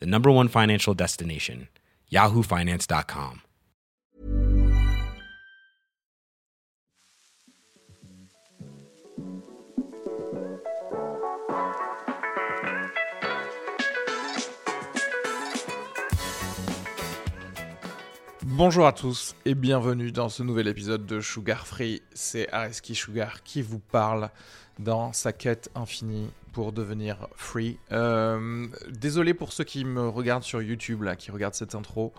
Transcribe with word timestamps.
the 0.00 0.06
number 0.06 0.30
one 0.30 0.48
financial 0.48 0.94
destination, 0.94 1.68
yahoofinance.com. 2.10 3.42
Bonjour 18.42 18.86
à 18.86 18.92
tous 18.92 19.34
et 19.46 19.54
bienvenue 19.54 20.12
dans 20.12 20.28
ce 20.28 20.42
nouvel 20.42 20.68
épisode 20.68 21.06
de 21.06 21.20
Sugar 21.20 21.66
Free. 21.66 22.02
C'est 22.12 22.46
Areski 22.52 22.94
Sugar 22.94 23.42
qui 23.42 23.62
vous 23.62 23.78
parle 23.78 24.28
dans 24.78 25.14
sa 25.14 25.32
quête 25.32 25.70
infinie 25.74 26.28
pour 26.52 26.72
devenir 26.72 27.28
free. 27.34 27.78
Euh, 27.92 28.66
désolé 28.88 29.34
pour 29.34 29.52
ceux 29.52 29.64
qui 29.64 29.84
me 29.84 30.08
regardent 30.08 30.42
sur 30.42 30.62
YouTube, 30.62 31.04
qui 31.18 31.30
regardent 31.30 31.54
cette 31.54 31.74
intro 31.74 32.12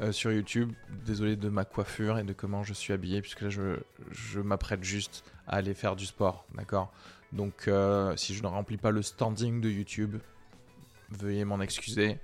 euh, 0.00 0.12
sur 0.12 0.30
YouTube. 0.30 0.72
Désolé 1.04 1.36
de 1.36 1.48
ma 1.48 1.64
coiffure 1.64 2.18
et 2.18 2.22
de 2.22 2.32
comment 2.32 2.62
je 2.62 2.72
suis 2.72 2.92
habillé, 2.92 3.20
puisque 3.20 3.40
là, 3.40 3.50
je, 3.50 3.76
je 4.12 4.40
m'apprête 4.40 4.84
juste 4.84 5.24
à 5.46 5.56
aller 5.56 5.74
faire 5.74 5.96
du 5.96 6.06
sport, 6.06 6.44
d'accord? 6.54 6.92
Donc, 7.32 7.68
euh, 7.68 8.16
si 8.16 8.34
je 8.34 8.42
ne 8.42 8.48
remplis 8.48 8.76
pas 8.76 8.90
le 8.90 9.02
standing 9.02 9.60
de 9.60 9.68
YouTube, 9.68 10.16
veuillez 11.10 11.44
m'en 11.44 11.60
excuser. 11.60 12.18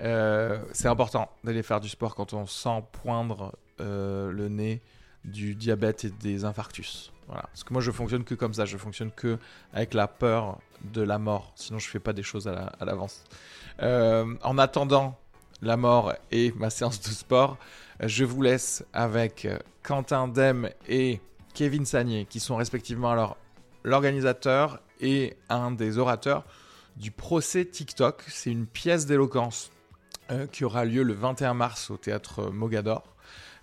Euh, 0.00 0.62
c'est 0.72 0.88
important 0.88 1.30
d'aller 1.44 1.62
faire 1.62 1.80
du 1.80 1.88
sport 1.88 2.14
quand 2.14 2.32
on 2.32 2.46
sent 2.46 2.82
poindre 2.92 3.54
le 3.78 4.48
nez 4.48 4.80
du 5.24 5.54
diabète 5.54 6.04
et 6.04 6.10
des 6.10 6.44
infarctus. 6.44 7.12
Voilà. 7.26 7.42
Parce 7.42 7.64
que 7.64 7.72
moi, 7.72 7.82
je 7.82 7.90
fonctionne 7.90 8.24
que 8.24 8.34
comme 8.34 8.54
ça. 8.54 8.64
Je 8.64 8.76
fonctionne 8.76 9.10
que 9.10 9.38
avec 9.72 9.94
la 9.94 10.08
peur 10.08 10.58
de 10.82 11.02
la 11.02 11.18
mort. 11.18 11.52
Sinon, 11.54 11.78
je 11.78 11.88
fais 11.88 12.00
pas 12.00 12.12
des 12.12 12.22
choses 12.22 12.48
à 12.48 12.84
l'avance. 12.84 13.24
euh, 13.82 14.34
en 14.42 14.58
attendant 14.58 15.18
la 15.62 15.76
mort 15.76 16.12
et 16.30 16.52
ma 16.56 16.70
séance 16.70 17.00
de 17.00 17.08
sport, 17.08 17.56
je 18.00 18.24
vous 18.24 18.42
laisse 18.42 18.84
avec 18.92 19.46
Quentin 19.82 20.26
Dem 20.28 20.68
et 20.88 21.20
Kevin 21.54 21.86
Sagné, 21.86 22.26
qui 22.26 22.40
sont 22.40 22.56
respectivement 22.56 23.14
l'organisateur 23.84 24.80
et 25.00 25.36
un 25.48 25.70
des 25.70 25.98
orateurs 25.98 26.44
du 26.96 27.10
procès 27.10 27.64
TikTok. 27.64 28.24
C'est 28.28 28.50
une 28.50 28.66
pièce 28.66 29.06
d'éloquence 29.06 29.70
euh, 30.30 30.46
qui 30.46 30.64
aura 30.64 30.84
lieu 30.84 31.02
le 31.02 31.14
21 31.14 31.54
mars 31.54 31.90
au 31.90 31.96
théâtre 31.96 32.50
Mogador. 32.50 33.04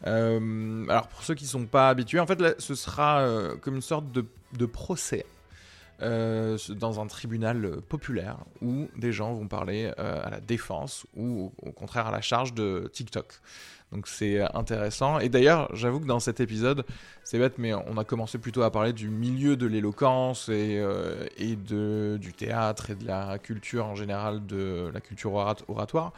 Euh, 0.07 0.85
alors 0.87 1.07
pour 1.07 1.23
ceux 1.23 1.35
qui 1.35 1.43
ne 1.43 1.49
sont 1.49 1.65
pas 1.65 1.89
habitués, 1.89 2.19
en 2.19 2.27
fait 2.27 2.39
ce 2.59 2.75
sera 2.75 3.19
euh, 3.19 3.55
comme 3.57 3.75
une 3.75 3.81
sorte 3.81 4.11
de, 4.11 4.25
de 4.57 4.65
procès 4.65 5.25
euh, 6.01 6.57
dans 6.69 6.99
un 6.99 7.07
tribunal 7.07 7.81
populaire 7.87 8.37
où 8.61 8.87
des 8.97 9.11
gens 9.11 9.33
vont 9.33 9.47
parler 9.47 9.91
euh, 9.99 10.21
à 10.23 10.29
la 10.29 10.39
défense 10.39 11.05
ou 11.15 11.51
au, 11.61 11.71
contraire 11.71 12.07
à 12.07 12.11
la 12.11 12.21
charge 12.21 12.53
de 12.53 12.89
TikTok. 12.91 13.41
Donc 13.91 14.07
c'est 14.07 14.39
intéressant. 14.55 15.19
Et 15.19 15.29
d'ailleurs, 15.29 15.69
j'avoue 15.75 15.99
que 15.99 16.05
dans 16.05 16.19
cet 16.19 16.39
épisode, 16.39 16.85
c'est 17.23 17.39
bête, 17.39 17.57
mais 17.57 17.73
on 17.73 17.97
a 17.97 18.03
commencé 18.03 18.38
plutôt 18.38 18.61
à 18.61 18.71
parler 18.71 18.93
du 18.93 19.09
milieu 19.09 19.57
de 19.57 19.65
l'éloquence 19.65 20.47
et, 20.49 20.77
euh, 20.77 21.25
de, 21.39 22.17
du 22.17 22.33
théâtre 22.33 22.91
et 22.91 22.95
de 22.95 23.05
la 23.05 23.39
culture 23.39 23.85
en 23.85 23.95
général, 23.95 24.45
de 24.45 24.91
la 24.93 25.01
culture 25.01 25.33
orat 25.33 25.55
oratoire. 25.67 26.13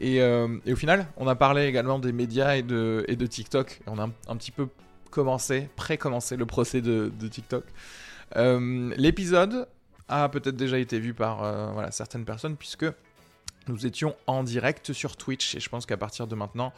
Et, 0.00 0.20
euh, 0.20 0.58
au 0.66 0.76
final, 0.76 1.06
on 1.16 1.28
a 1.28 1.36
parlé 1.36 1.66
également 1.66 2.00
des 2.00 2.12
médias 2.12 2.56
et 2.56 2.62
de, 2.62 3.26
TikTok. 3.26 3.80
On 3.86 3.98
a 3.98 4.08
un, 4.26 4.36
petit 4.36 4.50
peu 4.50 4.68
commencé, 5.10 5.68
pré-commencé 5.76 6.36
le 6.36 6.46
procès 6.46 6.80
de 6.80 7.28
TikTok. 7.28 7.64
Euh, 8.36 8.92
L'épisode 8.96 9.68
a 10.08 10.28
peut-être 10.28 10.56
déjà 10.56 10.78
été 10.78 10.98
vu 10.98 11.14
par 11.14 11.44
euh, 11.44 11.86
certaines 11.90 12.24
personnes 12.24 12.56
puisque 12.56 12.86
nous 13.68 13.86
étions 13.86 14.16
en 14.26 14.42
direct 14.42 14.92
sur 14.92 15.16
Twitch 15.16 15.54
et 15.54 15.60
je 15.60 15.68
pense 15.68 15.86
qu'à 15.86 15.96
partir 15.96 16.26
de 16.26 16.34
maintenant, 16.34 16.72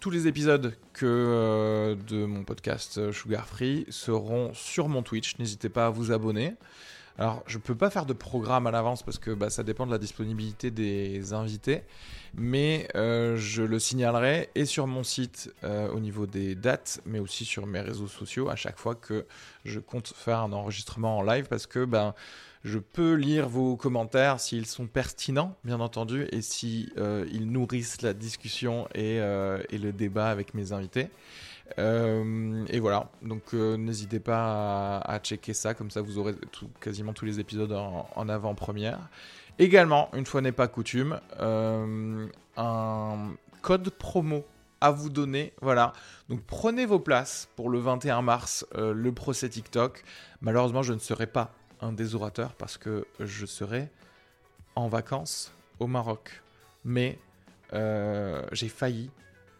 tous 0.00 0.10
les 0.10 0.26
épisodes 0.26 0.74
que 0.92 1.06
euh, 1.06 1.94
de 2.08 2.24
mon 2.24 2.44
podcast 2.44 3.12
Sugar 3.12 3.46
Free 3.46 3.86
seront 3.90 4.52
sur 4.54 4.88
mon 4.88 5.02
Twitch. 5.02 5.38
N'hésitez 5.38 5.68
pas 5.68 5.86
à 5.86 5.90
vous 5.90 6.12
abonner. 6.12 6.54
Alors, 7.16 7.44
je 7.46 7.58
peux 7.58 7.76
pas 7.76 7.90
faire 7.90 8.06
de 8.06 8.12
programme 8.12 8.66
à 8.66 8.72
l'avance 8.72 9.04
parce 9.04 9.18
que 9.18 9.30
bah, 9.30 9.48
ça 9.48 9.62
dépend 9.62 9.86
de 9.86 9.92
la 9.92 9.98
disponibilité 9.98 10.72
des 10.72 11.32
invités, 11.32 11.82
mais 12.34 12.88
euh, 12.96 13.36
je 13.36 13.62
le 13.62 13.78
signalerai 13.78 14.50
et 14.56 14.64
sur 14.64 14.88
mon 14.88 15.04
site 15.04 15.54
euh, 15.62 15.88
au 15.90 16.00
niveau 16.00 16.26
des 16.26 16.56
dates, 16.56 17.00
mais 17.06 17.20
aussi 17.20 17.44
sur 17.44 17.66
mes 17.66 17.80
réseaux 17.80 18.08
sociaux 18.08 18.48
à 18.48 18.56
chaque 18.56 18.78
fois 18.78 18.96
que 18.96 19.26
je 19.64 19.78
compte 19.78 20.08
faire 20.08 20.40
un 20.40 20.52
enregistrement 20.52 21.18
en 21.18 21.22
live 21.22 21.46
parce 21.48 21.68
que 21.68 21.84
ben 21.84 22.14
je 22.64 22.78
peux 22.80 23.12
lire 23.12 23.48
vos 23.48 23.76
commentaires 23.76 24.40
s'ils 24.40 24.66
sont 24.66 24.86
pertinents, 24.86 25.54
bien 25.64 25.80
entendu, 25.80 26.26
et 26.32 26.40
si 26.40 26.90
euh, 26.96 27.26
nourrissent 27.40 28.02
la 28.02 28.14
discussion 28.14 28.88
et, 28.94 29.18
le 29.20 29.90
débat 29.92 30.30
avec 30.30 30.54
mes 30.54 30.72
invités. 30.72 31.10
Euh, 31.78 32.64
et 32.68 32.78
voilà, 32.78 33.10
donc 33.22 33.54
euh, 33.54 33.76
n'hésitez 33.76 34.20
pas 34.20 34.98
à, 34.98 35.18
checker 35.18 35.54
ça, 35.54 35.74
comme 35.74 35.90
ça 35.90 36.02
vous 36.02 36.18
aurez 36.18 36.34
quasiment 36.80 37.12
tous 37.12 37.24
les 37.24 37.40
épisodes 37.40 37.72
en, 37.72 38.28
avant-première. 38.28 38.98
Également, 39.58 40.10
une 40.14 40.26
fois 40.26 40.40
n'est 40.40 40.52
pas 40.52 40.68
coutume, 40.68 41.20
euh, 41.40 42.26
un 42.56 43.34
code 43.62 43.90
promo 43.90 44.44
à 44.80 44.90
vous 44.90 45.08
donner. 45.08 45.52
Voilà. 45.62 45.92
Donc 46.28 46.42
prenez 46.46 46.86
vos 46.86 46.98
places 46.98 47.48
pour 47.56 47.70
le 47.70 47.78
21 47.78 48.20
mars, 48.22 48.66
le 48.74 49.12
procès 49.12 49.48
TikTok. 49.48 50.04
Malheureusement, 50.42 50.82
je 50.82 50.92
ne 50.92 50.98
serai 50.98 51.26
pas 51.26 51.52
un 51.80 51.92
des 51.92 52.14
orateurs 52.14 52.52
parce 52.54 52.76
que 52.76 53.06
je 53.20 53.46
serai 53.46 53.88
en 54.74 54.88
vacances 54.88 55.52
au 55.78 55.86
Maroc. 55.86 56.42
Mais 56.84 57.18
j'ai 57.72 58.68
failli 58.68 59.10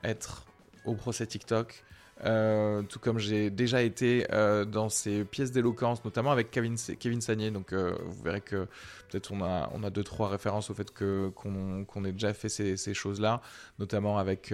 être 0.03 0.45
au 0.85 0.95
procès 0.95 1.27
TikTok. 1.27 1.85
Euh, 2.25 2.83
tout 2.83 2.99
comme 2.99 3.19
j'ai 3.19 3.51
déjà 3.51 3.83
été 3.83 4.27
euh, 4.33 4.65
dans 4.65 4.89
ces 4.89 5.25
pièces 5.25 5.53
d'éloquence, 5.53 6.05
notamment 6.05 6.33
avec 6.33 6.51
Kevin, 6.51 6.77
Kevin. 6.99 7.21
Donc 7.51 7.73
euh, 7.73 7.95
vous 8.05 8.23
verrez 8.23 8.41
que 8.41 8.67
peut-être 9.11 9.33
on 9.33 9.43
a, 9.43 9.91
deux 9.91 10.03
trois 10.03 10.29
références 10.29 10.71
au 10.71 10.75
fait 10.75 10.91
qu'on 10.91 11.85
qu 11.85 12.09
ait 12.09 12.13
déjà 12.13 12.33
fait 12.33 12.49
ces, 12.49 12.95
choses-là, 12.95 13.41
notamment 13.79 14.19
avec 14.19 14.53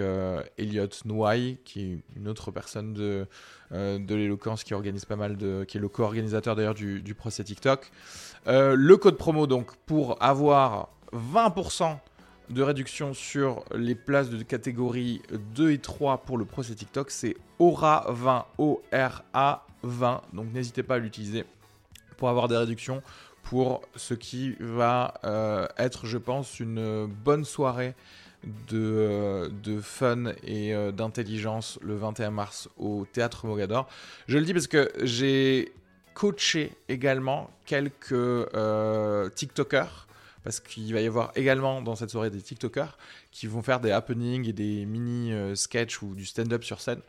Elliot 0.57 0.87
Nouaille, 1.05 1.57
qui 1.63 1.93
est 1.93 2.17
une 2.17 2.27
autre 2.27 2.51
personne 2.51 2.93
de 2.93 3.27
l'éloquence 3.71 4.63
qui 4.63 4.73
organise 4.73 5.05
pas 5.05 5.15
mal 5.15 5.37
qui 5.67 5.77
est 5.77 5.81
le 5.81 5.87
co-organisateur 5.87 6.55
d'ailleurs 6.55 6.73
du, 6.73 7.01
du 7.01 7.15
procès 7.15 7.43
TikTok. 7.43 7.91
Le 8.45 8.95
code 8.95 9.17
promo 9.17 9.47
donc 9.47 9.75
pour 9.85 10.21
avoir 10.21 10.89
20% 11.13 11.97
de 12.51 12.61
réduction 12.61 13.13
sur 13.13 13.63
les 13.73 13.95
places 13.95 14.29
de 14.29 14.41
catégorie 14.43 15.21
2 15.55 15.71
et 15.71 15.77
3 15.79 16.19
pour 16.19 16.37
le 16.37 16.45
procès 16.45 16.75
TikTok, 16.75 17.09
c'est 17.09 17.37
ORA20, 17.59 18.45
O-R-A 18.57 19.65
20. 19.83 20.21
Donc 20.33 20.51
n'hésitez 20.53 20.83
pas 20.83 20.95
à 20.95 20.97
l'utiliser 20.99 21.45
pour 22.17 22.29
avoir 22.29 22.47
des 22.47 22.57
réductions 22.57 23.01
pour 23.43 23.81
ce 23.95 24.13
qui 24.13 24.55
va 24.59 25.15
euh, 25.23 25.67
être, 25.77 26.05
je 26.05 26.17
pense, 26.17 26.59
une 26.59 27.05
bonne 27.05 27.45
soirée 27.45 27.95
de, 28.43 28.77
euh, 28.77 29.81
fun 29.81 30.33
et 30.43 30.73
euh, 30.73 30.91
d'intelligence 30.91 31.79
le 31.81 31.95
21 31.95 32.31
mars 32.31 32.69
au 32.77 33.05
Théâtre 33.11 33.47
Mogador. 33.47 33.87
Je 34.27 34.37
le 34.37 34.45
dis 34.45 34.53
parce 34.53 34.67
que 34.67 34.91
j'ai 35.01 35.71
coaché 36.13 36.73
également 36.89 37.49
quelques 37.65 38.45
TikTokers, 39.35 40.07
parce 40.43 40.59
qu'il 40.59 40.93
va 40.93 41.01
y 41.01 41.07
avoir 41.07 41.31
également 41.35 41.81
dans 41.81 41.95
cette 41.95 42.09
soirée 42.09 42.29
des 42.29 42.41
TikTokers 42.41 42.97
qui 43.31 43.47
vont 43.47 43.61
faire 43.61 43.79
des 43.79 43.91
happenings 43.91 44.47
et 44.47 44.53
des 44.53 44.85
mini 44.85 45.31
euh, 45.33 45.55
sketchs 45.55 46.01
ou 46.01 46.15
du 46.15 46.25
stand-up 46.25 46.63
sur 46.63 46.81
scène. 46.81 47.01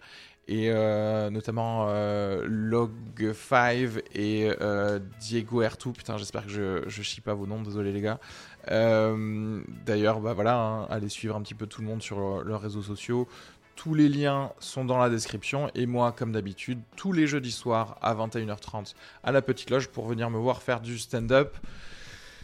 Et 0.48 0.70
euh, 0.72 1.30
notamment 1.30 1.86
euh, 1.88 2.44
Log5 2.48 4.02
et 4.14 4.50
euh, 4.60 4.98
Diego 5.20 5.62
R2. 5.62 5.92
Putain, 5.92 6.16
j'espère 6.18 6.44
que 6.46 6.50
je, 6.50 6.82
je 6.88 7.02
chie 7.02 7.20
pas 7.20 7.32
vos 7.34 7.46
noms, 7.46 7.62
désolé 7.62 7.92
les 7.92 8.00
gars. 8.00 8.18
D'ailleurs, 9.86 10.20
bah 10.20 10.32
voilà, 10.34 10.56
hein, 10.58 10.86
allez 10.90 11.08
suivre 11.08 11.36
un 11.36 11.42
petit 11.42 11.54
peu 11.54 11.66
tout 11.66 11.80
le 11.80 11.86
monde 11.86 12.02
sur 12.02 12.18
leur- 12.18 12.42
leurs 12.44 12.60
réseaux 12.60 12.82
sociaux. 12.82 13.28
Tous 13.76 13.94
les 13.94 14.08
liens 14.08 14.52
sont 14.58 14.84
dans 14.84 14.98
la 14.98 15.08
description. 15.08 15.70
Et 15.74 15.86
moi, 15.86 16.12
comme 16.12 16.32
d'habitude, 16.32 16.80
tous 16.96 17.12
les 17.12 17.26
jeudis 17.26 17.52
soirs 17.52 17.96
à 18.02 18.14
21h30 18.14 18.94
à 19.22 19.32
la 19.32 19.42
Petite 19.42 19.70
Loge 19.70 19.88
pour 19.88 20.06
venir 20.06 20.28
me 20.30 20.38
voir 20.38 20.62
faire 20.62 20.80
du 20.80 20.98
stand-up. 20.98 21.56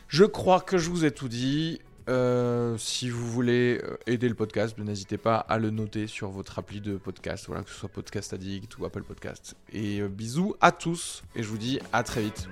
Je 0.08 0.24
crois 0.24 0.60
que 0.62 0.78
je 0.78 0.88
vous 0.88 1.04
ai 1.04 1.10
tout 1.10 1.28
dit. 1.28 1.80
Euh, 2.08 2.78
si 2.78 3.10
vous 3.10 3.30
voulez 3.30 3.78
euh, 3.84 3.98
aider 4.06 4.26
le 4.26 4.34
podcast, 4.34 4.78
n'hésitez 4.78 5.18
pas 5.18 5.36
à 5.36 5.58
le 5.58 5.68
noter 5.68 6.06
sur 6.06 6.30
votre 6.30 6.58
appli 6.58 6.80
de 6.80 6.96
podcast, 6.96 7.44
voilà, 7.46 7.62
que 7.62 7.68
ce 7.68 7.76
soit 7.76 7.90
Podcast 7.90 8.32
Addict 8.32 8.78
ou 8.78 8.86
Apple 8.86 9.02
Podcast. 9.02 9.54
Et 9.70 10.00
euh, 10.00 10.08
bisous 10.08 10.54
à 10.62 10.72
tous, 10.72 11.22
et 11.36 11.42
je 11.42 11.48
vous 11.48 11.58
dis 11.58 11.78
à 11.92 12.02
très 12.02 12.22
vite. 12.22 12.48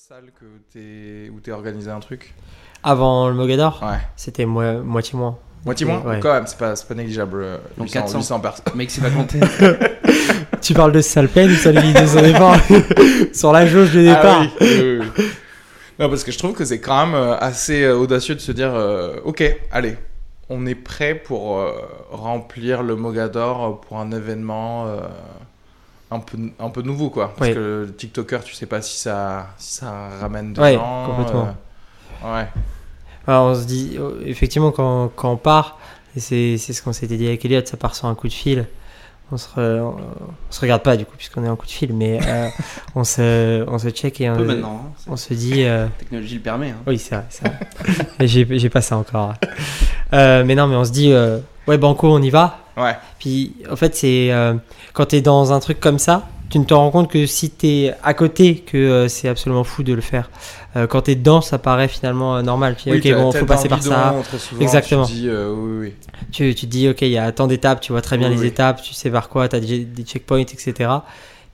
Salle 0.00 0.30
que 0.38 0.44
t'es 0.72 1.28
où 1.28 1.40
t'es 1.40 1.50
organisé 1.50 1.90
un 1.90 1.98
truc? 1.98 2.32
Avant 2.84 3.28
le 3.28 3.34
Mogador, 3.34 3.82
Ouais. 3.82 3.98
c'était 4.14 4.46
mo- 4.46 4.80
moitié 4.84 5.18
moins. 5.18 5.36
Moitié 5.64 5.86
moins? 5.86 6.00
Ouais. 6.02 6.20
Quand 6.20 6.34
même, 6.34 6.46
c'est 6.46 6.56
pas, 6.56 6.76
c'est 6.76 6.86
pas 6.86 6.94
négligeable. 6.94 7.42
euh, 7.42 7.56
Donc 7.76 7.88
800, 7.88 8.00
400. 8.02 8.18
800 8.18 8.40
personnes. 8.40 8.64
Mec, 8.76 8.90
c'est 8.92 9.00
pas 9.00 9.10
compté. 9.10 9.40
Tu 10.60 10.72
parles 10.72 10.92
de 10.92 11.00
salle 11.00 11.28
pleine 11.28 11.50
ou 11.50 11.54
salle 11.54 11.80
vide 11.80 11.96
départ 12.22 12.56
Sur 13.32 13.50
la 13.52 13.66
jauge 13.66 13.92
de 13.92 14.02
départ. 14.02 14.42
Ah 14.42 14.46
oui, 14.60 14.68
oui, 15.00 15.06
oui. 15.16 15.24
Non, 15.98 16.08
parce 16.08 16.22
que 16.22 16.30
je 16.30 16.38
trouve 16.38 16.52
que 16.52 16.64
c'est 16.64 16.78
quand 16.80 17.06
même 17.06 17.16
euh, 17.16 17.36
assez 17.36 17.82
euh, 17.82 17.96
audacieux 17.96 18.36
de 18.36 18.40
se 18.40 18.52
dire 18.52 18.72
euh, 18.72 19.16
Ok, 19.24 19.42
allez, 19.72 19.96
on 20.48 20.64
est 20.66 20.76
prêt 20.76 21.16
pour 21.16 21.58
euh, 21.58 21.72
remplir 22.12 22.84
le 22.84 22.94
Mogador 22.94 23.80
pour 23.80 23.98
un 23.98 24.12
événement 24.12 24.86
euh, 24.86 25.00
un, 26.10 26.20
peu, 26.20 26.38
un 26.58 26.70
peu 26.70 26.82
nouveau, 26.82 27.10
quoi. 27.10 27.34
Parce 27.36 27.50
que 27.50 27.84
le 27.86 27.94
TikToker, 27.96 28.42
tu 28.44 28.54
sais 28.54 28.66
pas 28.66 28.80
si 28.82 28.98
ça, 28.98 29.48
si 29.58 29.74
ça 29.76 30.08
ramène 30.20 30.52
de 30.52 30.60
Ouais, 30.60 30.74
gens. 30.74 31.04
complètement. 31.06 31.48
euh, 32.24 32.34
ouais. 32.40 32.46
Alors, 33.26 33.46
on 33.46 33.54
se 33.54 33.66
dit, 33.66 33.96
euh, 33.98 34.20
effectivement, 34.24 34.70
quand, 34.70 35.08
quand 35.14 35.32
on 35.32 35.36
part, 35.36 35.78
et 36.16 36.20
c'est 36.20 36.56
c'est 36.56 36.72
ce 36.72 36.82
qu'on 36.82 36.92
s'était 36.94 37.16
dit 37.18 37.26
avec 37.26 37.44
Elliot, 37.44 37.60
ça 37.66 37.76
part 37.76 37.94
sur 37.94 38.06
un 38.06 38.14
coup 38.14 38.28
de 38.28 38.32
fil. 38.32 38.66
On 39.30 39.36
se, 39.36 39.46
re- 39.48 39.80
on, 39.82 39.96
on 39.98 40.52
se 40.52 40.58
regarde 40.62 40.82
pas 40.82 40.96
du 40.96 41.04
coup, 41.04 41.12
puisqu'on 41.18 41.44
est 41.44 41.48
en 41.50 41.56
coup 41.56 41.66
de 41.66 41.70
fil, 41.70 41.92
mais 41.92 42.18
euh, 42.26 42.48
on, 42.94 43.04
se, 43.04 43.62
on 43.68 43.78
se 43.78 43.90
check 43.90 44.18
et 44.22 44.30
on, 44.30 44.36
peu 44.38 44.44
maintenant. 44.44 44.86
hein. 44.88 44.92
on 45.06 45.16
se 45.16 45.34
dit. 45.34 45.64
euh, 45.64 45.84
La 45.84 45.90
technologie 45.90 46.36
le 46.36 46.40
permet. 46.40 46.70
hein. 46.70 46.76
Oui, 46.86 46.98
c'est 46.98 47.14
vrai. 47.16 47.26
vrai. 47.42 47.98
J'ai 48.26 48.46
j'ai 48.58 48.70
pas 48.70 48.80
ça 48.80 48.96
encore. 48.96 49.34
Euh, 50.14 50.44
mais 50.46 50.54
non, 50.54 50.66
mais 50.66 50.76
on 50.76 50.84
se 50.84 50.92
dit, 50.92 51.12
euh, 51.12 51.40
ouais, 51.66 51.76
Banco, 51.76 52.08
on 52.10 52.22
y 52.22 52.30
va. 52.30 52.58
Ouais. 52.78 52.96
Puis, 53.18 53.54
en 53.70 53.76
fait, 53.76 53.94
c'est 53.96 54.30
euh, 54.32 54.54
quand 54.92 55.06
t'es 55.06 55.20
dans 55.20 55.52
un 55.52 55.60
truc 55.60 55.80
comme 55.80 55.98
ça, 55.98 56.26
tu 56.50 56.58
ne 56.58 56.64
te 56.64 56.72
rends 56.72 56.90
compte 56.90 57.10
que 57.10 57.26
si 57.26 57.50
t'es 57.50 57.92
à 58.02 58.14
côté, 58.14 58.56
que 58.60 58.76
euh, 58.78 59.08
c'est 59.08 59.28
absolument 59.28 59.64
fou 59.64 59.82
de 59.82 59.92
le 59.92 60.00
faire. 60.00 60.30
Euh, 60.76 60.86
quand 60.86 61.02
t'es 61.02 61.14
dedans, 61.14 61.40
ça 61.42 61.58
paraît 61.58 61.88
finalement 61.88 62.36
euh, 62.36 62.42
normal. 62.42 62.74
Puis, 62.76 62.90
Oui, 62.90 62.98
ok, 63.04 63.12
bon, 63.18 63.32
faut 63.32 63.44
passer 63.46 63.68
par 63.68 63.82
ça. 63.82 64.14
souvent, 64.38 64.62
Exactement. 64.62 65.04
Tu 65.04 65.12
te 65.12 65.16
dis, 65.18 65.28
euh, 65.28 65.52
oui, 65.54 65.70
oui, 65.72 65.86
oui. 65.88 65.94
Tu, 66.32 66.54
tu 66.54 66.66
te 66.66 66.70
dis, 66.70 66.88
ok, 66.88 67.02
il 67.02 67.08
y 67.10 67.18
a 67.18 67.30
tant 67.32 67.46
d'étapes, 67.48 67.80
tu 67.80 67.92
vois 67.92 68.00
très 68.00 68.16
bien 68.16 68.28
Oui, 68.28 68.36
les 68.36 68.40
oui. 68.42 68.46
étapes, 68.48 68.80
tu 68.82 68.94
sais 68.94 69.10
par 69.10 69.28
quoi, 69.28 69.48
t'as 69.48 69.60
des, 69.60 69.84
des 69.84 70.02
checkpoints, 70.04 70.38
etc. 70.40 70.72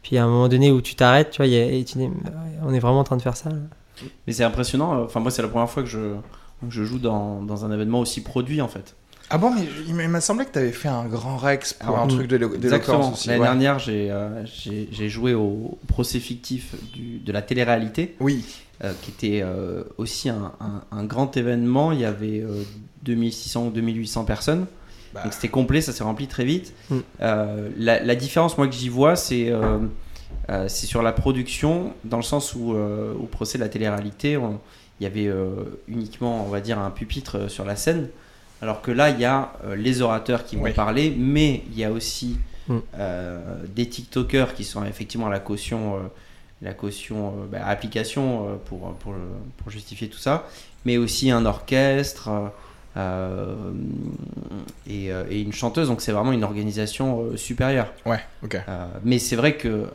Puis, 0.03 0.17
à 0.19 0.25
un 0.25 0.29
moment 0.29 0.47
donné 0.49 0.71
où 0.71 0.81
tu 0.81 0.95
t'arrêtes, 0.95 1.31
tu 1.31 1.39
vois, 1.39 1.47
il 1.47 1.55
y 1.55 1.59
a- 1.59 1.65
et 1.73 1.83
tu 1.85 1.99
dis, 1.99 2.09
on 2.65 2.73
est 2.73 2.79
vraiment 2.79 3.01
en 3.01 3.05
train 3.05 3.17
de 3.17 3.23
faire 3.23 3.37
ça. 3.37 3.49
là. 3.51 3.57
Mais 4.27 4.33
c'est 4.33 4.45
impressionnant. 4.45 5.03
Enfin, 5.05 5.19
moi, 5.21 5.31
c'est 5.31 5.43
la 5.43 5.49
première 5.49 5.71
fois 5.71 5.83
que 5.83 5.89
je, 5.89 5.99
que 5.99 6.71
je 6.71 6.85
joue 6.85 6.99
dans, 6.99 7.43
dans 7.43 7.65
un 7.65 7.73
événement 7.73 8.01
aussi 8.01 8.21
produit, 8.23 8.61
en 8.61 8.69
fait. 8.69 8.95
Ah 9.35 9.39
bon, 9.39 9.51
mais 9.53 9.63
il 9.89 9.95
m'a 9.97 10.21
semblé 10.21 10.45
que 10.45 10.53
t'avais 10.53 10.71
fait 10.71 10.87
un 10.87 11.07
grand 11.07 11.37
Rex 11.37 11.73
pour 11.73 11.89
Alors, 11.89 12.05
un 12.05 12.07
truc 12.07 12.29
d'éloquence 12.29 12.63
Exactement. 12.63 13.13
L'année 13.27 13.41
ouais. 13.41 13.47
dernière, 13.47 13.79
j'ai 13.81 14.09
euh, 14.13 14.45
j'ai 14.47 14.89
j'ai 14.93 15.09
joué 15.09 15.35
au 15.35 15.77
procès 15.89 16.21
fictif 16.21 16.77
du, 16.93 17.19
de 17.19 17.33
la 17.33 17.43
télé-réalité, 17.43 18.15
Oui. 18.21 18.45
euh, 18.85 18.93
qui 19.03 19.11
était 19.11 19.41
euh, 19.43 19.83
aussi 19.99 20.29
un, 20.29 20.53
un- 20.61 20.83
un 20.93 21.03
grand 21.05 21.37
événement. 21.37 21.91
Il 21.91 21.99
y 21.99 22.05
avait 22.05 22.43
euh, 22.43 22.63
2600 23.03 23.67
ou 23.67 23.71
2800 23.71 24.25
personnes. 24.25 24.67
Bah, 25.13 25.23
Donc 25.25 25.33
c'était 25.33 25.49
complet, 25.49 25.81
ça 25.81 25.93
s'est 25.93 26.05
rempli 26.05 26.29
très 26.29 26.45
vite. 26.45 26.73
Mm. 26.91 26.97
Euh, 27.23 27.69
la, 27.77 28.01
la 28.05 28.15
différence, 28.15 28.57
moi, 28.57 28.69
que 28.69 28.75
j'y 28.75 28.89
vois, 28.89 29.17
c'est 29.17 29.51
euh, 29.51 29.79
euh, 30.49 30.69
c'est 30.69 30.87
sur 30.87 31.03
la 31.03 31.11
production, 31.13 31.93
dans 32.05 32.19
le 32.19 32.23
sens 32.23 32.55
où 32.55 32.75
euh, 32.75 33.13
au 33.15 33.25
procès 33.27 33.59
de 33.59 33.65
la 33.65 33.69
télé-réalité, 33.69 34.39
il 35.01 35.03
y 35.03 35.07
avait 35.07 35.27
euh, 35.27 35.49
uniquement, 35.89 36.45
on 36.47 36.51
va 36.51 36.61
dire, 36.61 36.79
un 36.79 36.91
pupitre 36.93 37.37
euh, 37.37 37.49
sur 37.49 37.65
la 37.65 37.75
scène. 37.75 38.11
Alors 38.63 38.83
que 38.83 38.91
là, 38.91 39.11
il 39.11 39.21
y 39.21 39.25
a 39.25 39.53
euh, 39.65 39.77
les 39.77 40.01
orateurs 40.03 40.45
qui 40.45 40.57
vont 40.57 40.63
Oui. 40.65 40.73
parler, 40.73 41.15
mais 41.17 41.63
il 41.71 41.79
y 41.79 41.85
a 41.85 41.91
aussi 41.93 42.39
Mm. 42.67 42.79
euh, 42.99 43.57
des 43.75 43.87
TikTokers 43.89 44.55
qui 44.55 44.65
sont 44.65 44.85
effectivement 44.87 45.29
la 45.29 45.39
caution, 45.39 45.97
euh, 45.97 45.99
la 46.63 46.73
caution 46.73 47.29
euh, 47.29 47.47
bah, 47.53 47.59
application 47.67 48.49
euh, 48.49 48.55
pour, 48.65 48.95
pour, 48.95 49.15
justifier 49.71 50.09
tout 50.09 50.19
ça, 50.19 50.47
mais 50.87 50.97
aussi 50.97 51.31
un 51.31 51.45
orchestre. 51.45 52.31
euh, 52.97 53.73
et, 54.87 55.13
euh, 55.13 55.25
et 55.29 55.41
une 55.43 55.53
chanteuse, 55.53 55.89
donc 55.89 56.01
c'est 56.01 56.13
vraiment 56.13 56.33
une 56.33 56.45
organisation 56.45 57.23
euh, 57.33 57.37
supérieure. 57.37 57.93
Ouais, 58.07 58.21
ok. 58.43 58.55
Euh, 58.69 58.87
mais 59.05 59.19
c'est 59.19 59.37
vrai 59.37 59.57
que 59.57 59.87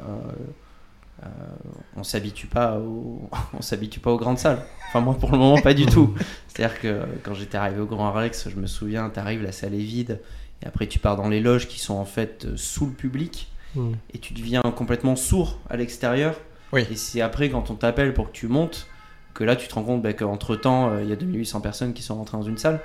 euh, 1.23 1.25
euh, 1.25 1.69
on 1.97 2.03
s'habitue 2.03 2.47
pas 2.47 2.77
au, 2.77 3.29
on 3.53 3.61
s'habitue 3.61 3.99
pas 3.99 4.11
aux 4.11 4.17
grandes 4.17 4.37
salles. 4.37 4.61
Enfin 4.87 5.01
moi 5.01 5.15
pour 5.17 5.31
le 5.31 5.37
moment 5.37 5.61
pas 5.61 5.73
du 5.73 5.85
tout. 5.87 6.13
C'est-à-dire 6.47 6.79
que 6.79 7.01
quand 7.23 7.33
j'étais 7.33 7.57
arrivé 7.57 7.79
au 7.79 7.85
Grand 7.85 8.11
Rex, 8.11 8.49
je 8.49 8.55
me 8.55 8.67
souviens, 8.67 9.09
t'arrives, 9.09 9.43
la 9.43 9.51
salle 9.51 9.73
est 9.73 9.77
vide, 9.77 10.19
et 10.63 10.67
après 10.67 10.87
tu 10.87 10.99
pars 10.99 11.15
dans 11.15 11.29
les 11.29 11.39
loges 11.39 11.67
qui 11.67 11.79
sont 11.79 11.95
en 11.95 12.05
fait 12.05 12.45
euh, 12.45 12.53
sous 12.55 12.85
le 12.85 12.93
public, 12.93 13.51
Mm. 13.75 13.91
et 14.15 14.17
tu 14.17 14.33
deviens 14.33 14.63
complètement 14.63 15.15
sourd 15.15 15.59
à 15.69 15.77
l'extérieur. 15.77 16.35
Oui. 16.73 16.87
Et 16.89 16.95
c'est 16.95 17.21
après 17.21 17.49
quand 17.51 17.69
on 17.69 17.75
t'appelle 17.75 18.15
pour 18.15 18.31
que 18.31 18.35
tu 18.35 18.47
montes 18.47 18.87
que 19.35 19.43
là 19.43 19.55
tu 19.55 19.67
te 19.67 19.75
rends 19.75 19.83
compte 19.83 20.01
bah, 20.01 20.13
qu'entre 20.13 20.55
temps 20.55 20.97
il 20.97 21.07
y 21.07 21.11
a 21.11 21.15
2800 21.15 21.61
personnes 21.61 21.93
qui 21.93 22.01
sont 22.01 22.15
rentrées 22.15 22.37
dans 22.37 22.43
une 22.43 22.57
salle. 22.57 22.79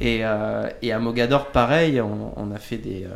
Et, 0.00 0.20
euh, 0.22 0.68
et 0.80 0.92
à 0.92 0.98
Mogador, 0.98 1.50
pareil, 1.50 2.00
on, 2.00 2.32
on 2.36 2.52
a 2.52 2.58
fait 2.58 2.78
des, 2.78 3.06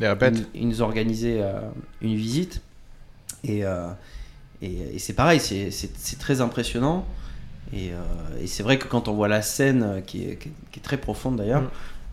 euh, 0.00 0.40
ils, 0.54 0.66
nous 0.66 0.82
ont 0.82 0.86
organisé 0.86 1.40
euh, 1.40 1.60
une 2.00 2.16
visite 2.16 2.62
et, 3.44 3.64
euh, 3.64 3.88
et, 4.62 4.94
et 4.94 4.98
c'est 4.98 5.12
pareil, 5.14 5.40
c'est- 5.40 5.70
très 6.18 6.40
impressionnant. 6.40 7.04
Et, 7.74 7.90
euh, 7.92 7.96
et 8.42 8.46
c'est 8.46 8.62
vrai 8.62 8.78
que 8.78 8.86
quand 8.86 9.08
on 9.08 9.14
voit 9.14 9.28
la 9.28 9.42
scène 9.42 9.82
euh, 9.82 10.00
qui 10.00 10.24
est, 10.24 10.36
qui 10.36 10.48
est- 10.48 10.52
qui 10.72 10.78
est 10.80 10.82
très 10.82 10.98
profonde 10.98 11.36
d'ailleurs, 11.36 11.62
Mm. 11.62 11.68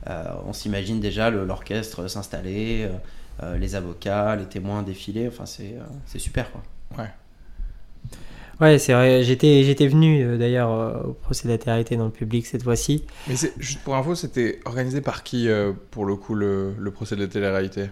euh, 0.09 0.23
on 0.47 0.53
s'imagine 0.53 0.99
déjà 1.01 1.29
le- 1.29 1.45
l'orchestre 1.45 2.07
s'installer, 2.07 2.87
euh, 3.43 3.57
les 3.57 3.75
avocats, 3.75 4.35
les 4.35 4.45
témoins 4.45 4.83
défiler. 4.83 5.27
Enfin, 5.27 5.45
c'est 5.45 5.75
euh, 5.75 6.19
super 6.19 6.49
quoi. 6.51 6.61
Ouais, 8.61 8.77
c'est 8.77 8.91
vrai. 8.93 9.23
J'étais, 9.23 9.63
j'étais 9.63 9.87
venu 9.87 10.21
euh, 10.21 10.37
d'ailleurs 10.37 10.71
euh, 10.71 11.03
au 11.03 11.13
procès 11.13 11.47
de 11.47 11.53
la 11.53 11.57
télé 11.57 11.95
dans 11.97 12.05
le 12.05 12.11
public 12.11 12.45
cette 12.45 12.63
fois-ci. 12.63 13.05
Mais 13.29 13.35
juste 13.57 13.79
pour 13.83 13.95
info, 13.95 14.15
c'était 14.15 14.59
organisé 14.65 14.99
par 14.99 15.23
qui 15.23 15.47
euh, 15.47 15.71
pour 15.91 16.05
le 16.05 16.15
coup 16.17 16.35
le, 16.35 16.73
le 16.77 16.91
procès 16.91 17.15
de 17.15 17.21
la 17.21 17.27
télé-réalité 17.29 17.85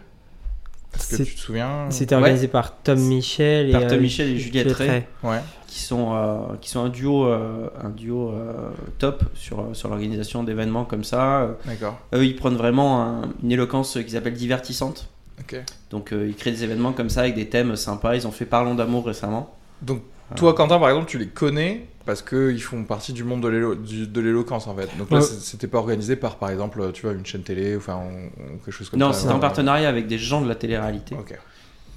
Est-ce 0.98 1.10
que 1.10 1.16
C'est- 1.18 1.24
tu 1.26 1.36
te 1.36 1.40
souviens 1.40 1.86
C'était 1.90 2.16
Ouais. 2.16 2.22
organisé 2.22 2.48
par 2.48 2.76
Tom 2.82 3.00
Michel 3.00 3.70
et 3.70 3.72
Par 3.72 3.88
Tom 3.88 3.98
euh, 3.98 4.02
Michel 4.02 4.30
et 4.30 4.38
Juliette 4.38 4.72
Ray. 4.74 5.04
Ouais. 5.24 5.40
qui 5.68 5.84
sont, 5.84 6.16
euh, 6.16 6.38
qui 6.60 6.70
sont 6.70 6.80
un 6.86 6.90
duo, 6.90 7.26
euh, 7.28 7.70
un 7.84 7.90
duo 7.90 8.32
euh, 8.32 8.70
top 8.98 9.24
sur, 9.36 9.68
sur 9.74 9.90
l'organisation 9.90 10.44
d'événements 10.44 10.86
comme 10.86 11.04
ça. 11.04 11.50
D'accord. 11.66 12.00
Eux, 12.16 12.26
ils 12.26 12.36
prennent 12.36 12.56
vraiment 12.56 13.04
un- 13.04 13.22
une 13.44 13.52
éloquence 13.52 13.94
qu'ils 14.04 14.18
appellent 14.18 14.34
divertissante. 14.34 15.10
Ok. 15.40 15.62
Donc, 15.92 16.14
euh, 16.14 16.26
ils 16.28 16.36
créent 16.36 16.52
des 16.52 16.64
événements 16.64 16.94
comme 16.94 17.10
ça 17.12 17.20
avec 17.22 17.36
des 17.36 17.48
thèmes 17.48 17.76
sympas. 17.76 18.16
Ils 18.16 18.26
ont 18.26 18.32
fait 18.32 18.46
Parlons 18.46 18.74
d'amour 18.76 19.06
récemment. 19.06 19.56
Donc 19.84 20.02
toi, 20.36 20.54
Quentin, 20.56 20.80
par 20.80 20.90
exemple, 20.90 21.08
tu 21.10 21.20
les 21.20 21.28
connais 21.28 21.86
parce 22.08 22.24
qu'ils 22.24 22.62
font 22.64 22.84
partie 22.86 23.14
du 23.14 23.24
monde 23.24 23.42
de 23.42 24.20
l'éloquence 24.22 24.66
en 24.66 24.76
fait. 24.76 24.90
Donc 24.98 25.12
là, 25.12 25.18
Ouais. 25.20 25.24
c'était 25.24 25.68
pas 25.68 25.78
organisé 25.78 26.16
par, 26.16 26.38
par 26.38 26.50
exemple, 26.50 26.82
tu 26.94 27.04
vois, 27.04 27.12
une 27.14 27.26
chaîne 27.26 27.44
télé, 27.44 27.76
enfin, 27.78 27.98
ou- 27.98 28.42
ou 28.42 28.58
quelque 28.58 28.72
chose 28.72 28.90
comme 28.90 29.00
non, 29.00 29.14
ça. 29.14 29.20
c'est 29.28 29.30
en 29.32 29.38
partenariat 29.40 29.88
avec 29.90 30.08
des 30.08 30.18
gens 30.18 30.42
de 30.42 30.48
la 30.50 30.56
télé-réalité. 30.56 31.16
Ok. 31.20 31.38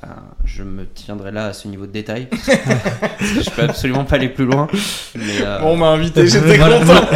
Euh, 0.02 0.06
je 0.44 0.62
me 0.62 0.86
tiendrai 0.86 1.30
là 1.30 1.46
à 1.46 1.52
ce 1.52 1.68
niveau 1.68 1.86
de 1.86 1.92
détail. 1.92 2.26
Parce 2.30 3.32
que 3.32 3.42
je 3.42 3.50
peux 3.50 3.62
absolument 3.62 4.04
pas 4.04 4.16
aller 4.16 4.30
plus 4.30 4.46
loin. 4.46 4.66
Mais, 5.14 5.42
euh, 5.42 5.60
Bon, 5.60 5.72
on 5.72 5.76
m'a 5.76 5.88
invité, 5.88 6.26
j'étais 6.26 6.58
content. 6.58 7.06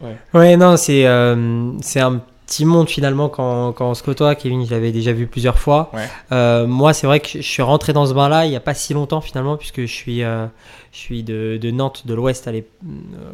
Ouais, 0.34 0.56
non, 0.56 0.76
c'est 0.76 1.06
euh, 1.06 1.72
c'est 1.80 2.00
un 2.00 2.22
petit 2.52 2.66
monde 2.66 2.88
finalement 2.88 3.30
quand, 3.30 3.72
quand 3.72 3.90
on 3.90 3.94
se 3.94 4.02
côtoie. 4.02 4.34
Kevin, 4.34 4.66
je 4.66 4.70
l'avais 4.70 4.92
déjà 4.92 5.12
vu 5.12 5.26
plusieurs 5.26 5.58
fois. 5.58 5.90
Ouais. 5.94 6.06
Euh, 6.32 6.66
moi, 6.66 6.92
c'est 6.92 7.06
vrai 7.06 7.20
que 7.20 7.28
je 7.28 7.40
suis 7.40 7.62
rentré 7.62 7.94
dans 7.94 8.04
ce 8.04 8.12
bain-là 8.12 8.44
il 8.44 8.50
n'y 8.50 8.56
a 8.56 8.60
pas 8.60 8.74
si 8.74 8.92
longtemps 8.92 9.22
finalement, 9.22 9.56
puisque 9.56 9.80
je 9.80 9.92
suis, 9.92 10.22
euh, 10.22 10.46
je 10.92 10.98
suis 10.98 11.22
de, 11.22 11.58
de 11.60 11.70
Nantes, 11.70 12.06
de 12.06 12.12
l'Ouest 12.12 12.46
euh, 12.48 12.60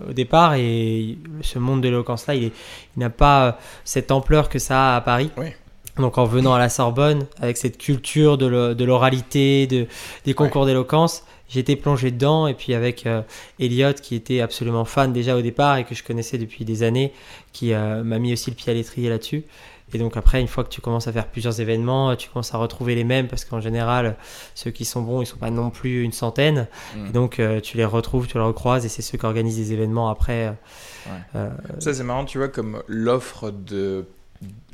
au 0.09 0.13
départ, 0.13 0.55
et 0.55 1.19
ce 1.43 1.59
monde 1.59 1.81
de 1.81 1.89
l'éloquence-là, 1.89 2.37
il, 2.37 2.53
n'a 2.97 3.11
pas 3.11 3.59
cette 3.85 4.13
ampleur 4.13 4.49
que 4.49 4.61
ça 4.61 4.93
a 4.93 4.97
à 4.97 5.01
Paris. 5.01 5.31
Oui. 5.37 5.49
Donc 5.97 6.17
en 6.17 6.25
venant 6.25 6.55
à 6.55 6.61
la 6.61 6.69
Sorbonne, 6.69 7.27
avec 7.41 7.57
cette 7.57 7.77
culture 7.77 8.39
de 8.39 8.85
l'oralité, 8.85 9.67
de, 9.67 9.89
des 10.25 10.35
concours 10.35 10.65
d'éloquence, 10.65 11.25
j'étais 11.49 11.77
plongé 11.77 12.11
dedans. 12.11 12.47
Et 12.47 12.55
puis 12.55 12.75
avec 12.75 13.07
euh, 13.07 13.23
Elliot, 13.59 13.95
qui 13.95 14.15
était 14.15 14.41
absolument 14.41 14.85
fan 14.85 15.13
déjà 15.13 15.37
au 15.37 15.43
départ 15.43 15.77
et 15.77 15.85
que 15.85 15.95
je 15.95 16.03
connaissais 16.03 16.39
depuis 16.39 16.65
des 16.65 16.83
années, 16.83 17.13
qui 17.53 17.73
euh, 17.73 18.03
m'a 18.05 18.19
mis 18.19 18.33
aussi 18.33 18.51
le 18.51 18.57
pied 18.57 18.71
à 18.71 18.75
l'étrier 18.75 19.09
là-dessus. 19.09 19.45
Et 19.95 19.99
donc 19.99 20.17
après, 20.17 20.41
une 20.41 20.49
fois 20.49 20.65
que 20.65 20.69
tu 20.69 20.81
commences 20.81 21.09
à 21.09 21.13
faire 21.13 21.27
plusieurs 21.27 21.61
événements, 21.61 22.15
tu 22.17 22.29
commences 22.29 22.55
à 22.55 22.59
retrouver 22.59 22.95
les 22.95 23.05
mêmes 23.05 23.27
parce 23.27 23.45
qu'en 23.45 23.61
général, 23.61 24.17
ceux 24.55 24.71
qui 24.71 24.85
sont 24.85 25.03
bons, 25.03 25.23
ils 25.23 25.27
sont 25.27 25.39
pas 25.39 25.51
non 25.51 25.71
plus 25.71 26.03
une 26.03 26.13
centaine. 26.13 26.67
Mm. 26.95 27.07
Et 27.07 27.11
donc 27.11 27.41
euh, 27.41 27.61
tu 27.61 27.77
les 27.77 27.85
retrouves, 27.85 28.27
tu 28.27 28.37
les 28.37 28.45
recroises 28.45 28.85
et 28.85 28.89
c'est 28.89 29.03
ceux 29.03 29.17
qui 29.17 29.25
organisent 29.25 29.57
des 29.57 29.73
événements 29.73 30.11
après. 30.11 30.49
euh, 30.49 30.53
euh, 31.37 31.51
Ça, 31.79 31.95
c'est 31.95 32.05
marrant, 32.05 32.25
tu 32.25 32.39
vois, 32.39 32.49
comme 32.49 32.83
l'offre 32.87 33.51
de, 33.51 34.05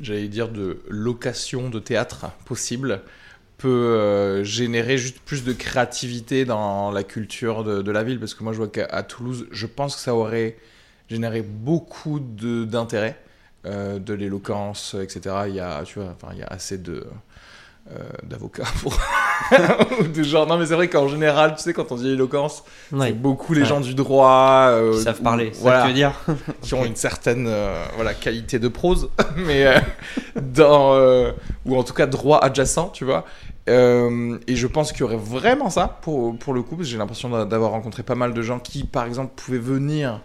j'allais 0.01 0.27
dire, 0.27 0.49
de 0.49 0.81
location 0.89 1.69
de 1.69 1.79
théâtre 1.79 2.25
possible 2.45 3.01
peut 3.57 3.67
euh, 3.69 4.43
générer 4.43 4.97
juste 4.97 5.19
plus 5.19 5.43
de 5.43 5.53
créativité 5.53 6.45
dans 6.45 6.91
la 6.91 7.03
culture 7.03 7.63
de, 7.63 7.81
de 7.81 7.91
la 7.91 8.03
ville. 8.03 8.19
Parce 8.19 8.33
que 8.33 8.43
moi, 8.43 8.53
je 8.53 8.57
vois 8.57 8.67
qu'à 8.67 9.03
Toulouse, 9.03 9.47
je 9.51 9.65
pense 9.65 9.95
que 9.95 10.01
ça 10.01 10.13
aurait 10.15 10.57
généré 11.09 11.41
beaucoup 11.41 12.19
de- 12.19 12.65
d'intérêt, 12.65 13.17
euh, 13.65 13.99
de 13.99 14.13
l'éloquence, 14.13 14.95
etc. 15.01 15.35
Il 15.47 15.55
y 15.55 15.59
a, 15.59 15.83
tu 15.83 15.99
vois, 15.99 16.13
enfin, 16.15 16.33
il 16.33 16.39
y 16.39 16.43
a 16.43 16.47
assez 16.47 16.77
de 16.77 17.05
euh, 17.91 17.99
d'avocats 18.23 18.63
pour 18.81 18.97
ou 19.99 20.07
de 20.07 20.23
genre 20.23 20.47
non 20.47 20.57
mais 20.57 20.65
c'est 20.65 20.73
vrai 20.73 20.87
qu'en 20.87 21.07
général 21.07 21.53
tu 21.55 21.61
sais 21.61 21.71
quand 21.71 21.91
on 21.91 21.97
dit 21.97 22.09
éloquence 22.09 22.63
ouais. 22.91 23.09
c'est 23.09 23.13
beaucoup 23.13 23.53
les 23.53 23.61
Ouais. 23.61 23.67
gens 23.67 23.79
du 23.79 23.93
droit 23.93 24.69
euh, 24.71 24.93
Ils 24.95 25.03
savent 25.03 25.21
parler, 25.21 25.51
c'est 25.53 25.57
ça 25.59 25.61
voilà 25.61 25.77
que 25.81 25.83
tu 25.83 25.87
veux 25.89 25.93
dire 25.93 26.13
qui 26.63 26.73
ont 26.73 26.83
une 26.83 26.95
certaine 26.95 27.45
euh, 27.47 27.85
voilà, 27.93 28.15
qualité 28.15 28.57
de 28.57 28.67
prose, 28.69 29.09
mais 29.35 29.67
euh, 29.67 29.79
dans, 30.41 30.95
euh, 30.95 31.31
ou 31.65 31.77
en 31.77 31.83
tout 31.83 31.93
cas 31.93 32.07
droit 32.07 32.39
adjacent, 32.39 32.89
tu 32.91 33.05
vois. 33.05 33.23
Euh, 33.67 34.37
et 34.47 34.55
je 34.55 34.67
pense 34.67 34.91
qu'il 34.91 35.01
y 35.01 35.03
aurait 35.03 35.15
vraiment 35.17 35.69
ça 35.69 35.87
pour, 36.01 36.37
pour 36.37 36.53
le 36.53 36.61
coup, 36.61 36.75
parce 36.75 36.87
que 36.87 36.91
j'ai 36.91 36.97
l'impression 36.97 37.29
d'a- 37.29 37.45
d'avoir 37.45 37.71
rencontré 37.71 38.03
pas 38.03 38.13
mal 38.15 38.33
de 38.33 38.41
gens 38.43 38.59
qui, 38.59 38.83
par 38.83 39.05
exemple, 39.05 39.33
pouvaient 39.35 39.57
venir 39.57 40.21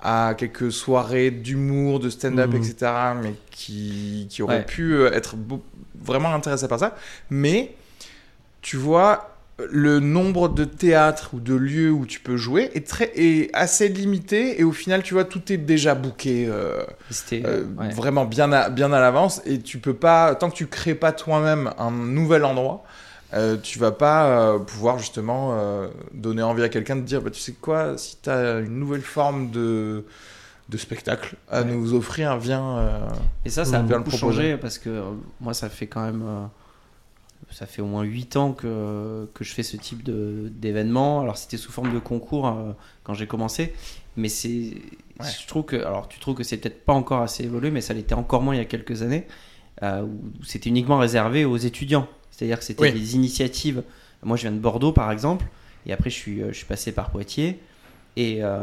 à 0.00 0.34
quelques 0.36 0.70
soirées 0.70 1.30
d'humour, 1.30 1.98
de 2.00 2.10
stand-up, 2.10 2.50
Mhm. 2.50 2.56
etc., 2.56 2.92
mais 3.22 3.34
qui, 3.50 4.26
qui 4.30 4.42
auraient 4.42 4.58
Ouais. 4.58 4.64
pu 4.64 4.94
euh, 4.94 5.10
être 5.12 5.34
beau- 5.36 5.64
vraiment 6.00 6.32
intéressés 6.32 6.68
par 6.68 6.78
ça. 6.78 6.94
Mais, 7.30 7.74
tu 8.62 8.76
vois, 8.76 9.35
le 9.70 10.00
nombre 10.00 10.48
de 10.50 10.64
théâtres 10.64 11.30
ou 11.32 11.40
de 11.40 11.54
lieux 11.54 11.90
où 11.90 12.04
tu 12.04 12.20
peux 12.20 12.36
jouer 12.36 12.70
est, 12.74 12.86
très, 12.86 13.10
est 13.16 13.48
assez 13.54 13.88
limité, 13.88 14.60
et 14.60 14.64
au 14.64 14.72
final, 14.72 15.02
tu 15.02 15.14
vois, 15.14 15.24
tout 15.24 15.50
est 15.50 15.56
déjà 15.56 15.94
booké. 15.94 16.46
euh, 16.46 16.82
euh, 17.32 17.64
ouais. 17.78 17.88
vraiment 17.90 18.24
bien 18.26 18.52
à, 18.52 18.68
bien 18.68 18.92
à 18.92 19.00
l'avance 19.00 19.40
et 19.46 19.60
tu 19.60 19.78
peux 19.78 19.94
pas 19.94 20.34
tant 20.34 20.50
que 20.50 20.54
tu 20.56 20.66
crées 20.66 20.94
pas 20.94 21.12
toi-même 21.12 21.70
un 21.78 21.90
nouvel 21.90 22.44
endroit 22.44 22.84
euh, 23.34 23.56
tu 23.60 23.78
vas 23.78 23.92
pas 23.92 24.26
euh, 24.26 24.58
pouvoir 24.58 24.98
justement 24.98 25.56
donner 26.12 26.42
envie 26.42 26.62
à 26.62 26.68
quelqu'un 26.68 26.96
de 26.96 27.00
dire 27.02 27.22
bah, 27.22 27.30
tu 27.30 27.40
sais 27.40 27.52
quoi 27.52 27.96
si 27.96 28.18
tu 28.22 28.28
as 28.30 28.58
une 28.60 28.78
nouvelle 28.78 29.02
forme 29.02 29.50
de 29.50 30.04
de 30.68 30.76
spectacle 30.76 31.36
à 31.48 31.60
Ouais. 31.62 31.64
nous 31.66 31.94
offrir 31.94 32.36
viens 32.38 33.08
Et 33.44 33.50
ça, 33.50 33.64
ça 33.64 33.78
a 33.78 33.82
beaucoup 33.82 34.10
changé 34.10 34.56
parce 34.56 34.78
que 34.78 35.02
moi, 35.40 35.54
ça 35.54 35.68
fait 35.68 35.86
quand 35.86 36.04
même. 36.04 36.24
Ça 37.50 37.66
fait 37.66 37.80
au 37.82 37.86
moins 37.86 38.02
8 38.02 38.36
ans 38.36 38.52
que, 38.52 39.28
que 39.34 39.44
je 39.44 39.52
fais 39.52 39.62
ce 39.62 39.76
type 39.76 40.02
d'événement. 40.04 41.20
Alors, 41.20 41.36
c'était 41.38 41.56
sous 41.56 41.72
forme 41.72 41.92
de 41.92 41.98
concours 41.98 42.46
euh, 42.48 42.72
quand 43.04 43.14
j'ai 43.14 43.26
commencé. 43.26 43.72
Mais 44.16 44.28
c'est. 44.28 44.48
Ouais. 45.20 45.26
Je 45.40 45.46
trouve 45.46 45.64
que. 45.64 45.76
Alors, 45.76 46.08
tu 46.08 46.18
trouves 46.20 46.34
que 46.34 46.42
c'est 46.44 46.56
peut-être 46.56 46.84
pas 46.84 46.92
encore 46.92 47.22
assez 47.22 47.44
évolué, 47.44 47.70
mais 47.70 47.80
ça 47.80 47.94
l'était 47.94 48.14
encore 48.14 48.42
moins 48.42 48.54
il 48.54 48.58
y 48.58 48.60
a 48.60 48.64
quelques 48.66 49.02
années. 49.02 49.26
euh, 49.82 50.02
où 50.02 50.42
c'était 50.44 50.70
uniquement 50.70 50.96
réservé 50.98 51.44
aux 51.44 51.58
étudiants. 51.58 52.08
C'est-à-dire 52.30 52.58
que 52.58 52.64
c'était 52.64 52.82
Oui. 52.82 52.92
des 52.92 53.14
initiatives. 53.14 53.82
Moi, 54.22 54.36
je 54.38 54.42
viens 54.42 54.52
de 54.52 54.58
Bordeaux, 54.58 54.92
par 54.92 55.12
exemple. 55.12 55.44
Et 55.84 55.92
après, 55.92 56.08
je 56.08 56.14
suis, 56.14 56.40
euh, 56.42 56.48
je 56.48 56.56
suis 56.56 56.64
passé 56.66 56.92
par 56.92 57.10
Poitiers. 57.10 57.60
Et, 58.16 58.38
euh, 58.40 58.58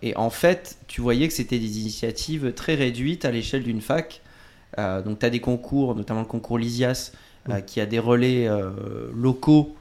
et 0.00 0.16
en 0.16 0.30
fait, 0.30 0.78
tu 0.88 1.02
voyais 1.02 1.28
que 1.28 1.34
c'était 1.34 1.58
des 1.58 1.78
initiatives 1.80 2.54
très 2.54 2.74
réduites 2.74 3.26
à 3.26 3.30
l'échelle 3.30 3.62
d'une 3.64 3.82
fac. 3.82 4.22
Donc, 4.78 5.18
tu 5.20 5.26
as 5.26 5.30
des 5.30 5.40
concours, 5.40 5.94
notamment 5.94 6.20
le 6.20 6.26
concours 6.26 6.58
Lysias, 6.58 7.12
euh, 7.48 7.60
qui 7.60 7.80
a 7.80 7.86
des 7.86 7.98
relais 7.98 8.48
euh, 8.48 8.70
locaux. 9.14 9.76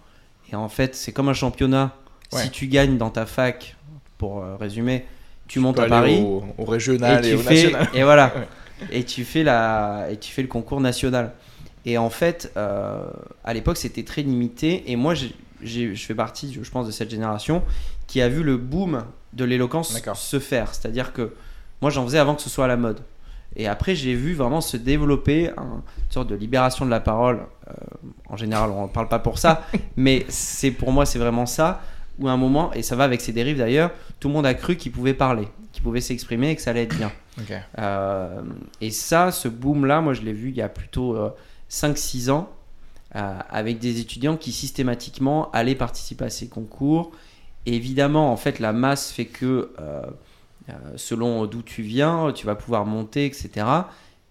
Et 0.51 0.55
en 0.55 0.69
fait, 0.69 0.95
c'est 0.95 1.12
comme 1.12 1.29
un 1.29 1.34
championnat. 1.34 1.95
Ouais. 2.31 2.43
Si 2.43 2.50
tu 2.50 2.67
gagnes 2.67 2.98
dans 2.98 3.10
ta 3.10 3.25
fac, 3.25 3.75
pour 4.17 4.41
euh, 4.41 4.55
résumer, 4.55 5.05
tu, 5.48 5.60
montes 5.60 5.79
à 5.79 5.88
Paris 5.88 6.22
au, 6.22 6.43
au 6.57 6.65
régional 6.65 7.25
et, 7.25 7.36
au 7.36 7.38
fais 7.38 7.53
national 7.53 7.89
et 7.93 8.03
voilà 8.03 8.34
Ouais. 8.81 8.98
et 9.00 9.03
tu 9.03 9.24
fais 9.24 9.43
la 9.43 10.07
et 10.12 10.17
tu 10.17 10.31
fais 10.34 10.41
le 10.41 10.48
concours 10.48 10.81
national 10.81 11.31
et 11.86 11.98
en 11.98 12.10
fait 12.10 12.51
euh, 12.57 13.05
à 13.45 13.53
l'époque 13.53 13.77
c'était 13.77 14.03
très 14.03 14.22
limité 14.22 14.91
et 14.91 14.95
moi 14.98 15.13
je 15.13 15.95
fais 15.95 16.15
partie 16.15 16.57
je 16.62 16.69
pense 16.69 16.86
de 16.86 16.91
cette 16.91 17.10
génération 17.10 17.63
qui 18.07 18.22
a 18.22 18.27
vu 18.27 18.43
le 18.43 18.57
boom 18.57 19.05
de 19.31 19.45
l'éloquence 19.45 19.98
se 20.15 20.39
faire 20.39 20.74
c'est 20.74 20.88
à 20.88 20.91
dire 20.91 21.13
que 21.13 21.34
moi 21.81 21.89
j'en 21.89 22.03
faisais 22.05 22.17
avant 22.19 22.36
que 22.36 22.41
ce 22.41 22.50
soit 22.50 22.65
à 22.65 22.67
la 22.67 22.75
mode 22.75 23.00
et 23.55 23.67
après 23.67 23.95
j'ai 23.95 24.13
vu 24.15 24.33
vraiment 24.33 24.62
se 24.62 24.77
développer 24.77 25.50
un- 25.57 25.81
une 25.81 26.12
sorte 26.12 26.27
de 26.29 26.35
libération 26.35 26.85
de 26.85 26.89
la 26.91 27.00
parole. 27.00 27.41
Euh, 27.67 27.74
en 28.29 28.38
général 28.38 28.69
on 28.69 28.83
ne 28.83 28.88
parle 28.88 29.07
pas 29.07 29.19
pour 29.19 29.38
ça 29.39 29.63
mais 29.97 30.25
c'est 30.29 30.71
pour 30.71 30.91
moi 30.91 31.05
c'est 31.05 31.17
vraiment 31.19 31.45
ça 31.47 31.81
où 32.19 32.27
à 32.27 32.31
un 32.31 32.38
moment 32.38 32.71
et 32.74 32.83
ça 32.83 32.95
va 32.95 33.03
avec 33.05 33.21
ses 33.21 33.33
dérives 33.33 33.57
d'ailleurs 33.57 33.89
tout 34.19 34.27
le 34.27 34.35
monde 34.35 34.45
a 34.45 34.53
cru 34.53 34.75
qu'il 34.77 34.91
pouvait 34.91 35.15
parler 35.15 35.47
qu'il 35.71 35.81
pouvait 35.83 36.00
s'exprimer 36.01 36.51
et 36.51 36.55
que 36.55 36.62
ça 36.62 36.69
allait 36.71 36.83
être 36.83 36.95
bien. 36.95 37.12
Euh, 37.79 38.41
et 38.79 38.91
ça, 38.91 39.31
ce 39.33 39.50
boom-là, 39.50 40.00
moi 40.00 40.13
je 40.13 40.21
l'ai 40.21 40.31
vu 40.31 40.50
il 40.50 40.55
y 40.55 40.62
a 40.62 40.69
plutôt 40.69 41.17
euh, 41.17 41.31
5-6 41.69 42.29
ans, 42.31 42.50
euh, 43.17 43.39
avec 43.50 43.79
des 43.79 44.00
étudiants 44.00 44.38
qui 44.38 44.53
systématiquement 44.53 45.51
allaient 45.51 45.75
participer 45.75 46.24
à 46.24 46.29
ces 46.29 46.47
concours. 46.47 47.12
Et 47.65 47.75
évidemment, 47.75 48.31
en 48.31 48.38
fait, 48.38 48.59
la 48.59 48.71
masse 48.71 49.12
fait 49.12 49.25
que, 49.25 49.71
selon 50.95 51.45
d'où 51.45 51.62
tu 51.62 51.81
viens, 51.81 52.31
tu 52.34 52.45
vas 52.45 52.55
pouvoir 52.55 52.86
monter, 52.86 53.25
etc. 53.25 53.65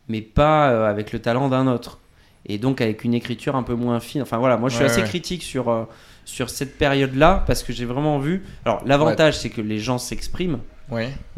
Mais 0.09 0.21
pas 0.21 0.71
euh, 0.71 0.89
avec 0.91 1.13
le 1.13 1.19
talent 1.21 1.49
d'un 1.49 1.67
autre. 1.67 1.99
Et 2.47 2.59
donc 2.59 2.81
avec 2.81 3.05
une 3.05 3.15
écriture 3.15 3.57
un 3.57 3.63
peu 3.63 3.75
moins 3.75 4.01
fine. 4.01 4.23
Enfin 4.23 4.37
voilà, 4.39 4.57
moi 4.57 4.69
je 4.69 4.75
suis 4.75 4.85
Ouais, 4.85 4.91
assez 4.91 5.01
ouais. 5.03 5.09
critique 5.09 5.43
sur, 5.43 5.71
euh, 5.71 5.85
sur 6.27 6.51
cette 6.51 6.77
période-là, 6.77 7.43
parce 7.47 7.63
que 7.63 7.73
j'ai 7.73 7.87
vraiment 7.87 8.19
vu... 8.19 8.43
Alors 8.67 8.83
l'avantage, 8.85 9.39
c'est 9.39 9.49
que 9.51 9.61
les 9.63 9.79
gens 9.79 9.99
s'expriment 9.99 10.59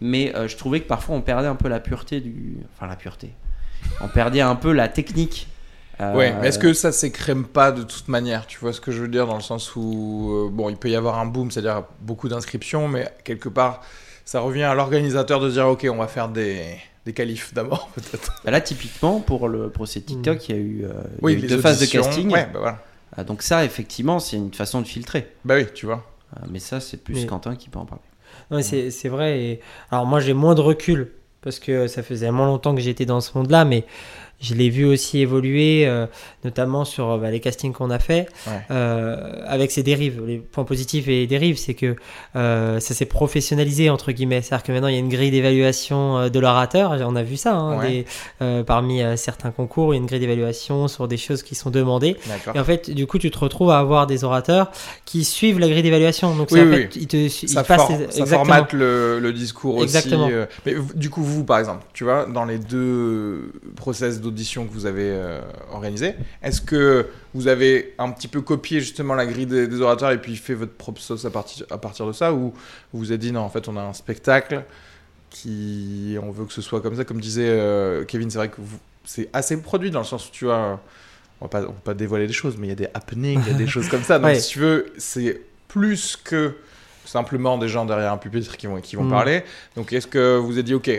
mais 0.01 0.35
euh, 0.35 0.49
je 0.49 0.57
trouvais 0.57 0.81
que 0.81 0.89
parfois 0.89 1.15
on 1.15 1.21
perdait 1.21 1.47
un 1.47 1.55
peu 1.55 1.69
la 1.69 1.79
pureté 1.79 2.21
du 2.21 2.57
enfin 2.75 2.89
la 2.89 2.97
pureté 2.97 3.31
on 4.01 4.09
perdait 4.09 4.41
un 4.41 4.57
peu 4.57 4.73
la 4.73 4.89
technique 4.89 5.47
Euh, 6.01 6.15
Ouais, 6.15 6.35
mais 6.41 6.49
est-ce 6.49 6.59
que 6.59 6.75
ça 6.75 6.91
s'écrème 6.93 7.45
pas 7.45 7.71
de 7.73 7.83
toute 7.85 8.09
manière 8.09 8.47
Tu 8.49 8.59
vois 8.59 8.73
ce 8.73 8.81
que 8.81 8.91
je 8.93 9.01
veux 9.01 9.09
dire 9.09 9.27
dans 9.29 9.37
le 9.37 9.41
sens 9.43 9.75
où, 9.77 10.31
euh, 10.35 10.51
bon, 10.51 10.69
il 10.69 10.77
peut 10.77 10.91
y 10.91 10.97
avoir 10.97 11.19
un 11.21 11.27
boom, 11.27 11.51
c'est-à-dire 11.53 11.85
beaucoup 12.01 12.29
d'inscriptions, 12.29 12.89
mais 12.89 13.09
quelque 13.25 13.49
part, 13.49 13.81
ça 14.27 14.41
revient 14.41 14.65
à 14.65 14.75
l'organisateur 14.75 15.41
de 15.41 15.49
dire, 15.49 15.67
ok, 15.69 15.87
on 15.91 15.97
va 15.97 16.09
faire 16.09 16.29
des, 16.29 16.77
des 17.07 17.15
qualifs 17.15 17.55
d'abord, 17.55 17.89
peut-être. 17.95 18.35
bah 18.45 18.51
là 18.51 18.61
typiquement 18.61 19.21
pour 19.21 19.49
le 19.49 19.71
procès 19.71 20.03
TikTok 20.03 20.49
il 20.51 20.55
y 20.55 20.59
a 20.59 20.61
eu, 20.61 20.85
euh, 20.85 20.89
il 21.23 21.31
y 21.31 21.35
a 21.35 21.39
eu 21.39 21.41
les 21.41 21.49
deux 21.49 21.61
phases 21.61 21.81
de 21.81 21.87
casting 21.87 22.31
Ouais, 22.31 22.47
bah 22.53 22.59
voilà. 22.59 22.83
Ah, 23.17 23.25
donc 23.25 23.41
ça 23.43 23.65
effectivement 23.65 24.19
c'est 24.19 24.37
une 24.37 24.53
façon 24.53 24.83
de 24.83 24.87
filtrer 24.87 25.29
Bah 25.47 25.55
oui, 25.57 25.67
tu 25.75 25.87
vois. 25.87 26.05
Ah, 26.37 26.41
mais 26.51 26.59
ça 26.59 26.81
c'est 26.81 26.99
plus 26.99 27.15
Mais- 27.15 27.27
Quentin 27.27 27.55
qui 27.57 27.69
peut 27.71 27.79
en 27.79 27.87
parler 27.87 28.03
Non, 28.51 28.57
mais 28.59 28.63
c'est 28.63 28.91
c'est 28.91 29.09
vrai. 29.09 29.41
Et... 29.41 29.61
Alors 29.91 30.05
moi 30.05 30.21
j'ai 30.21 30.35
moins 30.35 30.55
de 30.57 30.61
recul 30.61 31.13
parce 31.41 31.61
que 31.61 31.87
ça 31.87 32.03
faisait 32.03 32.27
tellement 32.27 32.47
longtemps 32.47 32.75
que 32.75 32.81
j'étais 32.81 33.07
dans 33.07 33.21
ce 33.21 33.31
monde-là, 33.39 33.65
mais 33.65 33.85
je 34.41 34.55
l'ai 34.55 34.69
vu 34.69 34.85
aussi 34.85 35.21
évoluer, 35.21 35.87
euh, 35.87 36.07
notamment 36.45 36.85
sur 36.85 37.17
bah, 37.19 37.31
les 37.31 37.41
castings 37.41 37.73
qu'on 37.73 37.91
a 37.91 37.99
fait, 37.99 38.29
Ouais. 38.47 38.53
euh, 38.71 39.43
avec 39.47 39.71
ses 39.71 39.83
dérives. 39.83 40.23
Les 40.27 40.37
points 40.39 40.65
positifs 40.65 41.09
et 41.09 41.21
les 41.21 41.27
dérives, 41.27 41.57
c'est 41.57 41.73
que 41.75 41.97
euh, 42.37 42.79
ça 42.81 42.93
s'est 42.95 43.07
professionnalisé 43.07 43.89
entre 43.91 44.13
guillemets. 44.13 44.43
C'est-à-dire 44.43 44.63
que 44.65 44.73
maintenant 44.73 44.89
il 44.89 44.95
y 44.95 44.97
a 44.97 45.01
une 45.01 45.09
grille 45.09 45.31
d'évaluation 45.31 46.29
de 46.29 46.39
l'orateur. 46.39 46.93
On 47.07 47.17
a 47.17 47.23
vu 47.23 47.37
ça 47.37 47.55
hein, 47.55 47.79
Ouais. 47.79 48.05
des- 48.41 48.63
parmi 48.65 49.01
certains 49.17 49.51
concours, 49.51 49.95
il 49.95 49.97
y 49.97 49.99
a 49.99 50.03
une 50.03 50.07
grille 50.07 50.21
d'évaluation 50.21 50.87
sur 50.89 51.09
des 51.09 51.17
choses 51.17 51.43
qui 51.43 51.55
sont 51.55 51.71
demandées. 51.71 52.17
Et 52.55 52.59
en 52.59 52.65
fait, 52.65 52.91
du 52.91 53.07
coup, 53.07 53.19
tu 53.19 53.31
te 53.31 53.39
retrouves 53.39 53.71
à 53.71 53.79
avoir 53.79 54.07
des 54.07 54.23
orateurs 54.25 54.71
qui 55.07 55.25
suivent 55.25 55.59
la 55.59 55.69
grille 55.69 55.83
d'évaluation. 55.83 56.35
Donc, 56.37 56.49
Oui, 56.51 56.61
en 56.61 56.65
oui, 56.67 56.77
fait, 56.83 56.97
ils 56.97 57.07
te, 57.07 57.29
Ça, 57.29 57.63
ils 57.63 57.67
passent 57.67 57.83
for- 57.87 57.99
les- 57.99 58.11
ça 58.13 58.27
formate 58.27 58.73
le, 58.75 59.19
le 59.19 59.33
discours 59.33 59.83
Exactement. 59.83 60.27
aussi. 60.27 60.35
Mais 60.67 60.75
du 60.95 61.09
coup, 61.11 61.23
vous, 61.23 61.45
par 61.45 61.59
exemple, 61.59 61.85
tu 61.95 62.05
vois, 62.05 62.27
dans 62.27 62.45
les 62.45 62.59
deux 62.59 63.53
process 63.77 64.21
d'audition 64.27 64.67
que 64.67 64.73
vous 64.73 64.87
avez 64.87 65.09
euh, 65.11 65.41
organisés, 65.73 66.15
est-ce 66.43 66.61
que 66.61 67.07
vous 67.35 67.49
avez 67.49 67.95
un 67.99 68.11
petit 68.11 68.29
peu 68.29 68.41
copié 68.43 68.81
justement 68.81 69.15
la 69.15 69.27
grille 69.27 69.47
des, 69.47 69.67
des 69.67 69.81
orateurs 69.81 70.11
et 70.11 70.21
puis 70.21 70.37
fait 70.37 70.55
votre 70.55 70.73
propre 70.75 71.01
sauce 71.01 71.25
à 71.25 71.31
partir, 71.31 71.65
à 71.71 71.79
partir 71.79 72.07
de 72.07 72.13
ça 72.13 72.33
Ou 72.33 72.53
vous 72.93 72.99
vous 72.99 73.13
êtes 73.13 73.21
dit, 73.21 73.33
non, 73.33 73.41
en 73.41 73.49
fait, 73.51 73.69
on 73.69 73.77
a 73.77 73.83
un 73.83 73.93
spectacle 73.93 74.63
qui 75.31 76.17
on 76.23 76.31
veut 76.31 76.45
que 76.45 76.53
ce 76.53 76.63
soit 76.63 76.81
comme 76.81 76.97
ça, 76.97 77.05
comme 77.05 77.21
disait 77.21 77.49
euh, 77.49 78.05
Kevin, 78.05 78.31
c'est 78.31 78.39
vrai 78.39 78.49
que 78.49 78.57
vous- 78.59 78.79
c'est 79.05 79.29
assez 79.33 79.57
produit 79.61 79.91
dans 79.91 80.01
le 80.01 80.05
sens 80.05 80.29
où 80.29 80.31
tu 80.33 80.47
vois, 80.47 80.81
on 81.41 81.45
va 81.45 81.49
pas, 81.49 81.61
on 81.63 81.67
va 81.73 81.73
pas 81.85 81.95
dévoiler 81.95 82.27
des 82.27 82.33
choses, 82.33 82.57
mais 82.59 82.67
il 82.67 82.71
y 82.71 82.73
a 82.73 82.77
des 82.77 82.89
happenings, 82.95 83.41
il 83.47 83.53
y 83.53 83.55
a 83.55 83.59
des 83.59 83.67
choses 83.69 83.89
comme 83.89 84.03
ça. 84.03 84.19
Donc 84.19 84.27
Ouais. 84.29 84.41
si 84.41 84.51
tu 84.51 84.59
veux, 84.61 84.93
c'est 84.99 85.41
plus 85.69 86.17
que 86.17 86.55
simplement 87.05 87.57
des 87.59 87.69
gens 87.69 87.85
derrière 87.85 88.13
un 88.13 88.17
pupitre 88.17 88.57
qui 88.57 88.67
vont, 88.67 88.81
qui 88.81 88.97
vont 88.97 89.05
Mm. 89.05 89.11
parler. 89.11 89.43
Donc 89.77 89.93
est-ce 89.93 90.07
que 90.09 90.37
vous 90.39 90.53
avez 90.53 90.63
dit, 90.65 90.75
ok, 90.75 90.91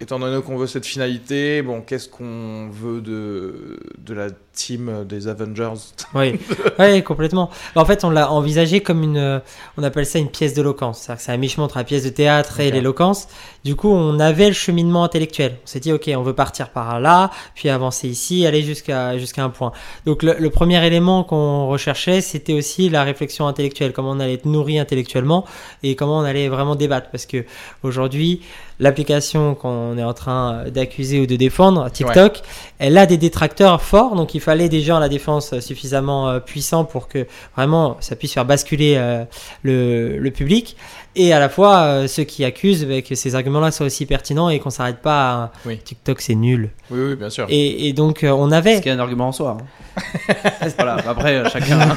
étant 0.00 0.18
donné 0.18 0.42
qu'on 0.42 0.56
veut 0.56 0.66
cette 0.66 0.86
finalité, 0.86 1.62
bon, 1.62 1.80
qu'est-ce 1.80 2.08
qu'on 2.08 2.68
veut 2.70 3.00
de, 3.00 3.78
de 3.98 4.14
la 4.14 4.28
team 4.56 5.04
des 5.08 5.28
Avengers 5.28 5.74
Oui, 6.14 6.40
ouais, 6.80 7.02
complètement. 7.02 7.50
En 7.76 7.84
fait, 7.84 8.02
on 8.02 8.10
l'a 8.10 8.32
envisagé 8.32 8.80
comme 8.80 9.02
une, 9.04 9.18
euh, 9.18 9.38
on 9.76 9.84
appelle 9.84 10.06
ça 10.06 10.18
une 10.18 10.30
pièce 10.30 10.54
d'éloquence. 10.54 10.98
C'est-à-dire 10.98 11.18
que 11.18 11.22
c'est 11.22 11.32
un 11.32 11.36
mi-chemin 11.36 11.64
entre 11.66 11.78
la 11.78 11.84
pièce 11.84 12.02
de 12.02 12.08
théâtre 12.08 12.58
et 12.58 12.70
l'éloquence. 12.70 13.28
Du 13.64 13.76
coup, 13.76 13.90
on 13.90 14.18
avait 14.18 14.48
le 14.48 14.54
cheminement 14.54 15.04
intellectuel. 15.04 15.58
On 15.62 15.66
s'est 15.66 15.80
dit, 15.80 15.92
ok, 15.92 16.10
on 16.16 16.22
veut 16.22 16.34
partir 16.34 16.70
par 16.70 16.98
là, 16.98 17.30
puis 17.54 17.68
avancer 17.68 18.08
ici, 18.08 18.46
aller 18.46 18.62
jusqu'à 18.62 19.18
jusqu'à 19.18 19.44
un 19.44 19.50
point. 19.50 19.72
Donc, 20.06 20.22
le, 20.22 20.34
le 20.38 20.50
premier 20.50 20.84
élément 20.84 21.22
qu'on 21.22 21.68
recherchait, 21.68 22.20
c'était 22.20 22.54
aussi 22.54 22.88
la 22.88 23.04
réflexion 23.04 23.46
intellectuelle, 23.46 23.92
comment 23.92 24.10
on 24.10 24.20
allait 24.20 24.34
être 24.34 24.46
nourri 24.46 24.78
intellectuellement 24.78 25.44
et 25.82 25.94
comment 25.94 26.18
on 26.18 26.24
allait 26.24 26.48
vraiment 26.48 26.74
débattre. 26.74 27.10
Parce 27.10 27.26
que 27.26 27.44
aujourd'hui, 27.82 28.40
l'application 28.78 29.54
qu'on 29.54 29.96
est 29.98 30.04
en 30.04 30.14
train 30.14 30.64
d'accuser 30.68 31.20
ou 31.20 31.26
de 31.26 31.36
défendre, 31.36 31.90
TikTok, 31.90 32.42
elle 32.78 32.98
a 32.98 33.06
des 33.06 33.16
détracteurs 33.16 33.82
forts, 33.82 34.16
donc 34.16 34.34
il 34.34 34.40
fallait 34.46 34.68
des 34.70 34.80
gens 34.80 34.96
à 34.96 35.00
la 35.00 35.08
défense 35.10 35.58
suffisamment 35.60 36.28
euh, 36.30 36.38
puissants 36.40 36.84
pour 36.84 37.08
que 37.08 37.26
vraiment 37.56 37.96
ça 38.00 38.16
puisse 38.16 38.32
faire 38.32 38.44
basculer 38.44 38.94
euh, 38.96 39.24
le, 39.64 40.16
le 40.18 40.30
public, 40.30 40.76
et 41.16 41.32
à 41.32 41.38
la 41.40 41.48
fois 41.48 41.78
euh, 41.80 42.06
ceux 42.06 42.24
qui 42.24 42.44
accusent 42.44 42.86
bah, 42.86 43.02
que 43.02 43.14
ces 43.14 43.34
arguments-là 43.34 43.70
soient 43.72 43.86
aussi 43.86 44.06
pertinents 44.06 44.48
et 44.48 44.58
qu'on 44.60 44.70
s'arrête 44.70 45.00
pas 45.02 45.30
à 45.32 45.52
Oui. 45.66 45.78
TikTok 45.78 46.20
c'est 46.20 46.34
nul. 46.36 46.70
Oui, 46.90 47.00
oui, 47.10 47.16
bien 47.16 47.28
sûr. 47.30 47.46
Et, 47.48 47.88
et 47.88 47.92
donc 47.92 48.22
euh, 48.24 48.30
on 48.30 48.50
Ce 48.50 48.54
avait... 48.54 48.80
qui 48.80 48.88
est 48.88 48.92
un 48.92 48.98
argument 49.00 49.28
en 49.28 49.32
soi. 49.32 49.56
hein. 49.60 50.34
voilà, 50.76 50.96
après, 51.08 51.34
euh, 51.36 51.48
chacun. 51.50 51.78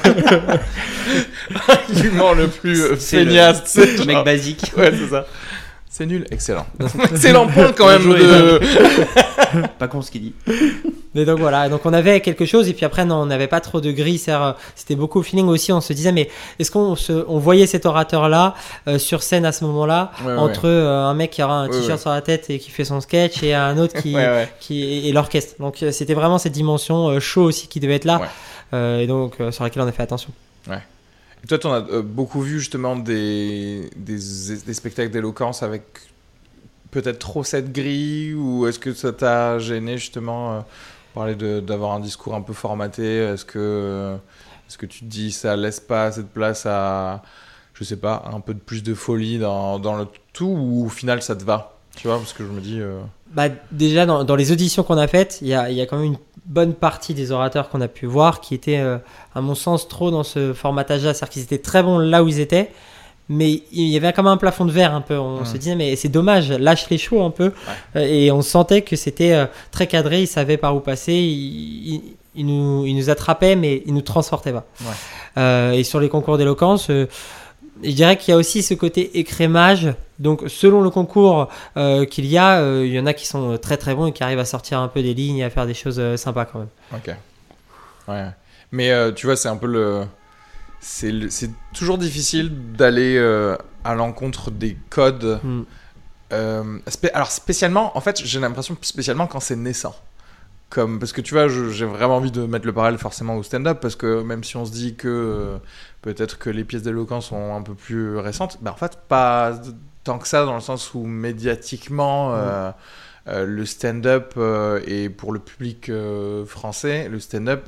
L'argument 1.68 2.34
le 2.34 2.48
plus 2.48 2.82
euh, 2.82 2.96
C'est 2.98 3.24
le- 3.24 3.32
feignasse, 3.32 3.62
c'est 3.65 3.98
Le 3.98 4.06
mec 4.06 4.24
basique. 4.25 4.72
Ouais, 4.77 4.91
c'est 4.98 5.10
ça. 5.10 5.25
C'est 5.91 6.05
nul, 6.05 6.25
excellent. 6.29 6.67
excellent 7.12 7.48
point 7.48 7.72
quand 7.72 7.88
même 7.88 8.10
de. 8.13 8.60
Pas 9.79 9.88
con 9.88 10.01
ce 10.03 10.12
qu'il 10.12 10.22
dit. 10.22 10.34
Mais 11.15 11.25
donc 11.25 11.39
voilà, 11.39 11.67
donc 11.69 11.81
on 11.86 11.93
avait 11.93 12.22
quelque 12.22 12.46
chose 12.46 12.69
et 12.69 12.74
puis 12.74 12.86
après 12.86 13.03
non, 13.03 13.15
on 13.15 13.25
n'avait 13.25 13.48
pas 13.48 13.60
trop 13.62 13.81
de 13.81 13.91
gris, 13.91 14.24
euh, 14.27 14.53
c'était 14.75 14.96
beaucoup 14.96 15.19
au 15.19 15.24
feeling 15.24 15.48
aussi, 15.48 15.72
on 15.72 15.81
se 15.81 15.91
disait 15.93 16.12
mais 16.12 16.29
est-ce 16.60 16.69
qu'on 16.69 16.96
se, 16.96 17.25
on 17.27 17.39
voyait 17.39 17.65
cet 17.65 17.88
orateur-là 17.88 18.53
euh, 18.88 19.00
sur 19.00 19.24
scène 19.24 19.43
à 19.46 19.51
ce 19.51 19.65
moment-là, 19.65 20.12
Ouais, 20.24 20.31
ouais, 20.34 20.38
entre 20.38 20.67
euh, 20.67 21.05
un 21.05 21.15
mec 21.15 21.31
qui 21.31 21.41
aura 21.41 21.55
un 21.62 21.63
Ouais, 21.67 21.72
t-shirt 21.72 21.89
ouais. 21.93 21.98
sur 21.98 22.12
la 22.12 22.22
tête 22.22 22.51
et 22.51 22.60
qui 22.60 22.69
fait 22.69 22.86
son 22.86 23.01
sketch 23.01 23.41
et 23.41 23.55
un 23.55 23.79
autre 23.79 24.00
qui, 24.00 24.13
Ouais, 24.15 24.27
ouais. 24.27 24.50
qui 24.60 25.08
et 25.10 25.12
l'orchestre. 25.12 25.55
Donc 25.60 25.84
c'était 25.91 26.13
vraiment 26.13 26.38
cette 26.38 26.53
dimension 26.53 27.08
euh, 27.10 27.19
show 27.19 27.41
aussi 27.41 27.67
qui 27.67 27.79
devait 27.79 27.96
être 27.96 28.05
là, 28.05 28.19
Ouais. 28.19 28.27
euh, 28.75 29.00
et 29.00 29.08
donc 29.08 29.34
euh, 29.41 29.50
sur 29.51 29.63
laquelle 29.63 29.81
on 29.81 29.88
a 29.88 29.91
fait 29.91 30.03
attention. 30.03 30.29
Et 30.67 30.74
toi, 31.48 31.58
tu 31.58 31.67
en 31.67 31.74
as 31.74 31.89
euh, 31.89 32.01
beaucoup 32.01 32.41
vu 32.41 32.60
justement 32.60 32.96
des, 32.96 33.89
des, 33.96 34.19
spectacles 34.19 35.12
d'éloquence 35.12 35.63
avec 35.63 35.84
peut-être 36.91 37.19
trop 37.19 37.43
cette 37.43 37.72
grille 37.72 38.34
ou 38.34 38.67
est-ce 38.67 38.79
que 38.79 38.93
ça 38.93 39.13
t'a 39.13 39.60
gêné 39.60 39.98
justement 39.98 40.53
euh, 40.53 40.60
parler 41.13 41.36
d'avoir 41.62 41.93
un 41.93 42.00
discours 42.00 42.36
un 42.36 42.41
peu 42.41 42.53
formaté? 42.53 43.17
Est-ce 43.17 43.46
que, 43.46 44.17
est 44.69 44.77
que 44.77 44.86
tu 44.86 45.00
te 45.00 45.05
dis 45.05 45.31
ça 45.31 45.55
laisse 45.55 45.79
pas 45.79 46.12
cette 46.12 46.29
place 46.29 46.65
à, 46.65 47.24
je 47.74 47.84
sais 47.84 47.98
pas, 47.98 48.24
un 48.31 48.41
peu 48.41 48.53
de 48.53 48.60
plus 48.60 48.84
de 48.84 48.93
folie 48.93 49.39
dans, 49.39 49.79
dans 49.79 49.96
le 49.96 50.08
tout 50.34 50.46
ou 50.46 50.86
au 50.86 50.89
final 50.89 51.22
ça 51.22 51.36
te 51.36 51.43
va? 51.43 51.77
Tu 51.96 52.08
vois, 52.08 52.17
parce 52.17 52.34
que 52.34 52.46
je 52.46 52.50
me 52.50 52.62
dis. 52.62 52.79
euh, 52.79 53.01
Bah, 53.33 53.48
déjà, 53.71 54.05
dans, 54.05 54.24
dans 54.24 54.36
les 54.36 54.51
auditions 54.51 54.83
qu'on 54.83 54.98
a 54.98 55.07
faites, 55.07 55.39
il 55.41 55.48
y 55.50 55.53
a, 55.53 55.69
y 55.69 55.81
a 55.81 55.86
quand 55.86 55.98
même 55.98 56.05
une 56.13 56.17
bonne 56.45 56.74
partie 56.74 57.13
des 57.13 57.31
orateurs 57.31 57.69
qu'on 57.69 57.81
a 57.81 57.88
pu 57.88 58.05
voir 58.07 58.41
qui 58.41 58.55
étaient, 58.55 58.79
euh, 58.79 58.98
à 59.36 59.41
mon 59.41 59.53
sens, 59.55 59.87
trop 59.87 60.09
dans 60.09 60.24
ce 60.24 60.53
formatage-là. 60.53 61.13
C'est-à-dire 61.13 61.29
qu'ils 61.33 61.44
étaient 61.44 61.59
très 61.59 61.83
bons 61.83 62.00
là 62.00 62.24
où 62.24 62.27
ils 62.27 62.39
étaient, 62.39 62.72
mais 63.31 63.61
il 63.72 63.83
y 63.87 63.96
avait 63.98 64.11
quand 64.13 64.24
même 64.24 64.31
un 64.33 64.37
plafond 64.37 64.65
de 64.65 64.72
verre 64.72 64.96
un 64.96 65.01
peu. 65.01 65.15
On 65.18 65.42
Mm. 65.42 65.46
se 65.46 65.57
disait, 65.57 65.75
mais 65.75 65.96
c'est 65.96 66.09
dommage, 66.09 66.51
lâche 66.51 66.89
les 66.89 66.98
chevaux 66.98 67.22
un 67.24 67.29
peu. 67.29 67.51
Euh, 67.96 68.00
Et 68.00 68.31
on 68.31 68.42
sentait 68.42 68.81
que 68.81 68.96
c'était 68.96 69.33
euh, 69.33 69.46
très 69.70 69.85
cadré, 69.85 70.22
ils 70.24 70.27
savaient 70.27 70.57
par 70.57 70.75
où 70.75 70.79
passer, 70.79 71.13
ils, 71.13 71.94
ils- 71.94 72.01
ils 72.35 72.46
nous, 72.46 72.85
ils 72.87 72.96
nous 72.96 73.09
attrapaient, 73.11 73.55
mais 73.55 73.83
ils 73.85 73.94
nous 73.94 74.01
transportaient 74.01 74.51
pas. 74.53 74.65
Ouais. 74.81 74.87
Euh, 75.37 75.72
et 75.74 75.83
sur 75.83 76.00
les 76.00 76.09
concours 76.09 76.37
d'éloquence, 76.39 76.89
je 77.83 77.92
dirais 77.92 78.18
qu'il 78.18 78.31
y 78.31 78.35
a 78.35 78.37
aussi 78.37 78.61
ce 78.63 78.74
côté 78.74 79.20
écrémage. 79.20 79.94
Donc, 80.20 80.44
selon 80.48 80.81
le 80.81 80.89
concours 80.89 81.50
euh, 81.77 82.05
qu'il 82.05 82.25
y 82.25 82.37
a, 82.37 82.59
euh, 82.59 82.85
il 82.85 82.92
y 82.94 83.00
en 83.00 83.05
a 83.05 83.13
qui 83.13 83.25
sont 83.27 83.53
euh, 83.53 83.57
très 83.57 83.77
très 83.77 83.96
bons 83.96 84.07
et 84.07 84.11
qui 84.13 84.22
arrivent 84.24 84.39
à 84.39 84.46
sortir 84.46 84.79
un 84.79 84.87
peu 84.89 85.01
des 85.01 85.13
lignes 85.13 85.37
et 85.37 85.44
à 85.46 85.50
faire 85.50 85.65
des 85.65 85.74
choses 85.74 86.00
euh, 86.00 86.18
sympas 86.18 86.46
quand 86.46 86.59
même. 86.59 86.68
Ok. 86.94 87.15
Ouais. 88.07 88.25
Mais 88.72 88.92
tu 89.13 89.25
vois, 89.27 89.35
c'est 89.35 89.50
un 89.50 89.57
peu 89.57 89.68
le. 89.68 90.03
C'est 90.81 91.11
le- 91.11 91.29
c'est 91.29 91.50
toujours 91.74 91.98
difficile 91.98 92.51
d'aller 92.74 93.18
à 93.83 93.96
l'encontre 93.96 94.51
des 94.51 94.77
codes. 94.89 95.39
Mm. 95.44 95.61
Euh, 96.31 96.79
spé- 96.87 97.09
alors, 97.13 97.31
spécialement, 97.31 97.98
en 97.98 98.01
fait, 98.01 98.22
j'ai 98.24 98.39
l'impression 98.39 98.75
que 98.75 98.85
spécialement 98.85 99.25
quand 99.27 99.39
c'est 99.39 99.55
naissant. 99.55 99.96
Comme, 100.70 101.00
parce 101.00 101.14
que 101.14 101.22
tu 101.22 101.34
vois, 101.34 101.48
j'ai 101.48 101.86
vraiment 101.86 102.18
envie 102.18 102.29
de 102.29 102.46
mettre 102.46 102.68
le 102.68 102.74
parallèle 102.74 103.00
forcément 103.00 103.36
au 103.36 103.42
stand-up, 103.42 103.79
parce 103.82 103.96
que 103.96 104.22
même 104.22 104.44
si 104.44 104.55
on 104.55 104.66
se 104.66 104.72
dit 104.72 104.94
que 104.94 105.08
euh, 105.08 105.58
peut-être 106.03 106.38
que 106.38 106.51
les 106.51 106.64
pièces 106.64 106.84
d'éloquence 106.84 107.29
sont 107.29 107.55
un 107.55 107.64
peu 107.64 107.74
plus 107.74 108.18
récentes, 108.18 108.60
bah 108.62 108.72
en 108.72 108.75
fait, 108.75 109.00
pas 109.08 109.60
tant 110.03 110.20
que 110.20 110.27
ça, 110.27 110.46
dans 110.46 110.53
le 110.53 110.62
sens 110.62 110.94
où 110.94 111.00
médiatiquement, 111.05 112.36
euh, 112.36 112.72
euh, 113.27 113.46
le 113.46 113.66
stand-up 113.66 114.40
et 114.86 115.10
pour 115.10 115.32
le 115.32 115.40
public 115.40 115.92
français, 116.46 117.10
le 117.10 117.20
stand-up, 117.20 117.68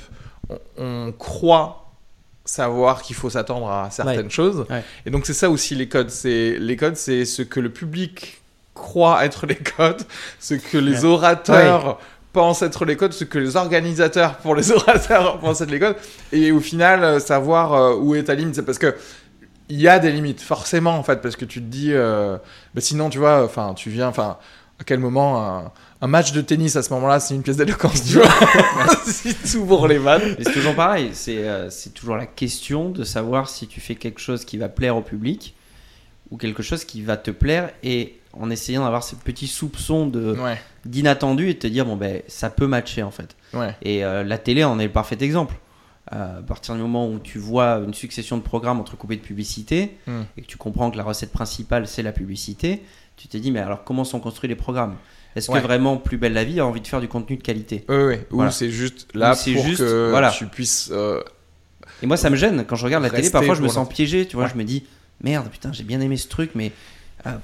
on, 0.49 0.59
on 0.77 1.11
croit 1.11 1.91
savoir 2.45 3.01
qu'il 3.01 3.15
faut 3.15 3.29
s'attendre 3.29 3.69
à 3.69 3.89
certaines 3.89 4.29
choses. 4.31 4.65
Ouais. 4.69 4.83
Et 5.05 5.09
donc 5.09 5.25
c'est 5.25 5.33
ça 5.33 5.49
aussi 5.49 5.75
les 5.75 5.87
codes. 5.87 6.09
C'est 6.09 6.57
les 6.59 6.75
codes, 6.75 6.97
c'est 6.97 7.25
ce 7.25 7.41
que 7.41 7.59
le 7.59 7.71
public 7.71 8.41
croit 8.73 9.25
être 9.25 9.45
les 9.45 9.55
codes, 9.55 10.03
ce 10.39 10.55
que 10.55 10.77
les 10.77 11.05
orateurs 11.05 11.99
pensent 12.33 12.61
être 12.61 12.85
les 12.85 12.95
codes, 12.95 13.13
ce 13.13 13.23
que 13.23 13.37
les 13.37 13.55
organisateurs 13.55 14.37
pour 14.37 14.55
les 14.55 14.71
orateurs 14.73 15.39
pensent 15.39 15.61
être 15.61 15.71
les 15.71 15.79
codes, 15.79 15.97
et 16.31 16.51
au 16.51 16.59
final 16.59 17.03
euh, 17.03 17.19
savoir 17.19 17.73
euh, 17.73 17.95
où 17.95 18.15
est 18.15 18.23
ta 18.23 18.35
limite. 18.35 18.55
C'est 18.55 18.65
parce 18.65 18.79
que 18.79 18.95
il 19.69 19.79
y 19.79 19.87
a 19.87 19.99
des 19.99 20.11
limites, 20.11 20.41
forcément 20.41 20.97
en 20.97 21.03
fait, 21.03 21.21
parce 21.21 21.37
que 21.37 21.45
tu 21.45 21.61
te 21.61 21.65
dis, 21.65 21.93
euh, 21.93 22.37
bah, 22.75 22.81
sinon 22.81 23.09
tu 23.09 23.19
vois, 23.19 23.43
enfin 23.43 23.73
tu 23.73 23.89
viens, 23.89 24.07
enfin 24.07 24.37
à 24.81 24.83
quel 24.83 24.99
moment 24.99 25.71
un, 26.01 26.07
match 26.07 26.31
de 26.31 26.41
tennis 26.41 26.75
à 26.75 26.81
ce 26.81 26.91
moment-là, 26.93 27.19
c'est 27.19 27.35
une 27.35 27.43
pièce 27.43 27.57
d'éloquence, 27.57 28.03
tu 28.03 28.17
vois 28.17 28.27
Si 29.05 29.35
tu 29.35 29.57
ouvres 29.57 29.87
les 29.87 29.99
vannes. 29.99 30.35
C'est 30.39 30.51
toujours 30.51 30.73
pareil, 30.73 31.11
c'est 31.13 31.47
euh, 31.47 31.69
c'est 31.69 31.91
toujours 31.93 32.17
la 32.17 32.25
question 32.25 32.89
de 32.89 33.03
savoir 33.03 33.47
si 33.47 33.67
tu 33.67 33.79
fais 33.79 33.93
quelque 33.93 34.19
chose 34.19 34.43
qui 34.43 34.57
va 34.57 34.69
plaire 34.69 34.97
au 34.97 35.03
public 35.03 35.55
ou 36.31 36.37
quelque 36.37 36.63
chose 36.63 36.83
qui 36.83 37.03
va 37.03 37.15
te 37.15 37.29
plaire 37.29 37.69
et 37.83 38.19
en 38.33 38.49
essayant 38.49 38.83
d'avoir 38.83 39.03
ces 39.03 39.15
petits 39.17 39.47
soupçons 39.47 40.07
de 40.07 40.35
Ouais, 40.39 40.59
d'inattendu 40.85 41.49
et 41.49 41.53
de 41.53 41.59
te 41.59 41.67
dire 41.67 41.85
bon 41.85 41.95
ben 41.97 42.21
ça 42.27 42.49
peut 42.49 42.67
matcher 42.67 43.03
en 43.03 43.11
fait. 43.11 43.35
ouais, 43.53 43.75
Et 43.81 44.03
euh, 44.05 44.23
la 44.23 44.37
télé 44.37 44.63
en 44.63 44.79
est 44.79 44.85
le 44.85 44.91
parfait 44.91 45.17
exemple. 45.21 45.55
Euh, 46.13 46.39
à 46.39 46.41
partir 46.41 46.75
du 46.75 46.81
moment 46.81 47.07
où 47.07 47.19
tu 47.19 47.37
vois 47.37 47.75
une 47.85 47.93
succession 47.93 48.35
de 48.37 48.41
programmes 48.41 48.79
entrecoupés 48.79 49.15
de 49.15 49.21
publicité 49.21 49.97
Hmm. 50.07 50.21
et 50.35 50.41
que 50.41 50.47
tu 50.47 50.57
comprends 50.57 50.89
que 50.91 50.97
la 50.97 51.03
recette 51.03 51.31
principale 51.31 51.87
c'est 51.87 52.01
la 52.03 52.11
publicité, 52.11 52.81
tu 53.17 53.27
te 53.27 53.37
dis 53.37 53.51
mais 53.51 53.59
alors 53.59 53.83
comment 53.83 54.03
sont 54.03 54.19
construits 54.19 54.49
les 54.49 54.55
programmes? 54.55 54.95
Est-ce 55.35 55.49
Ouais. 55.51 55.59
que 55.59 55.63
vraiment 55.63 55.95
Plus 55.97 56.17
belle 56.17 56.33
la 56.33 56.43
vie 56.43 56.59
a 56.59 56.65
envie 56.65 56.81
de 56.81 56.87
faire 56.87 56.99
du 56.99 57.07
contenu 57.07 57.37
de 57.37 57.41
qualité? 57.43 57.85
Ouais, 57.87 58.03
ouais. 58.05 58.27
Ou 58.31 58.35
Voilà. 58.37 58.51
c'est 58.51 58.69
juste 58.71 59.07
là 59.13 59.31
Ou 59.33 59.53
pour 59.53 59.63
juste, 59.63 59.77
que 59.79 60.09
voilà. 60.09 60.31
tu 60.31 60.45
puisses. 60.47 60.89
euh, 60.91 61.21
Et 62.03 62.07
moi, 62.07 62.17
ça 62.17 62.29
me 62.29 62.35
gêne 62.35 62.65
quand 62.65 62.75
je 62.75 62.83
regarde 62.83 63.03
la 63.03 63.09
télé. 63.09 63.29
Parfois, 63.29 63.55
je 63.55 63.61
me 63.61 63.67
sens 63.69 63.87
piégé. 63.87 64.25
Tu 64.27 64.35
vois, 64.35 64.47
je 64.47 64.55
me 64.55 64.63
dis 64.65 64.83
merde, 65.23 65.47
putain, 65.49 65.71
j'ai 65.71 65.83
bien 65.83 66.01
aimé 66.01 66.17
ce 66.17 66.27
truc, 66.27 66.51
mais 66.55 66.71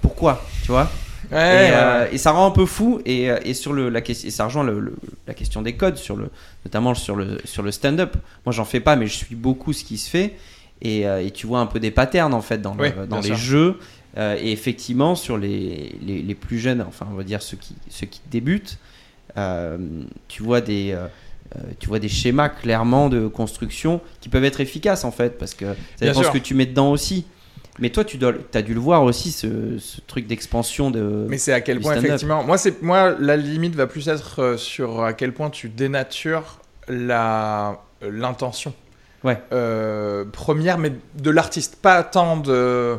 pourquoi 0.01 0.43
Tu 0.63 0.71
vois? 0.71 0.89
Ouais, 1.31 1.37
et, 1.37 1.71
ouais, 1.71 1.71
euh, 1.73 2.03
ouais. 2.05 2.15
et 2.15 2.17
ça 2.17 2.31
rend 2.31 2.47
un 2.47 2.51
peu 2.51 2.65
fou. 2.65 3.01
Et, 3.05 3.29
euh, 3.29 3.37
et 3.43 3.53
sur 3.53 3.73
le, 3.73 3.89
la 3.89 4.01
question, 4.01 4.27
et 4.27 4.31
ça 4.31 4.45
rejoint 4.45 4.63
le- 4.63 4.79
le- 4.79 4.95
la 5.27 5.33
question 5.33 5.61
des 5.61 5.73
codes, 5.73 5.97
sur 5.97 6.15
le, 6.15 6.29
notamment 6.65 6.93
sur 6.95 7.15
le, 7.15 7.37
sur 7.43 7.63
le 7.63 7.71
stand-up. 7.71 8.15
Moi, 8.45 8.53
j'en 8.53 8.65
fais 8.65 8.79
pas, 8.79 8.95
mais 8.95 9.07
je 9.07 9.13
suis 9.15 9.35
beaucoup 9.35 9.73
ce 9.73 9.83
qui 9.83 9.97
se 9.97 10.09
fait. 10.09 10.35
Et, 10.81 11.07
euh, 11.07 11.21
et 11.25 11.31
tu 11.31 11.45
vois 11.47 11.59
un 11.59 11.65
peu 11.65 11.79
des 11.79 11.91
patterns 11.91 12.33
en 12.33 12.41
fait 12.41 12.61
dans, 12.61 12.75
le- 12.75 13.05
les 13.21 13.29
jeux. 13.35 13.79
Euh, 14.17 14.37
et 14.41 14.51
effectivement, 14.51 15.15
sur 15.15 15.37
les, 15.37 15.95
les, 16.01 16.21
les 16.21 16.35
plus 16.35 16.59
jeunes, 16.59 16.81
enfin, 16.87 17.07
on 17.11 17.15
va 17.15 17.23
dire 17.23 17.41
ceux 17.41 17.57
qui, 17.57 17.75
ceux 17.89 18.07
qui 18.07 18.21
débutent, 18.31 18.77
euh, 19.37 19.77
tu 20.27 20.43
vois 20.43 20.61
des. 20.61 20.91
euh, 20.93 21.07
euh, 21.55 21.59
tu 21.79 21.87
vois 21.87 21.99
des 21.99 22.09
schémas 22.09 22.49
clairement 22.49 23.07
de 23.09 23.27
construction 23.27 24.01
qui 24.21 24.27
peuvent 24.27 24.43
être 24.43 24.59
efficaces 24.59 25.05
en 25.05 25.11
fait 25.11 25.37
parce 25.37 25.53
que 25.53 25.65
ça 25.65 25.73
Bien 26.01 26.07
dépend 26.11 26.19
ce 26.23 26.27
que 26.37 26.37
tu 26.43 26.53
mets 26.55 26.65
dedans 26.65 26.91
aussi. 26.91 27.25
Mais 27.79 27.89
toi, 27.89 28.03
tu 28.03 28.17
dois, 28.17 28.33
as 28.53 28.61
dû 28.61 28.73
le 28.73 28.79
voir 28.79 29.03
aussi 29.03 29.31
ce, 29.31 29.77
ce 29.77 30.01
truc 30.01 30.25
d'expansion 30.27 30.89
de. 30.91 31.25
Mais 31.29 31.37
c'est 31.37 31.53
à 31.53 31.61
quel 31.61 31.79
point, 31.79 31.95
effectivement. 31.95 32.43
Moi, 32.43 32.57
moi, 32.81 33.15
la 33.19 33.37
limite 33.37 33.75
va 33.75 33.87
plus 33.87 34.07
être 34.09 34.41
euh, 34.41 34.57
sur 34.57 35.03
à 35.03 35.13
quel 35.13 35.33
point 35.33 35.49
tu 35.49 35.69
dénatures 35.69 36.59
euh, 36.89 37.73
l'intention. 38.01 38.73
Ouais. 39.23 39.37
Euh, 39.51 40.25
première, 40.25 40.77
mais 40.77 40.91
de 41.15 41.29
l'artiste, 41.29 41.77
pas 41.81 42.03
tant 42.03 42.37
de, 42.37 42.97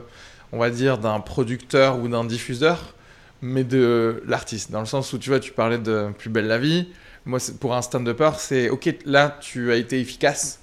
on 0.52 0.58
va 0.58 0.70
dire, 0.70 0.98
d'un 0.98 1.20
producteur 1.20 1.98
ou 1.98 2.08
d'un 2.08 2.24
diffuseur. 2.24 2.94
mais 3.42 3.64
de 3.64 4.22
l'artiste. 4.26 4.70
Dans 4.70 4.80
le 4.80 4.86
sens 4.86 5.12
où, 5.12 5.18
tu 5.18 5.30
vois, 5.30 5.40
tu 5.40 5.52
parlais 5.52 5.78
de 5.78 6.08
Plus 6.18 6.30
belle 6.30 6.46
la 6.46 6.58
vie. 6.58 6.88
Moi, 7.24 7.38
pour 7.60 7.74
un 7.74 7.82
stand-upper, 7.82 8.30
c'est 8.38 8.70
ok, 8.70 8.94
là, 9.04 9.36
tu 9.40 9.70
as 9.70 9.76
été 9.76 10.00
efficace, 10.00 10.60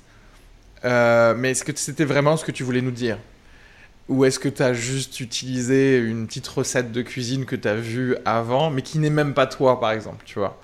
euh, 0.84 1.36
mais 1.38 1.52
est-ce 1.52 1.64
que 1.64 1.72
c'était 1.76 2.06
vraiment 2.06 2.38
ce 2.38 2.46
que 2.46 2.52
tu 2.52 2.64
voulais 2.64 2.82
nous 2.82 2.92
dire? 2.92 3.18
Ou 4.08 4.24
est-ce 4.26 4.38
que 4.38 4.50
tu 4.50 4.62
as 4.62 4.74
juste 4.74 5.20
utilisé 5.20 5.98
une 5.98 6.28
petite 6.28 6.48
recette 6.48 6.92
de 6.92 7.02
cuisine 7.02 7.46
que 7.46 7.56
tu 7.56 7.68
as 7.68 7.74
vue 7.76 8.16
avant, 8.24 8.70
mais 8.70 8.84
qui 8.84 9.00
n'est 9.00 9.10
même 9.10 9.34
pas 9.34 9.48
toi, 9.48 9.80
par 9.80 9.92
exemple, 9.92 10.24
tu 10.26 10.38
vois. 10.38 10.60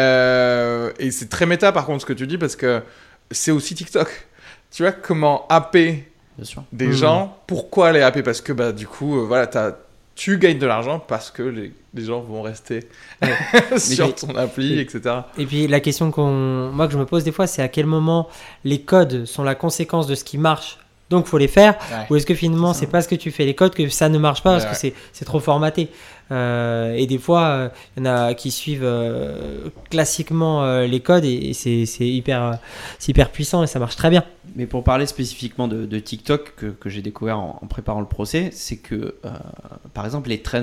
Euh, 0.00 0.90
Et 0.98 1.10
c'est 1.10 1.28
très 1.28 1.46
méta, 1.46 1.72
par 1.72 1.84
contre, 1.86 2.00
ce 2.00 2.06
que 2.06 2.12
tu 2.12 2.26
dis, 2.26 2.38
parce 2.38 2.56
que 2.56 2.82
c'est 3.30 3.50
aussi 3.50 3.74
TikTok. 3.74 4.26
Tu 4.70 4.82
vois, 4.82 4.92
comment 4.92 5.46
happer 5.48 6.08
Bien 6.38 6.44
sûr. 6.46 6.64
des 6.72 6.86
Mhm. 6.86 6.92
gens. 6.92 7.36
Pourquoi 7.46 7.92
les 7.92 8.00
happer? 8.00 8.22
Parce 8.22 8.40
que 8.40 8.52
bah, 8.52 8.72
du 8.72 8.86
coup, 8.86 9.18
euh, 9.18 9.24
voilà, 9.26 9.46
t'as- 9.46 9.76
tu 10.14 10.38
gagnes 10.38 10.58
de 10.58 10.66
l'argent 10.66 10.98
parce 11.00 11.30
que 11.30 11.42
les, 11.42 11.72
les 11.94 12.04
gens 12.04 12.20
vont 12.20 12.42
rester 12.42 12.80
sur 13.78 14.14
ton 14.14 14.34
appli, 14.36 14.78
etc. 14.78 15.00
Et 15.38 15.46
puis 15.46 15.66
la 15.66 15.80
question 15.80 16.10
qu'on, 16.10 16.70
moi 16.72 16.86
que 16.86 16.92
je 16.92 16.98
me 16.98 17.06
pose 17.06 17.24
des 17.24 17.32
fois, 17.32 17.46
c'est 17.46 17.62
à 17.62 17.68
quel 17.68 17.86
moment 17.86 18.28
les 18.64 18.80
codes 18.82 19.24
sont 19.24 19.42
la 19.44 19.54
conséquence 19.54 20.06
de 20.06 20.14
ce 20.14 20.24
qui 20.24 20.38
marche. 20.38 20.78
Donc 21.10 21.26
faut 21.26 21.38
les 21.38 21.48
faire. 21.48 21.74
Ouais. 21.90 22.06
Ou 22.08 22.16
est-ce 22.16 22.24
que 22.26 22.34
finalement 22.34 22.72
C'est 22.72 22.80
c'est 22.80 22.86
parce 22.86 23.06
que 23.06 23.14
tu 23.16 23.30
fais 23.30 23.44
les 23.44 23.54
codes 23.54 23.74
que 23.74 23.88
ça 23.88 24.08
ne 24.08 24.16
marche 24.18 24.42
pas 24.42 24.52
parce 24.52 24.64
Ouais, 24.64 24.70
que 24.70 24.76
c'est, 24.76 24.94
c'est 25.12 25.24
trop 25.24 25.40
formaté. 25.40 25.88
Euh, 26.32 26.94
et 26.94 27.06
des 27.08 27.18
fois, 27.18 27.42
euh, 27.46 27.68
il 27.96 28.04
y 28.04 28.08
en 28.08 28.12
a 28.14 28.34
qui 28.34 28.52
suivent 28.52 28.84
euh, 28.84 29.68
classiquement 29.90 30.62
euh, 30.64 30.86
les 30.86 31.00
codes 31.00 31.24
et, 31.24 31.50
et 31.50 31.52
c'est, 31.54 31.86
c'est 31.86 32.06
hyper, 32.06 32.42
euh, 32.44 32.52
c'est 33.00 33.10
hyper 33.10 33.30
puissant 33.30 33.64
et 33.64 33.66
ça 33.66 33.80
marche 33.80 33.96
très 33.96 34.10
bien. 34.10 34.24
Mais 34.54 34.66
pour 34.66 34.84
parler 34.84 35.06
spécifiquement 35.06 35.66
de, 35.66 35.86
de 35.86 35.98
TikTok 35.98 36.54
que, 36.56 36.66
que 36.66 36.88
j'ai 36.88 37.02
découvert 37.02 37.38
en, 37.40 37.58
en 37.60 37.66
préparant 37.66 38.00
le 38.00 38.06
procès, 38.06 38.50
c'est 38.52 38.76
que, 38.76 39.16
euh, 39.24 39.28
par 39.92 40.04
exemple, 40.04 40.28
les 40.28 40.40
trends, 40.40 40.60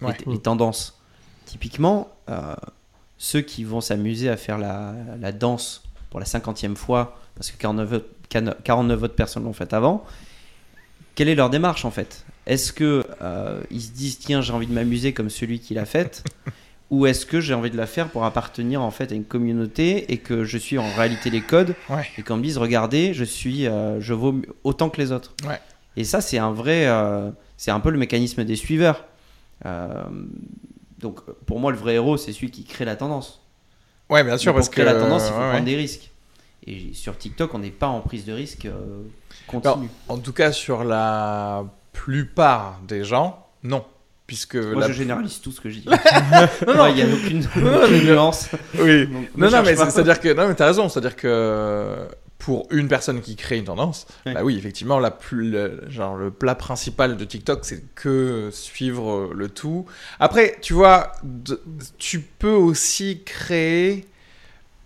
les- 0.00 0.06
Ouais. 0.06 0.16
les, 0.26 0.38
tendances, 0.38 1.00
typiquement, 1.46 2.08
euh, 2.28 2.54
ceux 3.18 3.40
qui 3.40 3.64
vont 3.64 3.80
s'amuser 3.80 4.28
à 4.28 4.36
faire 4.36 4.58
la, 4.58 4.92
la 5.20 5.32
danse 5.32 5.82
pour 6.10 6.20
la 6.20 6.26
cinquantième 6.26 6.76
fois, 6.76 7.18
parce 7.34 7.50
que 7.50 7.56
49, 7.56 7.92
autres- 7.92 8.06
49 8.64 9.02
autres 9.02 9.14
personnes 9.14 9.44
l'ont 9.44 9.52
fait 9.52 9.72
avant, 9.72 10.04
quelle 11.14 11.28
est 11.28 11.34
leur 11.34 11.50
démarche 11.50 11.84
en 11.84 11.90
fait? 11.90 12.24
Est-ce 12.46 12.72
que 12.72 13.04
euh, 13.22 13.60
ils 13.70 13.80
se 13.82 13.90
disent 13.90 14.18
tiens 14.18 14.40
j'ai 14.40 14.52
envie 14.52 14.66
de 14.66 14.72
m'amuser 14.72 15.12
comme 15.12 15.30
celui 15.30 15.58
qui 15.60 15.74
l'a 15.74 15.84
faite 15.86 16.22
ou 16.90 17.06
est-ce 17.06 17.26
que 17.26 17.40
j'ai 17.40 17.54
envie 17.54 17.70
de 17.70 17.76
la 17.76 17.86
faire 17.86 18.08
pour 18.08 18.24
appartenir 18.24 18.80
en 18.82 18.90
fait 18.92 19.10
à 19.10 19.14
une 19.14 19.24
communauté 19.24 20.12
et 20.12 20.18
que 20.18 20.44
je 20.44 20.56
suis 20.58 20.78
en 20.78 20.88
réalité 20.94 21.30
les 21.30 21.40
codes 21.40 21.74
Ouais. 21.90 22.06
et 22.18 22.22
qu'on 22.22 22.36
me 22.36 22.42
dise 22.42 22.58
regardez 22.58 23.14
je 23.14 23.24
suis 23.24 23.66
euh, 23.66 24.00
je 24.00 24.14
vaux 24.14 24.34
autant 24.62 24.88
que 24.90 25.00
les 25.00 25.10
autres? 25.10 25.34
Ouais. 25.48 25.58
et 25.96 26.04
ça 26.04 26.20
c'est 26.20 26.38
un 26.38 26.52
vrai 26.52 26.86
euh, 26.86 27.30
c'est 27.56 27.70
un 27.72 27.80
peu 27.80 27.90
le 27.90 27.98
mécanisme 27.98 28.44
des 28.44 28.56
suiveurs 28.56 29.04
Euh, 29.64 30.04
donc 30.98 31.20
pour 31.46 31.58
moi 31.60 31.72
le 31.72 31.78
vrai 31.78 31.94
héros 31.94 32.16
c'est 32.18 32.32
celui 32.32 32.50
qui 32.50 32.64
crée 32.64 32.84
la 32.84 32.94
tendance 32.96 33.40
Ouais, 34.10 34.22
bien 34.22 34.36
sûr, 34.38 34.54
parce 34.54 34.68
pour 34.68 34.74
que 34.76 34.82
créer 34.82 34.92
la 34.94 35.00
tendance 35.00 35.24
il 35.26 35.32
faut 35.32 35.40
ouais. 35.40 35.50
prendre 35.50 35.64
des 35.64 35.74
risques 35.76 36.10
et 36.66 36.90
sur 36.94 37.16
TikTok 37.16 37.54
on 37.54 37.58
n'est 37.60 37.70
pas 37.70 37.86
en 37.88 38.00
prise 38.00 38.24
de 38.24 38.32
risque 38.32 38.66
euh, 38.66 39.02
continue 39.46 39.88
En 40.08 40.18
tout 40.18 40.32
cas, 40.32 40.52
sur 40.52 40.84
la 40.84 41.64
plupart 41.92 42.80
des 42.86 43.04
gens, 43.04 43.46
non. 43.62 43.84
Puisque 44.26 44.56
moi 44.56 44.80
la- 44.80 44.88
je 44.88 44.92
généralise 44.92 45.40
tout 45.40 45.52
ce 45.52 45.60
que 45.60 45.70
je 45.70 45.78
dis 45.78 45.86
Moi, 46.66 46.90
il 46.90 46.96
n'y 46.96 47.02
a 47.02 47.06
aucune, 47.14 47.40
non, 47.62 47.84
aucune 47.84 48.04
nuance 48.06 48.48
Oui. 48.76 49.06
Donc, 49.06 49.28
Non, 49.36 49.50
non, 49.50 49.62
mais 49.64 49.76
c'est-à-dire 49.76 50.18
que 50.18 50.32
non, 50.34 50.48
mais 50.48 50.54
t'as 50.56 50.66
raison. 50.66 50.88
C'est-à-dire 50.88 51.14
que 51.14 52.08
pour 52.38 52.66
une 52.72 52.88
personne 52.88 53.20
qui 53.20 53.36
crée 53.36 53.58
une 53.58 53.64
tendance, 53.66 54.06
Ouais. 54.26 54.34
bah 54.34 54.40
oui, 54.42 54.58
effectivement, 54.58 54.98
la 54.98 55.12
plus, 55.12 55.48
le, 55.50 55.84
genre 55.88 56.16
le 56.16 56.32
plat 56.32 56.56
principal 56.56 57.16
de 57.16 57.24
TikTok, 57.24 57.60
c'est 57.64 57.84
que 57.94 58.50
suivre 58.52 59.30
le 59.32 59.48
tout. 59.48 59.86
Après, 60.18 60.56
tu 60.60 60.72
vois, 60.74 61.12
de- 61.22 61.62
tu 61.98 62.18
peux 62.20 62.50
aussi 62.50 63.22
créer 63.24 64.06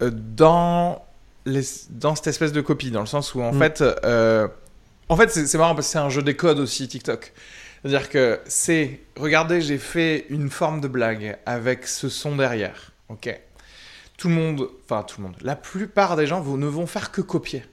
euh, 0.02 0.10
dans 0.12 1.02
les, 1.46 1.62
dans 1.90 2.14
cette 2.14 2.26
espèce 2.28 2.52
de 2.52 2.60
copie, 2.60 2.90
dans 2.90 3.00
le 3.00 3.06
sens 3.06 3.34
où 3.34 3.40
en 3.42 3.52
Mm. 3.52 3.58
fait, 3.58 3.82
euh, 4.04 4.48
en 5.08 5.16
fait, 5.16 5.30
c'est 5.30 5.58
marrant 5.58 5.74
parce 5.74 5.86
que 5.88 5.92
c'est 5.92 5.98
un 5.98 6.08
jeu 6.10 6.22
des 6.22 6.36
codes 6.36 6.58
aussi 6.58 6.86
TikTok. 6.88 7.32
C'est-à-dire 7.82 8.08
que 8.10 8.40
c'est, 8.46 9.00
regardez, 9.16 9.60
j'ai 9.62 9.78
fait 9.78 10.26
une 10.28 10.50
forme 10.50 10.80
de 10.80 10.88
blague 10.88 11.38
avec 11.46 11.86
ce 11.86 12.08
son 12.08 12.36
derrière. 12.36 12.92
Ok. 13.08 13.34
Tout 14.18 14.28
le 14.28 14.34
monde, 14.34 14.68
enfin 14.84 15.02
tout 15.02 15.20
le 15.20 15.26
monde, 15.28 15.36
la 15.40 15.56
plupart 15.56 16.14
des 16.16 16.26
gens 16.26 16.40
vont- 16.42 16.58
ne 16.58 16.66
vont 16.66 16.86
faire 16.86 17.10
que 17.10 17.22
copier. 17.22 17.64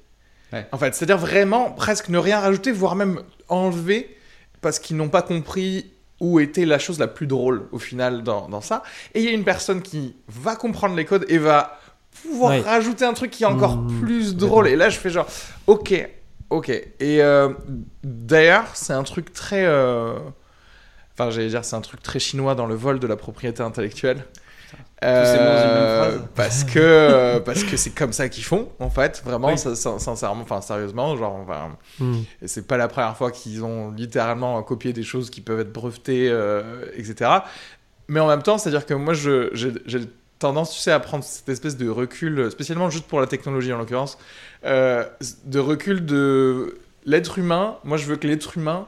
Ouais. 0.53 0.65
En 0.71 0.77
fait, 0.77 0.95
c'est-à-dire 0.95 1.17
vraiment 1.17 1.71
presque 1.71 2.07
ne 2.07 2.17
rien 2.17 2.39
rajouter, 2.39 2.71
voire 2.71 2.95
même 2.95 3.21
enlever, 3.49 4.15
parce 4.61 4.79
qu'ils 4.79 4.95
n'ont 4.95 5.09
pas 5.09 5.21
compris 5.21 5.91
où 6.21 6.39
était 6.39 6.65
la 6.65 6.79
chose 6.79 6.99
la 6.99 7.07
plus 7.07 7.27
drôle 7.27 7.67
au 7.73 7.77
final 7.79 8.23
dans, 8.23 8.47
dans 8.47 8.61
ça. 8.61 8.81
Et 9.13 9.19
il 9.19 9.25
y 9.25 9.27
a 9.27 9.31
une 9.31 9.43
personne 9.43 9.81
qui 9.81 10.15
va 10.29 10.55
comprendre 10.55 10.95
les 10.95 11.03
codes 11.05 11.25
et 11.27 11.37
va 11.37 11.79
pouvoir 12.27 12.51
Ouais. 12.51 12.61
rajouter 12.61 13.05
un 13.05 13.13
truc 13.13 13.31
qui 13.31 13.43
est 13.43 13.47
encore 13.47 13.77
Mmh, 13.77 13.99
plus 14.01 14.35
drôle. 14.35 14.67
Et 14.67 14.75
là, 14.75 14.89
je 14.89 14.97
fais 14.97 15.09
genre, 15.09 15.27
ok, 15.67 16.07
ok. 16.49 16.69
Et 16.69 17.21
euh, 17.21 17.49
d'ailleurs, 18.03 18.65
c'est 18.73 18.93
un 18.93 19.03
truc 19.03 19.33
très. 19.33 19.65
euh, 19.65 20.13
Enfin, 21.19 21.31
j'allais 21.31 21.47
dire, 21.49 21.65
c'est 21.65 21.75
un 21.75 21.81
truc 21.81 22.03
très 22.03 22.19
chinois 22.19 22.53
dans 22.53 22.67
le 22.67 22.75
vol 22.75 22.99
de 22.99 23.07
la 23.07 23.15
propriété 23.15 23.63
intellectuelle. 23.63 24.23
parce 26.35 26.63
que 26.63 26.79
euh, 26.79 27.39
parce 27.45 27.63
que 27.63 27.77
c'est 27.77 27.91
comme 27.91 28.13
ça 28.13 28.29
qu'ils 28.29 28.43
font 28.43 28.69
en 28.79 28.89
fait 28.89 29.21
vraiment 29.25 29.47
Oui. 29.49 29.57
ça- 29.57 29.75
sin- 29.75 29.99
sincèrement 29.99 30.41
enfin 30.43 30.61
sérieusement 30.61 31.15
genre 31.15 31.35
enfin, 31.35 31.77
et 32.41 32.47
c'est 32.47 32.67
pas 32.67 32.77
la 32.77 32.87
première 32.87 33.15
fois 33.17 33.31
qu'ils 33.31 33.63
ont 33.63 33.91
littéralement 33.91 34.61
copié 34.63 34.93
des 34.93 35.03
choses 35.03 35.29
qui 35.29 35.41
peuvent 35.41 35.59
être 35.59 35.71
brevetées, 35.73 36.29
euh, 36.29 36.85
etc. 36.95 37.31
Mais 38.07 38.19
en 38.19 38.27
même 38.27 38.41
temps, 38.43 38.57
c'est-à-dire 38.57 38.85
que 38.85 38.93
moi, 38.93 39.13
je- 39.13 39.49
j'ai 39.53 39.71
j'ai 39.85 39.99
tendance, 40.39 40.73
tu 40.73 40.79
sais, 40.79 40.91
à 40.91 40.99
prendre 40.99 41.23
cette 41.23 41.49
espèce 41.49 41.77
de 41.77 41.89
recul, 41.89 42.49
spécialement 42.51 42.89
juste 42.89 43.05
pour 43.07 43.19
la 43.19 43.27
technologie 43.27 43.71
en 43.73 43.77
l'occurrence, 43.77 44.17
euh, 44.65 45.03
de 45.45 45.59
recul 45.59 46.05
de 46.05 46.77
l'être 47.05 47.37
humain. 47.39 47.77
Moi, 47.83 47.97
je 47.97 48.05
veux 48.05 48.15
que 48.17 48.27
l'être 48.27 48.57
humain 48.57 48.85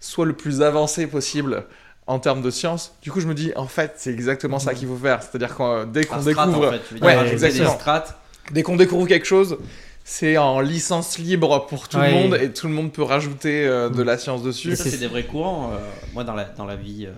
soit 0.00 0.26
le 0.26 0.32
plus 0.32 0.62
avancé 0.62 1.06
possible 1.06 1.64
en 2.06 2.18
termes 2.18 2.40
de 2.42 2.50
science. 2.50 2.94
Du 3.02 3.10
coup, 3.12 3.20
je 3.20 3.26
me 3.26 3.34
dis, 3.34 3.52
en 3.56 3.66
fait, 3.66 3.94
c'est 3.96 4.10
exactement 4.12 4.58
ça 4.58 4.74
qu'il 4.74 4.88
faut 4.88 4.96
faire. 4.96 5.22
C'est-à-dire 5.22 5.54
que 5.56 5.84
dès 5.84 6.04
qu'on 6.04 6.22
découvre, 6.22 6.68
en 6.68 6.70
fait, 6.72 7.00
Ouais, 7.04 7.28
exactement. 7.32 7.70
des 7.72 7.74
strates 7.78 8.18
dès 8.52 8.62
qu'on 8.62 8.76
découvre 8.76 9.06
quelque 9.06 9.26
chose, 9.26 9.58
c'est 10.04 10.38
en 10.38 10.60
licence 10.60 11.18
libre 11.18 11.66
pour 11.66 11.86
tout 11.88 11.98
Ouais. 11.98 12.08
le 12.08 12.14
monde 12.14 12.38
et 12.40 12.50
tout 12.50 12.66
le 12.66 12.72
monde 12.72 12.90
peut 12.92 13.02
rajouter 13.02 13.66
euh, 13.66 13.90
de 13.90 14.02
Mm. 14.02 14.06
la 14.06 14.16
science 14.16 14.42
dessus. 14.42 14.74
Ça 14.74 14.84
c'est- 14.84 14.90
c'est 14.90 14.96
des 14.96 15.06
vrais 15.06 15.24
courants 15.26 15.70
Euh, 15.74 15.76
moi 16.14 16.24
dans 16.24 16.32
la 16.34 16.44
dans 16.44 16.64
la 16.64 16.76
vie 16.76 17.04
euh, 17.06 17.12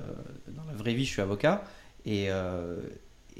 dans 0.48 0.64
la 0.68 0.76
vraie 0.76 0.92
vie 0.94 1.04
je 1.04 1.10
suis 1.12 1.22
avocat 1.22 1.62
et 2.04 2.30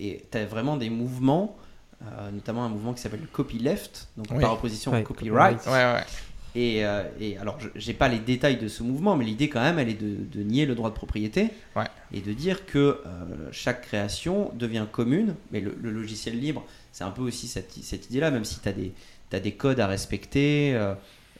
et 0.01 0.25
t'as 0.31 0.45
vraiment 0.45 0.77
des 0.77 0.91
mouvements 0.91 1.57
euh, 2.03 2.31
notamment 2.31 2.65
un 2.65 2.69
mouvement 2.71 2.95
qui 2.95 3.03
s'appelle 3.03 3.21
le 3.21 3.27
copyleft 3.27 4.09
donc 4.17 4.27
Oui. 4.33 4.41
par 4.41 4.55
opposition 4.55 4.91
Ouais, 4.93 5.01
au 5.03 5.05
copyright 5.05 5.59
copyright. 5.59 5.67
Ouais, 5.67 5.99
ouais. 6.01 6.07
Et, 6.57 6.85
euh, 6.85 7.05
et 7.21 7.37
alors, 7.39 7.61
je- 7.61 7.69
j'ai 7.77 7.93
pas 7.95 8.09
les 8.09 8.19
détails 8.19 8.57
de 8.57 8.67
ce 8.67 8.83
mouvement, 8.83 9.15
mais 9.17 9.25
l'idée 9.25 9.49
quand 9.49 9.61
même, 9.61 9.79
elle 9.79 9.89
est 9.91 10.01
de, 10.01 10.17
de 10.17 10.43
nier 10.43 10.67
le 10.67 10.75
droit 10.75 10.89
de 10.91 10.95
propriété 10.97 11.51
Ouais. 11.77 11.85
et 12.13 12.21
de 12.21 12.33
dire 12.33 12.67
que 12.67 12.79
euh, 12.79 13.03
chaque 13.53 13.83
création 13.83 14.51
devient 14.55 14.87
commune. 14.91 15.35
Mais 15.53 15.61
le, 15.61 15.77
le 15.81 15.91
logiciel 15.93 16.41
libre, 16.41 16.65
c'est 16.91 17.05
un 17.05 17.11
peu 17.13 17.23
aussi 17.23 17.47
cette, 17.47 17.71
cette 17.83 18.11
idée-là, 18.11 18.31
même 18.33 18.45
si 18.45 18.59
tu 18.59 18.69
as 18.69 18.73
des, 18.73 18.93
t'as 19.29 19.39
des 19.39 19.53
codes 19.53 19.79
à 19.79 19.87
respecter, 19.87 20.73
euh, 20.75 20.95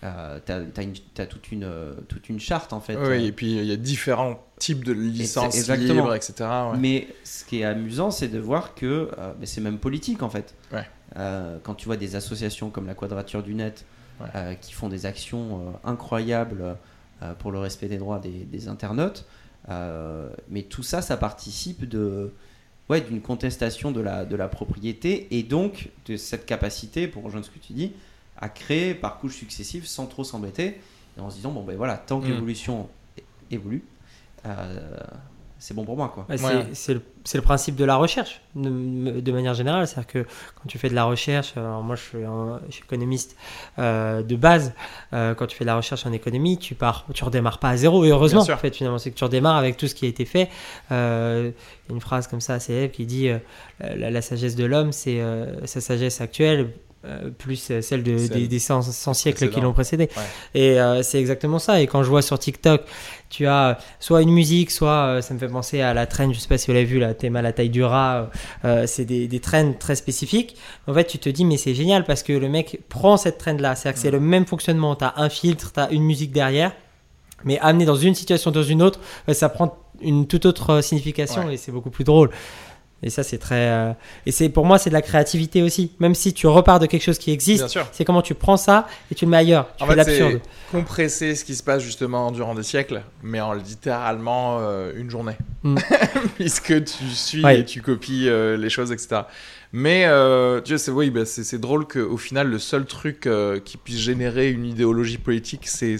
euh, 0.05 0.39
tu 0.47 1.21
as, 1.23 1.27
toute, 1.27 1.51
une, 1.51 1.69
toute 2.07 2.29
une 2.29 2.39
charte 2.39 2.73
en 2.73 2.81
fait. 2.81 2.97
Oui, 2.97 3.25
et 3.27 3.33
puis 3.33 3.51
il 3.57 3.65
y 3.65 3.73
a 3.73 3.77
différents 3.77 4.39
types 4.61 4.85
de 4.85 4.93
licences 4.93 5.57
exactement. 5.57 5.95
libres, 5.95 6.15
etc. 6.15 6.35
ouais. 6.73 6.79
Mais 6.79 7.09
ce 7.25 7.45
qui 7.45 7.61
est 7.61 7.65
amusant, 7.65 8.13
c'est 8.13 8.29
de 8.29 8.39
voir 8.39 8.75
que 8.77 9.11
euh, 9.19 9.33
c'est 9.43 9.61
même 9.61 9.79
politique 9.79 10.23
en 10.23 10.31
fait. 10.31 10.55
Ouais. 10.73 10.87
Euh, 11.17 11.59
quand 11.65 11.75
tu 11.75 11.87
vois 11.87 11.97
des 11.97 12.15
associations 12.15 12.71
comme 12.71 12.87
la 12.87 12.95
Quadrature 12.95 13.43
du 13.43 13.55
Net 13.55 13.85
Ouais. 14.21 14.27
euh, 14.35 14.55
qui 14.55 14.73
font 14.75 14.89
des 14.91 15.07
actions 15.07 15.73
incroyables 15.83 16.77
pour 17.39 17.51
le 17.53 17.59
respect 17.59 17.89
des 17.89 17.97
droits 17.99 18.19
des, 18.19 18.45
des 18.45 18.69
internautes, 18.69 19.25
mais 20.49 20.63
tout 20.69 20.83
ça, 20.83 21.01
ça 21.03 21.17
participe 21.17 21.89
de 21.89 22.33
ouais, 22.91 23.01
d'une 23.01 23.21
contestation 23.23 23.93
de 23.93 24.01
la, 24.01 24.25
de 24.25 24.37
la 24.37 24.49
propriété 24.49 25.27
et 25.31 25.43
donc 25.43 25.89
de 26.07 26.17
cette 26.17 26.45
capacité, 26.45 27.07
pour 27.09 27.23
rejoindre 27.25 27.47
ce 27.47 27.51
que 27.51 27.59
tu 27.59 27.73
dis, 27.73 27.93
à 28.37 28.49
créer 28.49 28.95
par 28.95 29.19
couches 29.19 29.37
successives 29.37 29.87
sans 29.87 30.07
trop 30.07 30.25
s'embêter 30.25 30.81
et 31.17 31.21
en 31.21 31.31
se 31.31 31.37
disant 31.37 31.51
bon 31.53 31.63
ben 31.63 31.77
voilà, 31.77 31.97
tant 31.97 32.21
que 32.21 32.27
Mm. 32.27 32.31
l'évolution 32.31 32.89
évolue, 33.51 33.85
c'est 35.63 35.75
bon 35.75 35.85
pour 35.85 35.95
moi 35.95 36.09
quoi. 36.09 36.25
Ouais, 36.31 36.39
c'est- 36.39 36.47
Ouais. 36.47 36.67
c'est 37.25 37.37
le, 37.37 37.43
principe 37.43 37.77
de 37.77 37.85
la 37.85 37.97
recherche, 37.97 38.41
de, 38.55 39.21
de 39.21 39.33
manière 39.33 39.53
générale. 39.53 39.87
C'est-à-dire 39.87 40.07
que 40.07 40.19
quand 40.23 40.67
tu 40.69 40.79
fais 40.79 40.89
de 40.89 40.95
la 40.95 41.05
recherche, 41.05 41.55
alors 41.55 41.83
moi 41.83 41.97
je 41.97 42.01
suis, 42.03 42.25
un- 42.25 42.61
je 42.69 42.73
suis 42.77 42.83
économiste 42.85 43.37
euh, 43.79 44.23
de 44.23 44.37
base, 44.37 44.73
euh, 45.13 45.35
quand 45.35 45.47
tu 45.47 45.55
fais 45.59 45.65
de 45.65 45.67
la 45.67 45.77
recherche 45.77 46.07
en 46.07 46.13
économie, 46.13 46.57
tu 46.57 46.75
pars, 46.75 47.05
tu 47.13 47.23
redémarres 47.25 47.59
pas 47.59 47.69
à 47.71 47.77
zéro. 47.77 48.07
Et 48.07 48.09
heureusement, 48.09 48.41
en 48.41 48.57
fait, 48.57 48.75
finalement, 48.75 48.97
c'est 48.97 49.11
que 49.11 49.17
tu 49.19 49.25
redémarres 49.25 49.57
avec 49.57 49.77
tout 49.77 49.87
ce 49.87 49.95
qui 49.95 50.07
a 50.07 50.09
été 50.09 50.25
fait. 50.25 50.49
Euh, 50.93 51.51
Il 51.87 51.91
y 51.91 51.93
a 51.93 51.95
une 51.95 52.01
phrase 52.01 52.27
comme 52.27 52.41
ça 52.41 52.55
assez 52.55 52.69
célèbre 52.73 52.95
qui 52.95 53.05
dit 53.05 53.29
euh, 53.29 53.39
la, 53.81 54.11
la 54.11 54.23
sagesse 54.23 54.55
de 54.57 54.65
l'homme, 54.65 54.93
c'est 54.93 55.21
euh, 55.21 55.67
sa 55.67 55.83
sagesse 55.83 56.23
actuelle 56.23 56.71
euh, 57.07 57.31
plus 57.31 57.71
euh, 57.71 57.81
celle 57.81 58.03
de, 58.03 58.19
Celle 58.19 58.29
des, 58.29 58.49
des 58.49 58.59
100, 58.59 58.83
100 58.83 59.15
siècles 59.15 59.49
qui 59.49 59.61
l'ont 59.61 59.73
précédé. 59.73 60.11
Ouais. 60.17 60.23
Et 60.61 60.81
euh, 60.81 61.03
c'est 61.03 61.19
exactement 61.19 61.59
ça. 61.59 61.81
Et 61.81 61.87
quand 61.87 62.03
je 62.03 62.09
vois 62.11 62.21
sur 62.21 62.39
TikTok, 62.39 62.83
tu 63.31 63.47
as 63.47 63.79
soit 64.01 64.21
une 64.21 64.31
musique, 64.33 64.71
soit 64.71 64.91
euh, 65.07 65.21
ça 65.23 65.33
me 65.33 65.39
fait 65.39 65.49
penser 65.49 65.81
à 65.81 65.95
la 65.95 66.07
traîne, 66.07 66.35
je 66.35 66.39
sais 66.39 66.49
pas 66.49 66.59
si 66.59 66.67
vous 66.67 66.75
l'avez 66.75 66.85
vu, 66.85 66.99
la 66.99 67.15
thème 67.15 67.37
à 67.37 67.43
la 67.43 67.53
taille 67.53 67.71
du 67.71 67.83
rat. 67.83 68.29
c'est 68.87 69.05
des, 69.07 69.29
des 69.29 69.41
traînes 69.41 69.79
très 69.79 69.95
spécifiques. 69.95 70.57
En 70.87 70.93
fait, 70.95 71.05
tu 71.07 71.19
te 71.19 71.29
dis, 71.31 71.45
mais 71.45 71.57
c'est 71.57 71.75
génial 71.75 72.05
parce 72.05 72.23
que 72.23 72.33
le 72.35 72.49
mec 72.49 72.81
prend 72.89 73.17
cette 73.17 73.39
traîne-là. 73.39 73.77
C'est-à-dire 73.77 73.95
que 73.95 74.03
c'est 74.03 74.11
le 74.11 74.21
même 74.21 74.45
fonctionnement. 74.47 74.95
Tu 74.95 75.05
as 75.05 75.15
un 75.17 75.29
filtre, 75.31 75.73
tu 75.73 75.81
as 75.81 75.91
une 75.91 76.03
musique 76.05 76.33
derrière, 76.33 76.73
mais 77.45 77.59
amené 77.61 77.87
dans 77.87 77.97
une 77.97 78.15
situation, 78.15 78.51
dans 78.51 78.63
une 78.63 78.83
autre, 78.83 79.01
ça 79.33 79.49
prend 79.49 79.79
une 80.03 80.27
toute 80.27 80.45
autre 80.47 80.81
signification 80.83 81.47
Ouais. 81.47 81.55
et 81.55 81.57
c'est 81.57 81.73
beaucoup 81.73 81.91
plus 81.91 82.05
drôle. 82.05 82.31
Et 83.03 83.09
ça, 83.11 83.23
c'est 83.23 83.39
très. 83.39 83.69
euh, 83.71 83.93
Et 84.27 84.33
c'est 84.33 84.49
pour 84.51 84.67
moi, 84.67 84.79
c'est 84.79 84.91
de 84.91 84.95
la 84.95 85.01
créativité 85.03 85.63
aussi. 85.63 85.93
Même 86.01 86.15
si 86.15 86.35
tu 86.35 86.47
repars 86.47 86.79
de 86.81 86.87
quelque 86.87 87.03
chose 87.03 87.19
qui 87.19 87.31
existe, 87.31 87.79
c'est 87.93 88.05
comment 88.05 88.21
tu 88.23 88.35
prends 88.35 88.57
ça 88.59 88.87
et 89.11 89.15
tu 89.15 89.25
le 89.25 89.31
mets 89.31 89.39
ailleurs. 89.39 89.69
Tu 89.79 89.85
En 89.85 89.87
fais 89.87 89.97
l'absurde. 89.97 90.41
compresser 90.71 91.35
ce 91.35 91.45
qui 91.45 91.55
se 91.55 91.63
passe 91.63 91.83
justement 91.83 92.31
durant 92.31 92.55
des 92.55 92.63
siècles, 92.63 93.03
mais 93.23 93.41
en 93.41 93.55
littéralement 93.55 94.59
euh, 94.61 94.93
une 94.97 95.11
journée. 95.11 95.37
Mm. 95.63 95.77
Puisque 96.37 96.85
tu 96.85 97.05
suis 97.15 97.43
Ouais. 97.45 97.61
et 97.61 97.65
tu 97.65 97.81
copies 97.81 98.29
euh, 98.29 98.57
les 98.57 98.69
choses, 98.71 98.93
etc. 98.93 99.23
Mais 99.73 100.05
tu 100.65 100.77
c'est 100.79 100.91
oui, 100.91 101.11
bah, 101.11 101.25
c'est 101.25 101.59
drôle 101.61 101.87
qu'au 101.87 102.17
final, 102.17 102.49
le 102.49 102.59
seul 102.59 102.85
truc 102.87 103.29
qui 103.65 103.77
puisse 103.77 103.99
générer 104.01 104.51
une 104.51 104.67
idéologie 104.67 105.19
politique, 105.19 105.69
c'est 105.69 105.97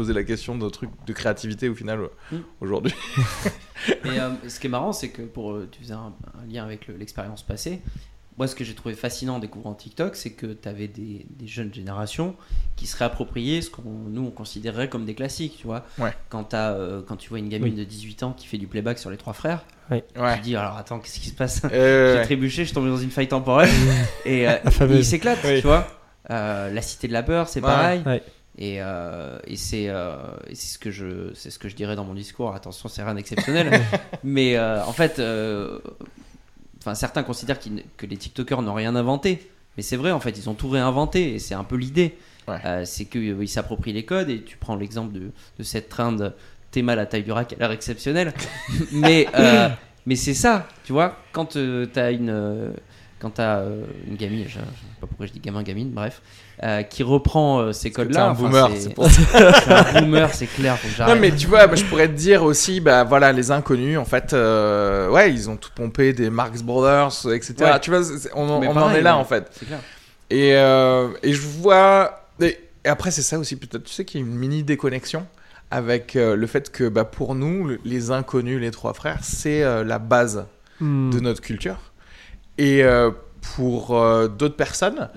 poser 0.00 0.12
la 0.14 0.24
question 0.24 0.56
de 0.56 0.68
truc 0.70 0.88
de 1.06 1.12
créativité 1.12 1.68
au 1.68 1.74
final 1.74 1.98
Mm. 2.32 2.36
aujourd'hui. 2.62 2.94
Mais 4.04 4.18
euh, 4.18 4.30
ce 4.48 4.58
qui 4.60 4.66
est 4.66 4.70
marrant, 4.70 4.92
c'est 4.92 5.10
que 5.10 5.22
pour 5.22 5.52
euh, 5.52 5.68
tu 5.70 5.82
faisais 5.82 5.92
un, 5.94 6.12
un 6.42 6.46
lien 6.52 6.64
avec 6.64 6.86
le- 6.86 6.96
l'expérience 6.96 7.42
passée. 7.42 7.80
Moi, 8.38 8.46
ce 8.46 8.54
que 8.54 8.64
j'ai 8.64 8.74
trouvé 8.74 8.94
fascinant 8.94 9.34
en 9.36 9.38
découvrant 9.38 9.74
TikTok, 9.74 10.16
c'est 10.16 10.30
que 10.32 10.46
tu 10.46 10.66
avais 10.66 10.88
des, 10.88 11.26
des 11.28 11.46
jeunes 11.46 11.74
générations 11.74 12.34
qui 12.76 12.86
se 12.86 12.96
réappropriaient 12.96 13.60
ce 13.60 13.68
qu'on 13.68 13.82
nous 14.08 14.22
on 14.24 14.30
considérait 14.30 14.88
comme 14.88 15.04
des 15.04 15.14
classiques, 15.14 15.56
tu 15.60 15.66
vois. 15.66 15.84
Ouais. 15.98 16.14
Quand, 16.30 16.44
t'as, 16.44 16.70
euh, 16.72 17.02
quand 17.06 17.16
tu 17.16 17.28
vois 17.28 17.38
une 17.40 17.50
gamine 17.50 17.74
Oui. 17.74 17.78
de 17.80 17.84
18 17.84 18.22
ans 18.22 18.32
qui 18.32 18.46
fait 18.46 18.56
du 18.56 18.66
playback 18.66 18.98
sur 18.98 19.10
les 19.10 19.18
trois 19.18 19.34
frères, 19.34 19.64
Ouais. 19.90 20.04
tu 20.16 20.38
te 20.38 20.42
dis 20.44 20.56
alors 20.56 20.76
attends, 20.78 21.00
qu'est-ce 21.00 21.20
qui 21.20 21.28
se 21.28 21.34
passe? 21.34 21.60
Euh, 21.70 22.16
J'ai 22.18 22.22
trébuché, 22.24 22.62
je 22.62 22.68
suis 22.68 22.74
tombé 22.74 22.88
dans 22.88 22.96
une 22.96 23.10
faille 23.10 23.28
temporelle 23.28 23.68
et, 24.24 24.48
euh, 24.48 24.56
il 24.88 25.04
s'éclate, 25.04 25.40
Oui. 25.44 25.60
tu 25.60 25.66
vois. 25.66 25.86
Euh, 26.30 26.70
la 26.72 26.80
cité 26.80 27.08
de 27.08 27.12
la 27.12 27.22
peur, 27.24 27.46
c'est 27.48 27.60
Ouais. 27.60 27.66
pareil. 27.66 28.02
Et, 28.60 28.76
euh, 28.78 29.38
et 29.46 29.56
c'est 29.56 29.88
euh, 29.88 30.16
et 30.46 30.54
c'est 30.54 30.74
ce 30.74 30.78
que 30.78 30.90
je 30.90 31.32
c'est 31.34 31.48
ce 31.48 31.58
que 31.58 31.70
je 31.70 31.74
dirais 31.74 31.96
dans 31.96 32.04
mon 32.04 32.12
discours. 32.12 32.54
Attention, 32.54 32.90
c'est 32.90 33.02
rien 33.02 33.14
d'exceptionnel. 33.14 33.80
mais 34.24 34.56
euh, 34.56 34.84
en 34.84 34.92
fait, 34.92 35.14
enfin 36.78 36.94
certains 36.94 37.22
considèrent 37.22 37.58
que 37.96 38.06
les 38.06 38.18
TikTokers 38.18 38.60
n'ont 38.60 38.74
rien 38.74 38.94
inventé. 38.94 39.50
Mais 39.76 39.82
c'est 39.82 39.96
vrai, 39.96 40.10
en 40.10 40.20
fait, 40.20 40.36
ils 40.36 40.50
ont 40.50 40.54
tout 40.54 40.68
réinventé 40.68 41.34
et 41.34 41.38
c'est 41.38 41.54
un 41.54 41.64
peu 41.64 41.76
l'idée. 41.76 42.18
Ouais. 42.48 42.84
C'est 42.84 43.06
qu'ils 43.06 43.48
s'approprient 43.48 43.94
les 43.94 44.04
codes 44.04 44.28
et 44.28 44.42
tu 44.42 44.58
prends 44.58 44.76
l'exemple 44.76 45.12
de, 45.14 45.30
de 45.58 45.62
cette 45.62 45.88
train 45.88 46.12
de 46.12 46.32
Théma 46.70 46.94
la 46.96 47.06
taille 47.06 47.22
du 47.22 47.32
rat 47.32 47.46
qui 47.46 47.54
a 47.54 47.58
l'air 47.58 47.70
exceptionnelle. 47.70 48.34
mais 48.92 49.26
mais 50.04 50.16
c'est 50.16 50.34
ça, 50.34 50.68
tu 50.84 50.92
vois, 50.92 51.16
quand 51.32 51.46
tu 51.46 51.88
t'as 51.90 52.12
une 52.12 52.74
quand 53.20 53.30
t'as 53.30 53.64
une 54.06 54.16
gamine, 54.16 54.44
je, 54.44 54.50
je 54.50 54.58
sais 54.58 55.00
pas 55.00 55.06
pourquoi 55.06 55.26
je 55.26 55.32
dis 55.32 55.40
gamin 55.40 55.62
gamine, 55.62 55.90
bref, 55.90 56.20
euh, 56.62 56.82
qui 56.82 57.02
reprend 57.02 57.60
euh, 57.60 57.72
ces 57.72 57.90
codes-là. 57.90 58.26
un 58.26 58.30
enfin, 58.32 58.42
boomer, 58.42 58.70
c'est 58.78 58.94
pour 58.94 59.08
c'est 59.10 59.32
un 59.96 60.02
boomer, 60.02 60.32
c'est 60.34 60.46
clair, 60.46 60.76
faut 60.78 60.88
que 61.04 61.08
Non 61.08 61.18
mais 61.18 61.30
tu 61.32 61.46
vois, 61.46 61.66
bah, 61.66 61.74
je 61.76 61.84
pourrais 61.84 62.08
te 62.08 62.12
dire 62.12 62.42
aussi, 62.42 62.80
bah 62.80 63.04
voilà, 63.04 63.32
les 63.32 63.50
inconnus, 63.50 63.96
en 63.98 64.04
fait, 64.04 64.32
euh, 64.32 65.08
ouais, 65.08 65.32
ils 65.32 65.48
ont 65.48 65.56
tout 65.56 65.70
pompé 65.74 66.12
des 66.12 66.28
Marx 66.30 66.62
Brothers, 66.62 67.32
etc. 67.32 67.54
Ouais. 67.60 67.80
Tu 67.80 67.90
vois, 67.90 68.00
on, 68.34 68.48
en- 68.48 68.92
est 68.92 69.00
là 69.00 69.14
ouais, 69.14 69.20
en 69.20 69.24
fait. 69.24 69.48
C'est 69.52 69.66
clair. 69.66 69.78
Et, 70.28 70.54
euh, 70.54 71.08
et 71.22 71.32
je 71.32 71.40
vois. 71.40 72.26
Et, 72.40 72.58
et 72.84 72.88
après, 72.88 73.10
c'est 73.10 73.22
ça 73.22 73.38
aussi, 73.38 73.56
peut-être, 73.56 73.84
tu 73.84 73.92
sais 73.92 74.04
qu'il 74.04 74.20
y 74.20 74.22
a 74.22 74.26
une 74.26 74.32
mini 74.34 74.62
déconnexion 74.62 75.26
avec 75.70 76.16
euh, 76.16 76.36
le 76.36 76.46
fait 76.46 76.70
que 76.70 76.88
bah, 76.88 77.04
pour 77.04 77.34
nous, 77.34 77.66
le- 77.68 77.80
les 77.84 78.10
inconnus, 78.10 78.60
les 78.60 78.70
trois 78.70 78.92
frères, 78.92 79.18
c'est 79.22 79.62
euh, 79.62 79.82
la 79.84 79.98
base 79.98 80.44
Hmm. 80.82 81.10
de 81.10 81.20
notre 81.20 81.42
culture. 81.42 81.76
Et 82.56 82.82
euh, 82.84 83.10
pour 83.54 83.98
euh, 83.98 84.28
d'autres 84.28 84.56
personnes, 84.56 85.10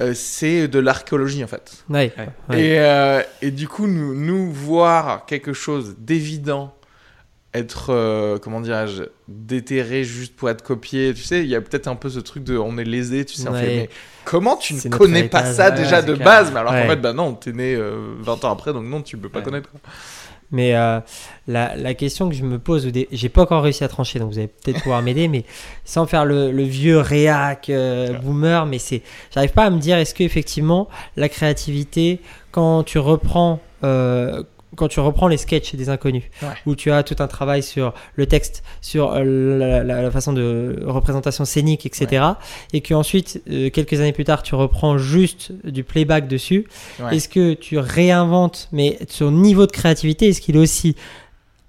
euh, 0.00 0.12
c'est 0.14 0.68
de 0.68 0.78
l'archéologie 0.78 1.44
en 1.44 1.46
fait. 1.46 1.84
Ouais. 1.88 2.12
Ouais. 2.18 2.28
Ouais. 2.50 2.60
Et, 2.60 2.78
euh, 2.80 3.22
et 3.42 3.50
du 3.50 3.68
coup, 3.68 3.86
nous, 3.86 4.14
nous 4.14 4.50
voir 4.52 5.26
quelque 5.26 5.52
chose 5.52 5.94
d'évident 5.98 6.74
être, 7.56 7.90
euh, 7.90 8.36
comment 8.38 8.60
dirais-je, 8.60 9.04
déterré 9.28 10.02
juste 10.02 10.34
pour 10.34 10.50
être 10.50 10.62
copié. 10.64 11.14
Tu 11.14 11.22
sais, 11.22 11.42
il 11.44 11.48
y 11.48 11.54
a 11.54 11.60
peut-être 11.60 11.86
un 11.86 11.94
peu 11.94 12.08
ce 12.10 12.18
truc 12.18 12.42
de 12.42 12.58
on 12.58 12.76
est 12.78 12.84
lésé, 12.84 13.24
tu 13.24 13.34
sais, 13.36 13.48
on 13.48 13.52
Ouais. 13.52 13.60
fait, 13.60 13.76
mais 13.76 13.90
comment 14.24 14.56
tu 14.56 14.74
ne 14.74 14.80
connais 14.88 15.28
pas 15.28 15.38
héritage. 15.42 15.56
ça 15.56 15.70
Ouais, 15.70 15.76
déjà 15.76 16.02
de 16.02 16.14
clair. 16.14 16.24
base? 16.24 16.50
Mais 16.52 16.58
alors 16.58 16.72
qu'en 16.72 16.88
fait, 16.88 16.96
bah 16.96 17.12
non, 17.12 17.32
t'es 17.34 17.52
né 17.52 17.76
euh, 17.76 18.14
20 18.18 18.44
ans 18.44 18.50
après, 18.50 18.72
donc 18.72 18.86
non, 18.86 19.02
tu 19.02 19.16
peux 19.16 19.28
pas 19.28 19.38
Ouais. 19.38 19.44
connaître. 19.44 19.70
quoi. 19.70 19.78
Mais 20.54 20.76
euh, 20.76 21.00
la, 21.48 21.74
la 21.74 21.94
question 21.94 22.28
que 22.28 22.34
je 22.34 22.44
me 22.44 22.60
pose, 22.60 22.88
j'ai 23.10 23.28
pas 23.28 23.42
encore 23.42 23.64
réussi 23.64 23.82
à 23.82 23.88
trancher, 23.88 24.20
donc 24.20 24.30
vous 24.30 24.38
allez 24.38 24.46
peut-être 24.46 24.80
pouvoir 24.82 25.02
m'aider, 25.02 25.26
mais 25.26 25.44
sans 25.84 26.06
faire 26.06 26.24
le, 26.24 26.52
le 26.52 26.62
vieux 26.62 26.98
réac 27.00 27.70
euh, 27.70 28.16
boomer, 28.20 28.64
mais 28.64 28.78
c'est, 28.78 29.02
j'arrive 29.34 29.50
pas 29.50 29.64
à 29.64 29.70
me 29.70 29.80
dire 29.80 29.98
est-ce 29.98 30.14
que 30.14 30.22
effectivement 30.22 30.88
la 31.16 31.28
créativité, 31.28 32.20
quand 32.52 32.84
tu 32.84 33.00
reprends, 33.00 33.58
euh, 33.82 34.44
quand 34.76 34.88
tu 34.88 35.00
reprends 35.00 35.28
les 35.28 35.36
sketchs 35.36 35.74
des 35.74 35.88
inconnus, 35.88 36.24
Ouais. 36.42 36.48
où 36.66 36.74
tu 36.74 36.90
as 36.90 37.02
tout 37.02 37.16
un 37.20 37.26
travail 37.26 37.62
sur 37.62 37.94
le 38.16 38.26
texte, 38.26 38.62
sur 38.80 39.12
euh, 39.12 39.58
la, 39.58 39.84
la- 39.84 40.02
la 40.02 40.10
façon 40.10 40.32
de 40.32 40.82
représentation 40.84 41.44
scénique, 41.44 41.86
etc., 41.86 42.24
et 42.72 42.80
que 42.80 42.94
ensuite 42.94 43.42
euh, 43.50 43.70
quelques 43.70 44.00
années 44.00 44.12
plus 44.12 44.24
tard 44.24 44.42
tu 44.42 44.54
reprends 44.54 44.98
juste 44.98 45.52
du 45.64 45.84
playback 45.84 46.28
dessus, 46.28 46.66
Ouais. 47.00 47.16
est-ce 47.16 47.28
que 47.28 47.54
tu 47.54 47.78
réinventes, 47.78 48.68
mais 48.72 48.98
son 49.08 49.30
niveau 49.30 49.66
de 49.66 49.72
créativité, 49.72 50.28
est-ce 50.28 50.40
qu'il 50.40 50.56
est 50.56 50.60
aussi 50.60 50.96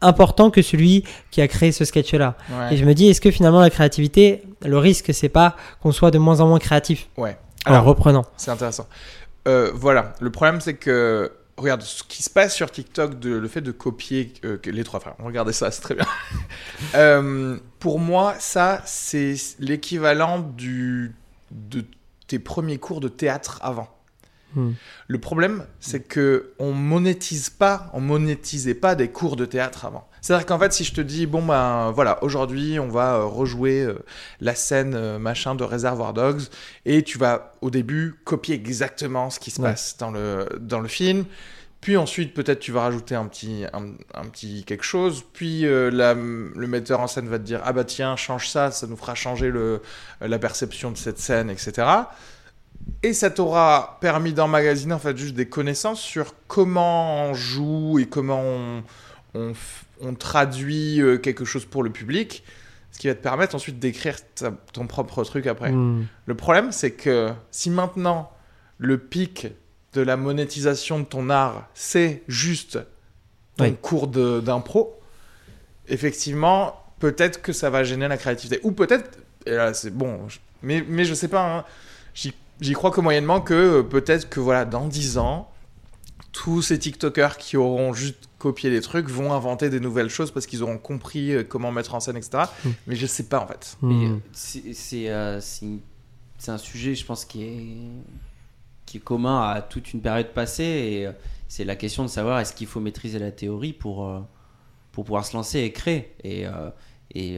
important 0.01 0.51
que 0.51 0.61
celui 0.61 1.03
qui 1.31 1.41
a 1.41 1.47
créé 1.47 1.71
ce 1.71 1.85
sketch-là? 1.85 2.35
Et 2.71 2.77
je 2.77 2.85
me 2.85 2.93
dis, 2.93 3.07
est-ce 3.09 3.21
que 3.21 3.31
finalement 3.31 3.59
la 3.61 3.69
créativité, 3.69 4.43
le 4.63 4.77
risque, 4.77 5.13
c'est 5.13 5.29
pas 5.29 5.55
qu'on 5.81 5.91
soit 5.91 6.11
de 6.11 6.17
moins 6.19 6.41
en 6.41 6.47
moins 6.47 6.59
créatif 6.59 7.07
Ouais. 7.17 7.37
en 7.65 7.71
Alors, 7.71 7.85
reprenant? 7.85 8.25
C'est 8.37 8.51
intéressant. 8.51 8.87
Euh, 9.47 9.71
voilà, 9.73 10.13
le 10.19 10.31
problème 10.31 10.59
c'est 10.59 10.73
que 10.73 11.31
regarde 11.57 11.81
ce 11.81 12.03
qui 12.03 12.23
se 12.23 12.29
passe 12.29 12.53
sur 12.53 12.71
TikTok, 12.71 13.19
de, 13.19 13.33
le 13.33 13.47
fait 13.47 13.61
de 13.61 13.71
copier 13.71 14.33
euh, 14.43 14.57
les 14.65 14.83
trois 14.83 14.99
frères. 14.99 15.15
Regardez 15.19 15.53
ça, 15.53 15.71
c'est 15.71 15.81
très 15.81 15.95
bien. 15.95 16.07
Euh, 16.93 17.57
pour 17.79 17.99
moi, 17.99 18.35
ça 18.39 18.81
c'est 18.85 19.35
l'équivalent 19.59 20.39
du 20.39 21.15
de 21.51 21.85
tes 22.27 22.37
premiers 22.37 22.79
cours 22.79 22.99
de 22.99 23.07
théâtre 23.07 23.59
avant. 23.61 23.87
Hmm. 24.55 24.71
Le 25.07 25.17
problème, 25.19 25.65
c'est 25.79 26.01
que 26.01 26.53
on 26.59 26.73
monétise 26.73 27.49
pas, 27.49 27.89
on 27.93 28.01
monétisait 28.01 28.73
pas 28.73 28.95
des 28.95 29.09
cours 29.09 29.35
de 29.35 29.45
théâtre 29.45 29.85
avant. 29.85 30.07
C'est-à-dire 30.25 30.47
qu'en 30.47 30.57
fait, 30.57 30.73
si 30.73 30.83
je 30.83 30.91
te 30.91 31.01
dis 31.01 31.27
bon 31.27 31.43
ben 31.43 31.91
voilà, 31.91 32.23
aujourd'hui 32.23 32.79
on 32.79 32.87
va 32.87 33.17
euh, 33.17 33.25
rejouer 33.25 33.83
euh, 33.83 33.99
la 34.41 34.55
scène 34.55 34.95
euh, 34.95 35.19
machin 35.19 35.53
de 35.53 35.63
Reservoir 35.63 36.13
Dogs 36.13 36.41
et 36.85 37.03
tu 37.03 37.19
vas 37.19 37.53
au 37.61 37.69
début 37.69 38.15
copier 38.23 38.55
exactement 38.55 39.29
ce 39.29 39.39
qui 39.39 39.51
se 39.51 39.61
Ouais. 39.61 39.69
passe 39.69 39.97
dans 39.99 40.09
le 40.09 40.47
dans 40.59 40.79
le 40.79 40.87
film. 40.87 41.25
Puis 41.79 41.95
ensuite, 41.95 42.33
peut-être 42.33 42.59
tu 42.59 42.71
vas 42.71 42.81
rajouter 42.81 43.13
un 43.13 43.27
petit, 43.27 43.65
un, 43.71 43.89
un 44.15 44.25
petit 44.25 44.63
quelque 44.65 44.83
chose. 44.83 45.23
Puis 45.33 45.67
euh, 45.67 45.91
la- 45.91 46.15
le 46.15 46.67
metteur 46.67 47.01
en 47.01 47.05
scène 47.07 47.27
va 47.29 47.37
te 47.37 47.43
dire 47.43 47.61
Ah 47.63 47.73
bah 47.73 47.83
tiens, 47.83 48.15
change 48.15 48.49
ça, 48.49 48.71
ça 48.71 48.87
nous 48.87 48.97
fera 48.97 49.13
changer 49.13 49.51
le, 49.51 49.83
la 50.21 50.39
perception 50.39 50.89
de 50.89 50.97
cette 50.97 51.19
scène, 51.19 51.51
etc. 51.51 51.87
Et 53.03 53.13
ça 53.13 53.29
t'aura 53.29 53.99
permis 54.01 54.33
d'emmagasiner 54.33 54.95
en 54.95 54.99
fait 54.99 55.15
juste 55.15 55.35
des 55.35 55.47
connaissances 55.47 56.01
sur 56.01 56.33
comment 56.47 57.25
on 57.29 57.33
joue 57.35 57.99
et 57.99 58.07
comment 58.07 58.41
on, 58.41 58.83
on, 59.35 59.53
on 60.01 60.13
traduit 60.15 61.01
euh, 61.01 61.17
quelque 61.17 61.45
chose 61.45 61.65
pour 61.65 61.83
le 61.83 61.89
public. 61.91 62.43
Ce 62.91 62.99
qui 62.99 63.07
va 63.07 63.15
te 63.15 63.21
permettre 63.21 63.55
ensuite 63.55 63.77
d'écrire 63.79 64.15
ta- 64.35 64.51
ton 64.71 64.87
propre 64.87 65.23
truc 65.25 65.47
après. 65.47 65.71
Hmm. 65.71 66.05
Le 66.25 66.35
problème, 66.35 66.71
c'est 66.71 66.91
que 66.91 67.31
si 67.51 67.69
maintenant 67.69 68.31
le 68.77 68.97
pic 68.97 69.47
de 69.93 70.01
la 70.01 70.15
monétisation 70.17 70.99
de 70.99 71.05
ton 71.05 71.29
art, 71.29 71.67
c'est 71.73 72.23
juste 72.27 72.79
ton 73.57 73.65
Oui. 73.65 73.75
cours 73.81 74.07
d'impro, 74.07 74.99
effectivement, 75.87 76.81
peut-être 76.99 77.41
que 77.41 77.53
ça 77.53 77.69
va 77.69 77.83
gêner 77.83 78.07
la 78.07 78.17
créativité. 78.17 78.59
Ou 78.63 78.71
peut-être, 78.71 79.17
et 79.45 79.51
là 79.51 79.73
c'est 79.73 79.91
bon, 79.95 80.27
je- 80.29 80.39
mais, 80.61 80.83
mais 80.87 81.05
je 81.05 81.13
sais 81.13 81.27
pas, 81.27 81.57
hein, 81.59 81.65
j'y 82.13 82.33
j'y 82.61 82.71
crois 82.73 82.91
que 82.91 83.01
moyennement 83.01 83.41
que 83.41 83.53
euh, 83.53 83.83
peut-être 83.83 84.29
que 84.29 84.39
voilà, 84.39 84.63
dans 84.65 84.87
10 84.87 85.17
ans, 85.17 85.51
tous 86.31 86.61
ces 86.61 86.79
TikTokers 86.79 87.37
qui 87.37 87.57
auront 87.57 87.93
juste 87.93 88.24
copié 88.37 88.69
des 88.69 88.81
trucs 88.81 89.09
vont 89.09 89.33
inventer 89.33 89.69
des 89.69 89.79
nouvelles 89.79 90.09
choses 90.09 90.31
parce 90.31 90.45
qu'ils 90.45 90.63
auront 90.63 90.77
compris 90.77 91.33
euh, 91.33 91.43
comment 91.43 91.71
mettre 91.71 91.95
en 91.95 91.99
scène, 91.99 92.17
etc. 92.17 92.43
Mm. 92.63 92.69
Mais 92.87 92.95
je 92.95 93.05
sais 93.05 93.23
pas 93.23 93.39
en 93.39 93.47
fait. 93.47 93.77
Hmm. 93.81 94.13
euh, 94.13 94.17
c'est 94.31 94.73
c'est, 94.73 95.09
euh, 95.09 95.39
c'est 95.41 96.51
un 96.51 96.57
sujet, 96.57 96.95
je 96.95 97.05
pense, 97.05 97.25
qui 97.25 97.43
est, 97.43 97.77
qui 98.85 98.97
est 98.97 99.01
commun 99.01 99.49
à 99.49 99.61
toute 99.61 99.93
une 99.93 100.01
période 100.01 100.33
passée. 100.33 100.63
Et 100.63 101.09
c'est 101.47 101.63
la 101.65 101.75
question 101.75 102.03
de 102.03 102.09
savoir 102.09 102.39
est-ce 102.39 102.53
qu'il 102.53 102.67
faut 102.67 102.79
maîtriser 102.79 103.19
la 103.19 103.31
théorie 103.31 103.73
pour, 103.73 104.07
euh, 104.07 104.19
pour 104.91 105.05
pouvoir 105.05 105.25
se 105.25 105.35
lancer 105.35 105.59
et 105.59 105.71
créer. 105.71 106.13
Et 106.23 106.45
euh, 106.45 106.69
et 107.11 107.37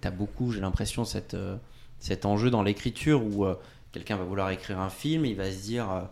tu 0.00 0.08
as 0.08 0.10
beaucoup, 0.10 0.52
j'ai 0.52 0.60
l'impression, 0.60 1.04
cette, 1.04 1.34
euh, 1.34 1.56
cet 1.98 2.24
enjeu 2.26 2.50
dans 2.50 2.62
l'écriture 2.62 3.22
où 3.24 3.44
euh, 3.44 3.54
quelqu'un 3.92 4.16
va 4.16 4.24
vouloir 4.24 4.50
écrire 4.50 4.78
un 4.78 4.90
film, 4.90 5.24
il 5.24 5.36
va 5.36 5.50
se 5.50 5.62
dire 5.62 5.90
euh, 5.90 6.02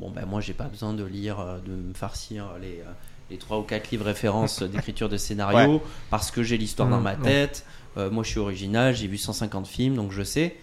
bon 0.00 0.10
ben 0.10 0.26
moi 0.26 0.40
j'ai 0.40 0.54
pas 0.54 0.68
besoin 0.68 0.92
de 0.92 1.04
lire, 1.04 1.40
euh, 1.40 1.58
de 1.60 1.72
me 1.72 1.94
farcir 1.94 2.54
les 2.60 2.80
euh, 2.80 2.92
les 3.30 3.38
trois 3.38 3.58
ou 3.58 3.62
quatre 3.62 3.90
livres 3.90 4.04
références 4.06 4.62
d'écriture 4.62 5.08
de 5.08 5.16
scénario 5.16 5.82
parce 6.10 6.30
que 6.30 6.42
j'ai 6.42 6.56
l'histoire 6.56 6.88
dans 6.88 7.00
Mmh, 7.00 7.02
ma 7.02 7.14
ouais. 7.14 7.22
tête. 7.22 7.66
Euh, 7.96 8.10
moi 8.10 8.22
je 8.24 8.30
suis 8.30 8.38
original, 8.40 8.94
j'ai 8.94 9.06
vu 9.08 9.16
150 9.18 9.66
films 9.66 9.94
donc 9.96 10.12
je 10.12 10.22
sais. 10.22 10.56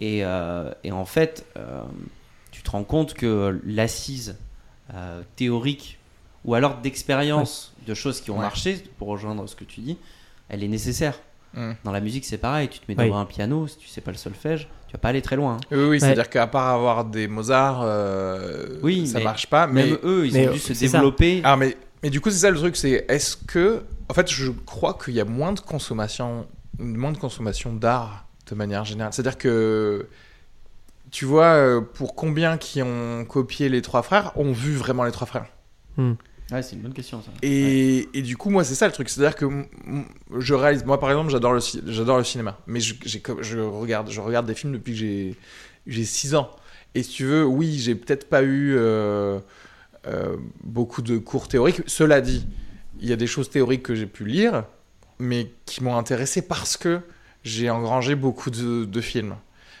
Et, 0.00 0.24
euh, 0.24 0.72
et 0.84 0.92
en 0.92 1.04
fait, 1.06 1.44
euh, 1.56 1.82
tu 2.50 2.62
te 2.62 2.70
rends 2.70 2.84
compte 2.84 3.14
que 3.14 3.60
l'assise 3.64 4.36
euh, 4.94 5.22
théorique 5.36 5.98
ou 6.44 6.54
alors 6.54 6.76
d'expérience 6.76 7.74
de 7.86 7.94
choses 7.94 8.20
qui 8.20 8.30
ont 8.30 8.36
Ouais. 8.36 8.42
marché, 8.42 8.82
pour 8.98 9.08
rejoindre 9.08 9.46
ce 9.48 9.56
que 9.56 9.64
tu 9.64 9.80
dis, 9.80 9.96
elle 10.48 10.62
est 10.62 10.68
nécessaire. 10.68 11.18
Mm. 11.54 11.72
Dans 11.84 11.92
la 11.92 12.00
musique, 12.00 12.24
c'est 12.24 12.38
pareil. 12.38 12.68
Tu 12.68 12.78
te 12.78 12.84
mets 12.88 12.96
Oui. 12.98 13.06
devant 13.06 13.18
un 13.18 13.24
piano, 13.24 13.66
si 13.66 13.78
tu 13.78 13.88
sais 13.88 14.00
pas 14.00 14.10
le 14.12 14.16
solfège, 14.16 14.68
tu 14.86 14.92
vas 14.92 14.98
pas 14.98 15.08
aller 15.08 15.22
très 15.22 15.34
loin. 15.36 15.54
hein. 15.54 15.60
Oui, 15.72 15.78
oui, 15.78 15.88
Ouais. 15.88 15.98
c'est-à-dire 16.00 16.28
qu'à 16.30 16.46
part 16.46 16.68
avoir 16.68 17.04
des 17.04 17.26
Mozart, 17.26 17.80
euh, 17.82 18.78
Oui, 18.82 19.06
ça 19.06 19.18
mais 19.18 19.24
marche 19.24 19.46
pas. 19.46 19.66
Mais, 19.66 19.86
Même 19.86 19.98
eux, 20.04 20.26
ils 20.26 20.32
mais, 20.34 20.48
ont 20.48 20.52
dû 20.52 20.58
euh, 20.58 20.60
se 20.60 20.74
ça. 20.74 20.80
développer. 20.98 21.40
Ah, 21.42 21.56
mais, 21.56 21.76
mais 22.02 22.10
du 22.10 22.20
coup, 22.20 22.30
c'est 22.30 22.38
ça 22.38 22.50
le 22.50 22.58
truc, 22.58 22.76
c'est 22.76 23.04
est-ce 23.08 23.36
que. 23.36 23.82
En 24.08 24.14
fait, 24.14 24.30
je 24.30 24.50
crois 24.50 24.94
qu'il 25.02 25.14
y 25.14 25.20
a 25.20 25.24
moins 25.24 25.52
de 25.52 25.60
consommation, 25.60 26.46
moins 26.78 27.12
de 27.12 27.18
consommation 27.18 27.72
d'art 27.72 28.26
de 28.48 28.54
manière 28.54 28.84
générale. 28.84 29.12
C'est-à-dire 29.12 29.38
que. 29.38 30.06
Tu 31.12 31.24
vois, 31.24 31.46
euh, 31.54 31.80
pour 31.80 32.14
combien 32.16 32.58
qui 32.58 32.82
ont 32.82 33.24
copié 33.24 33.68
les 33.68 33.80
trois 33.80 34.02
frères 34.02 34.32
ont 34.36 34.52
vu 34.52 34.74
vraiment 34.74 35.04
les 35.04 35.12
trois 35.12 35.26
frères 35.26 35.46
Ouais, 36.52 36.62
c'est 36.62 36.76
une 36.76 36.82
bonne 36.82 36.92
question 36.92 37.22
ça. 37.22 37.30
Et, 37.42 38.08
et 38.12 38.22
du 38.22 38.36
coup, 38.36 38.50
moi, 38.50 38.64
c'est 38.64 38.74
ça 38.74 38.86
le 38.86 38.92
truc. 38.92 39.08
C'est-à-dire 39.08 39.34
que 39.36 39.46
je 40.38 40.54
réalise. 40.54 40.84
Moi, 40.84 40.98
par 41.00 41.10
exemple, 41.10 41.30
j'adore 41.30 41.52
le, 41.52 41.60
ci- 41.60 41.80
j'adore 41.86 42.18
le 42.18 42.24
cinéma. 42.24 42.58
Mais 42.66 42.80
je, 42.80 42.94
regarde, 43.60 44.10
je 44.10 44.20
regarde 44.20 44.46
des 44.46 44.54
films 44.54 44.72
depuis 44.72 44.92
que 44.92 44.98
j'ai, 44.98 45.36
j'ai 45.86 46.04
6 46.04 46.34
ans. 46.34 46.50
Et 46.94 47.02
si 47.02 47.10
tu 47.10 47.24
veux, 47.24 47.44
oui, 47.44 47.78
j'ai 47.78 47.94
peut-être 47.94 48.28
pas 48.28 48.42
eu 48.42 48.74
euh, 48.76 49.38
euh, 50.06 50.36
beaucoup 50.62 51.02
de 51.02 51.18
cours 51.18 51.48
théoriques. 51.48 51.82
Cela 51.86 52.20
dit, 52.20 52.46
il 53.00 53.08
y 53.08 53.12
a 53.12 53.16
des 53.16 53.26
choses 53.26 53.50
théoriques 53.50 53.82
que 53.82 53.94
j'ai 53.94 54.06
pu 54.06 54.24
lire, 54.24 54.64
mais 55.18 55.50
qui 55.64 55.82
m'ont 55.82 55.96
intéressé 55.96 56.42
parce 56.42 56.76
que 56.76 57.00
j'ai 57.44 57.70
engrangé 57.70 58.14
beaucoup 58.14 58.50
de, 58.50 58.84
de 58.84 59.00
films. 59.00 59.36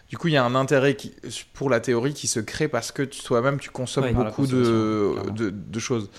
Du 0.08 0.16
coup, 0.18 0.28
il 0.28 0.34
y 0.34 0.36
a 0.36 0.44
un 0.44 0.54
intérêt 0.54 0.94
qui- 0.94 1.14
pour 1.52 1.68
la 1.68 1.80
théorie 1.80 2.14
qui 2.14 2.28
se 2.28 2.38
crée 2.38 2.68
parce 2.68 2.92
que 2.92 3.02
toi-même, 3.02 3.58
tu 3.58 3.70
consommes 3.70 4.04
Ouais, 4.04 4.12
beaucoup 4.12 4.46
de, 4.46 5.78
choses. 5.78 6.10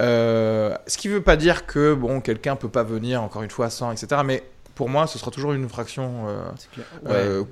Euh, 0.00 0.74
ce 0.86 0.98
qui 0.98 1.08
veut 1.08 1.22
pas 1.22 1.36
dire 1.36 1.66
que 1.66 1.94
bon, 1.94 2.20
quelqu'un 2.20 2.56
peut 2.56 2.68
pas 2.68 2.82
venir 2.82 3.22
encore 3.22 3.42
une 3.42 3.50
fois 3.50 3.70
sans, 3.70 3.90
etc. 3.92 4.22
Mais 4.24 4.42
pour 4.74 4.88
moi, 4.88 5.06
ce 5.06 5.18
sera 5.18 5.30
toujours 5.30 5.52
une 5.52 5.68
fraction 5.68 6.28
euh, 6.28 6.42
euh, 7.06 7.44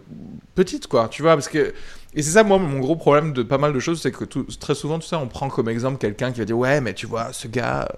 petite, 0.54 0.86
quoi. 0.86 1.08
Tu 1.08 1.22
vois, 1.22 1.34
parce 1.34 1.48
que 1.48 1.72
et 2.14 2.22
c'est 2.22 2.32
ça, 2.32 2.42
moi, 2.42 2.58
mon 2.58 2.80
gros 2.80 2.96
problème 2.96 3.32
de 3.32 3.42
pas 3.42 3.58
mal 3.58 3.72
de 3.72 3.78
choses, 3.78 4.00
c'est 4.02 4.10
que 4.10 4.24
tout- 4.24 4.46
très 4.58 4.74
souvent, 4.74 4.98
tout 4.98 5.06
ça, 5.06 5.18
on 5.18 5.28
prend 5.28 5.48
comme 5.48 5.68
exemple 5.68 5.98
quelqu'un 5.98 6.32
qui 6.32 6.40
va 6.40 6.44
dire 6.44 6.58
ouais, 6.58 6.80
mais 6.80 6.92
tu 6.94 7.06
vois, 7.06 7.32
ce 7.32 7.46
gars, 7.48 7.88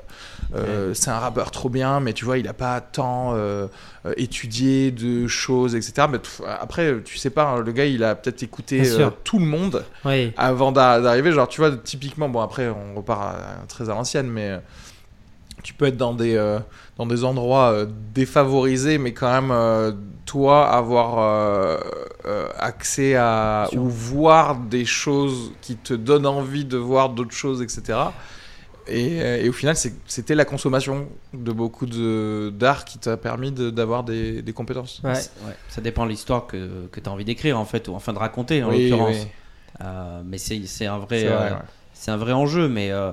euh, 0.54 0.92
c'est 0.94 1.10
un 1.10 1.18
rappeur 1.18 1.50
trop 1.50 1.68
bien, 1.70 2.00
mais 2.00 2.12
tu 2.12 2.24
vois, 2.24 2.36
il 2.38 2.46
a 2.46 2.52
pas 2.52 2.80
tant 2.80 3.34
euh, 3.34 3.66
euh, 4.04 4.12
étudié 4.16 4.90
de 4.90 5.26
choses, 5.26 5.74
etc. 5.74 6.08
Mais 6.10 6.18
après, 6.60 6.96
tu 7.04 7.16
sais 7.16 7.30
pas, 7.30 7.44
hein, 7.52 7.60
le 7.60 7.72
gars, 7.72 7.86
il 7.86 8.04
a 8.04 8.14
peut-être 8.14 8.42
écouté 8.42 8.82
euh, 9.00 9.10
tout 9.24 9.38
le 9.38 9.46
monde 9.46 9.84
Oui. 10.04 10.32
avant 10.36 10.72
d'a- 10.72 11.00
d'arriver. 11.00 11.32
Genre, 11.32 11.48
tu 11.48 11.60
vois, 11.60 11.70
typiquement, 11.76 12.28
bon, 12.28 12.40
après, 12.40 12.68
on 12.68 12.94
repart 12.96 13.22
à- 13.36 13.66
très 13.66 13.84
à 13.88 13.94
l'ancienne, 13.94 14.28
mais 14.28 14.58
tu 15.62 15.74
peux 15.74 15.86
être 15.86 15.96
dans 15.96 16.14
des, 16.14 16.36
euh, 16.36 16.58
dans 16.96 17.06
des 17.06 17.24
endroits 17.24 17.70
euh, 17.72 17.86
défavorisés, 18.14 18.98
mais 18.98 19.12
quand 19.12 19.30
même, 19.32 19.50
euh, 19.50 19.92
toi, 20.26 20.68
avoir 20.70 21.18
euh, 21.18 21.78
euh, 22.26 22.48
accès 22.58 23.14
à 23.16 23.68
ou 23.74 23.88
voir 23.88 24.56
des 24.56 24.84
choses 24.84 25.52
qui 25.60 25.76
te 25.76 25.94
donnent 25.94 26.26
envie 26.26 26.64
de 26.64 26.76
voir 26.76 27.10
d'autres 27.10 27.34
choses, 27.34 27.62
etc. 27.62 27.98
Et, 28.88 29.18
et 29.18 29.48
au 29.48 29.52
final, 29.52 29.76
c'était 30.06 30.34
la 30.34 30.44
consommation 30.44 31.06
de 31.32 31.52
beaucoup 31.52 31.86
de- 31.86 32.52
d'art 32.54 32.84
qui 32.84 32.98
t'a 32.98 33.16
permis 33.16 33.52
de- 33.52 33.70
d'avoir 33.70 34.02
des, 34.02 34.42
des 34.42 34.52
compétences. 34.52 35.00
Ouais. 35.04 35.14
Ça 35.68 35.80
dépend 35.80 36.04
de 36.04 36.10
l'histoire 36.10 36.46
que, 36.48 36.86
que 36.90 36.98
tu 36.98 37.08
as 37.08 37.12
envie 37.12 37.24
d'écrire 37.24 37.58
en 37.60 37.64
fait, 37.64 37.86
ou 37.88 37.94
enfin 37.94 38.12
de 38.12 38.18
raconter 38.18 38.62
en 38.64 38.70
Oui, 38.70 38.90
l'occurrence. 38.90 39.16
oui. 39.22 39.28
Euh, 39.84 40.22
mais 40.24 40.38
c'est 40.38 40.60
c'est 40.66 40.86
un 40.86 40.98
vrai, 40.98 41.24
euh, 41.26 41.50
ouais. 41.50 41.56
un 42.08 42.16
vrai 42.16 42.32
enjeu, 42.32 42.68
mais 42.68 42.90
euh, 42.90 43.12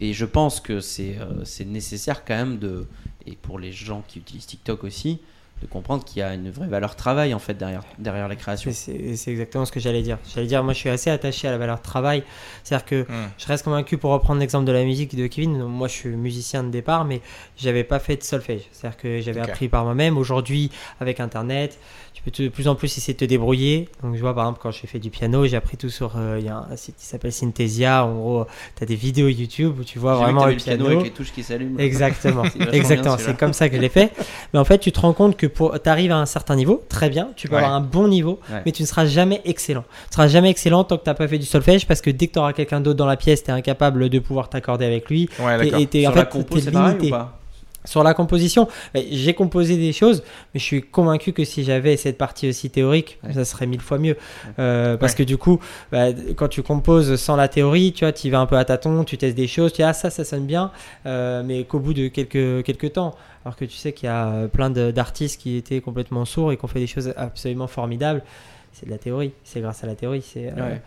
et 0.00 0.12
je 0.12 0.24
pense 0.24 0.60
que 0.60 0.80
c'est 0.80 1.16
euh, 1.18 1.44
c'est 1.44 1.64
nécessaire 1.64 2.24
quand 2.24 2.36
même 2.36 2.58
de 2.58 2.86
et 3.26 3.32
pour 3.36 3.58
les 3.58 3.72
gens 3.72 4.02
qui 4.06 4.18
utilisent 4.20 4.46
TikTok 4.46 4.84
aussi 4.84 5.20
de 5.60 5.66
comprendre 5.66 6.04
qu'il 6.04 6.20
y 6.20 6.22
a 6.22 6.34
une 6.34 6.50
vraie 6.50 6.68
valeur 6.68 6.94
travail 6.94 7.34
en 7.34 7.40
fait 7.40 7.54
derrière 7.54 7.82
derrière 7.98 8.28
les 8.28 8.36
créations. 8.36 8.70
Et 8.70 9.16
C'est 9.16 9.30
exactement 9.32 9.64
ce 9.64 9.72
que 9.72 9.80
j'allais 9.80 10.02
dire. 10.02 10.18
J'allais 10.32 10.46
dire, 10.46 10.62
moi 10.62 10.72
je 10.72 10.78
suis 10.78 10.88
assez 10.88 11.10
attaché 11.10 11.48
à 11.48 11.50
la 11.50 11.58
valeur 11.58 11.82
travail. 11.82 12.22
C'est-à-dire 12.62 12.86
que 12.86 13.02
Hmm. 13.02 13.28
je 13.38 13.46
reste 13.46 13.64
convaincu, 13.64 13.98
pour 13.98 14.10
reprendre 14.12 14.38
l'exemple 14.40 14.66
de 14.66 14.72
la 14.72 14.84
musique 14.84 15.16
de 15.16 15.26
Kevin, 15.26 15.64
moi 15.64 15.88
je 15.88 15.94
suis 15.94 16.08
musicien 16.10 16.62
de 16.62 16.70
départ, 16.70 17.04
mais 17.04 17.22
j'avais 17.56 17.82
pas 17.84 17.98
fait 17.98 18.16
de 18.16 18.22
solfège. 18.22 18.62
C'est-à-dire 18.70 18.98
que 18.98 19.20
j'avais 19.20 19.40
appris 19.40 19.68
par 19.68 19.82
moi-même. 19.84 20.16
Aujourd'hui, 20.16 20.70
avec 21.00 21.18
Internet, 21.18 21.78
tu 22.18 22.30
peux 22.30 22.44
de 22.44 22.48
plus 22.48 22.68
en 22.68 22.74
plus 22.74 22.96
essayer 22.98 23.14
de 23.14 23.18
te 23.18 23.24
débrouiller. 23.24 23.88
Donc 24.02 24.14
je 24.16 24.20
vois 24.20 24.34
par 24.34 24.44
exemple 24.44 24.60
quand 24.62 24.70
j'ai 24.70 24.86
fait 24.86 24.98
du 24.98 25.10
piano, 25.10 25.46
j'ai 25.46 25.56
appris 25.56 25.76
tout 25.76 25.88
sur. 25.90 26.12
euh, 26.16 26.36
Il 26.40 26.44
y 26.46 26.48
a 26.48 26.66
un 26.70 26.76
site 26.76 26.96
qui 26.96 27.06
s'appelle 27.06 27.32
Synthesia. 27.32 28.04
En 28.04 28.14
gros, 28.14 28.46
tu 28.76 28.82
as 28.82 28.86
des 28.86 28.94
vidéos 28.96 29.28
YouTube 29.28 29.78
où 29.80 29.84
tu 29.84 29.98
vois 29.98 30.14
vraiment 30.16 30.44
le 30.46 30.52
le 30.52 30.56
piano 30.56 30.84
piano. 30.84 31.00
avec 31.00 31.10
les 31.10 31.14
touches 31.16 31.32
qui 31.32 31.42
s'allument. 31.42 31.78
Exactement, 31.78 32.42
exactement. 32.72 33.16
C'est 33.18 33.36
comme 33.36 33.52
ça 33.52 33.68
que 33.68 33.76
je 33.76 33.80
l'ai 33.80 33.88
fait. 33.88 34.12
Mais 34.52 34.58
en 34.58 34.64
fait, 34.64 34.78
tu 34.78 34.92
te 34.92 35.00
rends 35.00 35.12
compte 35.12 35.36
que 35.36 35.46
pour 35.46 35.78
t'arrives 35.80 36.12
à 36.12 36.16
un 36.18 36.26
certain 36.26 36.56
niveau, 36.56 36.82
très 36.88 37.08
bien, 37.10 37.28
tu 37.36 37.48
peux 37.48 37.54
Ouais. 37.54 37.60
avoir 37.62 37.74
un 37.76 37.80
bon 37.80 38.08
niveau, 38.08 38.38
Ouais. 38.52 38.62
mais 38.66 38.72
tu 38.72 38.82
ne 38.82 38.86
seras 38.86 39.06
jamais 39.06 39.40
excellent. 39.44 39.84
Tu 40.08 40.14
seras 40.14 40.28
jamais 40.28 40.50
excellent 40.50 40.84
tant 40.84 40.98
que 40.98 41.04
t'as 41.04 41.14
pas 41.14 41.28
fait 41.28 41.38
du 41.38 41.46
solfège, 41.46 41.86
parce 41.86 42.00
que 42.00 42.10
dès 42.10 42.26
que 42.26 42.32
tu 42.34 42.38
auras 42.38 42.52
quelqu'un 42.52 42.80
d'autre 42.80 42.96
dans 42.98 43.06
la 43.06 43.16
pièce, 43.16 43.42
tu 43.44 43.50
es 43.50 43.52
incapable 43.54 44.08
de 44.08 44.18
pouvoir 44.18 44.48
t'accorder 44.48 44.84
avec 44.84 45.08
lui. 45.08 45.28
Ouais, 45.40 45.68
Et- 45.68 45.82
et 45.82 45.86
t'es- 45.86 46.00
Sur 46.02 46.10
en 46.10 46.14
la 46.14 46.24
fait, 46.24 46.30
compo, 46.30 46.58
c'est 46.58 46.70
pareil 46.70 46.94
limité. 46.96 47.06
ou 47.08 47.10
pas? 47.10 47.37
Sur 47.84 48.02
la 48.02 48.12
composition, 48.12 48.68
j'ai 48.94 49.32
composé 49.34 49.76
des 49.76 49.92
choses, 49.92 50.22
mais 50.52 50.60
je 50.60 50.64
suis 50.64 50.82
convaincu 50.82 51.32
que 51.32 51.44
si 51.44 51.64
j'avais 51.64 51.96
cette 51.96 52.18
partie 52.18 52.48
aussi 52.48 52.68
théorique, 52.70 53.18
Ouais. 53.24 53.32
ça 53.32 53.44
serait 53.44 53.66
mille 53.66 53.80
fois 53.80 53.98
mieux. 53.98 54.16
Euh, 54.58 54.96
parce 54.96 55.14
que 55.14 55.22
du 55.22 55.38
coup, 55.38 55.58
bah, 55.90 56.08
quand 56.36 56.48
tu 56.48 56.62
composes 56.62 57.16
sans 57.16 57.36
la 57.36 57.48
théorie, 57.48 57.92
tu 57.92 58.04
vois, 58.04 58.12
tu 58.12 58.28
vas 58.30 58.40
un 58.40 58.46
peu 58.46 58.56
à 58.58 58.64
tâtons, 58.64 59.04
tu 59.04 59.16
testes 59.16 59.36
des 59.36 59.46
choses, 59.46 59.72
tu 59.72 59.76
dis 59.78 59.82
ah 59.84 59.92
ça, 59.94 60.10
ça 60.10 60.24
sonne 60.24 60.44
bien, 60.44 60.70
euh, 61.06 61.42
mais 61.44 61.64
qu'au 61.64 61.78
bout 61.78 61.94
de 61.94 62.08
quelques, 62.08 62.64
quelques 62.64 62.92
temps, 62.94 63.14
alors 63.44 63.56
que 63.56 63.64
tu 63.64 63.76
sais 63.76 63.92
qu'il 63.92 64.06
y 64.06 64.12
a 64.12 64.48
plein 64.48 64.68
d'artistes 64.70 65.40
qui 65.40 65.56
étaient 65.56 65.80
complètement 65.80 66.24
sourds 66.24 66.52
et 66.52 66.56
qui 66.58 66.64
ont 66.64 66.68
fait 66.68 66.80
des 66.80 66.86
choses 66.88 67.14
absolument 67.16 67.68
formidables, 67.68 68.22
c'est 68.72 68.86
de 68.86 68.90
la 68.90 68.98
théorie, 68.98 69.32
c'est 69.44 69.60
grâce 69.60 69.82
à 69.82 69.86
la 69.86 69.94
théorie. 69.94 70.22
C'est, 70.22 70.48
euh, 70.48 70.54
Ouais. 70.56 70.82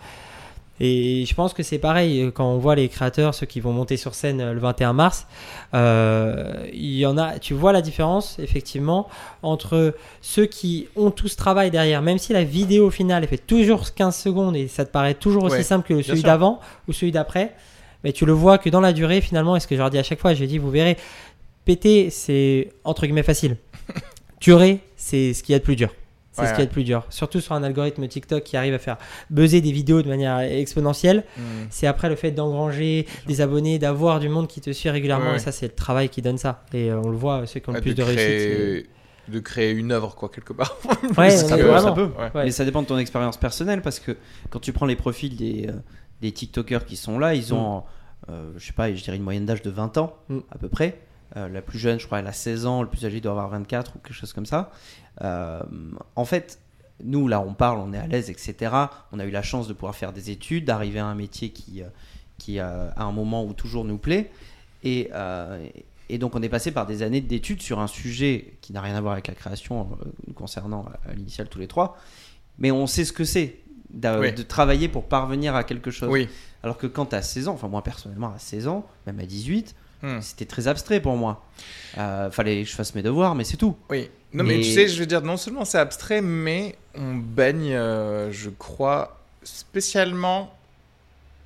Et 0.79 1.25
je 1.27 1.36
pense 1.36 1.53
que 1.53 1.62
c'est 1.62 1.77
pareil 1.77 2.21
euh, 2.21 2.31
quand 2.31 2.45
on 2.51 2.57
voit 2.57 2.73
les 2.75 2.89
créateurs, 2.89 3.36
ceux 3.36 3.45
qui 3.45 3.60
vont 3.60 3.71
monter 3.71 3.97
sur 3.97 4.15
scène 4.15 4.41
euh, 4.41 4.53
le 4.53 4.60
21 4.60 4.93
mars. 4.93 5.27
euh, 5.75 6.65
il 6.73 6.97
y 6.97 7.05
en 7.05 7.17
a, 7.17 7.38
tu 7.39 7.53
vois 7.53 7.71
la 7.71 7.81
différence 7.81 8.39
effectivement 8.39 9.07
entre 9.43 9.93
ceux 10.21 10.45
qui 10.47 10.88
ont 10.95 11.12
tout 11.12 11.27
ce 11.27 11.36
travail 11.36 11.69
derrière, 11.69 12.01
même 12.01 12.17
si 12.17 12.34
la 12.34 12.43
vidéo 12.43 12.89
finale 12.89 13.23
elle 13.23 13.29
fait 13.29 13.38
toujours 13.38 13.93
15 13.93 14.15
secondes 14.15 14.55
et 14.55 14.67
ça 14.67 14.86
te 14.86 14.91
paraît 14.91 15.13
toujours 15.13 15.43
aussi 15.43 15.57
Ouais, 15.57 15.63
simple 15.63 15.88
que 15.88 16.01
celui 16.01 16.23
d'avant 16.23 16.60
ou 16.88 16.93
celui 16.93 17.12
d'après, 17.12 17.53
mais 18.03 18.12
tu 18.12 18.25
le 18.25 18.31
vois 18.34 18.57
que 18.57 18.69
dans 18.69 18.81
la 18.81 18.93
durée 18.93 19.21
finalement. 19.21 19.55
Et 19.55 19.60
ce 19.60 19.67
que 19.67 19.75
je 19.75 19.81
leur 19.81 19.89
dis 19.91 19.99
à 19.99 20.03
chaque 20.03 20.19
fois, 20.19 20.34
je 20.34 20.45
dis 20.45 20.57
vous 20.57 20.71
verrez, 20.71 20.97
péter 21.65 22.10
c'est 22.10 22.69
entre 22.84 23.03
guillemets 23.05 23.21
facile, 23.23 23.57
durer 24.41 24.79
c'est 24.95 25.34
ce 25.34 25.43
qu'il 25.43 25.53
y 25.53 25.55
a 25.55 25.60
de 25.60 25.63
plus 25.63 25.75
dur. 25.75 25.91
C'est 26.33 26.41
Ouais, 26.43 26.47
ce 26.47 26.53
qu'il 26.53 26.59
y 26.61 26.63
a 26.63 26.65
de 26.67 26.71
plus 26.71 26.83
dur. 26.85 27.05
Surtout 27.09 27.41
sur 27.41 27.53
un 27.53 27.63
algorithme 27.63 28.07
TikTok 28.07 28.43
qui 28.43 28.55
arrive 28.55 28.73
à 28.73 28.79
faire 28.79 28.97
buzzer 29.29 29.59
des 29.59 29.71
vidéos 29.73 30.01
de 30.01 30.07
manière 30.07 30.39
exponentielle. 30.39 31.25
Hmm. 31.37 31.41
C'est 31.69 31.87
après 31.87 32.07
le 32.07 32.15
fait 32.15 32.31
d'engranger 32.31 33.05
des 33.27 33.41
abonnés, 33.41 33.79
d'avoir 33.79 34.19
du 34.21 34.29
monde 34.29 34.47
qui 34.47 34.61
te 34.61 34.71
suit 34.71 34.89
régulièrement. 34.89 35.25
Ouais, 35.25 35.31
ouais. 35.31 35.37
Et 35.37 35.39
ça, 35.39 35.51
c'est 35.51 35.67
le 35.67 35.75
travail 35.75 36.07
qui 36.09 36.21
donne 36.21 36.37
ça. 36.37 36.63
Et 36.73 36.89
euh, 36.89 37.01
on 37.03 37.09
le 37.09 37.17
voit, 37.17 37.45
ceux 37.47 37.59
qui 37.59 37.69
ont 37.69 37.73
le 37.73 37.81
plus 37.81 37.95
de, 37.95 38.01
réussite. 38.03 38.17
créer, 38.17 38.89
de 39.27 39.39
créer 39.39 39.71
une 39.71 39.91
œuvre, 39.91 40.15
quoi, 40.15 40.29
quelque 40.29 40.53
part. 40.53 40.77
Ouais, 41.17 41.29
Ça 41.37 41.55
on 41.55 41.57
est 41.57 41.61
peut, 41.63 41.79
ça 41.79 41.91
peut. 41.91 42.09
Mais 42.35 42.51
ça 42.51 42.63
dépend 42.63 42.81
de 42.81 42.87
ton 42.87 42.97
expérience 42.97 43.35
personnelle 43.37 43.81
parce 43.81 43.99
que 43.99 44.15
quand 44.49 44.59
tu 44.59 44.71
prends 44.71 44.85
les 44.85 44.95
profils 44.95 45.35
des, 45.35 45.67
euh, 45.67 45.73
des 46.21 46.31
TikTokers 46.31 46.85
qui 46.85 46.95
sont 46.95 47.19
là, 47.19 47.35
ils 47.35 47.53
ont, 47.53 47.83
euh, 48.29 48.51
je 48.57 48.65
sais 48.65 48.73
pas, 48.73 48.93
je 48.93 49.03
dirais 49.03 49.17
une 49.17 49.23
moyenne 49.23 49.45
d'âge 49.45 49.61
de 49.63 49.69
20 49.69 49.97
ans 49.97 50.15
Mm. 50.29 50.39
à 50.49 50.57
peu 50.57 50.69
près. 50.69 50.97
Euh, 51.37 51.47
la 51.47 51.61
plus 51.61 51.79
jeune, 51.79 51.97
je 51.97 52.05
crois, 52.05 52.19
elle 52.19 52.27
a 52.27 52.34
16 52.34 52.65
ans, 52.65 52.82
le 52.82 52.89
plus 52.89 53.05
âgé 53.05 53.21
doit 53.21 53.32
avoir 53.32 53.47
24 53.47 53.95
ou 53.95 53.99
quelque 53.99 54.13
chose 54.13 54.34
comme 54.34 54.45
ça. 54.45 54.69
Euh, 55.22 55.59
en 56.16 56.26
fait, 56.26 56.59
nous, 57.03 57.28
là, 57.28 57.41
on 57.41 57.53
parle, 57.53 57.80
on 57.80 57.93
est 57.93 57.97
à 57.97 58.07
l'aise, 58.07 58.30
etc. 58.30 58.74
On 59.12 59.20
a 59.20 59.26
eu 59.26 59.32
la 59.32 59.41
chance 59.41 59.68
de 59.68 59.74
pouvoir 59.74 59.95
faire 59.95 60.14
des 60.14 60.30
études, 60.32 60.66
d'arriver 60.66 60.99
à 60.99 61.05
un 61.05 61.16
métier 61.16 61.49
qui, 61.49 61.82
euh, 61.82 61.86
qui 62.38 62.59
euh, 62.59 62.89
à 62.95 63.03
un 63.03 63.12
moment 63.12 63.43
où 63.45 63.53
toujours 63.53 63.86
nous 63.86 63.97
plaît. 63.97 64.32
Et, 64.84 65.09
euh, 65.14 65.66
et 66.09 66.18
donc, 66.18 66.36
on 66.36 66.41
est 66.41 66.49
passé 66.49 66.72
par 66.72 66.86
des 66.86 67.01
années 67.03 67.22
d'études 67.22 67.62
sur 67.62 67.80
un 67.80 67.88
sujet 67.88 68.53
qui 68.62 68.74
n'a 68.74 68.82
rien 68.82 68.95
à 68.95 69.01
voir 69.01 69.14
avec 69.14 69.28
la 69.28 69.36
création 69.36 69.97
euh, 70.01 70.32
concernant 70.34 70.86
à, 71.05 71.09
à 71.09 71.14
l'initiale 71.14 71.49
tous 71.49 71.59
les 71.59 71.68
trois. 71.68 71.97
Mais 72.57 72.72
on 72.72 72.86
sait 72.88 73.05
ce 73.05 73.14
que 73.14 73.24
c'est 73.24 73.57
Oui. 73.93 74.32
de 74.34 74.43
travailler 74.43 74.88
pour 74.88 75.05
parvenir 75.05 75.55
à 75.55 75.64
quelque 75.64 75.91
chose. 75.91 76.09
Oui. 76.09 76.30
Alors 76.64 76.78
que 76.78 76.88
quand 76.88 77.14
as 77.14 77.22
16 77.24 77.47
ans, 77.47 77.53
enfin 77.53 77.68
moi 77.68 77.84
personnellement 77.84 78.32
à 78.34 78.38
16 78.39 78.68
ans, 78.68 78.86
même 79.07 79.20
à 79.20 79.26
18, 79.26 79.76
Hmm. 80.03 80.20
c'était 80.20 80.45
très 80.45 80.68
abstrait 80.68 80.99
pour 80.99 81.16
moi. 81.16 81.45
Euh, 81.99 82.32
fallait 82.32 82.64
que 82.64 82.70
je 82.70 82.74
fasse 82.74 82.95
mes 82.95 83.03
devoirs, 83.03 83.36
mais 83.36 83.43
c'est 83.43 83.57
tout. 83.57 83.76
Oui. 83.91 84.09
Non, 84.34 84.43
mais... 84.43 84.57
Mais- 84.57 84.63
tu 84.63 84.71
sais, 84.71 84.88
je 84.88 84.99
veux 84.99 85.05
dire, 85.05 85.21
non 85.21 85.38
seulement 85.38 85.65
c'est 85.65 85.77
abstrait, 85.77 86.21
mais 86.21 86.75
on 86.95 87.15
baigne, 87.15 87.73
euh, 87.73 88.32
je 88.32 88.49
crois, 88.49 89.19
spécialement. 89.43 90.53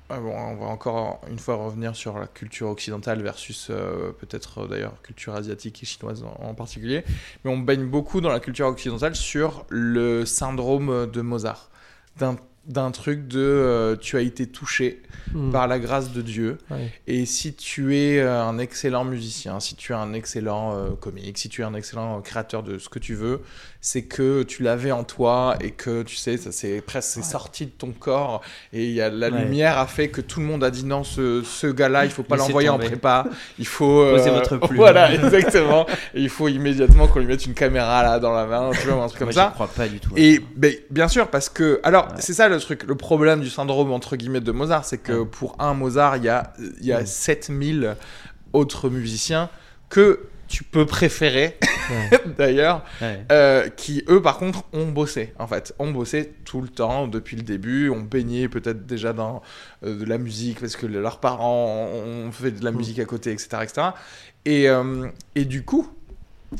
Ah 0.08 0.20
bon, 0.20 0.32
on 0.32 0.54
va 0.54 0.66
encore 0.66 1.20
une 1.28 1.38
fois 1.38 1.56
revenir 1.56 1.96
sur 1.96 2.16
la 2.16 2.28
culture 2.28 2.68
occidentale 2.68 3.22
versus 3.22 3.68
euh, 3.70 4.12
peut-être 4.12 4.60
euh, 4.62 4.68
d'ailleurs 4.68 5.02
culture 5.02 5.34
asiatique 5.34 5.82
et 5.82 5.86
chinoise 5.86 6.22
en, 6.22 6.48
en 6.48 6.54
particulier. 6.54 7.02
Mais 7.44 7.50
on 7.50 7.58
baigne 7.58 7.86
beaucoup 7.86 8.20
dans 8.20 8.30
la 8.30 8.38
culture 8.38 8.68
occidentale 8.68 9.16
sur 9.16 9.64
le 9.68 10.24
syndrome 10.24 11.10
de 11.10 11.20
Mozart. 11.22 11.70
D'un 12.18 12.36
d'un 12.66 12.90
truc 12.90 13.26
de 13.28 13.38
euh, 13.40 13.96
tu 13.96 14.16
as 14.16 14.20
été 14.20 14.46
touché 14.46 15.02
Hmm. 15.34 15.50
par 15.50 15.66
la 15.66 15.80
grâce 15.80 16.12
de 16.12 16.22
Dieu 16.22 16.56
Ouais. 16.70 16.92
et 17.08 17.26
si 17.26 17.52
tu 17.52 17.96
es 17.96 18.20
euh, 18.20 18.40
un 18.44 18.58
excellent 18.58 19.04
musicien, 19.04 19.58
si 19.58 19.74
tu 19.74 19.90
es 19.90 19.94
un 19.96 20.12
excellent 20.12 20.76
euh, 20.76 20.90
comique, 20.90 21.36
si 21.36 21.48
tu 21.48 21.62
es 21.62 21.64
un 21.64 21.74
excellent 21.74 22.20
créateur 22.20 22.62
de 22.62 22.78
ce 22.78 22.88
que 22.88 23.00
tu 23.00 23.14
veux, 23.16 23.40
c'est 23.80 24.02
que 24.02 24.44
tu 24.44 24.62
l'avais 24.62 24.92
en 24.92 25.02
toi 25.02 25.56
et 25.60 25.72
que 25.72 26.04
tu 26.04 26.14
sais, 26.14 26.36
ça 26.36 26.52
c'est 26.52 26.80
presque 26.80 27.24
sorti 27.24 27.66
de 27.66 27.70
ton 27.72 27.90
corps 27.90 28.40
et 28.72 28.86
y 28.88 29.00
a, 29.00 29.08
la 29.10 29.30
Ouais. 29.30 29.40
lumière 29.42 29.78
a 29.78 29.88
fait 29.88 30.08
que 30.10 30.20
tout 30.20 30.38
le 30.38 30.46
monde 30.46 30.62
a 30.62 30.70
dit 30.70 30.84
non, 30.84 31.02
ce, 31.02 31.42
ce 31.42 31.66
gars-là, 31.66 32.04
il 32.04 32.12
faut 32.12 32.22
pas 32.22 32.36
l'envoyer 32.36 32.68
en 32.68 32.78
prépa, 32.78 33.26
il 33.58 33.66
faut 33.66 34.00
euh, 34.02 34.16
Posez 34.18 34.30
votre 34.30 34.58
plume. 34.58 34.76
Voilà, 34.78 35.12
exactement. 35.12 35.86
Et 36.14 36.20
il 36.22 36.28
faut 36.28 36.46
immédiatement 36.46 37.08
qu'on 37.08 37.18
lui 37.18 37.26
mette 37.26 37.44
une 37.46 37.54
caméra 37.54 38.04
là 38.04 38.20
dans 38.20 38.32
la 38.32 38.46
main, 38.46 38.70
tu 38.80 38.86
vois, 38.86 39.02
un 39.02 39.08
truc 39.08 39.18
comme 39.18 39.26
Moi, 39.28 39.32
ça. 39.34 39.48
j'y 39.48 39.54
crois 39.54 39.66
pas 39.68 39.88
du 39.88 39.98
tout. 39.98 40.10
Et 40.16 40.40
ben, 40.54 40.72
bien 40.90 41.08
sûr, 41.08 41.26
parce 41.28 41.48
que. 41.48 41.80
Alors, 41.82 42.08
c'est 42.20 42.32
ça 42.34 42.48
le 42.48 42.55
truc. 42.60 42.84
Le 42.84 42.94
problème 42.94 43.40
du 43.40 43.50
syndrome, 43.50 43.92
entre 43.92 44.16
guillemets, 44.16 44.40
de 44.40 44.52
Mozart, 44.52 44.84
c'est 44.84 44.98
que 44.98 45.12
Ouais. 45.12 45.26
pour 45.26 45.56
un 45.60 45.74
Mozart, 45.74 46.16
il 46.18 46.24
y 46.24 46.28
a, 46.28 46.52
y 46.80 46.92
a 46.92 46.98
Ouais. 46.98 47.06
7000 47.06 47.96
autres 48.52 48.88
musiciens 48.88 49.48
que 49.88 50.20
tu 50.48 50.62
peux 50.62 50.86
préférer, 50.86 51.58
Ouais. 51.90 52.20
d'ailleurs, 52.38 52.84
Ouais. 53.02 53.24
euh, 53.32 53.68
qui, 53.68 54.04
eux, 54.08 54.22
par 54.22 54.38
contre, 54.38 54.62
ont 54.72 54.86
bossé, 54.86 55.32
en 55.40 55.46
fait. 55.48 55.74
Ont 55.80 55.90
bossé 55.90 56.32
tout 56.44 56.60
le 56.60 56.68
temps, 56.68 57.08
depuis 57.08 57.36
le 57.36 57.42
début, 57.42 57.90
ont 57.90 58.00
baigné 58.00 58.48
peut-être 58.48 58.86
déjà 58.86 59.12
dans 59.12 59.42
euh, 59.84 59.98
de 59.98 60.04
la 60.04 60.18
musique, 60.18 60.60
parce 60.60 60.76
que 60.76 60.86
leurs 60.86 61.18
parents 61.18 61.88
ont 61.92 62.30
fait 62.30 62.52
de 62.52 62.64
la 62.64 62.70
Mm. 62.70 62.76
musique 62.76 62.98
à 63.00 63.04
côté, 63.04 63.32
etc. 63.32 63.48
etc. 63.62 63.88
Et, 64.44 64.68
euh, 64.68 65.08
et 65.34 65.44
du 65.44 65.64
coup, 65.64 65.88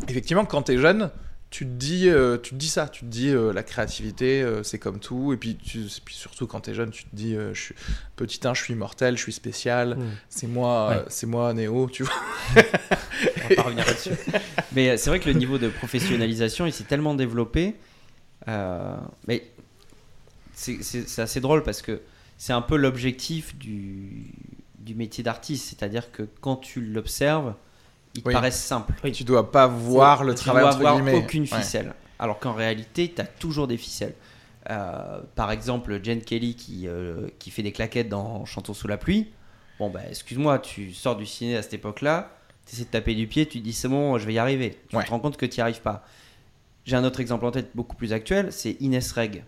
effectivement, 0.08 0.44
quand 0.44 0.62
tu 0.62 0.72
es 0.72 0.78
jeune, 0.78 1.10
tu 1.56 1.64
te 1.64 1.70
dis, 1.70 2.10
euh, 2.10 2.36
tu 2.36 2.50
te 2.50 2.54
dis 2.56 2.68
ça, 2.68 2.86
tu 2.86 3.00
te 3.00 3.06
dis 3.06 3.30
euh, 3.30 3.50
la 3.50 3.62
créativité, 3.62 4.42
euh, 4.42 4.62
c'est 4.62 4.78
comme 4.78 5.00
tout. 5.00 5.32
Et 5.32 5.38
puis, 5.38 5.56
tu, 5.56 5.84
puis 6.04 6.14
surtout 6.14 6.46
quand 6.46 6.60
tu 6.60 6.70
es 6.70 6.74
jeune, 6.74 6.90
tu 6.90 7.04
te 7.04 7.16
dis, 7.16 7.34
je 7.54 7.58
suis 7.58 7.74
petit 8.14 8.40
1, 8.46 8.52
je 8.52 8.62
suis 8.62 8.74
immortel, 8.74 9.16
je 9.16 9.22
suis 9.22 9.32
spécial, 9.32 9.96
Hmm. 9.96 10.04
c'est 10.28 10.48
moi, 10.48 10.88
Ouais. 10.90 11.04
c'est 11.08 11.26
moi 11.26 11.54
Néo, 11.54 11.88
tu 11.90 12.02
vois. 12.02 12.12
On 12.56 13.48
va 13.48 13.54
pas 13.56 13.62
revenir 13.62 13.86
là-dessus. 13.86 14.10
Mais 14.72 14.98
c'est 14.98 15.08
vrai 15.08 15.18
que 15.18 15.30
le 15.30 15.34
niveau 15.34 15.56
de 15.56 15.68
professionnalisation, 15.68 16.66
il 16.66 16.72
s'est 16.74 16.84
tellement 16.84 17.14
développé. 17.14 17.76
mais 18.46 19.50
c'est 20.52 21.18
assez 21.18 21.40
drôle 21.40 21.62
parce 21.62 21.80
que 21.80 22.00
c'est 22.36 22.52
un 22.52 22.62
peu 22.62 22.76
l'objectif 22.76 23.56
du, 23.56 24.26
du 24.78 24.94
métier 24.94 25.24
d'artiste. 25.24 25.68
C'est-à-dire 25.70 26.12
que 26.12 26.22
quand 26.42 26.56
tu 26.56 26.80
l'observes, 26.82 27.54
il 28.16 28.22
te 28.22 28.28
Oui. 28.28 28.34
paraît 28.34 28.50
simple. 28.50 28.92
Tu 29.12 29.24
dois 29.24 29.50
pas 29.50 29.66
voir 29.66 30.24
le 30.24 30.34
tu 30.34 30.40
travail 30.40 30.62
dois 30.62 30.70
entre 30.72 30.78
avoir 30.80 30.94
guillemets. 31.02 31.18
aucune 31.18 31.42
Ouais. 31.42 31.48
ficelle. 31.48 31.94
Alors 32.18 32.38
qu'en 32.38 32.52
réalité, 32.54 33.12
tu 33.14 33.20
as 33.20 33.24
toujours 33.26 33.66
des 33.68 33.76
ficelles. 33.76 34.14
Euh, 34.70 35.20
par 35.34 35.52
exemple, 35.52 36.00
Jen 36.02 36.20
Kelly 36.22 36.56
qui, 36.56 36.88
euh, 36.88 37.28
qui 37.38 37.50
fait 37.50 37.62
des 37.62 37.72
claquettes 37.72 38.08
dans 38.08 38.44
Chantons 38.46 38.74
sous 38.74 38.88
la 38.88 38.96
pluie. 38.96 39.28
Bon, 39.78 39.90
bah, 39.90 40.00
excuse-moi, 40.08 40.58
tu 40.58 40.92
sors 40.92 41.14
du 41.16 41.26
ciné 41.26 41.56
à 41.56 41.62
cette 41.62 41.74
époque-là, 41.74 42.30
tu 42.66 42.74
essaies 42.74 42.84
de 42.84 42.88
taper 42.90 43.14
du 43.14 43.26
pied, 43.26 43.46
tu 43.46 43.58
te 43.58 43.64
dis 43.64 43.72
c'est 43.74 43.88
bon, 43.88 44.18
je 44.18 44.26
vais 44.26 44.32
y 44.34 44.38
arriver. 44.38 44.78
Tu 44.88 44.96
Ouais. 44.96 45.04
te 45.04 45.10
rends 45.10 45.20
compte 45.20 45.36
que 45.36 45.46
tu 45.46 45.58
n'y 45.58 45.62
arrives 45.62 45.82
pas. 45.82 46.04
J'ai 46.84 46.96
un 46.96 47.04
autre 47.04 47.20
exemple 47.20 47.44
en 47.44 47.50
tête 47.50 47.70
beaucoup 47.74 47.94
plus 47.96 48.12
actuel, 48.12 48.52
c'est 48.52 48.72
Inès 48.80 49.12
Reg, 49.12 49.44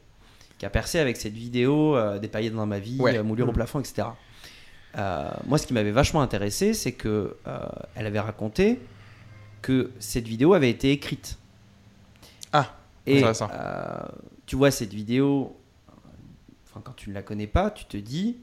qui 0.59 0.67
a 0.67 0.71
percé 0.71 0.99
avec 0.99 1.17
cette 1.17 1.33
vidéo 1.35 1.97
euh, 1.97 2.19
Des 2.19 2.29
paillettes 2.29 2.55
dans 2.55 2.67
ma 2.67 2.79
vie, 2.79 3.01
Ouais. 3.01 3.21
moulure 3.23 3.49
au 3.49 3.53
plafond, 3.53 3.81
etc. 3.81 4.09
Euh, 4.99 5.31
moi, 5.47 5.59
ce 5.59 5.67
qui 5.67 5.75
m'avait 5.75 5.93
vachement 5.93 6.21
intéressé, 6.23 6.75
c'est 6.75 6.93
que 6.93 7.37
euh, 7.47 7.59
elle 7.95 8.07
avait 8.07 8.19
raconté 8.21 8.81
que 9.63 9.91
cette 10.01 10.27
vidéo 10.27 10.55
avait 10.55 10.71
été 10.71 10.91
écrite. 10.91 11.39
Ah, 12.53 12.75
Et 13.07 13.19
intéressant. 13.19 13.49
euh, 13.53 14.01
tu 14.47 14.57
vois 14.57 14.71
cette 14.71 14.93
vidéo, 14.93 15.57
enfin 16.67 16.81
quand 16.83 16.95
tu 16.97 17.11
ne 17.11 17.15
la 17.15 17.23
connais 17.23 17.47
pas, 17.47 17.71
tu 17.71 17.85
te 17.85 17.97
dis, 17.97 18.39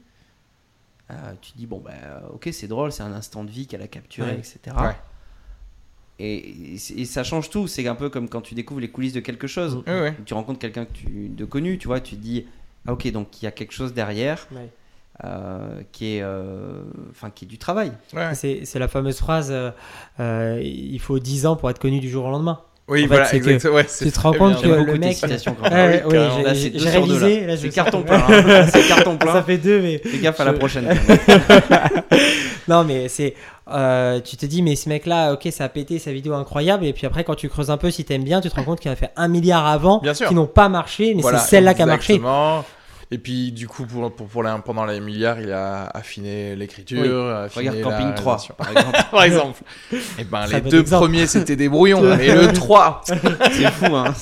euh, 1.10 1.14
tu 1.40 1.52
te 1.52 1.58
dis 1.58 1.66
bon 1.66 1.78
bah 1.78 1.92
ok 2.32 2.48
c'est 2.52 2.68
drôle, 2.68 2.90
c'est 2.92 3.02
un 3.02 3.12
instant 3.12 3.44
de 3.44 3.50
vie 3.50 3.66
qu'elle 3.66 3.82
a 3.82 3.88
capturé, 3.88 4.30
Ouais. 4.32 4.38
etc. 4.38 4.76
Ouais. 4.80 4.96
Et, 6.18 6.74
et 6.74 7.04
ça 7.04 7.22
change 7.24 7.50
tout. 7.50 7.66
C'est 7.66 7.86
un 7.86 7.94
peu 7.94 8.08
comme 8.08 8.28
quand 8.28 8.40
tu 8.40 8.54
découvres 8.54 8.80
les 8.80 8.90
coulisses 8.90 9.12
de 9.12 9.20
quelque 9.20 9.46
chose. 9.46 9.82
Oui. 9.86 10.10
Tu 10.24 10.32
rencontres 10.32 10.58
quelqu'un 10.58 10.86
que 10.86 10.92
tu, 10.92 11.28
de 11.28 11.44
connu, 11.44 11.76
tu 11.78 11.88
vois, 11.88 12.00
tu 12.00 12.16
te 12.16 12.20
dis 12.22 12.46
ah 12.86 12.92
ok 12.94 13.10
donc 13.10 13.42
il 13.42 13.44
y 13.44 13.48
a 13.48 13.50
quelque 13.50 13.72
chose 13.72 13.92
derrière 13.92 14.46
Ouais. 14.52 14.70
Euh, 15.24 15.80
qui 15.92 16.16
est, 16.16 16.22
euh, 16.22 16.82
enfin 17.10 17.30
qui 17.30 17.44
est 17.44 17.48
du 17.48 17.58
travail. 17.58 17.92
Ouais. 18.14 18.34
C'est 18.34 18.60
c'est 18.64 18.78
la 18.78 18.88
fameuse 18.88 19.18
phrase 19.18 19.48
euh, 19.50 19.70
euh, 20.20 20.60
il 20.62 21.00
faut 21.00 21.18
10 21.18 21.46
ans 21.46 21.56
pour 21.56 21.70
être 21.70 21.78
connu 21.78 22.00
du 22.00 22.08
jour 22.10 22.24
au 22.26 22.30
lendemain. 22.30 22.60
Oui, 22.88 23.00
En 23.00 23.08
fait, 23.08 23.14
voilà, 23.40 23.58
que. 23.58 23.68
Ouais, 23.68 23.84
c'est 23.88 24.04
tu 24.04 24.12
te 24.12 24.20
rends 24.20 24.32
compte 24.32 24.62
que 24.62 24.68
le 24.68 24.96
mec- 24.96 25.16
Ouais, 25.72 26.04
oui, 26.06 26.14
Là, 26.44 26.54
c'est 26.54 26.60
j'ai 26.62 26.70
deux 26.70 26.88
révisé. 26.88 27.40
là. 27.40 27.46
là, 27.48 27.56
je 27.56 27.66
carton 27.66 28.02
plein. 28.02 28.18
hein. 28.28 28.66
C'est 28.72 28.86
carton 28.86 29.12
Ça 29.12 29.16
plein. 29.18 29.42
fait 29.42 29.58
deux, 29.58 29.80
mais 29.82 29.98
Fais 29.98 30.18
gaffe 30.18 30.38
à 30.38 30.44
la 30.44 30.52
prochaine. 30.52 30.88
non, 32.68 32.84
mais 32.84 33.08
c'est. 33.08 33.34
euh, 33.70 34.20
tu 34.20 34.36
te 34.36 34.46
dis, 34.46 34.62
mais 34.62 34.76
ce 34.76 34.88
mec-là, 34.88 35.32
ok, 35.32 35.48
ça 35.50 35.64
a 35.64 35.68
pété, 35.68 35.98
sa 35.98 36.12
vidéo 36.12 36.34
incroyable. 36.34 36.84
Et 36.84 36.92
puis 36.92 37.06
après, 37.06 37.24
quand 37.24 37.34
tu 37.34 37.48
creuses 37.48 37.70
un 37.70 37.76
peu, 37.76 37.90
si 37.90 38.04
t'aimes 38.04 38.22
bien, 38.24 38.40
tu 38.40 38.48
te 38.50 38.54
rends 38.54 38.62
compte 38.64 38.78
qu'il 38.80 38.90
en 38.90 38.94
a 38.94 38.96
fait 38.96 39.10
un 39.16 39.26
milliard 39.28 39.66
avant 39.66 39.98
Bien 39.98 40.14
sûr. 40.14 40.28
qui 40.28 40.34
n'ont 40.34 40.46
pas 40.46 40.68
marché, 40.68 41.14
mais 41.14 41.22
Voilà, 41.22 41.38
c'est 41.38 41.50
celle-là 41.50 41.74
qui 41.74 41.82
a 41.82 41.86
marché. 41.86 42.20
Et 43.12 43.18
puis, 43.18 43.52
du 43.52 43.68
coup, 43.68 43.86
pour, 43.86 44.12
pour, 44.14 44.26
pour 44.26 44.42
la- 44.42 44.58
pendant 44.58 44.84
les 44.84 44.98
milliards, 45.00 45.38
il 45.40 45.52
a 45.52 45.84
affiné 45.94 46.56
l'écriture. 46.56 47.00
Oui. 47.02 47.34
affiné 47.44 47.68
Regarde 47.70 47.76
la 47.76 47.82
Camping 47.82 48.14
3, 48.14 48.32
réalisation. 48.36 48.54
par 48.58 48.68
exemple. 48.70 48.98
par 49.12 49.22
exemple. 49.22 49.62
Et 50.18 50.24
ben, 50.24 50.44
Très 50.46 50.60
les 50.60 50.70
deux 50.70 50.80
exemple. 50.80 51.04
premiers, 51.04 51.26
c'était 51.28 51.54
des 51.56 51.68
brouillons. 51.68 52.02
et 52.18 52.34
le 52.34 52.52
3, 52.52 53.02
C'est 53.06 53.70
fou, 53.70 53.94
hein. 53.94 54.12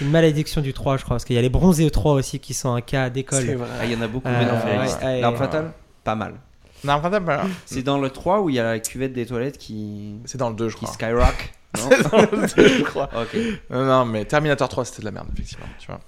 Une 0.00 0.10
malédiction 0.10 0.60
du 0.60 0.72
3, 0.72 0.96
je 0.96 1.04
crois, 1.04 1.14
parce 1.16 1.24
qu'il 1.24 1.36
y 1.36 1.38
a 1.38 1.42
les 1.42 1.48
bronzés 1.48 1.88
3 1.90 2.12
aussi 2.14 2.40
qui 2.40 2.52
sont 2.54 2.72
un 2.74 2.80
cas 2.80 3.10
d'école. 3.10 3.58
Ah, 3.80 3.84
Il 3.84 3.92
y 3.92 3.96
en 3.96 4.00
a 4.00 4.08
beaucoup, 4.08 4.28
Euh, 4.28 4.36
mais 4.38 4.44
non, 4.46 4.54
ouais, 4.82 5.04
ouais. 5.04 5.20
L'arme 5.20 5.36
fatale, 5.36 5.72
pas 6.02 6.14
mal. 6.14 6.34
Non, 6.82 7.00
pas 7.00 7.18
mal. 7.20 7.40
C'est 7.64 7.82
dans 7.82 7.98
le 7.98 8.10
3 8.10 8.40
où 8.42 8.50
il 8.50 8.56
y 8.56 8.60
a 8.60 8.64
la 8.64 8.78
cuvette 8.78 9.12
des 9.12 9.24
toilettes 9.26 9.56
qui, 9.58 10.16
C'est 10.24 10.36
dans 10.38 10.50
le 10.50 10.56
2, 10.56 10.68
je 10.68 10.76
qui 10.76 10.84
crois. 10.84 10.94
skyrock. 10.94 11.52
Non 11.76 11.88
C'est 11.90 12.10
dans 12.10 12.18
le 12.20 12.46
2, 12.54 12.68
je 12.78 12.82
crois. 12.84 13.08
Ok. 13.14 13.36
Non, 13.70 13.84
non, 13.84 14.04
mais 14.04 14.24
Terminator 14.24 14.68
3, 14.68 14.84
c'était 14.84 15.00
de 15.00 15.04
la 15.06 15.10
merde, 15.10 15.28
effectivement. 15.32 15.66
Tu 15.78 15.86
vois. 15.88 16.00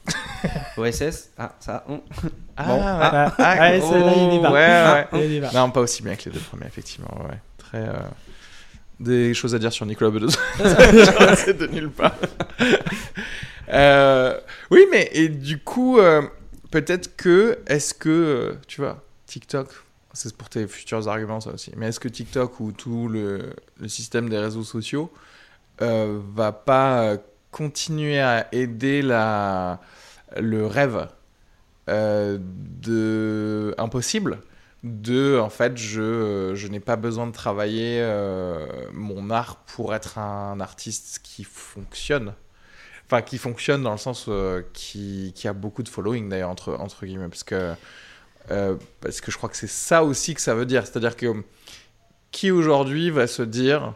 OSS 0.89 1.31
Ah, 1.39 1.53
ça. 1.61 1.85
Ah, 2.57 2.65
Bon. 2.65 2.75
ouais. 2.77 2.81
Ah, 2.85 3.35
Ah, 3.39 3.55
ouais, 3.55 3.59
là, 3.59 3.77
il 3.77 4.35
y 4.35 4.39
ouais, 4.39 4.51
ouais. 4.51 5.07
Il 5.13 5.19
y 5.21 5.25
a 5.25 5.29
débat. 5.29 5.51
Non, 5.55 5.71
pas 5.71 5.81
aussi 5.81 6.03
bien 6.03 6.15
que 6.17 6.25
les 6.27 6.31
deux 6.33 6.41
premiers, 6.41 6.67
effectivement. 6.67 7.09
Ouais, 7.21 7.31
ouais. 7.31 7.41
Très. 7.59 7.79
euh, 7.89 7.93
Des 9.01 9.35
choses 9.35 9.55
à 9.55 9.59
dire 9.59 9.73
sur 9.73 9.87
Nicolas 9.87 10.11
Bedos. 10.13 10.31
c'est 11.37 11.57
de 11.59 11.67
nulle 11.67 11.91
part. 11.91 12.15
Euh, 13.69 14.39
Oui, 14.71 14.87
mais 14.91 15.09
et 15.13 15.29
du 15.29 15.59
coup, 15.59 15.99
euh, 15.99 16.23
peut-être 16.71 17.17
que. 17.17 17.59
Est-ce 17.67 17.95
que. 17.95 18.57
Tu 18.69 18.81
vois, 18.81 19.03
TikTok. 19.27 19.69
C'est 20.13 20.35
pour 20.35 20.49
tes 20.49 20.67
futurs 20.67 21.09
arguments, 21.09 21.41
ça 21.41 21.51
aussi. 21.51 21.73
Mais 21.77 21.89
est-ce 21.89 22.01
que 22.01 22.09
TikTok 22.09 22.59
ou 22.61 22.73
tout 22.73 23.07
le, 23.09 23.53
le 23.79 23.89
système 23.89 24.31
des 24.31 24.39
réseaux 24.39 24.63
sociaux 24.65 25.13
euh, 25.83 26.21
va 26.35 26.53
pas 26.53 27.03
euh, 27.03 27.19
continuer 27.51 28.19
à 28.19 28.49
aider 28.53 29.03
la, 29.03 29.81
le 30.39 30.67
rêve 30.67 31.09
euh, 31.89 32.39
de 32.41 33.75
impossible 33.77 34.39
de 34.83 35.39
en 35.39 35.51
fait 35.51 35.77
je, 35.77 36.53
je 36.55 36.69
n'ai 36.69 36.81
pas 36.81 36.97
besoin 36.97 37.27
de 37.27 37.33
travailler 37.33 38.01
mon 38.93 39.31
art 39.31 39.57
pour 39.67 39.95
être 39.95 40.19
un 40.19 40.61
artiste 40.61 41.21
qui 41.23 41.45
fonctionne. 41.45 42.35
Enfin 43.05 43.23
qui 43.23 43.39
fonctionne 43.39 43.83
dans 43.83 43.93
le 43.93 43.99
sens 43.99 44.29
qui, 44.73 45.33
qui 45.35 45.49
a 45.49 45.53
beaucoup 45.53 45.83
de 45.83 45.89
following 45.89 46.29
d'ailleurs 46.29 46.51
entre, 46.51 46.75
entre 46.79 47.05
guillemets 47.05 47.29
parce 47.29 47.43
que 47.45 47.75
parce 49.01 49.21
que 49.21 49.33
je 49.33 49.37
crois 49.37 49.49
que 49.49 49.57
c'est 49.57 49.67
ça 49.67 50.05
aussi 50.05 50.35
que 50.35 50.41
ça 50.41 50.55
veut 50.55 50.67
dire. 50.67 50.87
C'est 50.87 50.97
à 50.99 51.01
dire 51.01 51.17
que 51.17 51.43
qui 52.31 52.51
aujourd'hui 52.53 53.11
va 53.11 53.27
se 53.27 53.43
dire 53.43 53.95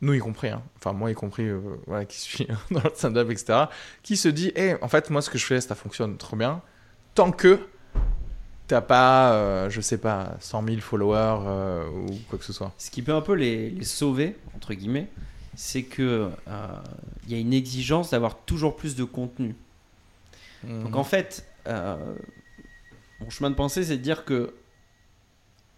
nous 0.00 0.14
y 0.14 0.18
compris, 0.18 0.48
hein. 0.48 0.62
enfin 0.76 0.92
moi 0.92 1.10
y 1.10 1.14
compris, 1.14 1.44
euh, 1.44 1.60
voilà, 1.86 2.04
qui 2.04 2.20
suis 2.20 2.46
dans 2.70 2.82
le 2.82 2.90
stand-up, 2.94 3.30
etc., 3.30 3.64
qui 4.02 4.16
se 4.16 4.28
dit, 4.28 4.52
Eh, 4.56 4.74
en 4.82 4.88
fait, 4.88 5.10
moi 5.10 5.22
ce 5.22 5.30
que 5.30 5.38
je 5.38 5.46
fais, 5.46 5.60
ça 5.60 5.74
fonctionne 5.74 6.16
trop 6.16 6.36
bien, 6.36 6.60
tant 7.14 7.32
que 7.32 7.60
t'as 8.66 8.80
pas, 8.80 9.32
euh, 9.32 9.70
je 9.70 9.80
sais 9.80 9.98
pas, 9.98 10.36
100 10.40 10.66
000 10.66 10.80
followers 10.80 11.44
euh, 11.46 11.88
ou 11.88 12.18
quoi 12.28 12.38
que 12.38 12.44
ce 12.44 12.52
soit. 12.52 12.72
Ce 12.78 12.90
qui 12.90 13.02
peut 13.02 13.14
un 13.14 13.20
peu 13.20 13.34
les, 13.34 13.70
les 13.70 13.84
sauver, 13.84 14.36
entre 14.54 14.74
guillemets, 14.74 15.08
c'est 15.56 15.84
que 15.84 16.30
euh, 16.48 16.68
il 17.24 17.32
y 17.32 17.34
a 17.34 17.38
une 17.38 17.54
exigence 17.54 18.10
d'avoir 18.10 18.38
toujours 18.38 18.76
plus 18.76 18.94
de 18.94 19.04
contenu. 19.04 19.54
Donc 20.64 20.96
en 20.96 21.04
fait, 21.04 21.46
euh, 21.68 21.96
mon 23.20 23.30
chemin 23.30 23.50
de 23.50 23.54
pensée, 23.54 23.84
c'est 23.84 23.96
de 23.98 24.02
dire 24.02 24.24
que 24.24 24.54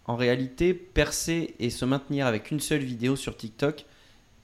en 0.05 0.15
réalité, 0.15 0.73
percer 0.73 1.53
et 1.59 1.69
se 1.69 1.85
maintenir 1.85 2.25
avec 2.25 2.49
une 2.49 2.59
seule 2.59 2.81
vidéo 2.81 3.15
sur 3.15 3.37
TikTok, 3.37 3.85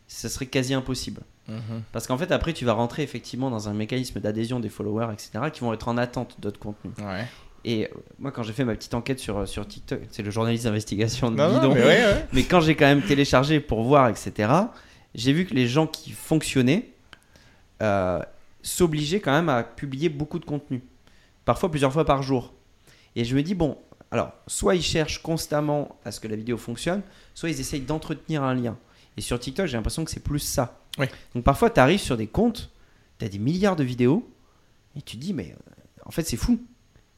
ça 0.07 0.29
serait 0.29 0.45
quasi 0.45 0.73
impossible. 0.73 1.21
Mhm. 1.47 1.83
Parce 1.91 2.07
qu'en 2.07 2.17
fait, 2.17 2.31
après, 2.31 2.53
tu 2.53 2.65
vas 2.65 2.73
rentrer 2.73 3.03
effectivement 3.03 3.49
dans 3.49 3.69
un 3.69 3.73
mécanisme 3.73 4.19
d'adhésion 4.19 4.59
des 4.59 4.69
followers, 4.69 5.13
etc., 5.13 5.31
qui 5.53 5.61
vont 5.61 5.73
être 5.73 5.87
en 5.87 5.97
attente 5.97 6.37
d'autres 6.39 6.59
contenus. 6.59 6.93
Ouais. 6.99 7.25
Et 7.63 7.85
euh, 7.85 7.89
moi, 8.19 8.31
quand 8.31 8.43
j'ai 8.43 8.53
fait 8.53 8.65
ma 8.65 8.75
petite 8.75 8.93
enquête 8.93 9.19
sur, 9.19 9.47
sur 9.47 9.67
TikTok, 9.67 10.01
c'est 10.11 10.23
le 10.23 10.31
journaliste 10.31 10.65
d'investigation 10.65 11.31
de 11.31 11.35
Non, 11.37 11.49
non, 11.49 11.55
Bidon. 11.59 11.73
mais 11.75 11.81
ouais, 11.83 12.03
ouais. 12.05 12.25
Mais 12.33 12.43
quand 12.43 12.61
j'ai 12.61 12.75
quand 12.75 12.85
même 12.85 13.01
téléchargé 13.01 13.59
pour 13.59 13.83
voir, 13.83 14.09
etc., 14.09 14.51
j'ai 15.15 15.33
vu 15.33 15.45
que 15.45 15.53
les 15.53 15.67
gens 15.67 15.87
qui 15.87 16.11
fonctionnaient 16.11 16.89
euh, 17.81 18.19
s'obligeaient 18.61 19.19
quand 19.19 19.31
même 19.31 19.49
à 19.49 19.63
publier 19.63 20.09
beaucoup 20.09 20.39
de 20.39 20.45
contenu. 20.45 20.81
Parfois 21.43 21.69
plusieurs 21.69 21.93
fois 21.93 22.05
par 22.05 22.21
jour. 22.23 22.53
Et 23.15 23.23
je 23.23 23.35
me 23.35 23.41
dis, 23.43 23.55
bon, 23.55 23.77
alors, 24.11 24.31
soit 24.47 24.75
ils 24.75 24.81
cherchent 24.83 25.21
constamment 25.21 25.97
à 26.05 26.11
ce 26.11 26.19
que 26.19 26.27
la 26.27 26.35
vidéo 26.35 26.57
fonctionne, 26.57 27.01
soit 27.33 27.49
ils 27.49 27.59
essayent 27.59 27.81
d'entretenir 27.81 28.43
un 28.43 28.53
lien. 28.53 28.77
Et 29.17 29.21
sur 29.21 29.39
TikTok, 29.39 29.67
j'ai 29.67 29.77
l'impression 29.77 30.03
que 30.03 30.11
c'est 30.11 30.23
plus 30.23 30.39
ça. 30.39 30.79
Donc 31.33 31.43
parfois, 31.43 31.69
tu 31.69 31.79
arrives 31.79 31.99
sur 31.99 32.17
des 32.17 32.27
comptes, 32.27 32.71
tu 33.19 33.25
as 33.25 33.29
des 33.29 33.39
milliards 33.39 33.75
de 33.75 33.83
vidéos, 33.83 34.29
et 34.95 35.01
tu 35.01 35.17
te 35.17 35.21
dis, 35.21 35.33
mais 35.33 35.53
euh, 35.53 35.71
en 36.05 36.11
fait, 36.11 36.23
c'est 36.23 36.37
fou. 36.37 36.59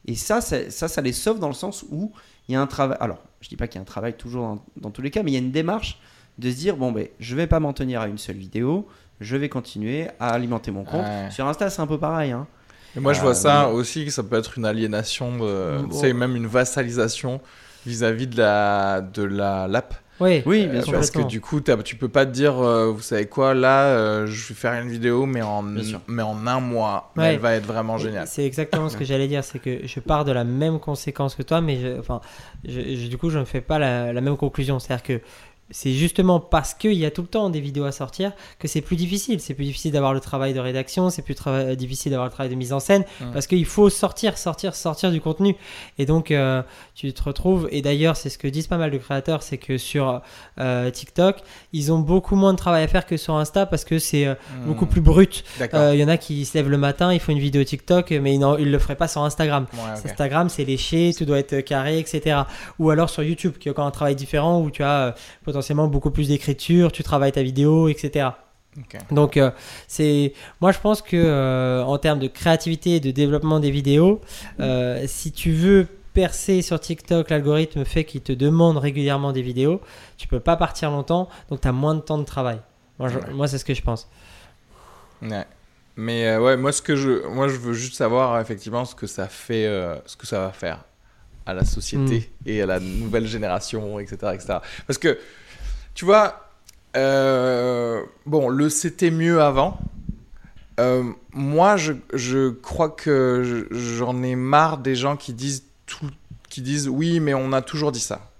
Et 0.06 0.14
ça, 0.14 0.40
ça, 0.40 0.70
ça, 0.70 0.88
ça 0.88 1.00
les 1.00 1.12
sauve 1.12 1.38
dans 1.38 1.48
le 1.48 1.54
sens 1.54 1.84
où 1.90 2.12
il 2.48 2.52
y 2.52 2.56
a 2.56 2.60
un 2.60 2.66
travail. 2.66 2.96
Alors, 3.00 3.22
je 3.40 3.48
dis 3.48 3.56
pas 3.56 3.66
qu'il 3.68 3.76
y 3.76 3.78
a 3.78 3.82
un 3.82 3.84
travail 3.84 4.16
toujours 4.16 4.42
dans, 4.42 4.64
dans 4.76 4.90
tous 4.90 5.02
les 5.02 5.10
cas, 5.10 5.22
mais 5.22 5.30
il 5.30 5.34
y 5.34 5.36
a 5.36 5.40
une 5.40 5.52
démarche 5.52 6.00
de 6.38 6.50
se 6.50 6.56
dire 6.56 6.76
bon, 6.76 6.92
ben, 6.92 7.08
je 7.20 7.36
vais 7.36 7.46
pas 7.46 7.60
m'en 7.60 7.72
tenir 7.72 8.00
à 8.00 8.08
une 8.08 8.18
seule 8.18 8.36
vidéo, 8.36 8.88
je 9.20 9.36
vais 9.36 9.48
continuer 9.48 10.08
à 10.20 10.30
alimenter 10.30 10.70
mon 10.70 10.84
compte. 10.84 11.04
Ouais. 11.04 11.30
Sur 11.30 11.46
Insta, 11.46 11.68
c'est 11.68 11.82
un 11.82 11.86
peu 11.86 11.98
pareil. 11.98 12.32
Hein. 12.32 12.46
Et 12.96 13.00
moi, 13.00 13.12
je 13.12 13.20
vois 13.20 13.34
ça 13.34 13.68
oui. 13.68 13.74
aussi, 13.74 14.04
que 14.04 14.10
ça 14.10 14.22
peut 14.22 14.36
être 14.36 14.56
une 14.56 14.64
aliénation, 14.64 15.38
de, 15.38 15.82
Bon. 15.82 15.88
tu 15.88 15.98
sais, 15.98 16.12
même 16.12 16.36
une 16.36 16.46
vassalisation 16.46 17.40
vis-à-vis 17.86 18.26
de 18.26 18.36
la 18.38 19.00
de 19.00 19.22
la 19.22 19.68
l'app. 19.68 19.94
Oui, 20.20 20.42
Oui, 20.46 20.66
bien 20.66 20.80
Euh, 20.80 20.82
sûr. 20.82 20.92
parce 20.92 21.10
que 21.10 21.22
du 21.22 21.40
coup, 21.40 21.60
tu 21.84 21.96
peux 21.96 22.08
pas 22.08 22.26
te 22.26 22.30
dire, 22.32 22.58
euh, 22.58 22.86
vous 22.90 23.00
savez 23.02 23.26
quoi, 23.26 23.54
là, 23.54 23.84
euh, 23.86 24.26
je 24.26 24.48
vais 24.48 24.54
faire 24.54 24.72
une 24.80 24.88
vidéo, 24.88 25.26
mais 25.26 25.42
en, 25.42 25.62
mais 25.62 26.22
un 26.22 26.60
mois, 26.60 27.12
mais 27.16 27.34
elle 27.34 27.40
va 27.40 27.54
être 27.54 27.66
vraiment 27.66 27.98
géniale. 27.98 28.26
C'est 28.26 28.44
exactement 28.44 28.88
ce 28.88 28.96
que 28.96 29.04
j'allais 29.04 29.28
dire, 29.28 29.44
c'est 29.44 29.58
que 29.58 29.86
je 29.86 30.00
pars 30.00 30.24
de 30.24 30.32
la 30.32 30.44
même 30.44 30.78
conséquence 30.80 31.34
que 31.34 31.42
toi, 31.42 31.60
mais 31.60 31.78
je, 31.80 31.98
enfin, 31.98 32.20
je- 32.64 32.80
je- 32.96 33.08
du 33.08 33.18
coup, 33.18 33.30
je 33.30 33.38
ne 33.38 33.44
fais 33.44 33.60
pas 33.60 33.78
la, 33.78 34.12
la 34.12 34.20
même 34.20 34.36
conclusion. 34.36 34.78
C'est-à-dire 34.78 35.02
que 35.04 35.20
c'est 35.70 35.92
justement 35.92 36.40
parce 36.40 36.72
qu'il 36.74 36.94
y 36.94 37.04
a 37.04 37.10
tout 37.10 37.22
le 37.22 37.28
temps 37.28 37.50
des 37.50 37.60
vidéos 37.60 37.84
à 37.84 37.92
sortir 37.92 38.32
que 38.58 38.68
c'est 38.68 38.80
plus 38.80 38.96
difficile. 38.96 39.40
C'est 39.40 39.54
plus 39.54 39.64
difficile 39.66 39.92
d'avoir 39.92 40.14
le 40.14 40.20
travail 40.20 40.54
de 40.54 40.60
rédaction, 40.60 41.10
c'est 41.10 41.22
plus 41.22 41.34
tra- 41.34 41.74
difficile 41.76 42.10
d'avoir 42.12 42.26
le 42.28 42.32
travail 42.32 42.50
de 42.50 42.54
mise 42.56 42.72
en 42.72 42.80
scène, 42.80 43.04
parce 43.32 43.46
qu'il 43.46 43.64
faut 43.66 43.90
sortir, 43.90 44.38
sortir, 44.38 44.74
sortir 44.74 45.10
du 45.10 45.20
contenu. 45.20 45.56
Et 45.98 46.06
donc, 46.06 46.30
euh, 46.30 46.62
tu 46.94 47.12
te 47.12 47.22
retrouves, 47.22 47.68
et 47.70 47.82
d'ailleurs, 47.82 48.16
c'est 48.16 48.30
ce 48.30 48.38
que 48.38 48.48
disent 48.48 48.66
pas 48.66 48.78
mal 48.78 48.90
de 48.90 48.98
créateurs, 48.98 49.42
c'est 49.42 49.58
que 49.58 49.76
sur 49.78 50.22
euh, 50.58 50.90
TikTok, 50.90 51.36
ils 51.72 51.92
ont 51.92 51.98
beaucoup 51.98 52.34
moins 52.36 52.52
de 52.52 52.58
travail 52.58 52.82
à 52.84 52.88
faire 52.88 53.04
que 53.06 53.16
sur 53.16 53.34
Insta, 53.36 53.66
parce 53.66 53.84
que 53.84 53.98
c'est 53.98 54.26
euh, 54.26 54.34
beaucoup 54.66 54.86
Hmm, 54.86 54.88
plus 54.88 55.00
brut. 55.02 55.44
Euh, 55.74 55.94
Il 55.94 56.00
y 56.00 56.04
en 56.04 56.08
a 56.08 56.16
qui 56.16 56.44
se 56.46 56.56
lèvent 56.56 56.70
le 56.70 56.78
matin, 56.78 57.12
ils 57.12 57.20
font 57.20 57.32
une 57.32 57.38
vidéo 57.38 57.62
TikTok, 57.64 58.10
mais 58.12 58.32
ils 58.34 58.38
ne 58.40 58.56
le 58.64 58.78
feraient 58.78 58.96
pas 58.96 59.08
sur 59.08 59.22
Instagram. 59.22 59.66
Ouais. 59.74 59.80
Instagram, 60.04 60.48
c'est 60.48 60.64
léché, 60.64 61.12
tout 61.16 61.24
doit 61.24 61.38
être 61.38 61.60
carré, 61.60 61.98
etc. 61.98 62.40
Ou 62.78 62.90
alors 62.90 63.10
sur 63.10 63.22
YouTube, 63.22 63.54
qui 63.58 63.68
est 63.68 63.70
encore 63.70 63.86
un 63.86 63.90
travail 63.90 64.14
différent 64.14 64.60
où 64.62 64.70
tu 64.70 64.82
as 64.82 64.98
euh, 65.08 65.12
potentiellement 65.58 65.88
beaucoup 65.88 66.10
plus 66.12 66.28
d'écriture, 66.28 66.92
tu 66.92 67.02
travailles 67.02 67.32
ta 67.32 67.42
vidéo, 67.42 67.88
etc. 67.88 68.28
Donc, 69.10 69.36
euh, 69.36 69.50
c'est, 69.88 70.32
moi 70.60 70.70
je 70.70 70.78
pense 70.78 71.02
que 71.02 71.16
euh, 71.16 71.82
en 71.82 71.98
termes 71.98 72.20
de 72.20 72.28
créativité 72.28 72.96
et 72.96 73.00
de 73.00 73.10
développement 73.10 73.58
des 73.58 73.72
vidéos, 73.72 74.20
euh, 74.60 75.02
si 75.08 75.32
tu 75.32 75.50
veux 75.50 75.88
percer 76.14 76.62
sur 76.62 76.78
TikTok, 76.78 77.30
l'algorithme 77.30 77.84
fait 77.84 78.04
qu'il 78.04 78.20
te 78.20 78.30
demande 78.32 78.76
régulièrement 78.78 79.32
des 79.32 79.42
vidéos, 79.42 79.80
tu 80.16 80.28
peux 80.28 80.38
pas 80.38 80.54
partir 80.56 80.92
longtemps, 80.92 81.28
donc 81.50 81.60
tu 81.60 81.66
as 81.66 81.72
moins 81.72 81.96
de 81.96 82.00
temps 82.02 82.18
de 82.18 82.24
travail. 82.24 82.60
Moi, 83.00 83.08
je- 83.08 83.18
Ouais. 83.18 83.32
moi 83.32 83.48
c'est 83.48 83.58
ce 83.58 83.64
que 83.64 83.74
je 83.74 83.82
pense. 83.82 84.08
Ouais. 85.22 85.44
Mais 85.96 86.36
ouais, 86.36 86.56
moi 86.56 86.70
ce 86.70 86.80
que 86.82 86.94
je, 86.94 87.26
moi 87.26 87.48
je 87.48 87.56
veux 87.56 87.72
juste 87.72 87.94
savoir 87.96 88.40
effectivement 88.40 88.84
ce 88.84 88.94
que 88.94 89.08
ça 89.08 89.26
fait, 89.26 89.64
ce 90.06 90.16
que 90.16 90.26
ça 90.28 90.38
va 90.38 90.52
faire 90.52 90.84
à 91.46 91.54
la 91.54 91.64
société 91.64 92.30
et 92.46 92.62
à 92.62 92.66
la 92.66 92.78
nouvelle 92.78 93.26
génération, 93.26 93.98
etc., 93.98 94.16
etc. 94.34 94.58
Parce 94.86 94.98
que 94.98 95.18
tu 95.98 96.04
vois, 96.04 96.48
euh, 96.96 98.04
bon, 98.24 98.48
le 98.50 98.68
c'était 98.70 99.10
mieux 99.10 99.42
avant. 99.42 99.80
Euh, 100.78 101.02
moi, 101.32 101.76
je, 101.76 101.92
je 102.14 102.50
crois 102.50 102.88
que 102.88 103.42
je- 103.44 103.76
j'en 103.76 104.22
ai 104.22 104.36
marre 104.36 104.78
des 104.78 104.94
gens 104.94 105.16
qui 105.16 105.32
disent 105.32 105.64
tout, 105.86 106.08
qui 106.50 106.62
disent 106.62 106.88
oui, 106.88 107.18
mais 107.18 107.34
on 107.34 107.52
a 107.52 107.62
toujours 107.62 107.90
dit 107.90 107.98
ça. 107.98 108.30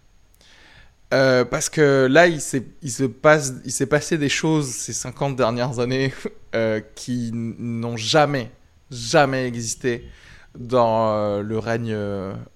Euh, 1.12 1.44
parce 1.44 1.68
que 1.68 2.06
là, 2.08 2.28
il 2.28 2.40
s'est, 2.40 2.62
passé 3.08 4.18
des 4.18 4.28
choses 4.28 4.68
ces 4.68 4.92
50 4.92 5.34
dernières 5.34 5.80
années 5.80 6.14
qui 6.94 7.32
n'ont 7.32 7.96
jamais, 7.96 8.52
jamais 8.92 9.48
existé 9.48 10.08
dans 10.56 11.42
le 11.42 11.58
règne 11.58 11.98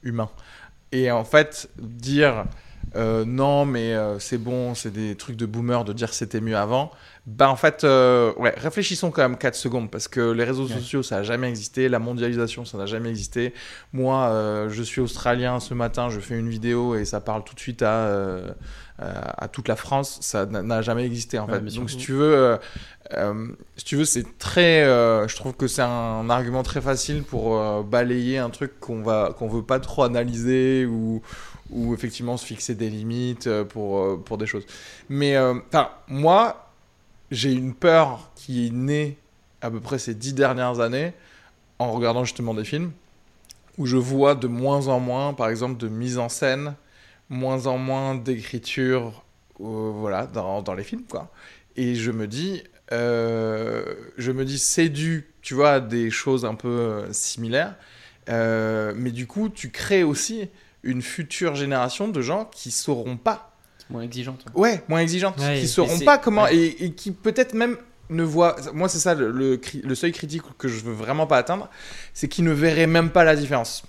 humain. 0.04 0.30
Et 0.92 1.10
en 1.10 1.24
fait, 1.24 1.68
dire 1.76 2.44
euh, 2.96 3.24
non, 3.24 3.64
mais 3.64 3.94
euh, 3.94 4.18
c'est 4.18 4.38
bon, 4.38 4.74
c'est 4.74 4.90
des 4.92 5.14
trucs 5.16 5.36
de 5.36 5.46
boomer 5.46 5.84
de 5.84 5.92
dire 5.92 6.12
c'était 6.12 6.40
mieux 6.40 6.56
avant. 6.56 6.90
Bah 7.26 7.48
en 7.48 7.56
fait, 7.56 7.84
euh, 7.84 8.32
ouais, 8.36 8.52
réfléchissons 8.56 9.10
quand 9.10 9.22
même 9.22 9.36
4 9.38 9.54
secondes 9.54 9.90
parce 9.90 10.08
que 10.08 10.32
les 10.32 10.44
réseaux 10.44 10.66
Ouais. 10.66 10.74
sociaux 10.74 11.02
ça 11.04 11.16
n'a 11.16 11.22
jamais 11.22 11.48
existé, 11.48 11.88
la 11.88 11.98
mondialisation 12.00 12.64
ça 12.64 12.76
n'a 12.78 12.86
jamais 12.86 13.10
existé. 13.10 13.54
Moi, 13.92 14.66
je 14.68 14.82
suis 14.82 15.00
australien 15.00 15.60
ce 15.60 15.72
matin, 15.74 16.08
je 16.10 16.18
fais 16.20 16.36
une 16.38 16.48
vidéo 16.48 16.96
et 16.96 17.04
ça 17.04 17.20
parle 17.20 17.44
tout 17.44 17.54
de 17.54 17.60
suite 17.60 17.82
à, 17.82 18.10
à, 18.98 19.48
toute 19.48 19.68
la 19.68 19.76
France, 19.76 20.18
ça 20.20 20.46
n'a- 20.46 20.82
jamais 20.82 21.04
existé 21.06 21.38
en 21.38 21.46
Ouais, 21.46 21.60
fait. 21.60 21.74
Donc 21.76 21.90
si 21.90 21.96
tu 21.96 22.12
veux, 22.12 22.58
euh, 23.14 23.46
si 23.76 23.84
tu 23.84 23.96
veux, 23.96 24.04
c'est 24.04 24.38
très, 24.38 24.82
euh, 24.84 25.26
je 25.28 25.36
trouve 25.36 25.54
que 25.54 25.66
c'est 25.68 25.82
un 25.82 26.28
argument 26.30 26.62
très 26.62 26.80
facile 26.80 27.22
pour 27.22 27.56
euh, 27.58 27.82
balayer 27.82 28.38
un 28.38 28.50
truc 28.50 28.78
qu'on 28.80 29.02
va, 29.02 29.34
qu'on 29.38 29.48
veut 29.48 29.62
pas 29.62 29.80
trop 29.80 30.02
analyser 30.04 30.86
ou 30.86 31.22
ou 31.72 31.94
effectivement 31.94 32.36
se 32.36 32.46
fixer 32.46 32.74
des 32.74 32.90
limites 32.90 33.46
euh, 33.46 33.64
pour, 33.64 33.98
euh, 33.98 34.22
pour 34.24 34.38
des 34.38 34.46
choses. 34.46 34.66
Mais 35.08 35.36
euh, 35.36 35.54
enfin, 35.68 35.90
moi, 36.06 36.70
j'ai 37.30 37.52
une 37.52 37.74
peur 37.74 38.30
qui 38.34 38.66
est 38.66 38.70
née 38.70 39.18
à 39.62 39.70
peu 39.70 39.80
près 39.80 39.98
ces 39.98 40.14
dix 40.14 40.34
dernières 40.34 40.80
années 40.80 41.12
en 41.78 41.92
regardant 41.92 42.24
justement 42.24 42.54
des 42.54 42.64
films 42.64 42.92
où 43.78 43.86
je 43.86 43.96
vois 43.96 44.34
de 44.34 44.48
moins 44.48 44.88
en 44.88 45.00
moins, 45.00 45.32
par 45.32 45.48
exemple, 45.48 45.78
de 45.78 45.88
mise 45.88 46.18
en 46.18 46.28
scène, 46.28 46.74
moins 47.30 47.66
en 47.66 47.78
moins 47.78 48.14
d'écriture, 48.14 49.24
voilà, 49.58 50.26
dans, 50.26 50.60
dans 50.60 50.74
les 50.74 50.84
films, 50.84 51.04
quoi. 51.08 51.30
Et 51.76 51.94
je 51.94 52.10
me 52.10 52.26
dis, 52.26 52.62
dis, 54.44 54.58
c'est 54.58 54.90
dû, 54.90 55.26
tu 55.40 55.54
vois, 55.54 55.70
à 55.70 55.80
des 55.80 56.10
choses 56.10 56.44
un 56.44 56.54
peu 56.54 57.04
similaires. 57.12 57.76
Mais 58.28 59.10
du 59.10 59.26
coup, 59.26 59.48
tu 59.48 59.70
crées 59.70 60.02
aussi 60.02 60.50
une 60.82 61.02
future 61.02 61.54
génération 61.54 62.08
de 62.08 62.20
gens 62.20 62.44
qui 62.46 62.70
sauront 62.70 63.16
pas 63.16 63.48
Moins 63.90 64.02
exigeante. 64.02 64.44
Ouais, 64.54 64.82
moins 64.88 65.00
exigeantes, 65.00 65.38
Ouais, 65.38 65.58
qui 65.60 65.68
sauront 65.68 65.98
pas 66.00 66.16
comment 66.16 66.44
ouais. 66.44 66.56
et, 66.56 66.84
et 66.84 66.92
qui 66.94 67.10
peut-être 67.10 67.52
même 67.52 67.76
ne 68.10 68.22
voient. 68.22 68.56
Moi, 68.72 68.88
c'est 68.88 68.98
ça 69.00 69.14
le, 69.14 69.30
le, 69.30 69.56
cri- 69.56 69.82
le 69.82 69.94
seuil 69.94 70.12
critique 70.12 70.42
que 70.56 70.66
je 70.68 70.80
veux 70.82 70.92
vraiment 70.92 71.26
pas 71.26 71.36
atteindre, 71.36 71.68
c'est 72.14 72.26
qu'ils 72.28 72.44
ne 72.44 72.52
verraient 72.52 72.86
même 72.86 73.10
pas 73.10 73.24
la 73.24 73.36
différence. 73.36 73.82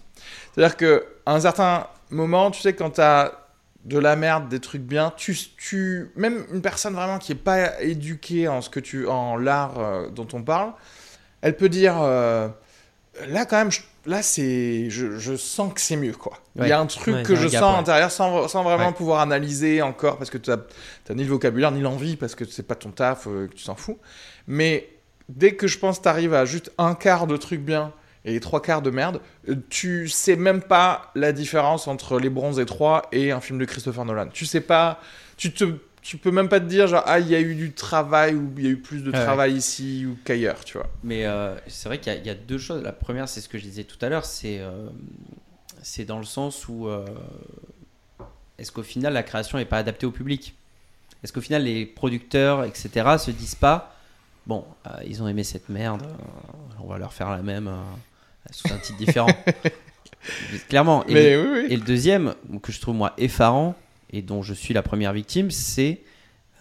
C'est-à-dire 0.54 0.76
que 0.78 1.06
à 1.26 1.34
un 1.36 1.40
certain 1.40 1.88
moment, 2.10 2.52
tu 2.52 2.62
sais, 2.62 2.74
quand 2.74 2.90
t'as 2.90 3.32
de 3.86 3.98
la 4.00 4.16
merde, 4.16 4.50
des 4.50 4.60
trucs 4.60 4.82
bien, 4.82 5.14
tu, 5.16 5.38
tu 5.58 6.12
même 6.16 6.44
une 6.54 6.62
personne 6.62 6.94
vraiment 6.96 7.18
qui 7.20 7.32
est 7.32 7.36
pas 7.36 7.82
éduquée 7.82 8.48
en 8.48 8.62
ce 8.62 8.70
que 8.70 8.80
tu 8.80 9.08
en 9.08 9.36
l'art 9.38 9.78
euh, 9.80 10.10
dont 10.10 10.28
on 10.34 10.42
parle, 10.42 10.74
elle 11.42 11.56
peut 11.56 11.70
dire 11.70 11.96
euh, 12.02 12.48
là 13.28 13.46
quand 13.46 13.58
même, 13.58 13.72
je- 13.72 13.82
là 14.06 14.22
c'est, 14.22 14.90
je, 14.90 15.18
je 15.18 15.36
sens 15.36 15.74
que 15.74 15.82
c'est 15.82 15.96
mieux 15.96 16.14
quoi. 16.14 16.38
Il 16.56 16.62
Ouais. 16.64 16.70
y 16.70 16.72
a 16.72 16.80
un 16.80 16.86
truc 16.86 17.16
Ouais, 17.16 17.24
que 17.24 17.36
je 17.36 17.48
gap, 17.48 17.62
sens 17.62 17.64
à 17.64 17.70
ouais. 17.72 17.78
l'intérieur 17.78 18.12
sans, 18.12 18.48
sans 18.48 18.64
vraiment 18.64 18.92
pouvoir 18.94 19.20
analyser 19.22 19.82
encore 19.82 20.18
parce 20.18 20.30
que 20.30 20.38
tu 20.38 20.50
n'as 20.52 20.58
ni 21.16 21.24
le 21.24 21.30
vocabulaire 21.30 21.72
ni 21.72 21.82
l'envie 21.82 22.16
parce 22.16 22.36
que 22.36 22.46
c'est 22.46 22.68
pas 22.68 22.76
ton 22.76 22.92
taf, 22.92 23.28
euh, 23.28 23.48
que 23.48 23.54
tu 23.54 23.64
s'en 23.64 23.76
fous. 23.76 23.98
Mais 24.48 24.90
dès 25.30 25.56
que 25.56 25.68
je 25.68 25.80
pense 25.80 25.98
que 26.00 26.04
tu 26.04 26.10
arrives 26.10 26.34
à 26.34 26.46
juste 26.46 26.72
un 26.78 26.96
quart 26.96 27.28
de 27.28 27.38
truc 27.38 27.62
bien 27.62 27.94
et 28.26 28.40
trois 28.40 28.62
quarts 28.62 28.82
de 28.82 28.90
merde, 28.90 29.20
euh, 29.50 29.56
tu 29.70 30.08
sais 30.08 30.36
même 30.36 30.62
pas 30.62 31.12
la 31.16 31.32
différence 31.32 31.88
entre 31.88 32.20
Les 32.20 32.30
Bronzes 32.30 32.60
et 32.60 32.66
3 32.66 33.04
et 33.12 33.32
un 33.32 33.42
film 33.42 33.60
de 33.60 33.66
Christopher 33.66 34.06
Nolan. 34.06 34.28
Tu 34.28 34.46
sais 34.46 34.62
pas, 34.62 35.00
tu 35.38 35.52
te 35.54 35.66
tu 36.04 36.18
peux 36.18 36.32
même 36.32 36.50
pas 36.50 36.60
te 36.60 36.66
dire 36.66 36.88
genre 36.88 37.04
ah 37.06 37.20
il 37.20 37.28
y 37.30 37.36
a 37.36 37.40
eu 37.42 37.56
du 37.56 37.72
travail 37.74 38.36
ou 38.36 38.52
il 38.58 38.64
y 38.64 38.68
a 38.68 38.72
eu 38.72 38.78
plus 38.78 39.04
de 39.04 39.12
Ouais, 39.12 39.18
travail 39.24 39.54
ici 39.56 40.06
ou 40.06 40.18
qu'ailleurs, 40.24 40.64
tu 40.66 40.78
vois. 40.78 40.90
Mais 41.04 41.26
euh, 41.26 41.56
c'est 41.68 41.90
vrai 41.90 42.00
qu'il 42.00 42.14
y, 42.14 42.16
a- 42.16 42.20
il 42.20 42.26
y 42.26 42.30
a 42.30 42.36
deux 42.36 42.58
choses. 42.58 42.84
La 42.84 42.92
première, 42.92 43.28
c'est 43.30 43.42
ce 43.42 43.50
que 43.50 43.58
je 43.58 43.64
disais 43.64 43.84
tout 43.86 43.98
à 44.06 44.10
l'heure, 44.10 44.26
c'est 44.26 44.60
euh, 44.60 44.90
c'est 45.82 46.06
dans 46.06 46.20
le 46.20 46.26
sens 46.26 46.68
où 46.68 46.88
euh, 46.88 47.06
est-ce 48.58 48.72
qu'au 48.72 48.84
final 48.84 49.14
la 49.14 49.24
création 49.24 49.58
n'est 49.58 49.66
pas 49.66 49.78
adaptée 49.78 50.06
au 50.06 50.12
public? 50.12 50.56
Est-ce 51.24 51.34
qu'au 51.34 51.42
final 51.42 51.64
les 51.64 51.86
producteurs, 51.86 52.64
etc., 52.66 53.18
se 53.20 53.32
disent 53.32 53.56
pas 53.56 53.96
bon, 54.48 54.66
euh, 54.88 54.92
ils 55.08 55.24
ont 55.24 55.28
aimé 55.28 55.44
cette 55.44 55.70
merde, 55.70 56.04
euh, 56.04 56.14
on 56.84 56.88
va 56.88 56.98
leur 56.98 57.14
faire 57.14 57.30
la 57.32 57.42
même 57.44 57.68
euh, 57.70 57.82
sous 58.52 58.74
un 58.74 58.80
titre 58.80 58.98
différent? 58.98 59.44
Clairement. 60.70 61.06
Et, 61.08 61.14
Mais 61.14 61.32
le, 61.34 61.42
oui, 61.42 61.60
oui. 61.66 61.74
et 61.74 61.76
le 61.78 61.84
deuxième, 61.84 62.36
que 62.62 62.72
je 62.72 62.80
trouve 62.82 62.96
moi 62.96 63.14
effarant 63.18 63.76
et 64.14 64.22
dont 64.22 64.42
je 64.42 64.54
suis 64.54 64.74
la 64.74 64.82
première 64.84 65.12
victime, 65.12 65.52
c'est 65.52 66.02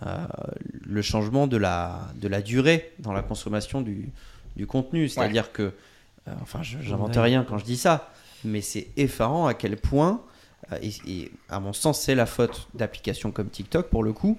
euh, 0.05 0.25
le 0.85 1.01
changement 1.03 1.47
de 1.47 1.57
la, 1.57 2.01
de 2.17 2.27
la 2.27 2.43
durée 2.43 2.93
dans 2.99 3.13
la 3.13 3.23
consommation 3.23 3.81
du, 3.83 4.09
du 4.57 4.67
contenu. 4.67 5.09
C'est-à-dire 5.09 5.53
que, 5.53 5.63
euh, 6.29 6.33
enfin, 6.43 6.61
j'invente 6.63 7.15
Ouais. 7.17 7.23
rien 7.23 7.45
quand 7.49 7.59
je 7.59 7.65
dis 7.65 7.77
ça, 7.77 8.11
mais 8.45 8.61
c'est 8.63 8.89
effarant 8.97 9.47
à 9.47 9.55
quel 9.55 9.77
point, 9.77 10.23
euh, 10.73 10.79
et, 10.83 10.91
et 11.07 11.31
à 11.49 11.61
mon 11.61 11.73
sens, 11.73 12.01
c'est 12.01 12.15
la 12.17 12.27
faute 12.27 12.67
d'applications 12.75 13.31
comme 13.31 13.49
TikTok 13.51 13.89
pour 13.91 14.03
le 14.03 14.13
coup, 14.13 14.39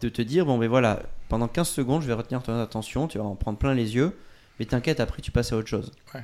de 0.00 0.08
te 0.08 0.22
dire 0.22 0.46
bon, 0.46 0.56
ben 0.56 0.68
voilà, 0.68 1.02
pendant 1.28 1.48
15 1.48 1.68
secondes, 1.68 2.00
je 2.02 2.06
vais 2.06 2.14
retenir 2.14 2.42
ton 2.42 2.58
attention, 2.58 3.08
tu 3.08 3.18
vas 3.18 3.24
en 3.24 3.34
prendre 3.34 3.58
plein 3.58 3.74
les 3.74 3.94
yeux, 3.96 4.16
mais 4.58 4.64
t'inquiète, 4.66 5.00
après 5.00 5.20
tu 5.20 5.30
passes 5.30 5.52
à 5.52 5.56
autre 5.56 5.68
chose. 5.68 5.90
Ouais, 6.14 6.22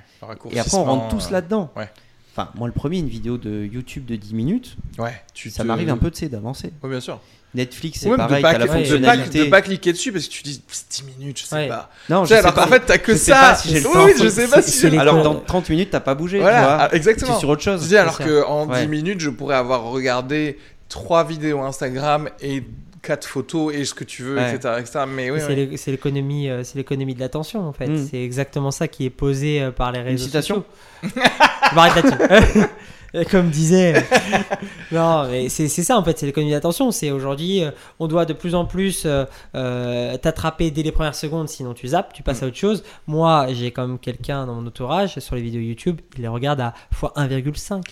Et 0.53 0.59
après, 0.61 0.77
on 0.79 0.85
rentre 0.85 1.09
tous 1.09 1.27
euh, 1.29 1.33
là-dedans. 1.33 1.71
ouais. 1.77 1.91
Enfin, 2.35 2.49
moi, 2.55 2.67
le 2.67 2.73
premier, 2.73 2.99
une 2.99 3.09
vidéo 3.09 3.37
de 3.37 3.65
YouTube 3.65 4.07
de 4.07 4.17
10 4.17 4.35
minutes, 4.35 4.77
Ouais, 4.99 5.13
tu 5.35 5.51
ça 5.51 5.63
te- 5.63 5.69
m'arrive 5.69 5.91
un 5.91 5.99
peu, 5.99 6.11
tu 6.11 6.21
sais, 6.21 6.29
d'avancer. 6.29 6.73
Oui, 6.83 6.91
bien 6.91 7.01
sûr. 7.01 7.21
Netflix, 7.55 8.01
c'est 8.01 8.09
même 8.09 8.17
pareil, 8.17 8.39
de, 8.39 8.43
pas, 8.43 8.53
t'as 8.53 8.59
la 8.59 8.65
de, 8.65 8.71
pas, 8.71 8.77
fonctionnalité. 8.79 9.45
de 9.45 9.51
pas 9.51 9.61
cliquer 9.61 9.93
dessus 9.93 10.11
parce 10.11 10.25
que 10.27 10.31
tu 10.33 10.43
dis 10.43 10.63
c'est 10.69 11.05
10 11.05 11.19
minutes, 11.19 11.41
je 11.41 11.45
sais 11.45 11.55
Ouais. 11.55 11.69
pas. 11.69 11.91
Non, 12.09 12.25
sais, 12.25 12.37
je 12.37 12.41
sais 12.41 12.47
alors 12.47 12.55
pas. 12.55 12.65
en 12.65 12.69
fait, 12.69 12.81
t'as 12.87 12.97
que 12.97 13.13
Je 13.13 13.19
sais 13.19 13.33
ça. 13.33 13.41
pas 13.41 13.55
si 13.57 13.75
le 13.75 13.81
oui, 14.07 14.13
je 14.19 14.29
sais 14.31 14.49
pas 14.49 14.63
C'est- 14.63 14.89
si 14.91 14.97
Alors, 14.97 15.23
dans 15.23 15.35
30 15.35 15.69
minutes, 15.69 15.91
t'as 15.91 16.01
pas 16.01 16.15
bougé, 16.15 16.39
Voilà, 16.41 16.59
tu 16.61 16.65
ah, 16.65 16.77
vois. 16.79 16.89
Tu 16.89 16.97
exactement. 16.97 17.37
es 17.37 17.41
sur 17.41 17.49
autre 17.51 17.61
Je 17.61 17.71
chose. 17.71 17.87
dis 17.89 17.97
alors 17.99 18.17
ça. 18.17 18.25
que 18.25 18.43
en 18.47 18.67
Ouais. 18.67 18.81
10 18.81 18.89
minutes, 18.89 19.21
je 19.21 19.29
pourrais 19.29 19.57
avoir 19.57 19.83
regardé 19.83 20.59
3 20.89 21.25
vidéos 21.25 21.61
Instagram 21.61 22.31
et 22.41 22.65
4 23.03 23.27
photos 23.27 23.75
et 23.75 23.85
ce 23.85 23.95
que 23.95 24.05
tu 24.05 24.23
veux, 24.23 24.37
Ouais. 24.37 24.55
etc., 24.55 24.75
etc. 24.79 25.01
Mais 25.09 25.31
oui, 25.31 25.41
c'est 25.41 25.49
oui. 25.49 25.55
l'é- 25.71 25.77
c'est 25.77 25.91
l'économie, 25.91 26.49
euh, 26.49 26.63
c'est 26.65 26.79
l'économie 26.79 27.15
de 27.15 27.21
l'attention 27.21 27.67
en 27.67 27.73
fait. 27.73 27.89
Mm. 27.89 28.07
C'est 28.11 28.23
exactement 28.23 28.71
ça 28.71 28.87
qui 28.89 29.05
est 29.05 29.11
posé 29.11 29.61
euh, 29.61 29.71
par 29.73 29.91
les 29.93 30.01
réseaux 30.01 30.25
citation 30.27 30.65
sociaux. 31.03 31.23
Je 31.71 31.75
m'arrête 31.75 32.05
là-dessus. 32.05 32.61
Comme 33.31 33.51
disait. 33.51 33.95
euh, 33.97 34.01
non, 34.93 35.29
mais 35.29 35.51
c'est 35.51 35.69
c'est 35.69 35.83
ça 35.83 35.99
en 35.99 36.03
fait, 36.05 36.19
c'est 36.19 36.25
l'économie 36.25 36.51
de 36.53 36.57
l'attention. 36.57 36.91
C'est 36.93 37.11
aujourd'hui, 37.11 37.63
on 37.99 38.07
doit 38.09 38.25
de 38.25 38.33
plus 38.33 38.55
en 38.55 38.65
plus 38.65 39.03
euh, 39.05 40.17
t'attraper 40.17 40.71
dès 40.71 40.83
les 40.83 40.93
premières 40.93 41.15
secondes, 41.15 41.49
sinon 41.51 41.75
tu 41.75 41.89
zappes, 41.89 42.15
tu 42.15 42.23
passes 42.23 42.43
à 42.43 42.47
autre 42.47 42.57
chose. 42.57 42.83
Moi, 43.07 43.49
j'ai 43.53 43.71
quand 43.71 43.87
même 43.87 43.99
quelqu'un 43.99 44.47
dans 44.47 44.55
mon 44.55 44.67
entourage 44.67 45.19
sur 45.19 45.35
les 45.37 45.43
vidéos 45.43 45.61
YouTube, 45.61 46.01
il 46.17 46.23
les 46.23 46.29
regarde 46.29 46.61
à 46.61 46.73
x1,5. 46.95 47.83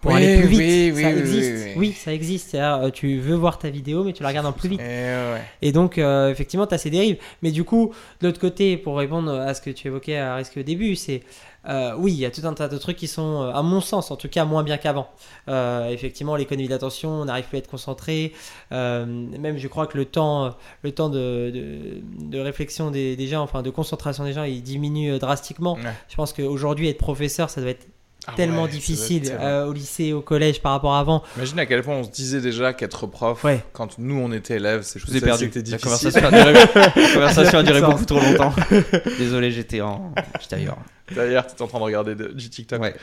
Pour 0.00 0.12
Oui, 0.12 0.18
aller 0.18 0.38
plus 0.38 0.46
vite, 0.48 0.60
oui, 0.60 0.92
oui, 0.94 1.02
ça 1.02 1.08
oui, 1.10 1.18
existe. 1.18 1.52
oui, 1.52 1.62
oui. 1.64 1.72
Oui, 1.76 1.92
ça 1.92 2.12
existe. 2.14 2.50
C'est-à-dire, 2.50 2.86
euh, 2.86 2.90
tu 2.90 3.18
veux 3.18 3.34
voir 3.34 3.58
ta 3.58 3.68
vidéo, 3.68 4.04
mais 4.04 4.12
tu 4.12 4.22
la 4.22 4.28
regardes 4.28 4.46
en 4.46 4.52
plus 4.52 4.68
vite. 4.68 4.80
Et 4.80 4.84
ouais. 4.84 5.42
Et 5.60 5.72
donc, 5.72 5.98
euh, 5.98 6.30
effectivement, 6.30 6.68
tu 6.68 6.74
as 6.74 6.78
ces 6.78 6.90
dérives. 6.90 7.16
Mais 7.42 7.50
du 7.50 7.64
coup, 7.64 7.92
de 8.20 8.28
l'autre 8.28 8.38
côté, 8.40 8.76
pour 8.76 8.96
répondre 8.96 9.32
à 9.32 9.54
ce 9.54 9.60
que 9.60 9.70
tu 9.70 9.88
évoquais 9.88 10.16
à 10.16 10.36
risque 10.36 10.56
au 10.56 10.62
début, 10.62 10.94
c'est 10.94 11.22
euh, 11.68 11.92
oui, 11.98 12.12
il 12.12 12.18
y 12.18 12.24
a 12.24 12.30
tout 12.30 12.42
un 12.44 12.54
tas 12.54 12.68
de 12.68 12.78
trucs 12.78 12.96
qui 12.96 13.08
sont, 13.08 13.42
à 13.42 13.60
mon 13.62 13.80
sens, 13.80 14.12
en 14.12 14.16
tout 14.16 14.28
cas, 14.28 14.44
moins 14.44 14.62
bien 14.62 14.78
qu'avant. 14.78 15.08
Euh, 15.48 15.88
effectivement, 15.90 16.36
l'économie 16.36 16.68
d'attention, 16.68 17.10
on 17.10 17.24
n'arrive 17.24 17.46
plus 17.46 17.56
à 17.56 17.58
être 17.58 17.68
concentré. 17.68 18.32
Euh, 18.72 19.04
même, 19.04 19.58
je 19.58 19.66
crois 19.66 19.86
que 19.88 19.98
le 19.98 20.04
temps, 20.04 20.54
le 20.82 20.92
temps 20.92 21.08
de, 21.10 21.50
de, 21.52 22.00
de 22.30 22.38
réflexion 22.38 22.92
des, 22.92 23.16
des 23.16 23.26
gens, 23.26 23.42
enfin 23.42 23.62
de 23.62 23.70
concentration 23.70 24.24
des 24.24 24.32
gens, 24.32 24.44
il 24.44 24.62
diminue 24.62 25.18
drastiquement. 25.18 25.74
Ouais. 25.74 25.92
Je 26.08 26.14
pense 26.14 26.32
qu'aujourd'hui, 26.32 26.88
être 26.88 26.98
professeur, 26.98 27.50
ça 27.50 27.60
doit 27.60 27.70
être 27.70 27.86
Ah 28.30 28.34
tellement 28.36 28.64
ouais, 28.64 28.68
difficile 28.68 29.32
euh, 29.40 29.66
au 29.66 29.72
lycée, 29.72 30.12
au 30.12 30.20
collège 30.20 30.60
par 30.60 30.72
rapport 30.72 30.94
à 30.94 31.00
avant. 31.00 31.22
Imagine 31.36 31.58
à 31.60 31.66
quel 31.66 31.82
point 31.82 31.94
on 31.96 32.04
se 32.04 32.10
disait 32.10 32.40
déjà 32.40 32.72
qu'être 32.74 33.06
prof, 33.06 33.42
Ouais. 33.44 33.64
quand 33.72 33.98
nous 33.98 34.16
on 34.16 34.30
était 34.32 34.56
élèves, 34.56 34.82
c'est 34.82 34.98
Je 34.98 35.06
vous 35.06 35.16
ai 35.16 35.20
perdu. 35.20 35.46
C'était 35.52 35.70
La 35.70 35.78
difficile. 35.78 36.12
conversation 36.12 36.24
a 36.26 36.30
duré, 36.30 36.52
la 36.74 37.12
conversation 37.14 37.58
a 37.58 37.62
duré 37.62 37.80
beaucoup 37.80 38.04
trop 38.04 38.20
longtemps. 38.20 38.54
Désolé, 39.18 39.50
j'étais 39.50 39.80
en... 39.80 40.12
j'étais 40.40 40.56
ailleurs. 40.56 40.78
D'ailleurs, 41.14 41.46
tu 41.46 41.54
es 41.54 41.62
en 41.62 41.66
train 41.66 41.78
de 41.78 41.84
regarder 41.84 42.14
de- 42.14 42.28
du 42.28 42.50
TikTok. 42.50 42.82
Ouais. 42.82 42.94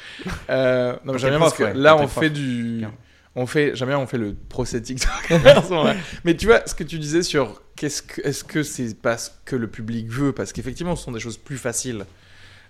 Euh, 0.50 0.94
non, 1.06 1.14
mais 1.14 1.20
j'aime 1.20 1.32
bien 1.32 1.40
parce 1.40 1.54
que 1.56 1.64
ouais, 1.64 1.74
là, 1.74 1.96
on 1.96 2.08
prof. 2.08 2.20
fait 2.24 2.30
du. 2.30 2.78
Bien. 2.80 2.92
On 3.38 3.48
fait, 3.48 3.72
j'aime 3.76 3.90
bien, 3.90 4.00
on 4.00 4.08
fait 4.08 4.18
le 4.18 4.34
procès 4.48 4.80
TikTok. 4.82 5.10
mais 6.24 6.36
tu 6.38 6.46
vois, 6.46 6.62
ce 6.66 6.74
que 6.76 6.84
tu 6.86 7.00
disais 7.00 7.22
sur 7.24 7.62
qu'est-ce 7.76 8.02
que, 8.02 8.22
est-ce 8.22 8.44
que 8.46 8.64
c'est 8.64 8.96
parce 9.02 9.40
que 9.44 9.56
le 9.58 9.68
public 9.68 10.08
veut? 10.10 10.32
Parce 10.32 10.54
qu'effectivement, 10.54 10.96
ce 10.96 11.04
sont 11.04 11.12
des 11.12 11.20
choses 11.20 11.36
plus 11.38 11.58
faciles, 11.58 12.06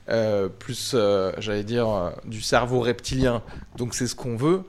euh, 0.08 0.50
plus, 0.50 0.92
euh, 0.94 1.32
j'allais 1.40 1.64
dire, 1.64 1.90
euh, 1.90 2.10
du 2.26 2.42
cerveau 2.42 2.80
reptilien. 2.80 3.42
Donc, 3.78 3.96
c'est 3.96 4.08
ce 4.08 4.16
qu'on 4.16 4.36
veut. 4.36 4.64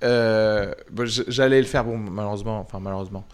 Bah, 0.00 1.04
j'allais 1.04 1.60
le 1.60 1.66
faire, 1.66 1.84
bon, 1.84 1.96
malheureusement, 1.96 2.60
enfin, 2.60 2.80
malheureusement. 2.80 3.24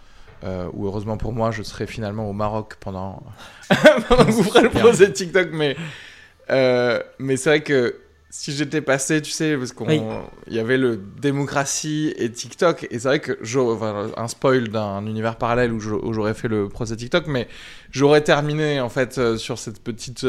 ou 0.73 0.87
heureusement 0.87 1.17
pour 1.17 1.33
moi, 1.33 1.51
je 1.51 1.63
serai 1.63 1.87
finalement 1.87 2.29
au 2.29 2.33
Maroc 2.33 2.77
pendant, 2.79 3.23
pendant 4.09 4.25
que 4.25 4.31
vous 4.31 4.45
ferez 4.45 4.63
le 4.63 4.71
procès 4.71 5.13
TikTok. 5.13 5.49
Mais, 5.53 5.77
mais 7.19 7.37
c'est 7.37 7.51
vrai 7.51 7.63
que 7.63 7.97
si 8.33 8.53
j'étais 8.53 8.83
passé, 8.83 9.21
tu 9.21 9.33
sais, 9.33 9.57
parce 9.57 9.73
qu'on 9.73 9.89
Oui. 9.89 10.01
il 10.47 10.55
y 10.55 10.61
avait 10.61 10.79
le 10.79 10.97
démocratie 10.97 12.15
et 12.17 12.31
TikTok, 12.31 12.87
et 12.89 13.01
c'est 13.01 13.09
vrai 13.09 13.19
que 13.19 13.37
enfin, 13.73 14.13
un 14.17 14.29
spoil 14.29 14.69
d'un 14.69 15.05
univers 15.07 15.35
parallèle 15.35 15.73
où 15.73 15.81
j'aurais 15.81 16.35
fait 16.35 16.47
le 16.47 16.69
procès 16.69 16.95
TikTok, 16.95 17.27
mais 17.27 17.49
j'aurais 17.91 18.21
terminé 18.21 18.81
en 18.81 18.89
fait 18.89 19.37
sur 19.37 19.59
cette 19.59 19.83
petite 19.83 20.25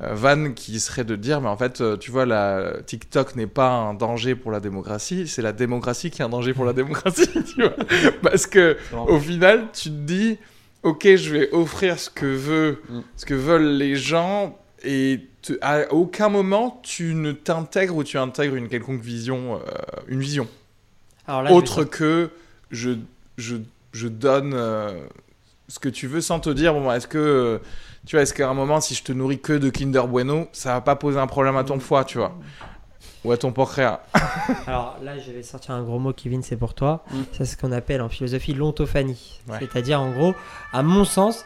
vanne 0.00 0.54
qui 0.54 0.78
serait 0.80 1.04
de 1.04 1.16
dire, 1.16 1.40
mais 1.40 1.48
en 1.48 1.56
fait, 1.56 1.80
euh, 1.80 1.96
tu 1.96 2.10
vois, 2.10 2.24
la 2.26 2.74
TikTok 2.86 3.34
n'est 3.36 3.46
pas 3.48 3.70
un 3.70 3.94
danger 3.94 4.34
pour 4.36 4.50
la 4.52 4.60
démocratie, 4.60 5.26
c'est 5.26 5.42
la 5.42 5.52
démocratie 5.52 6.10
qui 6.10 6.22
est 6.22 6.24
un 6.24 6.28
danger 6.28 6.54
pour 6.54 6.64
la 6.64 6.72
démocratie, 6.74 7.28
tu 7.44 7.62
vois, 7.62 7.74
parce 8.22 8.46
que 8.46 8.76
au 8.92 9.18
final, 9.18 9.66
tu 9.72 9.88
te 9.90 9.94
dis, 9.94 10.38
ok, 10.84 11.02
je 11.16 11.30
vais 11.32 11.50
offrir 11.52 11.98
ce 11.98 12.10
que 12.10 12.26
veut, 12.26 12.82
Mm. 12.88 13.00
ce 13.16 13.26
que 13.26 13.34
veulent 13.34 13.72
les 13.76 13.96
gens, 13.96 14.56
et 14.84 15.20
te- 15.42 15.58
à 15.60 15.92
aucun 15.92 16.28
moment 16.28 16.80
tu 16.84 17.14
ne 17.14 17.32
t'intègres 17.32 17.96
ou 17.96 18.04
tu 18.04 18.16
intègres 18.18 18.54
une 18.54 18.68
quelconque 18.68 19.00
vision, 19.00 19.56
euh, 19.56 19.60
une 20.06 20.20
vision. 20.20 20.46
Alors 21.26 21.42
là, 21.42 21.48
je 21.48 21.54
vais 21.54 21.58
autre 21.58 21.82
que 21.84 22.30
je, 22.70 22.90
je, 23.36 23.56
je 23.92 24.06
donne 24.06 24.52
euh, 24.54 24.92
ce 25.66 25.80
que 25.80 25.88
tu 25.88 26.06
veux 26.06 26.20
sans 26.20 26.38
te 26.38 26.50
dire, 26.50 26.72
bon, 26.74 26.92
est-ce 26.92 27.08
que, 27.08 27.18
euh, 27.18 27.58
tu 28.06 28.16
vois, 28.16 28.22
est-ce 28.22 28.34
qu'à 28.34 28.48
un 28.48 28.54
moment, 28.54 28.80
si 28.80 28.94
je 28.94 29.02
te 29.02 29.12
nourris 29.12 29.40
que 29.40 29.52
de 29.52 29.70
Kinder 29.70 30.06
Bueno, 30.06 30.48
ça 30.52 30.74
va 30.74 30.80
pas 30.80 30.96
poser 30.96 31.18
un 31.18 31.26
problème 31.26 31.56
à 31.56 31.64
ton 31.64 31.78
foie, 31.78 32.04
tu 32.04 32.18
vois 32.18 32.32
Ou 33.24 33.32
à 33.32 33.36
ton 33.36 33.52
pancréas 33.52 34.00
Alors 34.66 34.96
là, 35.02 35.18
je 35.18 35.30
vais 35.30 35.42
sortir 35.42 35.74
un 35.74 35.82
gros 35.82 35.98
mot, 35.98 36.12
Kevin, 36.12 36.42
c'est 36.42 36.56
pour 36.56 36.74
toi. 36.74 37.04
Mm. 37.10 37.16
Ça, 37.16 37.24
c'est 37.38 37.46
ce 37.46 37.56
qu'on 37.56 37.72
appelle 37.72 38.00
en 38.00 38.08
philosophie 38.08 38.54
l'ontophanie. 38.54 39.40
Ouais. 39.48 39.58
C'est-à-dire, 39.60 40.00
en 40.00 40.10
gros, 40.10 40.34
à 40.72 40.82
mon 40.82 41.04
sens, 41.04 41.44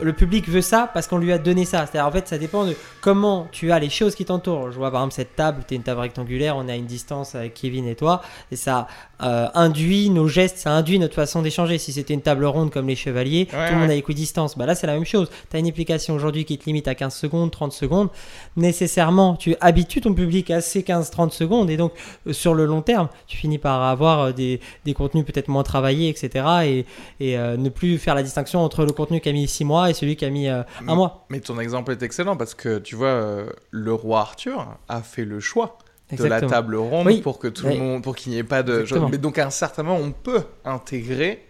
le 0.00 0.12
public 0.12 0.48
veut 0.48 0.60
ça 0.60 0.88
parce 0.92 1.06
qu'on 1.08 1.18
lui 1.18 1.32
a 1.32 1.38
donné 1.38 1.64
ça. 1.64 1.86
C'est-à-dire, 1.86 2.06
en 2.06 2.12
fait, 2.12 2.28
ça 2.28 2.38
dépend 2.38 2.64
de 2.64 2.76
comment 3.00 3.48
tu 3.50 3.72
as 3.72 3.78
les 3.78 3.90
choses 3.90 4.14
qui 4.14 4.24
t'entourent. 4.24 4.70
Je 4.70 4.76
vois 4.76 4.90
par 4.90 5.00
exemple 5.00 5.14
cette 5.14 5.34
table, 5.36 5.64
tu 5.66 5.74
es 5.74 5.76
une 5.76 5.82
table 5.82 6.00
rectangulaire, 6.00 6.56
on 6.56 6.68
est 6.68 6.72
à 6.72 6.76
une 6.76 6.86
distance 6.86 7.34
avec 7.34 7.54
Kevin 7.54 7.86
et 7.86 7.94
toi, 7.94 8.22
et 8.52 8.56
ça 8.56 8.86
euh, 9.22 9.48
induit 9.54 10.10
nos 10.10 10.28
gestes, 10.28 10.58
ça 10.58 10.70
induit 10.70 10.98
notre 10.98 11.14
façon 11.14 11.42
d'échanger. 11.42 11.78
Si 11.78 11.92
c'était 11.92 12.14
une 12.14 12.22
table 12.22 12.44
ronde 12.44 12.70
comme 12.70 12.88
les 12.88 12.96
chevaliers, 12.96 13.48
Ouais, 13.52 13.68
tout 13.68 13.74
le 13.74 13.80
monde 13.80 13.90
à 13.90 13.94
équidistance. 13.94 14.56
Bah 14.56 14.66
là, 14.66 14.74
c'est 14.74 14.86
la 14.86 14.94
même 14.94 15.04
chose. 15.04 15.28
Tu 15.50 15.56
as 15.56 15.60
une 15.60 15.68
application 15.68 16.14
aujourd'hui 16.14 16.44
qui 16.44 16.58
te 16.58 16.64
limite 16.64 16.88
à 16.88 16.94
15 16.94 17.14
secondes, 17.14 17.50
30 17.50 17.72
secondes. 17.72 18.08
Nécessairement, 18.56 19.36
tu 19.36 19.54
habitues 19.60 20.00
ton 20.00 20.14
public 20.14 20.50
à 20.50 20.60
ces 20.60 20.82
15-30 20.82 21.30
secondes, 21.30 21.70
et 21.70 21.76
donc 21.76 21.92
euh, 22.26 22.32
sur 22.32 22.54
le 22.54 22.64
long 22.64 22.82
terme, 22.82 23.08
tu 23.26 23.36
finis 23.36 23.58
par 23.58 23.82
avoir 23.82 24.20
euh, 24.20 24.32
des, 24.32 24.60
des 24.84 24.94
contenus 24.94 25.24
peut-être 25.24 25.48
moins 25.48 25.62
travaillés, 25.62 26.08
etc. 26.08 26.46
Et, 26.64 26.86
et 27.20 27.38
euh, 27.38 27.56
ne 27.56 27.68
plus 27.68 27.98
faire 27.98 28.14
la 28.14 28.22
distinction 28.22 28.60
entre 28.60 28.84
le 28.84 28.92
contenu 28.92 29.20
qui 29.20 29.28
a 29.28 29.32
mis 29.32 29.48
6 29.64 29.66
mois 29.66 29.90
et 29.90 29.94
celui 29.94 30.16
qui 30.16 30.24
a 30.24 30.30
mis 30.30 30.48
euh, 30.48 30.62
un 30.86 30.94
mois. 30.94 31.26
Mais 31.30 31.40
ton 31.40 31.58
exemple 31.58 31.92
est 31.92 32.02
excellent 32.02 32.36
parce 32.36 32.54
que, 32.54 32.78
tu 32.78 32.94
vois, 32.96 33.08
euh, 33.08 33.46
le 33.70 33.92
roi 33.94 34.20
Arthur 34.20 34.76
a 34.88 35.00
fait 35.02 35.24
le 35.24 35.40
choix 35.40 35.78
de 36.12 36.24
la 36.24 36.40
table 36.42 36.76
ronde 36.76 37.06
Oui. 37.06 37.20
pour 37.22 37.38
que 37.38 37.48
tout 37.48 37.66
Oui. 37.66 37.74
le 37.74 37.80
monde, 37.80 38.02
pour 38.02 38.14
qu'il 38.14 38.32
n'y 38.32 38.38
ait 38.38 38.44
pas 38.44 38.62
de. 38.62 38.80
Exactement. 38.80 39.08
Mais 39.08 39.18
donc, 39.18 39.38
à 39.38 39.46
un 39.46 39.50
certain 39.50 39.82
moment, 39.82 39.98
on 40.00 40.12
peut 40.12 40.42
intégrer 40.64 41.44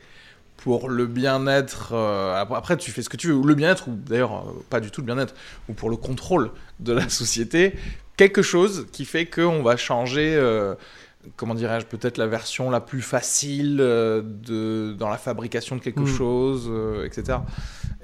pour 0.57 0.89
le 0.89 1.07
bien-être. 1.07 1.91
euh, 1.93 2.41
après, 2.41 2.77
tu 2.77 2.91
fais 2.93 3.03
ce 3.03 3.09
que 3.09 3.17
tu 3.17 3.27
veux, 3.29 3.35
ou 3.35 3.45
le 3.45 3.55
bien-être, 3.55 3.89
ou 3.89 3.93
d'ailleurs 3.95 4.45
pas 4.71 4.81
du 4.81 4.91
tout 4.91 5.01
le 5.03 5.07
bien-être, 5.07 5.35
ou 5.69 5.73
pour 5.75 5.91
le 5.91 5.97
contrôle 5.97 6.51
de 6.81 6.93
la 6.93 7.09
société, 7.21 7.75
quelque 8.17 8.43
chose 8.43 8.87
qui 8.93 9.05
fait 9.05 9.27
qu'on 9.27 9.63
va 9.63 9.77
changer. 9.77 10.35
Comment 11.37 11.55
dirais-je, 11.55 11.87
peut-être 11.87 12.19
la 12.19 12.27
version 12.27 12.71
la 12.71 12.81
plus 12.81 13.03
facile 13.03 13.79
euh, 13.81 14.23
de, 14.25 14.95
dans 14.99 15.09
la 15.09 15.17
fabrication 15.19 15.77
de 15.77 15.81
quelque 15.81 16.01
Mm. 16.01 16.07
chose, 16.07 16.69
euh, 16.71 17.05
etc. 17.07 17.39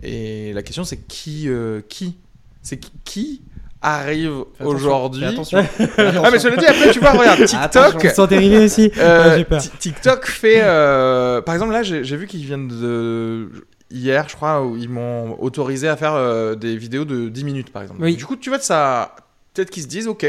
Et 0.02 0.52
la 0.52 0.62
question, 0.62 0.84
c'est 0.84 0.96
qui, 1.06 1.48
euh, 1.48 1.80
qui, 1.88 2.16
c'est 2.62 2.78
qui, 2.78 2.92
qui 3.04 3.42
arrive 3.82 4.44
aujourd'hui. 4.60 5.24
attention. 5.26 5.58
Ah 5.78 6.30
mais 6.30 6.38
je 6.38 6.48
le 6.48 6.56
dis 6.58 6.66
après 6.66 6.90
tu 6.92 7.00
vois 7.00 7.12
regarde 7.12 7.40
Attention. 7.40 7.98
TikTok. 7.98 8.14
Sans 8.14 8.26
dériver 8.26 8.64
aussi 8.64 8.90
euh, 8.98 9.38
Ouais. 9.50 9.58
Ti- 9.58 9.70
TikTok 9.78 10.26
fait 10.26 10.60
euh, 10.62 11.40
par 11.40 11.54
exemple 11.54 11.72
là 11.72 11.82
j'ai 11.82 12.04
j'ai 12.04 12.16
vu 12.18 12.26
qu'ils 12.26 12.44
viennent 12.44 12.68
de 12.68 13.48
hier 13.90 14.26
je 14.28 14.36
crois 14.36 14.62
où 14.66 14.76
ils 14.76 14.90
m'ont 14.90 15.34
autorisé 15.40 15.88
à 15.88 15.96
faire 15.96 16.12
euh, 16.12 16.54
des 16.56 16.76
vidéos 16.76 17.06
de 17.06 17.30
10 17.30 17.44
minutes 17.44 17.72
par 17.72 17.80
exemple. 17.80 18.02
Oui. 18.02 18.16
Du 18.16 18.26
coup 18.26 18.36
tu 18.36 18.50
vois 18.50 18.58
ça 18.58 19.16
peut-être 19.54 19.70
qu'ils 19.70 19.84
se 19.84 19.88
disent 19.88 20.08
OK 20.08 20.26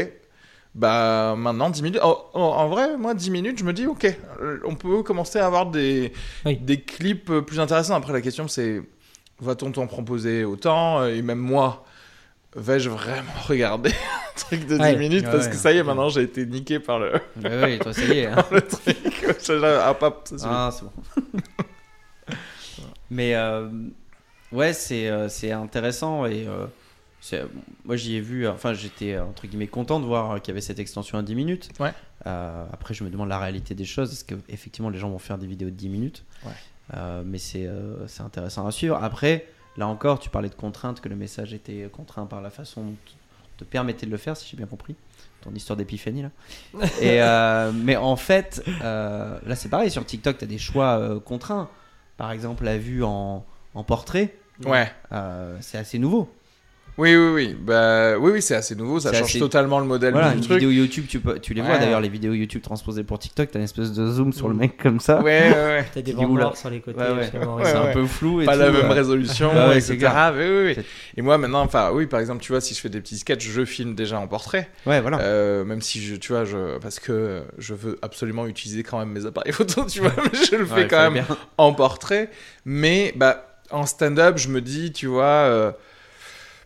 bah 0.74 1.34
maintenant 1.36 1.68
10 1.68 1.82
minutes 1.82 2.00
en, 2.02 2.18
en- 2.32 2.40
en 2.40 2.68
vrai 2.68 2.96
moi 2.96 3.12
10 3.14 3.30
minutes 3.30 3.58
je 3.58 3.64
me 3.64 3.72
dis 3.74 3.86
OK 3.86 4.04
euh, 4.40 4.58
on 4.64 4.74
peut 4.74 5.02
commencer 5.02 5.38
à 5.38 5.46
avoir 5.46 5.66
des 5.66 6.12
Oui. 6.46 6.56
des 6.56 6.80
clips 6.80 7.28
euh, 7.30 7.42
plus 7.42 7.60
intéressants 7.60 7.94
après 7.94 8.14
la 8.14 8.22
question 8.22 8.48
c'est 8.48 8.80
va-t-on 9.40 9.70
t'en 9.72 9.86
proposer 9.86 10.44
autant 10.44 11.04
et 11.04 11.20
même 11.20 11.40
moi 11.40 11.84
vais-je 12.56 12.88
vraiment 12.88 13.32
regarder 13.48 13.90
un 13.90 14.38
truc 14.40 14.66
de 14.66 14.76
10 14.76 14.80
Ouais. 14.82 14.96
minutes? 14.96 15.24
Ouais, 15.26 15.30
parce 15.32 15.48
que 15.48 15.56
ça 15.56 15.72
y 15.72 15.76
est 15.78 15.82
maintenant 15.82 16.08
j'ai 16.08 16.22
été 16.22 16.46
niqué 16.46 16.78
par 16.80 16.98
le, 16.98 17.12
Ouais, 17.42 17.60
ouais, 17.62 17.78
toi, 17.78 17.92
ça 17.92 18.02
y 18.04 18.18
est. 18.20 18.26
hein. 18.28 18.44
le 18.50 18.62
truc 18.62 18.96
ah, 19.64 19.94
pas. 19.94 20.22
Ah, 20.44 20.70
c'est 20.72 20.84
bon. 20.84 20.92
Mais 23.10 23.34
euh, 23.34 23.68
ouais, 24.52 24.72
c'est 24.72 25.08
euh, 25.08 25.28
c'est 25.28 25.52
intéressant 25.52 26.24
et 26.26 26.46
euh, 26.46 26.66
moi 27.84 27.96
j'y 27.96 28.16
ai 28.16 28.20
vu. 28.20 28.46
Enfin, 28.48 28.74
j'étais 28.74 29.14
euh, 29.14 29.24
entre 29.24 29.46
guillemets 29.46 29.66
content 29.68 30.00
de 30.00 30.04
voir 30.06 30.40
qu'il 30.42 30.52
y 30.52 30.54
avait 30.54 30.60
cette 30.60 30.78
extension 30.78 31.18
à 31.18 31.22
10 31.22 31.34
minutes. 31.34 31.68
Ouais. 31.80 31.92
Euh, 32.26 32.64
après, 32.72 32.94
je 32.94 33.04
me 33.04 33.10
demande 33.10 33.28
la 33.28 33.38
réalité 33.38 33.74
des 33.74 33.84
choses. 33.84 34.12
Est-ce 34.12 34.24
que 34.24 34.34
effectivement 34.48 34.90
les 34.90 34.98
gens 34.98 35.08
vont 35.10 35.18
faire 35.18 35.38
des 35.38 35.46
vidéos 35.46 35.70
de 35.70 35.74
10 35.76 35.88
minutes 35.88 36.24
Ouais. 36.44 36.52
Euh, 36.94 37.22
Mais 37.24 37.38
c'est 37.38 37.66
euh, 37.66 38.06
intéressant 38.20 38.66
à 38.66 38.70
suivre. 38.72 38.98
Après, 39.02 39.46
là 39.76 39.86
encore, 39.86 40.18
tu 40.18 40.30
parlais 40.30 40.48
de 40.48 40.54
contraintes, 40.54 41.00
que 41.00 41.08
le 41.08 41.16
message 41.16 41.54
était 41.54 41.88
contraint 41.92 42.26
par 42.26 42.42
la 42.42 42.50
façon 42.50 42.82
dont 42.84 42.94
te 43.56 43.64
permettait 43.64 44.06
de 44.06 44.10
le 44.10 44.16
faire, 44.16 44.36
si 44.36 44.48
j'ai 44.50 44.56
bien 44.56 44.66
compris. 44.66 44.96
Ton 45.42 45.52
histoire 45.54 45.76
d'épiphanie 45.76 46.22
là. 46.22 46.30
Et, 47.00 47.18
mais 47.74 47.96
en 47.96 48.16
fait, 48.16 48.62
là 48.80 49.54
c'est 49.56 49.68
pareil, 49.68 49.90
sur 49.90 50.04
TikTok, 50.06 50.38
tu 50.38 50.44
as 50.44 50.46
des 50.46 50.58
choix 50.58 51.20
contraints. 51.24 51.68
Par 52.16 52.30
exemple, 52.32 52.64
la 52.64 52.78
vue 52.78 53.02
en, 53.04 53.44
en 53.74 53.84
portrait, 53.84 54.36
Ouais. 54.64 54.90
c'est 55.60 55.78
assez 55.78 55.98
nouveau. 55.98 56.32
Oui, 56.98 57.16
oui, 57.16 57.30
oui. 57.34 57.56
Bah, 57.58 58.18
oui, 58.18 58.32
oui, 58.32 58.42
c'est 58.42 58.54
assez 58.54 58.74
nouveau. 58.74 59.00
Ça 59.00 59.12
change 59.12 59.22
assez- 59.22 59.38
totalement 59.38 59.80
le 59.80 59.86
modèle 59.86 60.12
Voilà, 60.12 60.30
du 60.32 60.36
une 60.38 60.42
truc. 60.44 60.58
vidéo 60.58 60.70
YouTube, 60.70 61.06
tu, 61.08 61.20
peux, 61.20 61.38
tu 61.38 61.54
les 61.54 61.62
vois 61.62 61.72
Ouais. 61.72 61.78
d'ailleurs, 61.80 62.00
les 62.02 62.10
vidéos 62.10 62.34
YouTube 62.34 62.60
transposées 62.60 63.02
pour 63.02 63.18
TikTok, 63.18 63.50
tu 63.50 63.56
as 63.56 63.60
une 63.60 63.64
espèce 63.64 63.92
de 63.92 64.06
zoom 64.10 64.32
sur 64.34 64.48
le 64.48 64.54
mec 64.54 64.76
comme 64.76 65.00
ça. 65.00 65.22
Ouais, 65.22 65.48
ouais, 65.50 65.54
ouais. 65.54 65.84
T'as 65.94 66.02
des 66.02 66.10
Tu 66.12 66.16
bandes 66.18 66.54
sur 66.54 66.68
les 66.68 66.80
côtés. 66.80 66.98
Ouais, 67.00 67.10
ouais. 67.12 67.24
absolument 67.24 67.54
Ouais, 67.56 67.64
c'est 67.64 67.76
un 67.76 67.92
peu 67.92 68.04
flou 68.06 68.42
et 68.42 68.44
Pas 68.44 68.52
tout, 68.54 68.58
la 68.60 68.70
même 68.72 68.90
résolution, 68.90 69.50
Ouais, 69.52 69.68
ouais, 69.68 69.78
etc. 69.78 70.10
oui. 70.76 70.84
Et 71.16 71.22
moi, 71.22 71.38
maintenant, 71.38 71.62
enfin, 71.62 71.90
oui, 71.94 72.06
par 72.06 72.20
exemple, 72.20 72.42
tu 72.42 72.52
vois, 72.52 72.60
si 72.60 72.74
je 72.74 72.80
fais 72.80 72.90
des 72.90 73.00
petits 73.00 73.16
sketchs, 73.16 73.48
je 73.48 73.64
filme 73.64 73.94
déjà 73.94 74.18
en 74.20 74.26
portrait. 74.28 74.68
Ouais, 74.86 75.00
voilà. 75.00 75.18
Euh, 75.20 75.64
même 75.64 75.80
si 75.80 76.02
je, 76.02 76.16
tu 76.16 76.32
vois, 76.32 76.44
je, 76.44 76.78
parce 76.78 77.00
que 77.00 77.42
je 77.56 77.72
veux 77.72 77.98
absolument 78.02 78.46
utiliser 78.46 78.82
quand 78.82 78.98
même 78.98 79.08
mes 79.10 79.24
appareils 79.24 79.52
photo, 79.54 79.86
tu 79.86 80.00
vois, 80.00 80.12
mais 80.16 80.38
je 80.50 80.56
le 80.56 80.66
fais 80.66 80.88
quand 80.88 81.00
même 81.10 81.14
bien. 81.14 81.26
en 81.56 81.72
portrait. 81.72 82.28
Mais 82.66 83.14
bah, 83.16 83.46
en 83.70 83.86
stand-up, 83.86 84.36
je 84.36 84.48
me 84.48 84.60
dis, 84.60 84.92
tu 84.92 85.06
vois, 85.06 85.24
euh, 85.24 85.72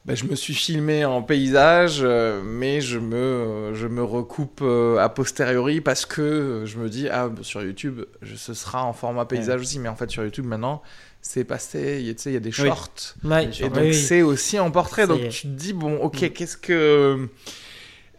bah, 0.06 0.14
je 0.14 0.24
me 0.24 0.34
suis 0.36 0.54
filmé 0.54 1.04
en 1.04 1.20
paysage, 1.22 1.98
euh, 2.02 2.40
mais 2.44 2.80
je 2.80 2.98
me, 2.98 3.16
euh, 3.16 3.74
je 3.74 3.86
me 3.88 4.02
recoupe 4.02 4.60
euh, 4.62 4.98
a 4.98 5.08
posteriori 5.08 5.80
parce 5.80 6.06
que 6.06 6.62
je 6.64 6.78
me 6.78 6.88
dis, 6.88 7.08
ah, 7.08 7.30
sur 7.42 7.62
YouTube, 7.62 8.02
je- 8.22 8.36
ce 8.36 8.54
sera 8.54 8.84
en 8.84 8.92
format 8.92 9.24
paysage 9.26 9.60
aussi. 9.60 9.78
Mais 9.80 9.88
en 9.88 9.96
fait, 9.96 10.08
sur 10.10 10.22
YouTube, 10.22 10.44
maintenant, 10.46 10.80
c'est 11.22 11.42
passé, 11.44 11.96
il 12.00 12.06
y 12.06 12.10
a- 12.10 12.14
tu 12.14 12.22
sais, 12.22 12.30
il 12.30 12.34
y 12.34 12.36
a 12.36 12.40
des 12.40 12.50
Oui. 12.50 12.54
shorts. 12.68 13.14
Ouais, 13.24 13.44
Et 13.46 13.64
oui, 13.64 13.68
donc 13.70 13.78
oui. 13.78 13.94
c'est 13.94 14.22
aussi 14.22 14.58
en 14.60 14.70
portrait. 14.70 15.06
Donc 15.08 15.28
tu 15.28 15.42
te 15.42 15.46
dis 15.48 15.72
bon, 15.72 15.96
ok, 15.96 16.22
Mm. 16.22 16.28
qu'est-ce 16.30 16.56
que 16.56 17.28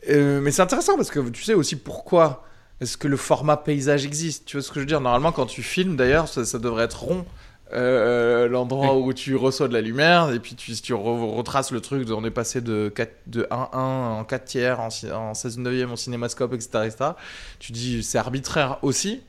Euh, 0.10 0.40
mais 0.42 0.52
c'est 0.52 0.62
intéressant 0.62 0.96
parce 0.96 1.10
que 1.10 1.20
tu 1.30 1.44
sais 1.44 1.54
aussi 1.54 1.76
pourquoi 1.76 2.46
est-ce 2.80 2.96
que 2.98 3.08
le 3.10 3.18
format 3.18 3.58
paysage 3.58 4.06
existe. 4.06 4.46
Tu 4.46 4.56
vois 4.56 4.64
ce 4.64 4.70
que 4.70 4.76
je 4.76 4.80
veux 4.82 4.86
dire? 4.86 5.02
Normalement, 5.02 5.32
quand 5.34 5.48
tu 5.48 5.64
filmes, 5.64 5.96
d'ailleurs, 5.98 6.28
ça, 6.30 6.46
ça 6.46 6.60
devrait 6.60 6.86
être 6.86 7.04
rond. 7.04 7.26
Euh, 7.74 8.48
l'endroit 8.48 8.96
où 8.98 9.12
tu 9.14 9.36
reçois 9.36 9.68
de 9.68 9.74
la 9.74 9.82
lumière 9.82 10.32
et 10.32 10.40
puis 10.40 10.56
tu, 10.56 10.74
tu 10.74 10.94
re- 10.94 11.36
retraces 11.36 11.72
le 11.72 11.82
truc 11.82 12.06
de, 12.06 12.14
on 12.14 12.24
est 12.24 12.32
passé 12.32 12.62
de, 12.62 12.90
4, 12.96 13.12
de 13.28 13.44
1-1 13.52 13.76
en 13.76 14.24
4 14.24 14.46
tiers 14.46 14.80
en, 14.80 14.88
en 15.14 15.34
16 15.34 15.58
neuvième 15.58 15.92
en 15.92 15.96
cinémascope 15.98 16.54
etc, 16.54 16.70
etc. 16.86 17.12
tu 17.60 17.72
dis 17.74 18.04
c'est 18.04 18.18
arbitraire 18.18 18.78
aussi 18.84 19.22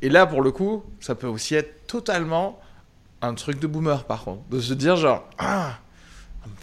et 0.00 0.08
là 0.08 0.24
pour 0.26 0.40
le 0.42 0.50
coup 0.50 0.82
ça 1.00 1.14
peut 1.14 1.26
aussi 1.26 1.54
être 1.56 1.86
totalement 1.86 2.58
un 3.20 3.34
truc 3.34 3.58
de 3.58 3.66
boomer 3.66 4.04
par 4.04 4.24
contre 4.24 4.42
de 4.50 4.60
se 4.60 4.72
dire 4.74 4.96
genre 4.96 5.28
ah 5.38 5.72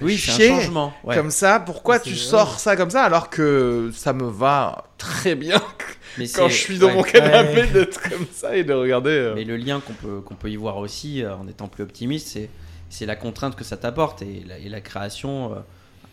Oui, 0.02 0.18
c'est 0.18 0.50
un 0.52 0.60
changement. 0.62 0.94
Ouais. 1.04 1.16
comme 1.16 1.30
ça 1.32 1.60
pourquoi 1.60 2.00
tu 2.00 2.16
sors 2.16 2.60
ça 2.60 2.76
comme 2.76 2.90
ça 2.90 3.04
alors 3.04 3.30
que 3.30 3.92
ça 3.94 4.14
me 4.14 4.24
va 4.28 4.86
très 4.98 5.36
bien 5.36 5.62
Mais 6.18 6.28
quand 6.28 6.48
je 6.50 6.54
suis 6.56 6.78
dans 6.80 6.88
ouais. 6.88 6.94
mon 6.96 7.04
canapé 7.04 7.62
Ouais. 7.62 7.68
d'être 7.68 8.02
comme 8.10 8.26
ça 8.32 8.56
et 8.56 8.64
de 8.64 8.74
regarder 8.74 9.10
euh, 9.12 9.34
Mais 9.36 9.44
le 9.44 9.58
lien 9.58 9.80
qu'on 9.80 9.94
peut, 9.94 10.22
qu'on 10.22 10.36
peut 10.36 10.50
y 10.50 10.56
voir 10.56 10.78
aussi, 10.78 11.24
euh, 11.24 11.36
en 11.36 11.48
étant 11.48 11.68
plus 11.68 11.84
optimiste, 11.84 12.28
c'est, 12.28 12.50
c'est 12.90 13.06
la 13.06 13.16
contrainte 13.16 13.56
que 13.56 13.64
ça 13.64 13.78
t'apporte. 13.78 14.22
Et 14.22 14.44
la, 14.48 14.58
et 14.58 14.70
la 14.70 14.82
création, 14.82 15.54
euh, 15.54 15.58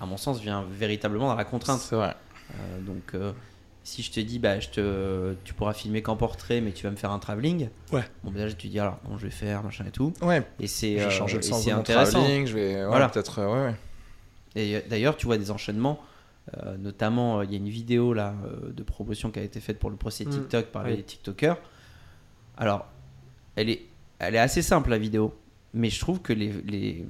à 0.00 0.06
mon 0.06 0.16
sens, 0.16 0.40
vient 0.40 0.64
véritablement 0.70 1.28
dans 1.28 1.34
la 1.36 1.44
contrainte. 1.44 1.80
c'est 1.80 1.96
vrai 1.96 2.14
Euh, 2.52 2.80
donc, 2.80 3.14
euh, 3.14 3.32
si 3.84 4.02
je 4.02 4.10
te 4.12 4.20
dis, 4.20 4.38
bah, 4.38 4.60
je 4.60 4.68
te, 4.68 5.34
tu 5.44 5.54
pourras 5.54 5.72
filmer 5.72 6.02
qu'en 6.02 6.16
portrait, 6.16 6.60
mais 6.60 6.72
tu 6.72 6.84
vas 6.84 6.90
me 6.90 6.96
faire 6.96 7.10
un 7.10 7.18
travelling. 7.18 7.68
Ouais. 7.92 8.02
Bon, 8.22 8.30
déjà, 8.30 8.48
tu 8.48 8.54
te 8.54 8.66
dis, 8.72 8.78
alors, 8.78 8.98
bon, 9.04 9.18
je 9.18 9.24
vais 9.24 9.30
faire, 9.32 9.62
machin 9.64 9.84
et 9.88 9.90
tout. 9.90 10.12
ouais 10.22 10.42
Et 10.60 10.66
c'est, 10.68 10.98
je 10.98 11.04
vais 11.04 11.10
changer 11.10 11.36
le 11.36 11.42
sens 11.42 11.62
c'est 11.64 11.70
de 11.70 11.74
mon 11.74 11.80
intéressant. 11.80 12.18
travelling 12.20 12.46
je 12.46 12.54
vais 12.54 12.74
ouais, 12.76 12.86
Voilà. 12.86 13.08
peut-être 13.08 13.38
euh, 13.40 13.46
ouais, 13.48 13.66
ouais. 13.70 13.74
Et 14.54 14.82
d'ailleurs, 14.88 15.16
tu 15.16 15.26
vois 15.26 15.38
des 15.38 15.50
enchaînements. 15.50 15.98
Euh, 16.56 16.76
notamment, 16.76 17.38
euh, 17.38 17.44
il 17.44 17.50
y 17.52 17.54
a 17.54 17.58
une 17.58 17.68
vidéo 17.68 18.12
là 18.14 18.34
euh, 18.46 18.72
de 18.72 18.82
promotion 18.82 19.30
qui 19.30 19.38
a 19.38 19.42
été 19.42 19.60
faite 19.60 19.78
pour 19.78 19.90
le 19.90 19.96
procès 19.96 20.24
Mm, 20.24 20.30
TikTok 20.30 20.66
par 20.66 20.84
oui. 20.84 20.96
les 20.96 21.02
TikTokers. 21.02 21.56
Alors, 22.56 22.86
elle 23.56 23.70
est, 23.70 23.82
elle 24.18 24.34
est 24.34 24.38
assez 24.40 24.62
simple 24.62 24.90
la 24.90 24.98
vidéo, 24.98 25.34
mais 25.74 25.88
je 25.90 26.00
trouve 26.00 26.20
que 26.20 26.32
les, 26.32 26.52
les, 26.66 27.04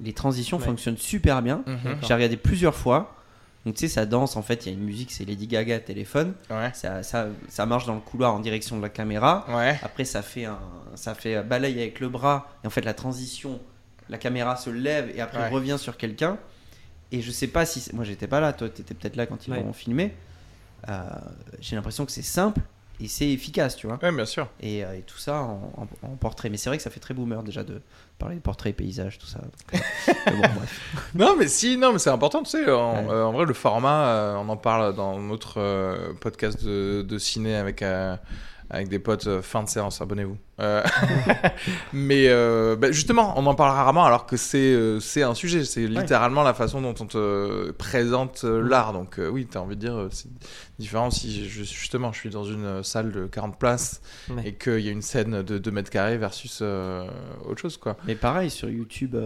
les 0.00 0.12
transitions 0.12 0.58
Ouais. 0.58 0.64
fonctionnent 0.64 0.96
super 0.96 1.42
bien. 1.42 1.62
Mhm. 1.66 1.98
J'ai 2.06 2.14
regardé 2.14 2.36
plusieurs 2.36 2.74
fois. 2.74 3.14
Donc, 3.66 3.74
tu 3.74 3.80
sais, 3.80 3.88
ça 3.88 4.06
danse 4.06 4.36
en 4.36 4.42
fait. 4.42 4.64
Il 4.64 4.72
y 4.72 4.74
a 4.74 4.78
une 4.78 4.84
musique, 4.84 5.10
c'est 5.12 5.24
Lady 5.24 5.46
Gaga 5.46 5.78
téléphone. 5.80 6.32
ouais 6.50 6.70
Ça, 6.74 7.02
ça, 7.02 7.26
ça 7.48 7.66
marche 7.66 7.84
dans 7.86 7.94
le 7.94 8.00
couloir 8.00 8.32
en 8.34 8.40
direction 8.40 8.76
de 8.78 8.82
la 8.82 8.88
caméra. 8.88 9.44
ouais 9.50 9.78
Après, 9.82 10.04
ça 10.04 10.22
fait 10.22 10.46
un, 10.46 10.58
ça 10.94 11.14
fait 11.14 11.42
balaye 11.42 11.78
avec 11.80 12.00
le 12.00 12.08
bras. 12.08 12.48
Et 12.64 12.66
en 12.66 12.70
fait, 12.70 12.80
la 12.84 12.94
transition, 12.94 13.60
la 14.08 14.16
caméra 14.16 14.56
se 14.56 14.70
lève 14.70 15.10
et 15.14 15.20
après 15.20 15.42
Ouais. 15.42 15.48
revient 15.50 15.76
sur 15.78 15.96
quelqu'un. 15.98 16.38
Et 17.12 17.22
je 17.22 17.30
sais 17.30 17.46
pas 17.48 17.64
si. 17.66 17.88
Moi, 17.94 18.04
j'étais 18.04 18.26
pas 18.26 18.40
là. 18.40 18.52
Toi, 18.52 18.68
t'étais 18.68 18.94
peut-être 18.94 19.16
là 19.16 19.26
quand 19.26 19.46
ils 19.46 19.52
Ouais. 19.52 19.62
l'ont 19.62 19.72
filmé. 19.72 20.14
Euh, 20.88 21.02
J'ai 21.60 21.74
l'impression 21.76 22.04
que 22.06 22.12
c'est 22.12 22.22
simple 22.22 22.60
et 23.00 23.08
c'est 23.08 23.28
efficace, 23.30 23.76
tu 23.76 23.86
vois. 23.86 23.98
ouais 24.02 24.12
bien 24.12 24.24
sûr 24.24 24.48
Et, 24.60 24.84
euh, 24.84 24.96
et 24.96 25.02
tout 25.02 25.18
ça 25.18 25.40
en, 25.42 25.72
en- 25.76 26.06
en 26.08 26.16
portrait. 26.16 26.50
Mais 26.50 26.56
c'est 26.56 26.68
vrai 26.70 26.76
que 26.76 26.82
ça 26.82 26.90
fait 26.90 27.00
très 27.00 27.14
boomer 27.14 27.42
déjà 27.42 27.64
de 27.64 27.80
parler 28.18 28.36
de 28.36 28.40
portrait, 28.40 28.72
paysage, 28.72 29.18
tout 29.18 29.26
ça. 29.26 29.38
Donc, 29.38 29.52
euh, 29.74 29.78
mais 30.26 30.32
bon, 30.32 30.54
bref. 30.56 31.10
Non, 31.14 31.36
mais 31.36 31.48
si, 31.48 31.76
non, 31.76 31.92
mais 31.92 31.98
c'est 31.98 32.10
important, 32.10 32.42
tu 32.42 32.50
sais. 32.50 32.70
En, 32.70 33.06
Ouais. 33.06 33.10
euh, 33.12 33.24
en 33.24 33.32
vrai, 33.32 33.44
le 33.46 33.54
format, 33.54 34.06
euh, 34.08 34.34
on 34.36 34.48
en 34.48 34.56
parle 34.56 34.94
dans 34.94 35.18
notre 35.20 35.58
euh, 35.60 36.12
podcast 36.20 36.62
de, 36.64 37.02
de 37.02 37.18
ciné 37.18 37.56
avec, 37.56 37.82
euh, 37.82 38.16
avec 38.70 38.88
des 38.88 38.98
potes 38.98 39.26
euh, 39.26 39.40
fin 39.42 39.62
de 39.62 39.68
séance. 39.68 40.00
Abonnez-vous. 40.02 40.36
Euh, 40.60 40.82
mais 41.92 42.28
euh, 42.28 42.76
bah, 42.76 42.90
justement, 42.92 43.32
on 43.36 43.46
en 43.46 43.54
parle 43.54 43.70
rarement 43.70 44.04
alors 44.04 44.26
que 44.26 44.36
c'est 44.36 45.22
un 45.22 45.34
sujet. 45.34 45.64
C'est 45.64 45.86
littéralement 45.86 46.42
la 46.42 46.54
façon 46.54 46.80
dont 46.80 46.94
on 47.00 47.06
te 47.06 47.70
présente 47.72 48.44
l'art. 48.44 48.92
Donc, 48.92 49.18
oui, 49.32 49.46
tu 49.50 49.56
as 49.56 49.62
envie 49.62 49.76
de 49.76 49.80
dire, 49.80 50.08
c'est 50.10 50.28
différent 50.78 51.10
si 51.10 51.48
je- 51.48 51.62
justement 51.64 52.12
je 52.12 52.18
suis 52.20 52.30
dans 52.30 52.44
une 52.44 52.82
salle 52.82 53.12
de 53.12 53.26
40 53.26 53.58
places 53.58 54.00
Ouais. 54.30 54.42
et 54.48 54.54
qu'il 54.54 54.80
y 54.80 54.88
a 54.88 54.92
une 54.92 55.02
scène 55.02 55.42
de 55.42 55.58
2 55.58 55.70
mètres 55.70 55.90
carrés 55.90 56.18
versus 56.18 56.60
autre 56.62 57.60
chose, 57.60 57.76
quoi. 57.76 57.96
Mais 58.06 58.14
pareil, 58.14 58.50
sur 58.50 58.68
YouTube, 58.68 59.16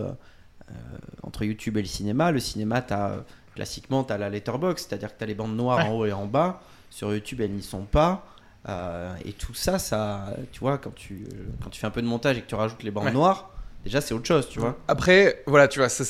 entre 1.22 1.44
YouTube 1.44 1.76
et 1.76 1.82
le 1.82 1.88
cinéma, 1.88 2.30
le 2.30 2.40
cinéma, 2.40 2.84
as, 2.90 3.16
classiquement, 3.54 4.04
tu 4.04 4.12
as 4.12 4.18
la 4.18 4.30
letterbox, 4.30 4.86
c'est-à-dire 4.88 5.12
que 5.12 5.18
tu 5.18 5.24
as 5.24 5.26
les 5.26 5.34
bandes 5.34 5.56
noires 5.56 5.78
Ouais. 5.78 5.84
en 5.88 5.92
haut 5.96 6.06
et 6.06 6.12
en 6.12 6.26
bas. 6.26 6.60
Sur 6.90 7.12
YouTube, 7.12 7.40
elles 7.40 7.52
n'y 7.52 7.62
sont 7.62 7.84
pas. 7.84 8.24
Euh, 8.68 9.14
et 9.24 9.32
tout 9.32 9.54
ça, 9.54 9.78
ça, 9.78 10.34
tu 10.52 10.60
vois, 10.60 10.78
quand 10.78 10.94
tu, 10.94 11.26
quand 11.62 11.70
tu 11.70 11.80
fais 11.80 11.86
un 11.86 11.90
peu 11.90 12.02
de 12.02 12.06
montage 12.06 12.38
et 12.38 12.42
que 12.42 12.46
tu 12.46 12.54
rajoutes 12.54 12.82
les 12.84 12.90
bandes 12.92 13.06
Ouais. 13.06 13.12
noires, 13.12 13.50
déjà, 13.84 14.00
c'est 14.00 14.14
autre 14.14 14.26
chose, 14.26 14.48
tu 14.48 14.60
vois. 14.60 14.78
Après, 14.88 15.42
voilà, 15.46 15.66
tu 15.68 15.80
vois, 15.80 15.88
ça, 15.88 16.04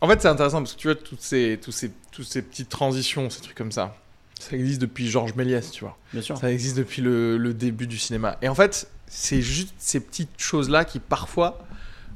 en 0.00 0.08
fait, 0.08 0.20
c'est 0.22 0.28
intéressant 0.28 0.58
parce 0.58 0.74
que 0.74 0.78
tu 0.78 0.86
vois, 0.88 0.94
toutes 0.94 1.20
ces, 1.22 1.58
tous 1.60 1.72
ces, 1.72 1.90
toutes 2.12 2.26
ces 2.26 2.42
petites 2.42 2.68
transitions, 2.68 3.28
ces 3.30 3.40
trucs 3.40 3.56
comme 3.56 3.72
ça, 3.72 3.96
ça 4.38 4.54
existe 4.56 4.80
depuis 4.80 5.08
Georges 5.08 5.34
Méliès, 5.34 5.70
tu 5.70 5.82
vois. 5.82 5.96
Bien 6.12 6.22
sûr. 6.22 6.36
Ça 6.36 6.52
existe 6.52 6.76
depuis 6.76 7.02
le, 7.02 7.38
le 7.38 7.54
début 7.54 7.86
du 7.86 7.98
cinéma. 7.98 8.36
Et 8.42 8.48
en 8.48 8.54
fait, 8.54 8.88
c'est 9.08 9.40
juste 9.42 9.74
ces 9.78 9.98
petites 10.00 10.38
choses-là 10.40 10.84
qui, 10.84 11.00
parfois, 11.00 11.58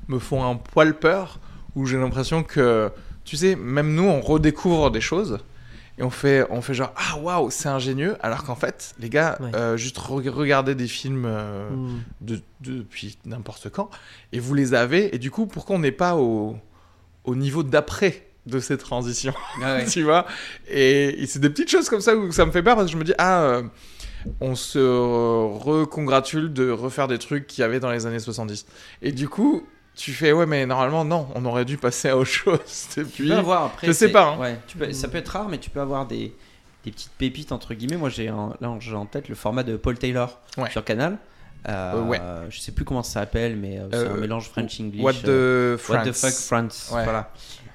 me 0.09 0.19
font 0.19 0.45
un 0.49 0.55
poil 0.57 0.95
peur, 0.99 1.41
où 1.75 1.87
j'ai 1.87 1.97
l'impression 1.97 2.43
que, 2.45 2.93
tu 3.25 3.37
sais, 3.37 3.57
même 3.57 3.95
nous, 3.95 4.05
on 4.05 4.21
redécouvre 4.21 4.91
des 4.91 5.01
choses. 5.01 5.39
Et 6.01 6.03
on 6.03 6.11
fait, 6.11 6.47
on 6.51 6.63
fait 6.63 6.73
genre, 6.75 6.93
ah 6.97 7.19
waouh, 7.19 7.51
c'est 7.51 7.69
ingénieux. 7.69 8.17
Alors 8.21 8.43
qu'en 8.45 8.55
fait, 8.57 8.95
les 8.99 9.11
gars, 9.11 9.37
Ouais. 9.41 9.51
euh, 9.55 9.77
juste 9.77 9.99
re- 9.99 10.29
regardez 10.31 10.75
des 10.75 10.89
films 10.89 11.25
euh, 11.27 11.71
Mm. 11.71 11.99
de, 12.23 12.41
depuis 12.63 13.19
n'importe 13.27 13.69
quand, 13.69 13.91
et 14.33 14.41
vous 14.41 14.55
les 14.55 14.73
avez, 14.75 15.15
et 15.15 15.19
du 15.19 15.31
coup, 15.31 15.47
pourquoi 15.47 15.77
on 15.77 15.81
n'est 15.81 15.93
pas 15.93 16.17
au, 16.17 16.57
au 17.25 17.35
niveau 17.37 17.63
d'après 17.63 18.27
de 18.47 18.59
ces 18.61 18.79
transitions, 18.79 19.35
Ah 19.63 19.77
ouais. 19.77 19.85
tu 19.93 20.03
vois? 20.03 20.27
Et, 20.69 21.23
et 21.23 21.27
c'est 21.27 21.39
des 21.39 21.51
petites 21.51 21.71
choses 21.71 21.91
comme 21.91 22.01
ça 22.01 22.17
où 22.17 22.33
ça 22.33 22.47
me 22.47 22.51
fait 22.51 22.63
peur, 22.63 22.75
parce 22.77 22.87
que 22.87 22.93
je 22.93 22.97
me 22.99 23.05
dis, 23.05 23.13
ah, 23.19 23.43
euh, 23.43 23.63
on 24.41 24.55
se 24.55 24.79
recongratule 25.59 26.53
de 26.53 26.71
refaire 26.71 27.09
des 27.09 27.19
trucs 27.19 27.47
qu'il 27.47 27.63
y 27.63 27.65
avait 27.65 27.81
dans 27.81 27.91
les 27.91 28.07
années 28.07 28.19
70. 28.19 28.67
Et 29.03 29.13
du 29.13 29.29
coup, 29.29 29.67
tu 30.01 30.13
fais, 30.13 30.33
ouais, 30.33 30.47
mais 30.47 30.67
normalement, 30.67 31.05
non, 31.05 31.29
on 31.35 31.45
aurait 31.45 31.65
dû 31.65 31.77
passer 31.77 32.09
à 32.09 32.17
autre 32.17 32.31
chose 32.31 32.59
Tu 32.95 33.01
depuis. 33.01 33.29
peux 33.29 33.35
avoir 33.37 33.65
après. 33.65 33.87
je 33.87 33.93
sais 33.93 34.11
pas, 34.11 34.31
hein. 34.35 34.39
Ouais, 34.39 34.59
tu 34.67 34.77
peux, 34.79 34.93
ça 34.93 35.09
peut 35.09 35.19
être 35.19 35.29
rare, 35.29 35.49
mais 35.49 35.59
tu 35.59 35.71
peux 35.71 35.81
avoir 35.81 36.07
des, 36.07 36.35
des 36.85 36.91
petites 36.91 37.13
pépites 37.13 37.53
entre 37.53 37.75
guillemets. 37.75 37.97
Moi, 37.97 38.09
j'ai 38.09 38.31
en- 38.31 38.55
là, 38.61 38.75
j'ai 38.81 38.95
en 38.95 39.07
tête 39.07 39.29
le 39.29 39.35
format 39.35 39.63
de 39.63 39.77
Paul 39.77 39.99
Taylor 39.99 40.39
Ouais. 40.57 40.71
sur 40.71 40.85
Canal. 40.85 41.19
Euh, 41.69 41.93
Euh, 41.95 42.03
ouais. 42.05 42.21
Je 42.49 42.59
sais 42.59 42.73
plus 42.73 42.85
comment 42.87 43.03
ça 43.03 43.21
s'appelle, 43.21 43.57
mais 43.57 43.79
euh, 43.79 43.89
c'est 43.93 43.97
Euh, 43.99 44.15
un 44.15 44.17
mélange 44.17 44.49
French 44.49 44.81
English. 44.81 45.03
What 45.03 45.13
euh, 45.27 45.77
the, 45.77 45.89
What 45.91 45.99
the 46.05 46.13
France. 46.13 46.21
fuck 46.21 46.33
France. 46.47 46.89
Voilà. 46.91 47.33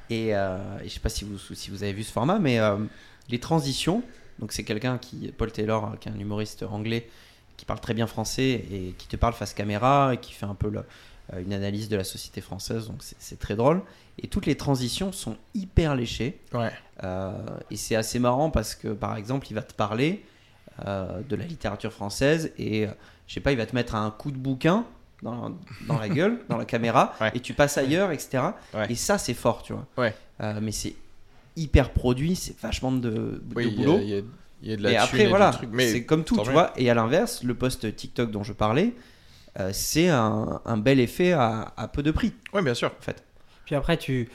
Et, 0.10 0.36
euh, 0.36 0.58
je 0.84 0.90
sais 0.90 1.00
pas 1.00 1.10
si 1.10 1.24
vous, 1.26 1.38
si 1.54 1.70
vous 1.70 1.84
avez 1.84 1.94
vu 1.94 2.04
ce 2.04 2.12
format, 2.12 2.40
mais 2.40 2.60
euh, 2.60 2.78
les 3.30 3.40
transitions. 3.40 4.02
Donc 4.40 4.52
c'est 4.52 4.64
quelqu'un 4.64 4.98
qui, 4.98 5.32
Paul 5.38 5.52
Taylor, 5.52 5.96
qui 6.00 6.10
est 6.10 6.12
un 6.12 6.20
humoriste 6.20 6.64
anglais, 6.64 7.08
qui 7.58 7.66
parle 7.66 7.80
très 7.80 7.94
bien 7.94 8.06
français 8.08 8.66
et 8.72 8.94
qui 8.98 9.08
te 9.08 9.16
parle 9.16 9.34
face 9.34 9.54
caméra 9.54 10.12
et 10.14 10.18
qui 10.18 10.34
fait 10.34 10.46
un 10.46 10.56
peu 10.56 10.70
le, 10.70 10.80
euh, 10.80 10.84
une 11.40 11.54
analyse 11.54 11.90
de 11.90 11.96
la 11.98 12.04
société 12.04 12.42
française, 12.42 12.88
donc 12.88 12.98
c'est- 13.02 13.40
très 13.40 13.56
drôle. 13.56 13.82
Et 14.22 14.28
toutes 14.28 14.46
les 14.46 14.56
transitions 14.56 15.12
sont 15.12 15.36
hyper 15.54 15.96
léchées. 15.96 16.40
Ouais. 16.54 16.72
Euh, 17.04 17.34
et 17.72 17.76
c'est 17.76 17.96
assez 17.96 18.20
marrant 18.20 18.50
parce 18.50 18.76
que, 18.76 18.90
par 18.90 19.18
exemple, 19.18 19.48
il 19.50 19.54
va 19.54 19.62
te 19.62 19.74
parler 19.74 20.24
euh, 20.86 21.22
de 21.28 21.36
la 21.36 21.46
littérature 21.46 21.92
française 21.94 22.52
et, 22.58 22.86
euh, 22.86 22.90
je 23.28 23.34
sais 23.34 23.40
pas, 23.40 23.52
il 23.54 23.58
va 23.58 23.66
te 23.66 23.74
mettre 23.76 23.96
un 23.96 24.12
coup 24.12 24.30
de 24.32 24.38
bouquin 24.38 24.86
dans, 25.24 25.52
dans 25.88 25.98
la 25.98 26.10
gueule, 26.18 26.40
dans 26.50 26.58
la 26.58 26.66
caméra, 26.66 27.14
Ouais. 27.22 27.32
et 27.34 27.40
tu 27.40 27.54
passes 27.54 27.78
ailleurs, 27.78 28.12
etc. 28.12 28.44
Ouais. 28.74 28.86
Et 28.92 28.96
ça, 28.96 29.18
c'est 29.18 29.34
fort, 29.34 29.64
tu 29.64 29.74
vois. 29.74 29.88
Euh, 30.42 30.60
mais 30.62 30.72
c'est 30.74 30.96
hyper 31.56 31.92
produit, 31.92 32.36
c'est 32.36 32.60
vachement 32.60 32.92
de, 32.92 33.10
de 33.10 33.42
Oui, 33.56 33.68
y 33.70 33.74
a- 33.74 33.76
boulot. 33.78 34.00
il 34.02 34.10
y, 34.10 34.14
a- 34.18 34.22
y 34.64 34.74
a 34.74 34.76
de 34.78 34.84
la 34.84 34.92
Et 34.92 34.98
après, 34.98 35.28
voilà, 35.28 35.52
c'est 35.80 36.04
comme 36.04 36.24
tout, 36.26 36.38
tu 36.44 36.52
vois. 36.52 36.74
Et 36.76 36.90
à 36.90 36.94
l'inverse, 36.94 37.44
le 37.44 37.56
post 37.56 37.96
TikTok 37.96 38.30
dont 38.32 38.44
je 38.44 38.52
parlais, 38.54 38.94
euh, 39.60 39.70
c'est 39.74 40.10
un, 40.10 40.62
un 40.66 40.78
bel 40.78 41.00
effet 41.00 41.32
à, 41.34 41.74
à 41.78 41.88
peu 41.88 42.04
de 42.04 42.12
prix, 42.12 42.34
Ouais, 42.54 42.62
bien 42.62 42.74
sûr. 42.74 42.92
en 43.00 43.02
fait. 43.04 43.24
Puis 43.66 43.76
après, 43.76 43.98
tu. 43.98 44.30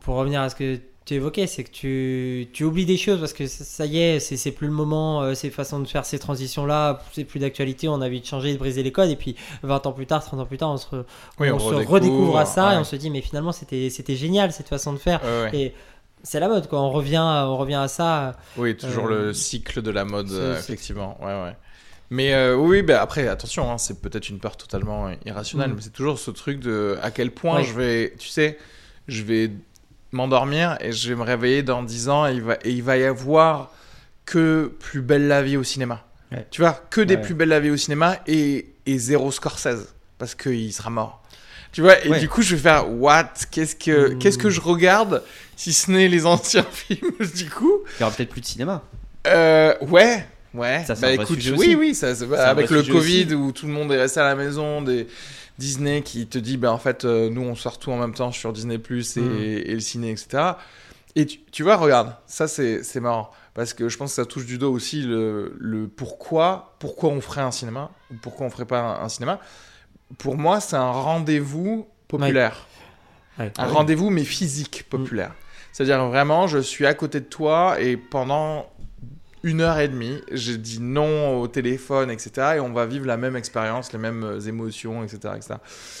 Pour 0.00 0.16
revenir 0.16 0.42
à 0.42 0.50
ce 0.50 0.54
que 0.54 0.78
tu 1.06 1.14
évoquais, 1.14 1.46
c'est 1.46 1.64
que 1.64 1.70
tu, 1.70 2.48
tu 2.52 2.64
oublies 2.64 2.84
des 2.84 2.98
choses 2.98 3.18
parce 3.20 3.32
que 3.32 3.46
ça- 3.46 3.64
ça 3.64 3.86
y 3.86 3.98
est, 3.98 4.20
c'est 4.20 4.36
c'est 4.36 4.50
plus 4.52 4.66
le 4.66 4.72
moment, 4.74 5.22
euh, 5.22 5.32
ces 5.32 5.48
façons 5.48 5.80
de 5.80 5.88
faire 5.88 6.04
ces 6.04 6.18
transitions-là, 6.18 7.00
c'est 7.12 7.24
plus 7.24 7.38
d'actualité, 7.40 7.88
on 7.88 8.02
a 8.02 8.06
envie 8.06 8.20
de 8.20 8.26
changer, 8.26 8.52
de 8.52 8.58
briser 8.58 8.82
les 8.82 8.92
codes, 8.92 9.08
et 9.08 9.16
puis 9.16 9.34
20 9.62 9.86
ans 9.86 9.92
plus 9.92 10.04
tard, 10.06 10.22
30 10.22 10.40
ans 10.40 10.44
plus 10.44 10.58
tard, 10.58 10.72
on 10.72 10.76
se, 10.76 10.86
re- 10.88 11.04
Oui, 11.40 11.50
on 11.50 11.54
on 11.54 11.58
se 11.58 11.64
redécouvre, 11.66 11.92
redécouvre 11.94 12.36
à 12.38 12.44
ça 12.44 12.74
et 12.74 12.76
on 12.76 12.84
se 12.84 12.96
dit, 12.96 13.08
mais 13.08 13.22
finalement, 13.22 13.52
c'était 13.52 13.88
c'était 13.88 14.16
génial 14.16 14.52
cette 14.52 14.68
façon 14.68 14.92
de 14.92 14.98
faire. 14.98 15.22
Ouais, 15.24 15.50
ouais. 15.50 15.56
Et 15.58 15.74
c'est 16.22 16.40
la 16.40 16.48
mode, 16.48 16.68
quoi. 16.68 16.82
On 16.82 16.90
revient, 16.90 17.22
on 17.24 17.56
revient 17.56 17.76
à 17.76 17.88
ça. 17.88 18.36
Oui, 18.58 18.76
toujours 18.76 19.06
Euh, 19.06 19.26
le 19.28 19.32
cycle 19.32 19.80
de 19.80 19.90
la 19.90 20.04
mode, 20.04 20.28
c'est- 20.28 20.34
c'est- 20.56 20.58
effectivement. 20.60 21.16
Ouais, 21.20 21.32
ouais. 21.42 21.56
Mais 22.10 22.32
euh, 22.32 22.56
oui, 22.56 22.82
bah 22.82 23.02
après, 23.02 23.28
attention, 23.28 23.70
hein, 23.70 23.76
c'est 23.78 24.00
peut-être 24.00 24.28
une 24.30 24.38
peur 24.38 24.56
totalement 24.56 25.10
irrationnelle, 25.26 25.70
Mm. 25.70 25.74
mais 25.76 25.82
c'est 25.82 25.92
toujours 25.92 26.18
ce 26.18 26.30
truc 26.30 26.58
de 26.60 26.96
à 27.02 27.10
quel 27.10 27.30
point 27.30 27.62
je 27.62 27.72
vais, 27.74 28.14
tu 28.18 28.28
sais, 28.28 28.58
je 29.08 29.22
vais 29.22 29.50
m'endormir 30.12 30.76
et 30.80 30.92
je 30.92 31.08
vais 31.10 31.14
me 31.16 31.22
réveiller 31.22 31.62
dans 31.62 31.82
10 31.82 32.08
ans 32.08 32.26
et 32.26 32.32
il 32.32 32.42
va, 32.42 32.54
et 32.64 32.70
il 32.70 32.82
va 32.82 32.96
y 32.96 33.04
avoir 33.04 33.72
que 34.24 34.72
plus 34.80 35.02
belle 35.02 35.28
la 35.28 35.42
vie 35.42 35.56
au 35.58 35.64
cinéma. 35.64 36.04
Ouais. 36.32 36.46
Tu 36.50 36.60
vois, 36.62 36.72
que 36.90 37.00
des 37.02 37.16
Ouais. 37.16 37.20
plus 37.22 37.34
belles 37.34 37.48
la 37.50 37.60
vie 37.60 37.70
au 37.70 37.76
cinéma 37.76 38.16
et, 38.26 38.66
et 38.86 38.98
zéro 38.98 39.30
Scorsese 39.30 39.94
parce 40.18 40.34
qu'il 40.34 40.72
sera 40.72 40.90
mort. 40.90 41.22
Tu 41.72 41.82
vois, 41.82 42.02
et 42.04 42.08
Ouais. 42.08 42.18
du 42.20 42.28
coup, 42.30 42.40
je 42.40 42.56
vais 42.56 42.62
faire 42.62 42.90
what? 42.90 43.32
Qu'est-ce 43.50 43.76
que 43.76 44.14
Mm. 44.14 44.18
qu'est-ce 44.18 44.38
que 44.38 44.48
je 44.50 44.60
regarde 44.62 45.22
si 45.56 45.74
ce 45.74 45.90
n'est 45.90 46.08
les 46.08 46.24
anciens 46.24 46.62
films 46.72 47.12
du 47.36 47.50
coup? 47.50 47.80
Il 47.98 48.00
y 48.00 48.04
aura 48.04 48.14
peut-être 48.14 48.30
plus 48.30 48.40
de 48.40 48.46
cinéma. 48.46 48.82
euh, 49.26 49.74
ouais, 49.82 50.26
ouais. 50.58 50.84
Ça, 50.86 50.94
bah 50.94 51.12
écoute, 51.12 51.38
oui, 51.42 51.52
aussi. 51.52 51.74
oui, 51.76 51.94
ça, 51.94 52.08
avec 52.48 52.70
le 52.70 52.82
Covid 52.82 53.24
aussi. 53.26 53.34
où 53.34 53.52
tout 53.52 53.66
le 53.66 53.72
monde 53.72 53.92
est 53.92 53.98
resté 53.98 54.20
à 54.20 54.24
la 54.24 54.34
maison, 54.34 54.82
des 54.82 55.06
Disney 55.58 56.02
qui 56.02 56.26
te 56.26 56.38
dit, 56.38 56.56
bah 56.56 56.72
en 56.72 56.78
fait, 56.78 57.04
euh, 57.04 57.30
nous 57.30 57.42
on 57.42 57.54
sort 57.54 57.78
tout 57.78 57.90
en 57.90 57.96
même 57.96 58.14
temps 58.14 58.30
sur 58.32 58.52
Disney 58.52 58.78
Plus 58.78 59.16
et, 59.16 59.20
Mm. 59.20 59.38
et 59.40 59.74
le 59.74 59.80
ciné, 59.80 60.10
etc. 60.10 60.52
Et 61.16 61.26
tu, 61.26 61.40
tu 61.50 61.62
vois, 61.62 61.76
regarde, 61.76 62.14
ça 62.26 62.46
c'est 62.46 62.82
c'est 62.84 63.00
marrant 63.00 63.30
parce 63.54 63.72
que 63.74 63.88
je 63.88 63.96
pense 63.96 64.10
que 64.12 64.16
ça 64.16 64.24
touche 64.26 64.46
du 64.46 64.56
doigt 64.58 64.68
aussi 64.68 65.02
le, 65.02 65.56
le 65.58 65.88
pourquoi, 65.88 66.76
pourquoi 66.78 67.10
on 67.10 67.20
ferait 67.20 67.40
un 67.40 67.50
cinéma 67.50 67.90
ou 68.12 68.14
pourquoi 68.22 68.46
on 68.46 68.50
ferait 68.50 68.66
pas 68.66 68.80
un, 68.80 69.04
un 69.04 69.08
cinéma. 69.08 69.40
Pour 70.18 70.36
moi, 70.36 70.60
c'est 70.60 70.76
un 70.76 70.90
rendez-vous 70.92 71.88
populaire. 72.06 72.66
Ouais. 73.38 73.52
Un 73.58 73.66
rendez-vous, 73.66 74.10
mais 74.10 74.24
physique, 74.24 74.84
populaire. 74.88 75.32
C'est-à-dire 75.72 76.04
vraiment, 76.06 76.46
je 76.46 76.58
suis 76.58 76.86
à 76.86 76.94
côté 76.94 77.20
de 77.20 77.24
toi 77.26 77.80
et 77.80 77.96
pendant 77.96 78.66
une 79.48 79.60
heure 79.60 79.78
et 79.78 79.88
demie, 79.88 80.20
j'ai 80.32 80.56
dit 80.58 80.78
non 80.80 81.40
au 81.40 81.48
téléphone, 81.48 82.10
etc. 82.10 82.30
Et 82.56 82.60
on 82.60 82.72
va 82.72 82.86
vivre 82.86 83.06
la 83.06 83.16
même 83.16 83.36
expérience, 83.36 83.92
les 83.92 83.98
mêmes 83.98 84.24
euh, 84.24 84.40
émotions, 84.40 85.02
etc. 85.04 85.34
etc. 85.36 85.54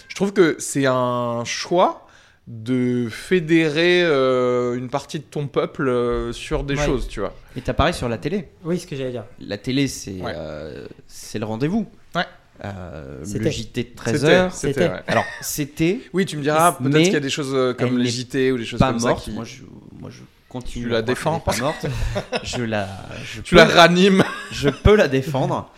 Je 0.08 0.14
trouve 0.14 0.32
que 0.32 0.56
c'est 0.58 0.86
un 0.86 1.44
choix 1.44 2.04
de 2.46 3.08
fédérer 3.10 4.02
euh, 4.04 4.74
une 4.74 4.88
partie 4.88 5.18
de 5.18 5.24
ton 5.24 5.48
peuple 5.48 5.86
euh, 5.88 6.32
sur 6.32 6.64
des 6.64 6.76
Ouais. 6.76 6.84
choses, 6.86 7.06
tu 7.08 7.20
vois. 7.20 7.34
Et 7.56 7.60
t'as 7.60 7.74
pareil 7.74 7.92
sur 7.92 8.08
la 8.08 8.16
télé. 8.18 8.48
Oui, 8.64 8.78
ce 8.78 8.86
que 8.86 8.96
j'allais 8.96 9.10
dire. 9.10 9.24
La 9.40 9.58
télé, 9.58 9.86
c'est 9.86 10.12
Ouais. 10.22 10.32
euh, 10.34 10.86
c'est 11.06 11.38
le 11.38 11.44
rendez-vous. 11.44 11.86
Ouais. 12.14 12.22
Euh, 12.64 13.18
le 13.20 13.24
C'était. 13.26 13.50
JT 13.50 13.82
de 13.82 13.88
C'était- 13.88 14.10
13h. 14.12 14.50
C'était, 14.52 14.88
ouais. 14.88 15.02
Alors, 15.06 15.24
c'était 15.42 16.00
Oui, 16.14 16.24
tu 16.24 16.36
me 16.38 16.42
diras, 16.42 16.72
peut-être 16.72 16.90
Mais 16.92 17.02
qu'il 17.04 17.12
y 17.12 17.16
a 17.16 17.20
des 17.20 17.28
choses 17.30 17.74
comme 17.76 17.98
les 17.98 18.08
JT 18.10 18.50
ou 18.52 18.58
des 18.58 18.64
choses 18.64 18.80
pas 18.80 18.92
comme 18.92 19.02
morte. 19.02 19.18
ça 19.18 19.24
qui... 19.24 19.32
Moi, 19.32 19.44
je, 19.44 19.62
moi, 20.00 20.10
je 20.10 20.20
continue. 20.48 20.84
Tu 20.86 20.90
la 20.90 21.02
défends 21.02 21.40
pas 21.40 21.56
morte. 21.58 21.86
je 22.42 22.62
la. 22.62 22.88
Je 23.24 23.40
Tu 23.42 23.54
la 23.54 23.64
ranimes. 23.66 24.24
je 24.50 24.68
peux 24.68 24.96
la 24.96 25.08
défendre. 25.08 25.70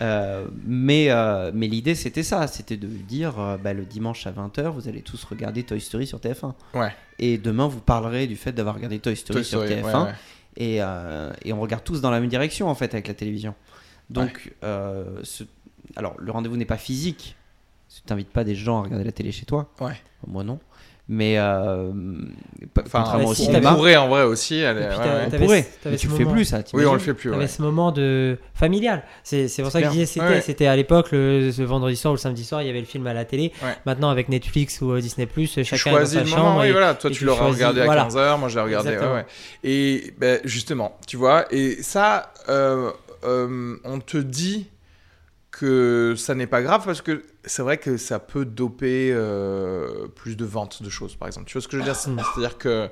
Euh, 0.00 0.46
mais 0.66 1.10
euh, 1.10 1.50
mais 1.54 1.66
l'idée, 1.68 1.94
c'était 1.94 2.22
ça. 2.22 2.46
C'était 2.46 2.76
de 2.76 2.86
dire 2.88 3.38
euh, 3.38 3.56
bah, 3.56 3.72
le 3.72 3.84
dimanche 3.84 4.26
à 4.26 4.32
20h, 4.32 4.68
vous 4.70 4.88
allez 4.88 5.02
tous 5.02 5.22
regarder 5.24 5.62
Toy 5.62 5.80
Story 5.80 6.06
sur 6.06 6.18
TF1. 6.18 6.52
Ouais. 6.74 6.92
Et 7.18 7.38
demain, 7.38 7.68
vous 7.68 7.80
parlerez 7.80 8.26
du 8.26 8.36
fait 8.36 8.52
d'avoir 8.52 8.74
regardé 8.74 8.98
Toy 8.98 9.14
Story 9.16 9.40
Toy 9.40 9.44
sur 9.44 9.64
Story, 9.64 9.80
TF1. 9.80 9.84
ouais, 9.84 10.08
ouais. 10.08 10.14
Et, 10.56 10.76
et 11.48 11.52
on 11.52 11.60
regarde 11.60 11.82
tous 11.84 12.00
dans 12.00 12.10
la 12.10 12.20
même 12.20 12.28
direction, 12.30 12.68
en 12.68 12.74
fait, 12.74 12.92
avec 12.94 13.08
la 13.08 13.14
télévision. 13.14 13.54
Donc, 14.10 14.52
ce- 14.62 15.44
alors, 15.96 16.14
le 16.18 16.30
rendez-vous 16.32 16.56
n'est 16.56 16.64
pas 16.64 16.76
physique. 16.78 17.36
Tu 17.94 18.00
t'invites 18.02 18.30
pas 18.30 18.42
des 18.44 18.54
gens 18.56 18.80
à 18.80 18.82
regarder 18.82 19.04
la 19.04 19.12
télé 19.12 19.30
chez 19.30 19.46
toi. 19.46 19.70
Ouais. 19.80 19.94
Moi, 20.26 20.42
non. 20.42 20.58
Mais 21.06 21.34
euh, 21.38 21.92
contrairement 22.90 23.24
ouais, 23.24 23.30
au 23.30 23.34
si 23.34 23.50
on 23.54 23.60
pourrait 23.74 23.96
en 23.96 24.08
vrai 24.08 24.22
aussi. 24.22 24.54
puis 24.54 24.64
ouais, 24.64 24.88
t'as- 24.88 25.04
ouais. 25.04 25.22
on 25.26 25.38
pourrait. 25.38 25.66
Mais 25.84 25.96
tu 25.96 26.08
le 26.08 26.14
fais 26.14 26.24
plus, 26.24 26.44
ça. 26.46 26.62
Oui, 26.72 26.86
on 26.86 26.94
le 26.94 26.98
fait 26.98 27.12
plus. 27.12 27.28
T'avais 27.30 27.42
ouais. 27.42 27.46
ce 27.48 27.60
moment 27.60 27.92
de 27.92 28.38
familial. 28.54 29.02
C'est 29.22 29.48
c'est 29.48 29.62
pour 29.62 29.70
ça 29.70 29.80
que 29.82 29.86
je 29.88 29.92
disais 29.92 30.06
c'était 30.06 30.26
Ouais. 30.26 30.40
c'était 30.40 30.64
à 30.66 30.74
l'époque 30.76 31.12
le, 31.12 31.50
le 31.50 31.64
vendredi 31.66 31.94
soir 31.96 32.12
ou 32.12 32.16
le 32.16 32.20
samedi 32.20 32.42
soir 32.42 32.62
il 32.62 32.66
y 32.68 32.70
avait 32.70 32.80
le 32.80 32.86
film 32.86 33.06
à 33.06 33.12
la 33.12 33.26
télé. 33.26 33.52
Ouais. 33.62 33.74
Maintenant 33.84 34.08
avec 34.08 34.30
Netflix 34.30 34.80
ou 34.80 34.92
euh, 34.92 35.00
Disney 35.02 35.26
Plus 35.26 35.62
chacun 35.62 35.92
dans 35.92 36.06
sa 36.06 36.20
le 36.20 36.26
chambre. 36.26 36.42
moment, 36.42 36.60
oui, 36.60 36.68
et- 36.68 36.72
voilà. 36.72 36.94
Toi, 36.94 37.10
et 37.10 37.12
tu 37.12 37.18
tu 37.18 37.24
l'auras 37.26 37.48
regardé 37.48 37.82
à 37.82 37.84
voilà. 37.84 38.04
15h, 38.08 38.38
moi, 38.38 38.48
je 38.48 38.56
l'ai 38.56 38.64
regardé. 38.64 38.88
ouais, 38.88 38.94
Exactement. 38.94 39.14
ouais. 39.16 39.26
Et 39.64 40.14
ben, 40.18 40.40
justement, 40.44 40.96
tu 41.06 41.18
vois, 41.18 41.44
et 41.50 41.82
ça, 41.82 42.32
euh, 42.48 42.90
euh, 43.24 43.76
on 43.84 44.00
te 44.00 44.16
dit 44.16 44.68
que 45.50 46.14
ça 46.16 46.34
n'est 46.34 46.46
pas 46.46 46.62
grave 46.62 46.82
parce 46.84 47.02
que 47.02 47.22
c'est 47.46 47.62
vrai 47.62 47.78
que 47.78 47.96
ça 47.96 48.18
peut 48.18 48.44
doper 48.44 49.10
euh, 49.12 50.08
plus 50.08 50.36
de 50.36 50.44
ventes 50.44 50.82
de 50.82 50.90
choses, 50.90 51.16
par 51.16 51.28
exemple. 51.28 51.46
Tu 51.46 51.54
vois 51.54 51.62
ce 51.62 51.68
que 51.68 51.76
je 51.76 51.82
veux 51.82 51.84
dire? 51.84 51.94
Mm. 51.94 52.20
C'est-à-dire 52.34 52.58
que 52.58 52.88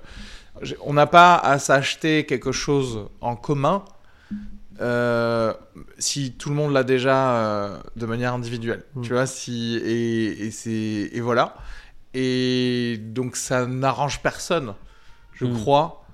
on 0.83 0.93
n'a 0.93 1.07
pas 1.07 1.37
à 1.37 1.59
s'acheter 1.59 2.27
quelque 2.27 2.53
chose 2.53 3.07
en 3.21 3.37
commun 3.37 3.85
euh, 4.81 5.53
si 5.99 6.33
tout 6.33 6.49
le 6.49 6.55
monde 6.55 6.73
l'a 6.73 6.83
déjà 6.85 7.35
euh, 7.37 7.79
de 7.97 8.07
manière 8.07 8.35
individuelle. 8.35 8.85
Mm. 8.95 9.03
Tu 9.03 9.13
vois, 9.13 9.27
si 9.27 9.77
et, 9.77 10.47
et 10.47 10.51
c'est 10.51 10.71
et 11.13 11.21
voilà. 11.21 11.55
Et 12.15 12.99
donc 13.01 13.37
ça 13.37 13.67
n'arrange 13.67 14.21
personne, 14.23 14.75
je 15.33 15.47
Mm. 15.47 15.55
crois. 15.55 16.05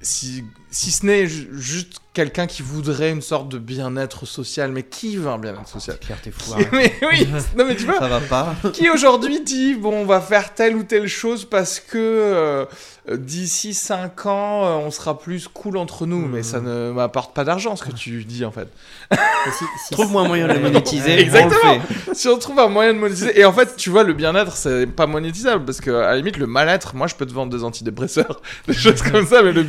Si, 0.00 0.44
si 0.70 0.90
ce 0.92 1.04
n'est 1.06 1.26
ju- 1.26 1.48
juste 1.52 1.94
quelqu'un 2.14 2.46
qui 2.46 2.62
voudrait 2.62 3.10
une 3.10 3.22
sorte 3.22 3.48
de 3.48 3.58
bien-être 3.58 4.26
social, 4.26 4.70
mais 4.72 4.82
qui 4.84 5.16
veut 5.16 5.28
un 5.28 5.38
bien-être 5.38 5.66
social? 5.68 5.96
C'est 6.00 6.06
clair, 6.06 6.18
t'es 6.22 6.30
fou. 6.30 6.44
Qui- 6.50 6.52
arrête. 6.54 6.68
mais 6.72 6.92
oui, 7.12 7.26
non 7.56 7.64
mais 7.64 7.74
tu 7.76 7.84
vois, 7.84 7.98
Ça 7.98 8.08
va 8.08 8.20
pas. 8.20 8.54
qui 8.72 8.88
aujourd'hui 8.90 9.40
dit 9.40 9.74
bon 9.74 9.92
on 9.92 10.04
va 10.04 10.20
faire 10.20 10.54
telle 10.54 10.76
ou 10.76 10.82
telle 10.84 11.08
chose 11.08 11.44
parce 11.44 11.80
que 11.80 11.96
euh, 11.98 12.64
d'ici 13.12 13.72
5 13.74 14.26
ans 14.26 14.64
euh, 14.66 14.70
on 14.86 14.90
sera 14.90 15.18
plus 15.18 15.48
cool 15.48 15.76
entre 15.76 16.06
nous 16.06 16.26
Hmm. 16.26 16.32
mais 16.32 16.42
ça 16.42 16.60
ne 16.60 16.90
m'apporte 16.92 17.34
pas 17.34 17.44
d'argent 17.44 17.74
ce 17.76 17.84
que 17.84 17.92
tu 17.92 18.24
dis 18.24 18.44
en 18.44 18.50
fait 18.50 18.68
Et 19.12 19.16
si- 19.56 19.64
si- 19.86 19.90
Trouve-moi 19.92 20.22
un 20.22 20.28
moyen 20.28 20.48
de 20.48 20.52
le 20.54 20.60
monétiser. 20.60 21.18
Exactement. 21.20 21.58
on 21.64 21.74
le 21.74 21.80
fait. 21.80 22.14
si 22.14 22.28
on 22.28 22.38
trouve 22.38 22.58
un 22.58 22.68
moyen 22.68 22.92
de 22.94 22.98
monétiser 22.98 23.38
et 23.38 23.44
en 23.44 23.52
fait 23.52 23.76
tu 23.76 23.90
vois 23.90 24.02
le 24.04 24.12
bien-être 24.12 24.56
c'est 24.56 24.86
pas 24.86 25.06
monétisable 25.06 25.64
parce 25.64 25.80
que 25.80 25.90
à 25.90 26.08
la 26.10 26.16
limite 26.16 26.36
le 26.36 26.46
mal-être 26.46 26.94
moi 26.96 27.06
je 27.06 27.14
peux 27.14 27.26
te 27.26 27.32
vendre 27.32 27.56
des 27.56 27.64
antidépresseurs 27.64 28.42
des 28.66 28.74
choses 28.74 29.00
comme 29.02 29.26
ça 29.26 29.42
mais 29.42 29.52
le 29.52 29.62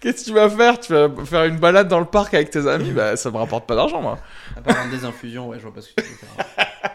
qu'est-ce 0.00 0.24
que 0.24 0.28
tu 0.30 0.34
vas 0.34 0.48
faire? 0.50 0.78
Tu 0.80 0.92
vas 0.92 1.08
faire 1.24 1.44
une 1.44 1.58
balade 1.58 1.88
dans 1.88 2.00
le 2.00 2.06
parc 2.06 2.34
avec 2.34 2.50
tes 2.50 2.66
amis? 2.66 2.90
Bah 2.92 3.16
ça 3.16 3.30
me 3.30 3.36
rapporte 3.36 3.66
pas 3.66 3.74
d'argent 3.74 4.00
moi 4.02 4.18
À 4.56 4.60
part 4.60 4.88
des 4.90 5.04
infusions, 5.04 5.48
ouais, 5.48 5.58
je 5.58 5.62
vois 5.62 5.74
pas 5.74 5.80
ce 5.80 5.88
que 5.92 6.00
tu 6.00 6.08
veux 6.08 6.16
faire. 6.16 6.46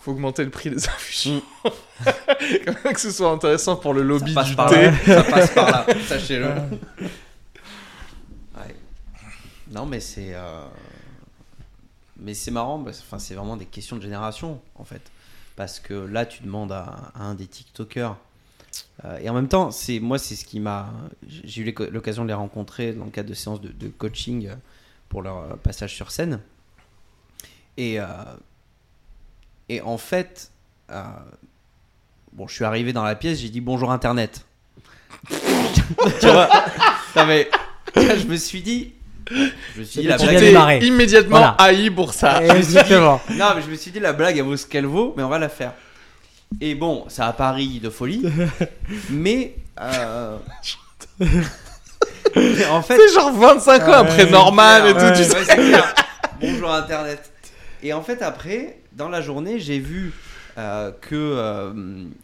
faut 0.00 0.12
augmenter 0.12 0.44
le 0.44 0.50
prix 0.50 0.70
des 0.70 0.88
infusions 0.88 1.42
Quand 2.04 2.84
même 2.84 2.94
que 2.94 3.00
ce 3.00 3.10
soit 3.10 3.30
intéressant 3.30 3.74
pour 3.76 3.92
le 3.94 4.02
lobby 4.02 4.32
Ça 4.34 4.40
passe 4.40 4.48
du 4.50 4.56
par 4.56 4.70
thé 4.70 4.90
là. 4.90 4.92
Ça 5.04 5.22
passe 5.24 5.50
par 5.50 5.70
là, 5.70 5.86
sachez-le. 6.08 6.46
Ouais. 8.54 8.74
Non, 9.72 9.84
mais 9.86 9.98
c'est. 10.00 10.32
euh, 10.34 10.62
Mais 12.18 12.34
c'est 12.34 12.50
marrant, 12.52 12.78
parce... 12.78 13.00
enfin, 13.00 13.18
c'est 13.18 13.34
vraiment 13.34 13.56
des 13.56 13.64
questions 13.66 13.96
de 13.96 14.02
génération, 14.02 14.60
en 14.76 14.84
fait. 14.84 15.02
Parce 15.56 15.80
que 15.80 15.94
là, 15.94 16.24
tu 16.26 16.42
demandes 16.42 16.70
à, 16.72 16.94
à 17.14 17.22
un 17.24 17.34
des 17.34 17.46
TikTokers. 17.46 18.14
Euh, 19.04 19.18
et 19.22 19.28
en 19.28 19.34
même 19.34 19.48
temps, 19.48 19.70
c'est 19.70 20.00
moi, 20.00 20.18
c'est 20.18 20.34
ce 20.36 20.44
qui 20.44 20.58
m'a. 20.60 20.88
J'ai 21.26 21.62
eu 21.62 21.74
l'occasion 21.92 22.22
de 22.22 22.28
les 22.28 22.34
rencontrer 22.34 22.92
dans 22.92 23.04
le 23.04 23.10
cadre 23.10 23.28
de 23.28 23.34
séances 23.34 23.60
de, 23.60 23.68
de 23.68 23.88
coaching 23.88 24.46
euh, 24.48 24.54
pour 25.08 25.22
leur 25.22 25.36
euh, 25.38 25.56
passage 25.62 25.94
sur 25.94 26.10
scène. 26.10 26.40
Et, 27.76 28.00
euh, 28.00 28.06
et 29.68 29.80
en 29.82 29.98
fait, 29.98 30.50
euh, 30.90 31.02
bon, 32.32 32.48
je 32.48 32.54
suis 32.54 32.64
arrivé 32.64 32.92
dans 32.94 33.04
la 33.04 33.14
pièce, 33.16 33.38
j'ai 33.40 33.50
dit 33.50 33.60
bonjour 33.60 33.92
Internet. 33.92 34.46
tu 35.28 36.26
vois? 36.28 36.48
Non, 37.16 37.26
mais 37.26 37.48
je 37.96 38.26
me 38.26 38.36
suis 38.36 38.62
dit, 38.62 38.94
Je 39.30 39.80
me 39.80 39.84
suis 39.84 40.00
dit 40.02 40.06
la 40.06 40.16
blague. 40.16 40.82
immédiatement 40.82 41.36
Voilà. 41.36 41.56
haï 41.58 41.90
pour 41.90 42.14
ça. 42.14 42.42
Exactement. 42.56 43.20
Non, 43.30 43.52
mais 43.56 43.62
je 43.62 43.68
me 43.70 43.74
suis 43.76 43.90
dit 43.90 44.00
la 44.00 44.12
blague 44.12 44.38
elle 44.38 44.44
vaut 44.44 44.56
ce 44.56 44.66
qu'elle 44.66 44.86
vaut, 44.86 45.12
mais 45.16 45.22
on 45.22 45.28
va 45.28 45.38
la 45.38 45.48
faire. 45.48 45.72
Et 46.60 46.74
bon, 46.74 47.04
ça 47.08 47.26
a 47.26 47.32
pari 47.32 47.80
de 47.80 47.90
folie, 47.90 48.22
mais 49.10 49.54
euh... 49.80 50.36
mais 51.20 52.64
en 52.70 52.82
fait, 52.82 52.96
C'est 52.98 53.14
genre 53.14 53.32
25 53.32 53.88
ans 53.88 53.92
après 53.92 54.26
Norman 54.30 54.84
et 54.86 54.92
tout. 54.94 54.98
ouais, 55.00 55.12
tu 55.12 55.18
ouais, 55.34 55.44
sais. 55.44 55.54
clair. 55.54 55.94
Bonjour 56.40 56.72
Internet. 56.72 57.30
Et 57.82 57.92
en 57.92 58.02
fait, 58.02 58.22
après, 58.22 58.78
dans 58.92 59.08
la 59.08 59.20
journée, 59.20 59.58
j'ai 59.58 59.78
vu 59.78 60.12
euh, 60.58 60.90
que, 61.00 61.14
euh, 61.14 61.72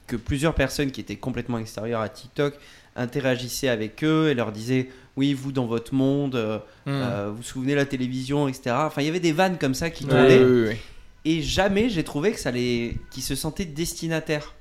que 0.06 0.16
plusieurs 0.16 0.54
personnes 0.54 0.90
qui 0.90 1.00
étaient 1.00 1.16
complètement 1.16 1.58
extérieures 1.58 2.00
à 2.00 2.08
TikTok 2.08 2.54
interagissaient 2.96 3.68
avec 3.68 4.02
eux 4.04 4.28
et 4.30 4.34
leur 4.34 4.52
disaient 4.52 4.88
Oui, 5.16 5.34
vous 5.34 5.52
dans 5.52 5.66
votre 5.66 5.94
monde, 5.94 6.36
euh, 6.36 6.58
Hmm. 6.84 6.90
euh, 6.90 7.26
vous 7.30 7.36
vous 7.36 7.42
souvenez 7.42 7.72
de 7.72 7.76
la 7.76 7.84
télévision, 7.84 8.48
etc. 8.48 8.74
Enfin, 8.78 9.02
il 9.02 9.06
y 9.06 9.08
avait 9.08 9.20
des 9.20 9.30
vannes 9.32 9.56
comme 9.58 9.74
ça 9.74 9.88
qui 9.90 10.02
Oui, 10.04 10.10
tournaient. 10.10 10.38
oui, 10.42 10.68
oui. 10.70 10.76
Et 11.24 11.42
jamais 11.42 11.88
j'ai 11.88 12.02
trouvé 12.04 12.32
que 12.32 12.38
ça 12.40 12.50
les, 12.50 12.96
qu'ils 13.10 13.22
se 13.22 13.34
sentaient 13.34 13.64
destinataires. 13.64 14.54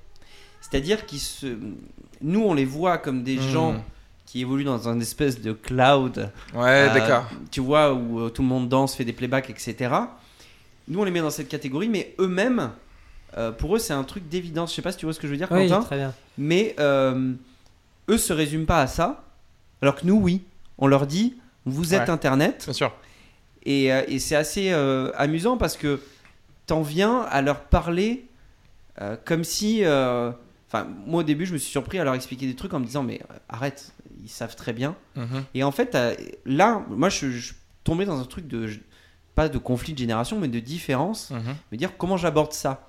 C'est-à-dire 0.61 1.05
qu'ils 1.05 1.19
se, 1.19 1.57
nous 2.21 2.41
on 2.43 2.53
les 2.53 2.65
voit 2.65 2.97
comme 2.97 3.23
des 3.23 3.37
Hmm. 3.37 3.49
gens 3.51 3.83
qui 4.27 4.41
évoluent 4.41 4.63
dans 4.63 4.87
un 4.87 4.99
espèce 4.99 5.41
de 5.41 5.51
cloud 5.53 6.31
Ouais, 6.53 6.61
euh, 6.89 6.93
d'accord. 6.93 7.25
Tu 7.51 7.59
vois, 7.59 7.93
où 7.93 8.19
euh, 8.21 8.29
tout 8.29 8.41
le 8.43 8.47
monde 8.47 8.69
danse, 8.69 8.95
fait 8.95 9.03
des 9.03 9.11
playbacks, 9.11 9.49
etc. 9.49 9.93
Nous, 10.87 10.99
on 10.99 11.03
les 11.03 11.11
met 11.11 11.19
dans 11.19 11.29
cette 11.31 11.49
catégorie, 11.49 11.89
mais 11.89 12.15
eux-mêmes, 12.19 12.71
euh, 13.37 13.51
pour 13.51 13.75
eux, 13.75 13.79
c'est 13.79 13.91
un 13.93 14.03
truc 14.05 14.29
d'évidence. 14.29 14.71
Je 14.71 14.75
sais 14.77 14.81
pas 14.81 14.91
si 14.93 14.97
tu 14.99 15.05
vois 15.05 15.13
ce 15.13 15.19
que 15.19 15.27
je 15.27 15.31
veux 15.31 15.37
dire, 15.37 15.47
Oui, 15.51 15.67
Quentin. 15.67 15.81
très 15.83 15.97
bien. 15.97 16.13
Mais 16.37 16.75
euh, 16.79 17.33
eux 18.09 18.17
se 18.17 18.31
résument 18.31 18.65
pas 18.65 18.81
à 18.81 18.87
ça, 18.87 19.25
alors 19.81 19.95
que 19.95 20.05
nous, 20.05 20.15
oui. 20.15 20.43
On 20.77 20.87
leur 20.87 21.07
dit, 21.07 21.35
vous 21.65 21.93
êtes 21.93 22.03
Ouais. 22.03 22.09
Internet. 22.11 22.61
Bien 22.65 22.73
sûr. 22.73 22.93
Et, 23.63 23.85
et 23.87 24.19
c'est 24.19 24.35
assez 24.35 24.71
euh, 24.71 25.11
amusant 25.17 25.57
parce 25.57 25.75
que 25.75 25.99
t'en 26.71 26.81
viens 26.81 27.21
à 27.23 27.41
leur 27.41 27.61
parler 27.65 28.27
euh, 29.01 29.17
comme 29.25 29.43
si. 29.43 29.83
euh, 29.83 30.31
Enfin, 30.73 30.87
moi 31.05 31.19
au 31.19 31.23
début, 31.23 31.45
je 31.45 31.51
me 31.51 31.57
suis 31.57 31.69
surpris 31.69 31.99
à 31.99 32.05
leur 32.05 32.13
expliquer 32.13 32.47
des 32.47 32.55
trucs 32.55 32.73
en 32.73 32.79
me 32.79 32.85
disant, 32.85 33.03
mais 33.03 33.19
euh, 33.29 33.33
arrête, 33.49 33.91
ils 34.23 34.29
savent 34.29 34.55
très 34.55 34.71
bien. 34.71 34.95
Mhm. 35.17 35.43
Et 35.53 35.63
en 35.65 35.71
fait, 35.73 35.95
euh, 35.95 36.15
là, 36.45 36.81
moi, 36.87 37.09
je, 37.09 37.29
je 37.29 37.47
suis 37.47 37.55
tombé 37.83 38.05
dans 38.05 38.19
un 38.21 38.23
truc 38.25 38.47
de. 38.47 38.69
Pas 39.35 39.49
de 39.49 39.57
conflit 39.57 39.91
de 39.91 39.97
génération, 39.97 40.39
mais 40.39 40.47
de 40.47 40.59
différence. 40.61 41.31
Mhm. 41.31 41.55
Me 41.73 41.77
dire 41.77 41.97
comment 41.97 42.15
j'aborde 42.15 42.53
ça? 42.53 42.87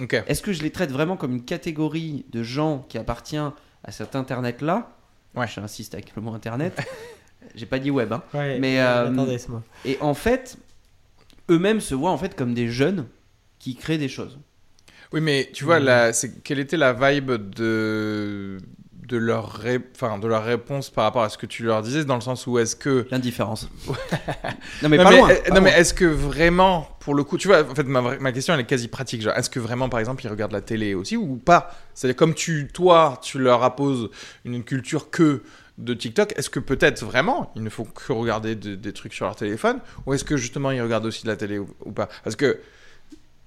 Ok. 0.00 0.14
Est-ce 0.28 0.40
que 0.42 0.52
je 0.52 0.62
les 0.62 0.70
traite 0.70 0.92
vraiment 0.92 1.16
comme 1.16 1.32
une 1.32 1.44
catégorie 1.44 2.26
de 2.30 2.44
gens 2.44 2.84
qui 2.88 2.96
appartient 2.98 3.36
à 3.38 3.90
cet 3.90 4.14
internet-là? 4.14 4.92
Ouais. 5.34 5.48
J'insiste 5.48 5.94
avec 5.94 6.14
le 6.14 6.22
mot 6.22 6.32
internet. 6.32 6.80
J'ai 7.56 7.66
pas 7.66 7.80
dit 7.80 7.90
web, 7.90 8.12
hein. 8.12 8.22
Ouais, 8.32 8.58
Mais, 8.60 8.78
euh, 8.80 9.10
attendez. 9.10 9.38
Et 9.84 9.98
en 10.00 10.14
fait, 10.14 10.58
eux-mêmes 11.50 11.80
se 11.80 11.94
voient 11.94 12.10
en 12.10 12.18
fait 12.18 12.34
comme 12.36 12.54
des 12.54 12.68
jeunes 12.68 13.06
qui 13.58 13.74
créent 13.76 13.98
des 13.98 14.08
choses. 14.08 14.38
Oui, 15.12 15.20
mais 15.20 15.50
tu 15.52 15.64
vois, 15.64 15.78
la, 15.78 16.12
c'est, 16.12 16.42
quelle 16.42 16.58
était 16.58 16.76
la 16.76 16.92
vibe 16.92 17.30
de, 17.32 18.58
de, 19.06 19.16
leur 19.16 19.52
ré- 19.52 19.80
enfin, 19.94 20.18
de 20.18 20.26
leur 20.26 20.44
réponse 20.44 20.90
par 20.90 21.04
rapport 21.04 21.22
à 21.22 21.28
ce 21.28 21.38
que 21.38 21.46
tu 21.46 21.62
leur 21.62 21.82
disais, 21.82 22.04
dans 22.04 22.16
le 22.16 22.20
sens 22.20 22.46
où 22.48 22.58
est-ce 22.58 22.74
que. 22.74 23.06
L'indifférence. 23.12 23.68
non 24.82 24.88
mais 24.88 24.96
non, 24.96 25.04
pas 25.04 25.10
mais, 25.10 25.16
loin. 25.18 25.28
pas 25.28 25.34
non, 25.50 25.54
loin. 25.56 25.60
mais 25.60 25.70
est-ce 25.70 25.94
que 25.94 26.04
vraiment, 26.04 26.88
pour 27.00 27.14
le 27.14 27.22
coup, 27.22 27.38
tu 27.38 27.46
vois, 27.48 27.62
en 27.62 27.74
fait, 27.74 27.84
ma, 27.84 28.00
ma 28.18 28.32
question, 28.32 28.54
elle 28.54 28.60
est 28.60 28.64
quasi 28.66 28.88
pratique. 28.88 29.22
Genre, 29.22 29.34
est-ce 29.36 29.50
que 29.50 29.60
vraiment, 29.60 29.88
par 29.88 30.00
exemple, 30.00 30.24
ils 30.24 30.28
regardent 30.28 30.52
la 30.52 30.62
télé 30.62 30.94
aussi 30.94 31.16
ou 31.16 31.36
pas? 31.36 31.70
C'est-à-dire, 31.94 32.16
comme 32.16 32.34
tu, 32.34 32.68
toi, 32.72 33.20
tu 33.22 33.38
leur 33.38 33.62
apposes 33.62 34.10
une 34.44 34.64
culture 34.64 35.10
que 35.10 35.42
de 35.78 35.92
TikTok, 35.94 36.32
est-ce 36.36 36.50
que 36.50 36.60
peut-être 36.60 37.04
vraiment, 37.04 37.52
ils 37.56 37.62
ne 37.62 37.68
font 37.70 37.84
que 37.84 38.12
regarder 38.12 38.54
de- 38.54 38.74
des 38.76 38.92
trucs 38.92 39.12
sur 39.14 39.24
leur 39.26 39.34
téléphone 39.36 39.80
Ou 40.06 40.14
est-ce 40.14 40.24
que 40.24 40.36
justement, 40.36 40.70
ils 40.70 40.80
regardent 40.80 41.06
aussi 41.06 41.24
de 41.24 41.28
la 41.28 41.36
télé 41.36 41.58
ou, 41.58 41.68
ou 41.84 41.90
pas? 41.92 42.08
Parce 42.22 42.36
que 42.36 42.60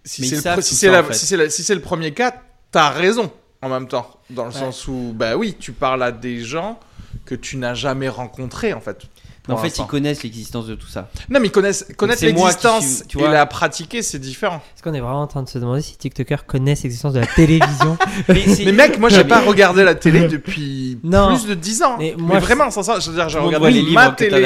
si 0.03 0.27
c'est 0.27 0.35
le, 0.35 0.41
si 0.61 0.71
tout 0.71 0.75
c'est 0.75 0.85
ça, 0.87 0.91
la- 0.91 1.01
en 1.01 1.03
fait. 1.05 1.13
si 1.13 1.35
la- 1.37 1.75
le 1.75 1.81
premier 1.81 2.13
cas, 2.13 2.33
t'as 2.71 2.89
raison 2.89 3.31
en 3.61 3.69
même 3.69 3.87
temps. 3.87 4.19
Dans 4.29 4.45
le 4.45 4.51
Ouais. 4.51 4.59
sens 4.59 4.87
où, 4.87 5.13
bah 5.15 5.37
oui, 5.37 5.55
tu 5.59 5.71
parles 5.71 6.03
à 6.03 6.11
des 6.11 6.41
gens 6.43 6.79
que 7.25 7.33
tu 7.35 7.57
n'as 7.57 7.73
jamais 7.73 8.09
rencontrés, 8.09 8.73
en 8.73 8.81
fait. 8.81 9.01
En 9.49 9.57
fait, 9.57 9.77
ils 9.77 9.85
connaissent 9.85 10.23
l'existence 10.23 10.67
de 10.67 10.75
tout 10.75 10.87
ça. 10.87 11.09
Non, 11.29 11.39
mais 11.39 11.47
ils 11.47 11.51
connaissent, 11.51 11.85
qui 11.97 12.25
l'existence 12.25 13.03
tu 13.07 13.17
et 13.17 13.21
vois. 13.21 13.31
la 13.31 13.45
pratiquer, 13.45 14.01
c'est 14.01 14.19
différent. 14.19 14.61
Est-ce 14.75 14.83
qu'on 14.83 14.93
est 14.93 14.99
vraiment 14.99 15.21
en 15.21 15.27
train 15.27 15.43
de 15.43 15.49
se 15.49 15.57
demander 15.57 15.81
si 15.81 15.97
TikTokers 15.97 16.45
connaissent 16.45 16.83
l'existence 16.83 17.13
de 17.13 17.19
la 17.19 17.27
télévision 17.27 17.97
Mais 18.27 18.71
mec, 18.71 18.99
moi 18.99 19.09
j'ai 19.09 19.23
pas 19.23 19.39
regardé 19.41 19.83
la 19.83 19.95
télé 19.95 20.27
depuis 20.27 20.99
Non. 21.03 21.29
plus 21.35 21.47
de 21.47 21.53
10 21.53 21.83
ans. 21.83 21.95
Mais 21.97 22.13
Mais, 22.17 22.23
moi, 22.23 22.39
vraiment, 22.39 22.69
sans 22.71 22.83
ça, 22.83 22.99
je 22.99 23.09
veux 23.09 23.15
dire, 23.15 23.29
j'ai 23.29 23.39
regardé 23.39 23.71
les 23.71 23.91
ma 23.91 24.11
télé, 24.11 24.41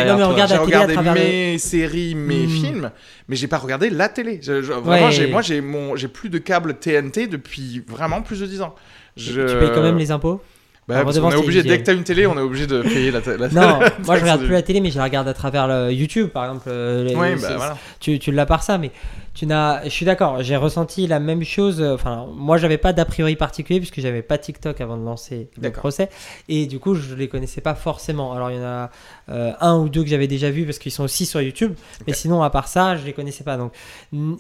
j'ai 0.48 0.58
regardé 0.58 0.96
mes 0.98 1.58
séries, 1.58 2.16
mes 2.16 2.46
Hmm. 2.46 2.50
films, 2.50 2.92
mais 3.28 3.36
j'ai 3.36 3.48
pas 3.48 3.58
regardé 3.58 3.90
la 3.90 4.10
télé. 4.10 4.40
Je- 4.42 4.62
je- 4.62 4.72
vraiment, 4.74 5.08
Ouais. 5.10 5.28
moi 5.28 5.42
j'ai 5.42 5.62
mon, 5.62 5.96
j'ai 5.96 6.08
plus 6.08 6.30
de 6.30 6.38
câble 6.38 6.76
TNT 6.76 7.28
depuis 7.28 7.84
vraiment 7.88 8.22
plus 8.22 8.40
de 8.40 8.46
10 8.46 8.62
ans. 8.62 8.76
Je... 9.18 9.42
Tu 9.42 9.58
payes 9.60 9.72
quand 9.74 9.82
même 9.82 9.98
les 9.98 10.12
impôts? 10.12 10.42
Bah, 10.88 10.96
parce 11.04 11.16
redevance 11.16 11.34
est 11.34 11.38
obligé, 11.38 11.64
dès 11.64 11.78
que 11.80 11.84
t'as 11.84 11.94
une 11.94 12.04
télé, 12.04 12.26
on 12.28 12.38
est 12.38 12.42
obligé 12.42 12.66
de 12.68 12.82
payer 12.82 13.12
la, 13.12 13.20
la 13.38 13.48
Non, 13.50 13.80
moi 14.06 14.16
je 14.18 14.22
regarde 14.22 14.42
de- 14.42 14.46
plus 14.48 14.54
la 14.56 14.62
télé, 14.64 14.82
mais 14.82 14.90
je 14.92 14.98
la 14.98 15.04
regarde 15.06 15.28
à 15.28 15.34
travers 15.34 15.68
le 15.68 15.92
YouTube, 15.94 16.30
par 16.30 16.46
exemple. 16.46 16.66
euh, 16.68 17.04
les- 17.04 17.16
Oui, 17.16 17.36
bah 17.40 17.56
voilà. 17.56 17.78
tu, 18.00 18.18
tu 18.20 18.32
l'as 18.32 18.46
par 18.48 18.64
ça, 18.64 18.78
mais 18.80 18.92
tu 19.34 19.46
n'as. 19.46 19.84
Je 19.84 19.90
suis 19.90 20.06
d'accord, 20.06 20.42
j'ai 20.44 20.58
ressenti 20.58 21.06
la 21.08 21.20
même 21.20 21.44
chose. 21.44 21.80
euh, 21.82 21.94
Enfin, 21.94 22.26
moi, 22.36 22.58
j'avais 22.58 22.80
pas 22.80 22.92
d'a 22.94 23.06
priori 23.06 23.36
particulier 23.36 23.80
puisque 23.80 24.02
j'avais 24.02 24.24
pas 24.24 24.38
TikTok 24.40 24.82
avant 24.82 24.98
de 24.98 25.06
lancer 25.06 25.50
le 25.62 25.72
procès, 25.72 26.10
et 26.50 26.66
du 26.66 26.80
coup, 26.80 26.96
je 26.96 27.14
les 27.14 27.28
connaissais 27.30 27.62
pas 27.62 27.76
forcément. 27.76 28.34
Alors, 28.34 28.50
il 28.50 28.58
y 28.58 28.60
en 28.60 28.64
a 28.64 28.90
euh, 29.30 29.52
un 29.62 29.78
ou 29.78 29.88
deux 29.88 30.02
que 30.04 30.10
j'avais 30.10 30.28
déjà 30.28 30.50
vu 30.50 30.66
parce 30.66 30.80
qu'ils 30.80 30.92
sont 30.92 31.04
aussi 31.04 31.26
sur 31.28 31.42
YouTube, 31.42 31.74
mais 32.08 32.14
sinon, 32.14 32.42
à 32.42 32.50
part 32.50 32.68
ça, 32.68 32.98
je 32.98 33.06
les 33.06 33.14
connaissais 33.14 33.44
pas. 33.44 33.56
Donc, 33.56 33.72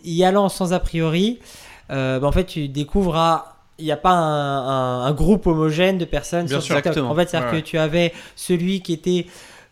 y 0.03 0.23
allant 0.23 0.49
sans 0.49 0.73
a 0.73 0.79
priori, 0.79 1.39
euh, 1.91 2.19
bah, 2.19 2.27
en 2.27 2.31
fait, 2.31 2.45
tu 2.45 2.67
découvres 2.67 3.15
à 3.15 3.51
il 3.82 3.86
n'y 3.86 3.91
a 3.91 3.97
pas 3.97 4.11
un, 4.11 4.67
un- 4.67 5.05
un 5.05 5.11
groupe 5.11 5.47
homogène 5.47 5.97
de 5.97 6.05
personnes 6.05 6.45
Bien 6.45 6.57
sur 6.59 6.63
sûr. 6.63 6.75
TikTok. 6.75 6.91
Exactement. 6.93 7.11
En 7.11 7.15
fait, 7.15 7.29
c'est-à-dire 7.29 7.51
Ouais. 7.53 7.61
que 7.61 7.65
tu 7.67 7.77
avais 7.77 8.13
celui 8.36 8.82
qui 8.82 8.93
était 8.93 9.25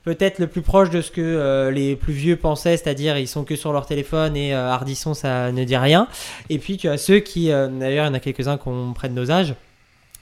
peut-être 0.04 0.40
le 0.40 0.48
plus 0.48 0.62
proche 0.62 0.90
de 0.90 1.02
ce 1.02 1.12
que 1.12 1.22
euh, 1.22 1.72
les 1.72 1.96
plus 1.96 2.14
vieux 2.14 2.36
pensaient, 2.36 2.78
c'est-à-dire 2.78 3.18
ils 3.18 3.28
sont 3.28 3.44
que 3.44 3.56
sur 3.56 3.72
leur 3.74 3.86
téléphone 3.86 4.36
et 4.36 4.54
euh, 4.56 4.70
Hardisson 4.70 5.14
ça 5.14 5.52
ne 5.52 5.64
dit 5.64 5.78
rien. 5.78 6.08
Et 6.50 6.58
puis 6.58 6.78
tu 6.78 6.88
as 6.90 6.98
ceux 6.98 7.20
qui, 7.20 7.52
euh, 7.52 7.68
d'ailleurs 7.68 8.06
il 8.06 8.10
y 8.10 8.12
en 8.12 8.14
a 8.16 8.20
quelques-uns 8.20 8.58
qu'on 8.58 8.94
prenne 8.94 9.14
nos 9.14 9.30
âges. 9.32 9.54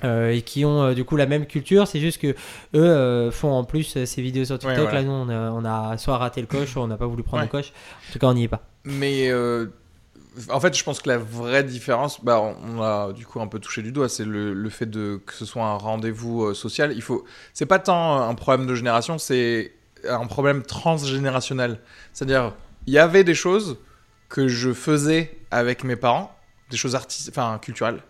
euh, 0.04 0.30
et 0.32 0.42
qui 0.44 0.64
ont 0.64 0.84
euh, 0.84 0.94
du 0.94 1.04
coup 1.06 1.16
la 1.16 1.26
même 1.26 1.48
culture, 1.48 1.88
c'est 1.88 2.00
juste 2.00 2.20
que 2.22 2.28
eux 2.28 2.36
euh, 2.76 3.32
font 3.32 3.52
en 3.52 3.64
plus 3.64 3.98
euh, 3.98 4.06
ces 4.06 4.22
vidéos 4.22 4.46
sur 4.46 4.60
TikTok. 4.60 4.78
Ouais, 4.78 4.84
voilà. 4.84 5.02
Là, 5.02 5.04
nous 5.08 5.12
on 5.12 5.30
a, 5.30 5.52
on 5.52 5.66
a 5.66 5.98
soit 5.98 6.18
raté 6.20 6.40
le 6.42 6.46
coche, 6.48 6.72
soit 6.74 6.84
on 6.84 6.88
n'a 6.88 6.98
pas 6.98 7.08
voulu 7.08 7.24
prendre 7.24 7.42
Ouais. 7.42 7.48
le 7.48 7.52
coche. 7.52 7.72
En 8.10 8.14
tout 8.14 8.20
cas, 8.20 8.28
on 8.28 8.36
n'y 8.36 8.44
est 8.44 8.48
pas. 8.48 8.62
Mais 8.84 9.30
euh, 9.32 9.66
en 10.50 10.60
fait, 10.60 10.78
je 10.78 10.84
pense 10.84 11.02
que 11.02 11.10
la 11.10 11.18
vraie 11.18 11.64
différence, 11.64 12.24
bah, 12.24 12.40
on 12.40 12.82
a 12.82 13.14
du 13.14 13.26
coup 13.26 13.40
un 13.40 13.48
peu 13.48 13.60
touché 13.60 13.82
du 13.82 13.92
doigt, 13.92 14.10
c'est 14.10 14.26
le, 14.26 14.54
le 14.54 14.70
fait 14.70 14.86
de 14.86 15.22
que 15.26 15.34
ce 15.34 15.46
soit 15.46 15.66
un 15.66 15.76
rendez-vous 15.76 16.46
euh, 16.46 16.54
social. 16.54 16.94
Il 16.96 17.02
faut, 17.02 17.26
c'est 17.54 17.66
pas 17.66 17.80
tant 17.80 18.22
un 18.22 18.36
problème 18.36 18.68
de 18.68 18.76
génération, 18.76 19.18
c'est 19.18 19.74
un 20.08 20.28
problème 20.28 20.64
transgénérationnel. 20.64 21.80
C'est-à-dire, 22.14 22.54
il 22.86 22.94
y 22.94 23.00
avait 23.00 23.24
des 23.24 23.34
choses 23.34 23.78
que 24.30 24.48
je 24.48 24.74
faisais 24.74 25.38
avec 25.52 25.84
mes 25.84 25.96
parents, 25.96 26.36
des 26.70 26.78
choses 26.78 26.96
artistiques, 26.96 27.34
enfin 27.36 27.60
culturelles. 27.60 28.02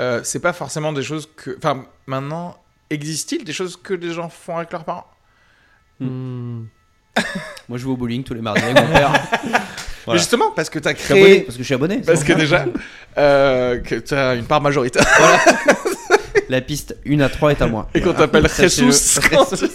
Euh, 0.00 0.20
c'est 0.24 0.40
pas 0.40 0.52
forcément 0.52 0.92
des 0.92 1.02
choses 1.02 1.28
que, 1.36 1.56
enfin, 1.56 1.86
maintenant, 2.06 2.56
existe-t-il 2.90 3.44
des 3.44 3.52
choses 3.52 3.76
que 3.76 3.94
les 3.94 4.12
gens 4.12 4.28
font 4.28 4.56
avec 4.56 4.72
leurs 4.72 4.84
parents? 4.84 5.06
Hmm. 6.00 6.64
Moi, 7.68 7.78
je 7.78 7.84
vais 7.84 7.90
au 7.90 7.96
bowling 7.96 8.24
tous 8.24 8.34
les 8.34 8.40
mardis 8.40 8.62
avec 8.62 8.76
mon 8.76 8.92
père. 8.92 9.12
Mais 10.08 10.18
justement, 10.18 10.50
parce 10.50 10.70
que 10.70 10.78
tu 10.78 10.88
as 10.88 10.94
suis 10.94 11.12
abonné, 11.12 11.24
créé, 11.24 11.40
parce 11.40 11.56
que 11.56 11.62
je 11.62 11.66
suis 11.66 11.74
abonné. 11.74 12.02
parce 12.04 12.24
que 12.24 12.32
déjà, 12.32 12.66
euh, 13.16 13.78
que 13.80 13.94
tu 13.96 14.14
as 14.14 14.34
une 14.34 14.44
part 14.44 14.60
majoritaire. 14.60 15.06
La 16.48 16.60
piste 16.60 16.96
1 17.08 17.20
à 17.20 17.28
3 17.28 17.52
est 17.52 17.62
à 17.62 17.66
moi. 17.66 17.88
Et 17.94 18.00
qu'on 18.00 18.12
t'appelle. 18.12 18.46
Jesus. 18.48 19.18
tu 19.56 19.66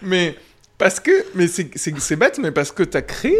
mais 0.00 0.34
parce 0.78 0.98
que, 0.98 1.10
mais 1.34 1.46
c'est- 1.46 2.16
bête, 2.16 2.38
mais 2.40 2.50
parce 2.50 2.72
que 2.72 2.82
t'as 2.82 3.02
créé 3.02 3.36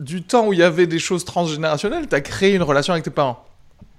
du 0.00 0.22
temps 0.22 0.46
où 0.46 0.52
il 0.52 0.60
y 0.60 0.62
avait 0.62 0.86
des 0.86 0.98
choses 0.98 1.24
transgénérationnelles, 1.24 2.06
t'as 2.08 2.20
créé 2.20 2.54
une 2.54 2.62
relation 2.62 2.92
avec 2.92 3.04
tes 3.04 3.10
parents. 3.10 3.44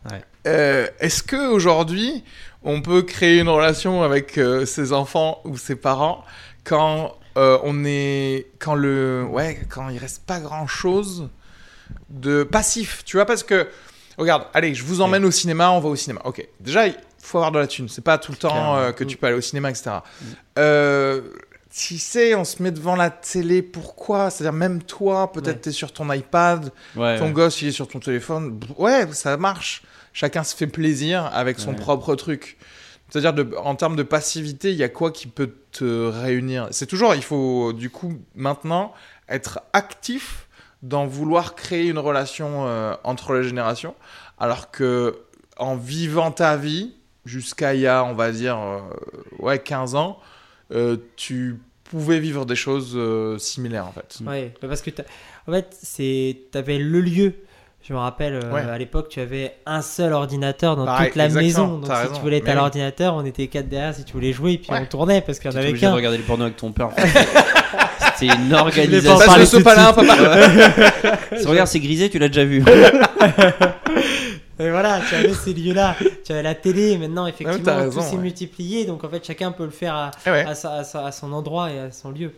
Ouais. 0.09 0.22
Euh, 0.47 0.88
Est-ce 0.99 1.24
que 1.24 1.49
aujourd'hui 1.49 2.24
on 2.64 2.82
peut 2.82 3.01
créer 3.01 3.39
une 3.39 3.49
relation 3.49 4.03
avec 4.03 4.38
euh, 4.38 4.66
ses 4.66 4.93
enfants 4.93 5.41
ou 5.43 5.57
ses 5.57 5.76
parents 5.76 6.24
quand 6.64 7.14
euh, 7.38 7.58
on 7.64 7.84
est, 7.86 8.48
quand 8.60 8.76
le, 8.76 9.26
ouais, 9.30 9.60
quand 9.70 9.90
il 9.90 9.98
reste 9.98 10.24
pas 10.26 10.40
grand 10.40 10.68
chose 10.68 11.30
de 12.10 12.44
passif, 12.44 13.04
tu 13.06 13.18
vois, 13.18 13.26
parce 13.26 13.44
que 13.44 13.68
Regarde, 14.16 14.46
allez, 14.54 14.76
je 14.76 14.84
vous 14.84 15.02
emmène 15.02 15.26
au 15.26 15.32
cinéma, 15.32 15.72
on 15.72 15.80
va 15.80 15.90
au 15.90 15.96
cinéma. 15.96 16.22
Ok, 16.24 16.48
déjà, 16.60 16.86
il 16.86 16.96
faut 17.18 17.40
avoir 17.40 17.52
de 17.52 17.58
la 17.58 17.66
thune. 17.66 17.90
C'est 17.90 18.04
pas 18.04 18.20
tout 18.20 18.32
le 18.32 18.38
temps 18.38 18.76
euh, 18.78 18.92
que 18.92 19.04
tu 19.04 19.18
peux 19.18 19.26
aller 19.26 19.36
au 19.36 19.42
cinéma, 19.42 19.72
etc. 19.72 19.90
Euh, 20.60 21.22
tu 21.76 21.98
sais, 21.98 22.36
on 22.36 22.44
se 22.44 22.62
met 22.62 22.70
devant 22.70 22.96
la 22.96 23.10
télé, 23.10 23.64
pourquoi? 23.64 24.30
C'est-à-dire, 24.30 24.54
même 24.54 24.84
toi, 24.84 25.32
peut-être 25.32 25.56
Ouais. 25.56 25.62
tu 25.64 25.70
es 25.70 25.72
sur 25.72 25.92
ton 25.92 26.12
iPad, 26.14 26.72
Ouais, 26.96 27.18
ton 27.18 27.26
ouais. 27.26 27.32
gosse, 27.32 27.60
il 27.64 27.70
est 27.70 27.72
sur 27.72 27.88
ton 27.88 28.00
téléphone. 28.00 28.60
Ouais, 28.78 29.08
ça 29.14 29.36
marche. 29.38 29.82
Chacun 30.14 30.44
se 30.44 30.56
fait 30.56 30.68
plaisir 30.68 31.28
avec 31.34 31.60
son 31.60 31.74
propre 31.74 32.14
truc. 32.14 32.58
C'est-à-dire, 33.14 33.45
en 33.64 33.76
termes 33.76 33.95
de 33.95 34.01
passivité, 34.01 34.72
il 34.72 34.76
y 34.76 34.82
a 34.82 34.89
quoi 34.89 35.11
qui 35.11 35.28
peut 35.28 35.51
te 35.72 36.07
réunir? 36.07 36.68
C'est 36.72 36.88
toujours, 36.88 37.14
il 37.14 37.22
faut 37.22 37.72
du 37.72 37.91
coup 37.91 38.18
maintenant 38.34 38.91
être 39.30 39.61
actif 39.72 40.47
dans 40.82 41.05
vouloir 41.05 41.53
créer 41.53 41.89
une 41.89 41.99
relation 41.99 42.66
euh, 42.66 42.95
entre 43.03 43.36
les 43.36 43.43
générations, 43.43 43.93
alors 44.39 44.72
que 44.72 45.16
en 45.57 45.76
vivant 45.76 46.32
ta 46.32 46.57
vie 46.57 46.95
jusqu'à 47.24 47.76
il 47.76 47.82
y 47.82 47.88
a, 47.88 48.03
on 48.03 48.16
va 48.16 48.32
dire, 48.32 48.57
euh, 48.57 48.80
ouais, 49.38 49.59
15 49.59 49.93
ans, 49.93 50.20
euh, 50.72 50.97
tu 51.16 51.59
pouvais 51.84 52.20
vivre 52.20 52.47
des 52.47 52.55
choses 52.55 52.99
similaires 53.39 53.86
en 53.86 53.91
fait. 53.91 54.22
Ouais, 54.26 54.55
parce 54.59 54.82
que 54.82 54.89
en 55.47 55.51
fait, 55.51 55.78
c'est 55.80 56.47
t'avais 56.49 56.80
le 56.80 56.99
lieu. 56.99 57.36
Je 57.86 57.92
me 57.94 57.98
rappelle 58.00 58.40
euh, 58.42 58.74
à 58.74 58.78
l'époque, 58.78 59.10
tu 59.10 59.20
avais 59.20 59.56
un 59.66 59.82
seul 59.82 60.14
ordinateur 60.14 60.78
dans 60.78 60.86
Pareil, 60.86 61.08
toute 61.10 61.18
la 61.18 61.28
maison. 61.28 61.68
Donc 61.80 61.86
si 61.86 61.92
raison. 61.92 62.14
tu 62.16 62.22
voulais 62.22 62.38
être 62.38 62.46
Mais 62.46 62.52
à 62.52 62.56
l'ordinateur, 62.56 63.14
on 63.16 63.26
était 63.26 63.48
quatre 63.48 63.68
derrière 63.68 63.94
si 63.94 64.06
tu 64.06 64.14
voulais 64.14 64.32
jouer, 64.32 64.54
et 64.54 64.58
puis 64.58 64.72
Ouais. 64.72 64.80
on 64.82 64.86
tournait 64.86 65.20
parce 65.20 65.38
qu'il 65.38 65.52
y 65.52 65.54
en 65.54 65.58
avait 65.58 65.74
qu'un. 65.74 65.94
regarder 65.94 66.18
le 66.18 66.24
porno 66.24 66.46
avec 66.46 66.56
ton 66.56 66.72
père. 66.72 66.88
en 66.88 66.92
fait. 66.96 67.28
C'était 68.18 68.34
une 68.36 68.54
organisation. 68.54 69.18
Tout 69.34 69.40
de 69.40 69.46
sopalin, 69.46 69.92
papa. 69.92 70.16
Si 71.38 71.46
regarde, 71.46 71.68
c'est 71.68 71.80
grisé, 71.82 72.10
tu 72.10 72.20
l'as 72.20 72.30
déjà 72.30 72.46
vu. 72.46 72.64
Et 74.60 74.70
voilà, 74.70 75.02
tu 75.10 75.16
avais 75.16 75.34
ces 75.34 75.54
lieux-là. 75.54 75.96
Tu 76.24 76.32
avais 76.32 76.44
la 76.44 76.56
télé, 76.56 76.98
maintenant, 76.98 77.26
effectivement, 77.28 77.76
raison, 77.76 78.00
tout 78.02 78.06
s'est 78.08 78.16
ouais. 78.16 78.22
multiplié. 78.22 78.86
Donc 78.86 79.04
en 79.04 79.10
fait, 79.10 79.26
chacun 79.26 79.52
peut 79.52 79.66
le 79.66 79.72
faire 79.72 79.96
à, 79.96 80.12
Eh 80.26 80.30
ouais. 80.30 80.46
à, 80.46 80.56
sa- 80.56 80.76
à 80.76 80.84
sa- 80.84 81.06
à 81.08 81.12
son 81.12 81.34
endroit 81.34 81.72
et 81.72 81.80
à 81.80 81.92
son 81.92 82.12
lieu. 82.12 82.32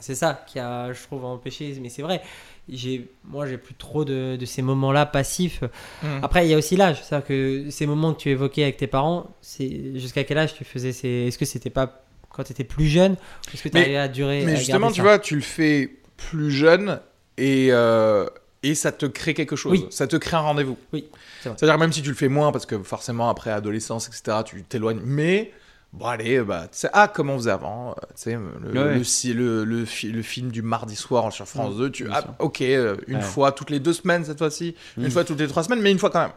C'est 0.00 0.14
ça 0.14 0.42
qui 0.46 0.58
a, 0.58 0.92
je 0.92 1.00
trouve, 1.02 1.24
empêché. 1.24 1.76
Mais 1.80 1.90
c'est 1.90 2.02
vrai, 2.02 2.22
j'ai, 2.68 3.08
moi, 3.24 3.46
j'ai 3.46 3.58
plus 3.58 3.74
trop 3.74 4.04
de, 4.04 4.36
de 4.36 4.46
ces 4.46 4.62
moments-là 4.62 5.06
passifs. 5.06 5.62
Mm. 6.02 6.06
Après, 6.22 6.46
il 6.46 6.50
y 6.50 6.54
a 6.54 6.56
aussi 6.56 6.76
l'âge. 6.76 7.02
C'est-à-dire 7.02 7.26
que 7.26 7.66
ces 7.70 7.86
moments 7.86 8.14
que 8.14 8.20
tu 8.20 8.30
évoquais 8.30 8.62
avec 8.62 8.76
tes 8.76 8.86
parents, 8.86 9.34
c'est 9.40 9.98
jusqu'à 9.98 10.24
quel 10.24 10.38
âge 10.38 10.54
tu 10.54 10.64
faisais 10.64 10.92
ces. 10.92 11.08
Est-ce 11.08 11.38
que 11.38 11.44
c'était 11.44 11.70
pas 11.70 12.04
quand 12.30 12.44
tu 12.44 12.52
étais 12.52 12.64
plus 12.64 12.86
jeune 12.86 13.16
Est-ce 13.52 13.62
que 13.62 13.68
tu 13.68 13.78
à 13.96 14.08
durer 14.08 14.44
Mais 14.44 14.52
à 14.52 14.56
justement, 14.56 14.90
tu 14.90 15.02
vois, 15.02 15.18
tu 15.18 15.36
le 15.36 15.42
fais 15.42 15.90
plus 16.16 16.50
jeune 16.50 17.00
et, 17.36 17.68
euh, 17.70 18.26
et 18.62 18.74
ça 18.74 18.92
te 18.92 19.06
crée 19.06 19.34
quelque 19.34 19.56
chose. 19.56 19.72
Oui. 19.72 19.86
Ça 19.90 20.06
te 20.06 20.16
crée 20.16 20.36
un 20.36 20.40
rendez-vous. 20.40 20.78
Oui, 20.92 21.08
c'est 21.42 21.50
vrai. 21.50 21.58
C'est-à-dire 21.58 21.78
même 21.78 21.92
si 21.92 22.02
tu 22.02 22.08
le 22.08 22.14
fais 22.14 22.28
moins, 22.28 22.50
parce 22.50 22.66
que 22.66 22.82
forcément 22.82 23.28
après 23.28 23.50
adolescence, 23.50 24.08
etc., 24.08 24.38
tu 24.44 24.62
t'éloignes. 24.62 25.00
Mais 25.04 25.52
bon, 25.98 26.06
allez, 26.06 26.40
bah, 26.42 26.62
tu 26.70 26.78
sais, 26.78 26.90
ah, 26.92 27.08
comme 27.08 27.30
on 27.30 27.36
faisait 27.38 27.50
avant, 27.50 27.90
euh, 27.90 27.94
tu 28.16 28.22
sais, 28.22 28.32
le, 28.34 28.40
Ouais. 28.72 28.98
le, 28.98 29.34
le, 29.34 29.64
le, 29.64 29.84
fi- 29.84 30.10
le 30.10 30.22
film 30.22 30.50
du 30.50 30.62
mardi 30.62 30.96
soir 30.96 31.32
sur 31.32 31.46
France 31.46 31.74
Mm, 31.74 31.78
2, 31.78 31.90
tu, 31.90 32.06
ah, 32.12 32.24
ok, 32.38 32.60
euh, 32.62 32.96
une 33.06 33.16
Ouais. 33.16 33.22
fois 33.22 33.52
toutes 33.52 33.70
les 33.70 33.80
deux 33.80 33.92
semaines 33.92 34.24
cette 34.24 34.38
fois-ci, 34.38 34.74
une 34.96 35.06
Mm. 35.06 35.10
fois 35.10 35.24
toutes 35.24 35.40
les 35.40 35.48
trois 35.48 35.62
semaines, 35.64 35.80
mais 35.80 35.92
une 35.92 35.98
fois 35.98 36.10
quand 36.10 36.22
même. 36.22 36.32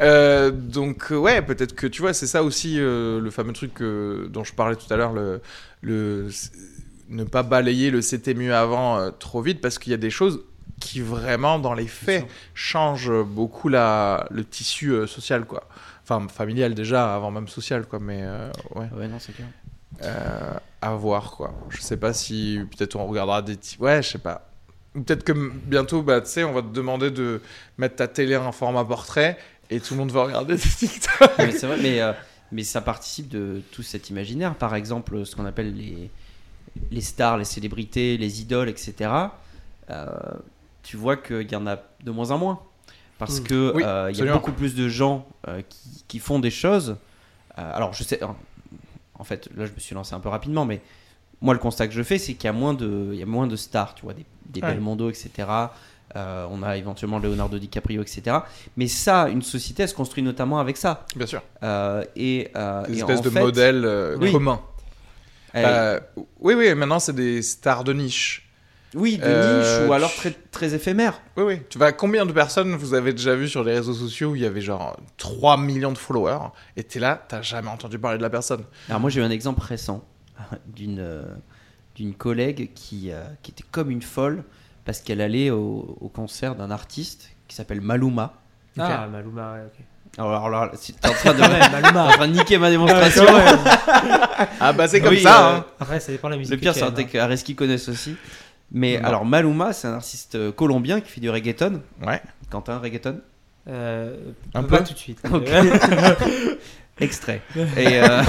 Euh, 0.00 0.50
donc 0.52 1.10
euh, 1.10 1.16
ouais, 1.16 1.42
peut-être 1.42 1.74
que 1.74 1.86
tu 1.86 2.02
vois, 2.02 2.12
c'est 2.14 2.26
ça 2.28 2.42
aussi 2.44 2.76
euh, 2.78 3.20
le 3.20 3.30
fameux 3.30 3.52
truc 3.52 3.80
euh, 3.82 4.28
dont 4.28 4.44
je 4.44 4.52
parlais 4.54 4.76
tout 4.76 4.92
à 4.92 4.96
l'heure, 4.96 5.12
le, 5.12 5.40
le 5.82 6.28
ne 7.08 7.24
pas 7.24 7.42
balayer 7.42 7.90
le 7.90 8.02
c'était 8.02 8.34
mieux 8.34 8.54
avant 8.54 8.98
euh, 8.98 9.10
trop 9.10 9.40
vite 9.42 9.60
parce 9.60 9.78
qu'il 9.78 9.90
y 9.90 9.94
a 9.94 9.98
des 9.98 10.10
choses 10.10 10.40
qui 10.78 11.00
vraiment 11.00 11.58
dans 11.58 11.74
les 11.74 11.86
faits 11.88 12.26
changent 12.54 13.10
beaucoup 13.24 13.68
la, 13.68 14.26
le 14.30 14.44
tissu 14.44 14.90
euh, 14.92 15.06
social 15.06 15.44
quoi. 15.46 15.68
Enfin 16.10 16.26
familial 16.28 16.74
déjà 16.74 17.14
avant 17.14 17.30
même 17.30 17.48
social 17.48 17.86
quoi, 17.86 17.98
mais 17.98 18.20
euh, 18.22 18.50
ouais 18.74 18.88
Ouais, 18.96 19.08
non, 19.08 19.18
c'est 19.18 19.32
clair. 19.32 19.48
euh, 20.02 20.54
à 20.80 20.94
voir 20.94 21.32
quoi. 21.32 21.52
Je 21.68 21.80
sais 21.82 21.96
pas 21.98 22.12
si 22.14 22.60
peut-être 22.76 22.96
on 22.96 23.06
regardera 23.06 23.42
des 23.42 23.58
ouais 23.80 24.02
je 24.02 24.08
sais 24.10 24.18
pas. 24.18 24.48
Peut-être 24.94 25.22
que 25.22 25.32
bientôt 25.32 26.02
bah 26.02 26.20
tu 26.22 26.28
sais 26.30 26.44
on 26.44 26.52
va 26.52 26.62
te 26.62 26.68
demander 26.68 27.10
de 27.10 27.42
mettre 27.76 27.96
ta 27.96 28.08
télé 28.08 28.36
en 28.36 28.52
format 28.52 28.84
portrait 28.84 29.36
et 29.70 29.80
tout 29.80 29.94
le 29.94 30.00
monde 30.00 30.10
va 30.10 30.24
regarder 30.24 30.54
des 30.54 30.60
TikTok. 30.62 31.30
Mais 31.38 31.52
c'est 31.52 31.66
vrai, 31.66 31.76
mais, 31.82 32.00
euh, 32.00 32.12
mais 32.52 32.64
ça 32.64 32.80
participe 32.80 33.28
de 33.28 33.60
tout 33.70 33.82
cet 33.82 34.08
imaginaire. 34.08 34.54
Par 34.54 34.74
exemple, 34.74 35.26
ce 35.26 35.36
qu'on 35.36 35.44
appelle 35.44 35.74
les, 35.76 36.10
les 36.90 37.00
stars, 37.02 37.36
les 37.36 37.44
célébrités, 37.44 38.16
les 38.16 38.40
idoles, 38.40 38.70
etc. 38.70 38.94
Euh, 39.90 40.06
tu 40.82 40.96
vois 40.96 41.18
qu'il 41.18 41.52
y 41.52 41.56
en 41.56 41.66
a 41.66 41.76
de 42.02 42.10
moins 42.10 42.30
en 42.30 42.38
moins. 42.38 42.60
Parce 43.18 43.40
Mm. 43.40 43.44
que 43.44 43.72
Oui, 43.74 43.82
euh, 43.84 44.10
il 44.12 44.18
y 44.24 44.28
a 44.28 44.32
beaucoup 44.32 44.52
plus 44.52 44.74
de 44.74 44.88
gens 44.88 45.26
euh, 45.48 45.60
qui, 45.68 46.04
qui 46.06 46.18
font 46.20 46.38
des 46.38 46.50
choses. 46.50 46.96
Euh, 47.58 47.76
alors, 47.76 47.92
je 47.92 48.04
sais. 48.04 48.20
En 49.18 49.24
fait, 49.24 49.48
là, 49.56 49.66
je 49.66 49.72
me 49.72 49.80
suis 49.80 49.94
lancé 49.94 50.14
un 50.14 50.20
peu 50.20 50.28
rapidement, 50.28 50.64
mais 50.64 50.80
moi, 51.40 51.52
le 51.54 51.60
constat 51.60 51.88
que 51.88 51.94
je 51.94 52.02
fais, 52.02 52.18
c'est 52.18 52.34
qu'il 52.34 52.44
y 52.44 52.48
a 52.48 52.52
moins 52.52 52.74
de, 52.74 53.10
il 53.12 53.18
y 53.18 53.22
a 53.22 53.26
moins 53.26 53.46
de 53.48 53.56
stars, 53.56 53.94
tu 53.96 54.02
vois, 54.04 54.14
des, 54.14 54.24
des 54.46 54.60
Ouais. 54.60 54.68
Belmondo, 54.74 55.10
etc. 55.10 55.30
Euh, 56.16 56.46
on 56.50 56.62
a 56.62 56.76
éventuellement 56.76 57.18
Leonardo 57.18 57.58
DiCaprio, 57.58 58.00
etc. 58.00 58.38
Mais 58.76 58.86
ça, 58.86 59.28
une 59.28 59.42
société, 59.42 59.82
elle 59.82 59.88
se 59.88 59.94
construit 59.94 60.22
notamment 60.22 60.58
avec 60.60 60.76
ça. 60.76 61.04
Bien 61.16 61.26
sûr. 61.26 61.42
Euh, 61.62 62.04
et, 62.16 62.50
euh, 62.56 62.86
Des 62.86 62.94
et 62.94 63.00
espèces 63.00 63.18
en 63.18 63.22
de 63.22 63.30
fait, 63.30 63.40
modèles 63.40 63.84
euh, 63.84 64.16
Oui. 64.18 64.32
communs. 64.32 64.60
Euh, 65.54 65.98
oui, 66.40 66.54
oui, 66.54 66.74
maintenant 66.74 66.98
c'est 66.98 67.14
des 67.14 67.42
stars 67.42 67.82
de 67.84 67.92
niche. 67.92 68.47
Oui, 68.94 69.18
de 69.18 69.24
euh, 69.24 69.80
niche 69.82 69.88
ou 69.88 69.92
alors 69.92 70.10
tu- 70.12 70.18
très, 70.18 70.30
très 70.50 70.74
éphémère. 70.74 71.20
Oui, 71.36 71.44
oui. 71.44 71.60
Tu 71.68 71.78
vois, 71.78 71.92
combien 71.92 72.24
de 72.26 72.32
personnes 72.32 72.74
vous 72.74 72.94
avez 72.94 73.12
déjà 73.12 73.34
vu 73.34 73.48
sur 73.48 73.62
les 73.64 73.74
réseaux 73.74 73.94
sociaux 73.94 74.30
où 74.30 74.36
il 74.36 74.42
y 74.42 74.46
avait 74.46 74.60
genre 74.60 74.96
3 75.18 75.56
millions 75.58 75.92
de 75.92 75.98
followers 75.98 76.48
et 76.76 76.84
t'es 76.84 76.98
là, 76.98 77.22
t'as 77.28 77.42
jamais 77.42 77.68
entendu 77.68 77.98
parler 77.98 78.18
de 78.18 78.22
la 78.22 78.30
personne? 78.30 78.64
Alors 78.88 79.00
moi, 79.00 79.10
j'ai 79.10 79.20
eu 79.20 79.24
un 79.24 79.30
exemple 79.30 79.60
récent 79.62 80.02
d'une 80.66 81.00
euh, 81.00 81.24
d'une 81.96 82.14
collègue 82.14 82.70
qui, 82.74 83.10
euh, 83.10 83.22
qui 83.42 83.50
était 83.50 83.64
comme 83.70 83.90
une 83.90 84.02
folle 84.02 84.44
parce 84.84 85.00
qu'elle 85.00 85.20
allait 85.20 85.50
au, 85.50 85.96
au 86.00 86.08
concert 86.08 86.54
d'un 86.54 86.70
artiste 86.70 87.30
qui 87.48 87.56
s'appelle 87.56 87.80
Maluma. 87.80 88.34
Ah, 88.78 89.08
Maluma, 89.10 89.54
ouais, 89.54 89.60
ok. 89.66 89.84
Alors, 90.16 90.48
là, 90.48 90.70
si 90.74 90.94
t'es 90.94 91.08
en 91.08 91.12
train 91.12 91.34
de, 91.34 91.42
en 91.98 92.10
train 92.12 92.28
de 92.28 92.32
niquer 92.32 92.58
ma 92.58 92.70
démonstration. 92.70 93.24
Ah 94.60 94.72
bah 94.72 94.88
c'est 94.88 95.00
comme 95.02 95.10
Oui, 95.10 95.22
ça 95.22 95.48
euh, 95.50 95.56
hein. 95.58 95.64
Après, 95.78 96.00
ça 96.00 96.12
dépend 96.12 96.28
de 96.28 96.32
la 96.34 96.38
musique. 96.38 96.54
Le 96.54 96.60
pire, 96.60 96.74
c'est 96.74 96.90
truc 96.92 97.10
qu'Areski 97.10 97.54
connaissent 97.54 97.88
aussi. 97.88 98.16
Mais 98.70 98.98
Non. 99.00 99.08
alors, 99.08 99.24
Maluma, 99.24 99.72
c'est 99.72 99.88
un 99.88 99.94
artiste 99.94 100.34
euh, 100.34 100.52
colombien 100.52 101.00
qui 101.00 101.10
fait 101.10 101.20
du 101.20 101.30
reggaeton. 101.30 101.80
Ouais. 102.06 102.20
Quentin, 102.50 102.78
reggaeton. 102.78 103.20
Euh, 103.68 104.16
Un 104.54 104.62
pas 104.62 104.78
peu 104.78 104.84
tout 104.84 104.92
de 104.94 104.98
suite. 104.98 105.20
Extrait. 107.00 107.42
Et, 107.76 108.00
euh, 108.00 108.22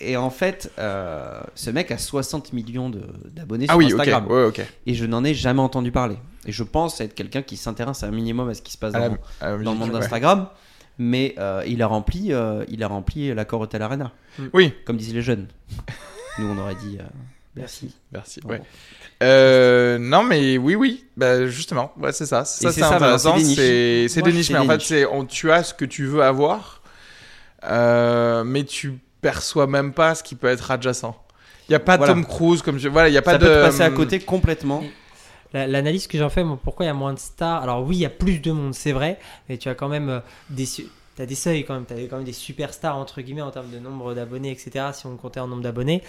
et 0.00 0.16
en 0.16 0.30
fait, 0.30 0.72
euh, 0.78 1.40
ce 1.54 1.70
mec 1.70 1.92
a 1.92 1.98
60 1.98 2.52
millions 2.52 2.90
d'abonnés 3.32 3.66
Ah 3.68 3.72
sur 3.72 3.78
oui, 3.78 3.86
ok. 3.92 4.00
Instagram. 4.00 4.26
Ouais, 4.28 4.44
ok. 4.46 4.62
Et 4.86 4.94
je 4.94 5.04
n'en 5.06 5.22
ai 5.22 5.32
jamais 5.32 5.60
entendu 5.60 5.92
parler. 5.92 6.16
Et 6.44 6.50
je 6.52 6.64
pense 6.64 7.00
être 7.00 7.14
quelqu'un 7.14 7.42
qui 7.42 7.56
s'intéresse 7.56 8.02
un 8.02 8.10
minimum 8.10 8.48
à 8.48 8.54
ce 8.54 8.62
qui 8.62 8.72
se 8.72 8.78
passe 8.78 8.92
dans, 8.94 8.98
la- 8.98 9.16
à 9.40 9.50
la 9.56 9.58
dans 9.62 9.72
le 9.72 9.78
monde 9.78 9.90
ouais. 9.92 10.00
d'Instagram. 10.00 10.48
Mais 10.98 11.34
euh, 11.38 11.62
il 11.66 11.82
a 11.82 11.86
rempli, 11.86 12.32
euh, 12.32 12.64
il 12.68 12.82
a 12.82 12.88
rempli 12.88 13.32
l'accord 13.34 13.60
Hotel 13.60 13.82
Arena, 13.82 14.12
Oui, 14.54 14.72
comme 14.86 14.96
disent 14.96 15.14
les 15.14 15.22
jeunes. 15.22 15.46
Nous, 16.38 16.46
on 16.48 16.58
aurait 16.58 16.74
dit 16.74 16.98
euh, 16.98 17.04
merci. 17.56 17.94
merci. 18.12 18.40
Ouais. 18.44 18.60
Euh, 19.22 19.98
non 19.98 20.22
mais 20.22 20.58
oui 20.58 20.74
oui 20.74 21.06
bah 21.16 21.46
justement 21.46 21.92
ouais 21.98 22.12
c'est 22.12 22.26
ça 22.26 22.44
ça 22.44 22.70
c'est 22.70 22.82
intéressant 22.82 23.36
c'est 23.38 24.22
des 24.22 24.32
niches. 24.32 24.50
mais 24.50 24.58
en 24.58 24.62
des 24.64 24.68
fait 24.68 24.76
niches. 24.76 24.86
c'est 24.86 25.06
on- 25.06 25.24
tu 25.24 25.50
as 25.50 25.62
ce 25.62 25.72
que 25.74 25.86
tu 25.86 26.04
veux 26.06 26.22
avoir 26.22 26.82
euh, 27.64 28.44
mais 28.44 28.64
tu 28.64 28.98
perçois 29.22 29.66
même 29.66 29.92
pas 29.92 30.14
ce 30.14 30.22
qui 30.22 30.34
peut 30.34 30.48
être 30.48 30.70
adjacent 30.70 31.16
il 31.68 31.72
y 31.72 31.74
a 31.74 31.80
pas 31.80 31.96
Voilà. 31.96 32.12
Tom 32.12 32.24
Cruise 32.26 32.62
comme 32.62 32.78
tu 32.78 32.88
voilà 32.88 33.08
il 33.08 33.14
y 33.14 33.18
a 33.18 33.22
pas 33.22 33.32
Ça 33.32 33.38
de 33.38 33.46
peut 33.46 33.54
te 33.54 33.60
passer 33.62 33.82
à 33.82 33.90
côté 33.90 34.20
complètement. 34.20 34.84
La- 35.52 35.66
L'analyse 35.66 36.06
que 36.08 36.18
j'en 36.18 36.28
fais, 36.28 36.44
pourquoi 36.62 36.84
il 36.84 36.88
y 36.88 36.90
a 36.90 36.94
moins 36.94 37.14
de 37.14 37.18
stars? 37.18 37.62
Alors 37.62 37.84
oui, 37.86 37.96
il 37.96 38.00
y 38.00 38.04
a 38.04 38.10
plus 38.10 38.40
de 38.40 38.50
monde, 38.52 38.74
c'est 38.74 38.90
vrai, 38.92 39.18
mais 39.48 39.56
tu 39.56 39.68
as 39.68 39.74
quand 39.74 39.88
même 39.88 40.08
euh, 40.08 40.20
des, 40.50 40.66
t'as 41.16 41.26
des 41.26 41.34
seuils 41.34 41.64
quand 41.64 41.74
même, 41.74 41.86
tu 41.86 41.94
as 41.94 41.96
quand 42.06 42.16
même 42.16 42.24
des 42.24 42.32
superstars 42.32 42.96
entre 42.96 43.20
guillemets 43.22 43.42
en 43.42 43.50
termes 43.50 43.70
de 43.70 43.78
nombre 43.78 44.14
d'abonnés, 44.14 44.50
etc. 44.50 44.86
Si 44.92 45.06
on 45.06 45.16
comptait 45.16 45.40
en 45.40 45.48
nombre 45.48 45.62
d'abonnés, 45.62 46.02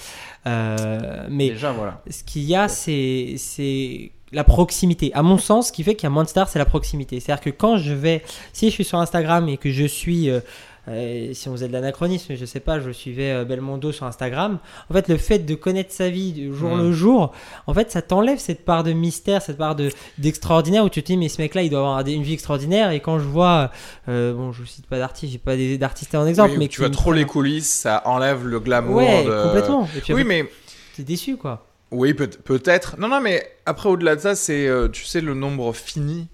Euh, 0.45 1.25
mais 1.29 1.49
Déjà, 1.49 1.71
voilà. 1.71 2.01
ce 2.09 2.23
qu'il 2.23 2.43
y 2.43 2.55
a, 2.55 2.67
c'est 2.67 3.35
c'est 3.38 4.11
la 4.31 4.43
proximité. 4.43 5.11
À 5.13 5.23
mon 5.23 5.38
sens, 5.38 5.67
ce 5.67 5.71
qui 5.71 5.84
fait 5.84 5.95
qu'il 5.95 6.03
y 6.03 6.07
a 6.07 6.09
moins 6.09 6.23
de 6.23 6.29
stars, 6.29 6.49
c'est 6.49 6.59
la 6.59 6.65
proximité. 6.65 7.19
C'est-à-dire 7.19 7.43
que 7.43 7.49
quand 7.49 7.77
je 7.77 7.93
vais, 7.93 8.23
si 8.53 8.67
je 8.67 8.73
suis 8.73 8.84
sur 8.84 8.99
Instagram 8.99 9.47
et 9.47 9.57
que 9.57 9.71
je 9.71 9.85
suis, 9.85 10.29
euh, 10.29 10.41
euh, 10.88 11.34
si 11.34 11.49
on 11.49 11.51
faisait 11.51 11.68
de 11.68 11.73
l'anachronisme, 11.73 12.35
je 12.35 12.45
sais 12.45 12.59
pas, 12.59 12.80
je 12.80 12.91
suivais 12.91 13.31
euh, 13.31 13.43
Belmondo 13.45 13.91
sur 13.91 14.05
Instagram. 14.05 14.59
En 14.89 14.93
fait, 14.93 15.07
le 15.09 15.18
fait 15.18 15.39
de 15.39 15.53
connaître 15.55 15.91
sa 15.91 16.09
vie 16.09 16.31
du 16.31 16.53
jour 16.55 16.76
Mm. 16.76 16.81
le 16.81 16.91
jour, 16.93 17.34
en 17.68 17.73
fait, 17.73 17.91
ça 17.91 18.01
t'enlève 18.01 18.38
cette 18.39 18.64
part 18.65 18.84
de 18.84 18.93
mystère, 18.93 19.41
cette 19.41 19.57
part 19.57 19.76
de 19.76 19.89
d'extraordinaire 20.18 20.84
où 20.85 20.89
tu 20.89 21.01
te 21.03 21.07
dis 21.07 21.18
mais 21.18 21.30
ce 21.30 21.41
mec-là, 21.41 21.61
il 21.64 21.69
doit 21.69 21.80
avoir 21.80 22.07
une 22.07 22.23
vie 22.23 22.34
extraordinaire. 22.34 22.91
Et 22.91 22.99
quand 22.99 23.19
je 23.19 23.26
vois, 23.26 23.72
euh, 24.09 24.34
bon, 24.34 24.51
je 24.51 24.64
cite 24.65 24.88
pas 24.88 24.97
d'artiste, 24.97 25.31
j'ai 25.34 25.38
pas 25.39 25.55
d'artistes 25.77 26.15
en 26.15 26.26
exemple, 26.26 26.51
Oui, 26.51 26.57
mais 26.57 26.68
tu 26.68 26.80
vois 26.80 26.89
trop 26.89 27.11
les 27.11 27.26
coulisses 27.26 27.69
ça 27.69 28.01
enlève 28.05 28.45
le 28.47 28.59
glamour 28.59 28.95
Ouais, 28.97 29.23
de- 29.26 29.43
complètement. 29.43 29.88
Et 29.95 29.99
puis 30.01 30.14
oui 30.14 30.22
après, 30.22 30.23
mais 30.43 30.49
t'es 30.95 31.03
déçu 31.03 31.38
quoi. 31.38 31.65
Oui, 31.91 32.14
peut- 32.14 32.27
peut-être. 32.27 32.97
Non, 32.99 33.07
non, 33.07 33.22
mais 33.22 33.45
après, 33.65 33.88
au-delà 33.88 34.15
de 34.18 34.22
ça, 34.22 34.35
c'est, 34.35 34.69
tu 34.91 35.05
sais, 35.05 35.22
le 35.22 35.34
nombre 35.34 35.72
fini 35.73 36.27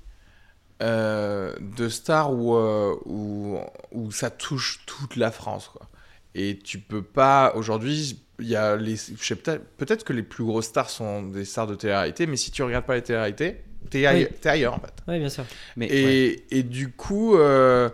euh, 0.82 1.54
de 1.62 1.88
stars 1.90 2.34
où, 2.34 2.56
euh, 2.56 2.96
où, 3.06 3.58
où 3.92 4.12
ça 4.12 4.30
touche 4.30 4.82
toute 4.86 5.16
la 5.16 5.32
France, 5.32 5.70
quoi. 5.70 5.88
Et 6.36 6.58
tu 6.58 6.80
peux 6.80 7.04
pas, 7.04 7.54
aujourd'hui, 7.56 8.20
il 8.40 8.48
y 8.48 8.56
a 8.56 8.76
les, 8.76 8.96
je 8.96 9.24
sais 9.24 9.36
peut-être, 9.36 9.64
peut-être 9.78 10.04
que 10.04 10.14
les 10.14 10.24
plus 10.24 10.44
grosses 10.44 10.66
stars 10.66 10.90
sont 10.90 11.22
des 11.24 11.46
stars 11.46 11.68
de 11.68 11.76
télé-réalité, 11.76 12.26
mais 12.26 12.38
si 12.38 12.50
tu 12.52 12.64
regardes 12.64 12.86
pas 12.86 12.96
les 12.96 13.04
télé-réalités, 13.04 13.58
t'es, 13.92 14.08
Oui. 14.10 14.28
ailleurs, 14.46 14.74
en 14.74 14.80
fait. 14.80 14.94
Oui, 15.08 15.20
bien 15.20 15.30
sûr. 15.30 15.46
Mais 15.76 15.88
Et, 15.92 16.06
ouais. 16.06 16.44
et 16.58 16.64
du 16.64 16.92
coup, 16.92 17.36
euh, 17.38 17.90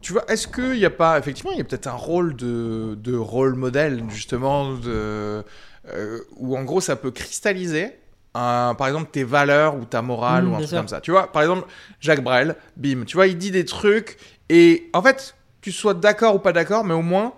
tu 0.00 0.12
vois, 0.12 0.24
est-ce 0.30 0.48
qu'il 0.48 0.72
n'y 0.72 0.84
a 0.84 0.90
pas, 0.90 1.18
effectivement, 1.18 1.52
il 1.52 1.58
y 1.58 1.60
a 1.60 1.64
peut-être 1.64 1.86
un 1.86 1.92
rôle 1.92 2.34
de, 2.34 2.96
de 2.98 3.14
rôle 3.14 3.54
modèle, 3.54 4.02
justement, 4.10 4.74
de, 4.74 5.44
euh, 5.88 6.20
où 6.36 6.56
en 6.56 6.64
gros 6.64 6.80
ça 6.80 6.96
peut 6.96 7.10
cristalliser, 7.10 7.99
un- 8.34 8.74
par 8.76 8.86
exemple, 8.86 9.10
tes 9.10 9.24
valeurs 9.24 9.74
ou 9.76 9.84
ta 9.84 10.02
morale 10.02 10.44
Mm, 10.44 10.48
ou 10.48 10.54
un 10.54 10.58
truc 10.58 10.68
sûr. 10.68 10.78
comme 10.78 10.88
ça. 10.88 11.00
Tu 11.00 11.10
vois, 11.10 11.30
par 11.32 11.42
exemple, 11.42 11.66
Jacques 12.00 12.22
Brel, 12.22 12.56
bim, 12.76 13.04
tu 13.04 13.16
vois, 13.16 13.26
il 13.26 13.36
dit 13.38 13.50
des 13.50 13.64
trucs 13.64 14.16
et 14.48 14.88
en 14.92 15.02
fait, 15.02 15.34
tu 15.60 15.72
sois 15.72 15.94
d'accord 15.94 16.36
ou 16.36 16.38
pas 16.38 16.52
d'accord, 16.52 16.84
mais 16.84 16.94
au 16.94 17.02
moins, 17.02 17.32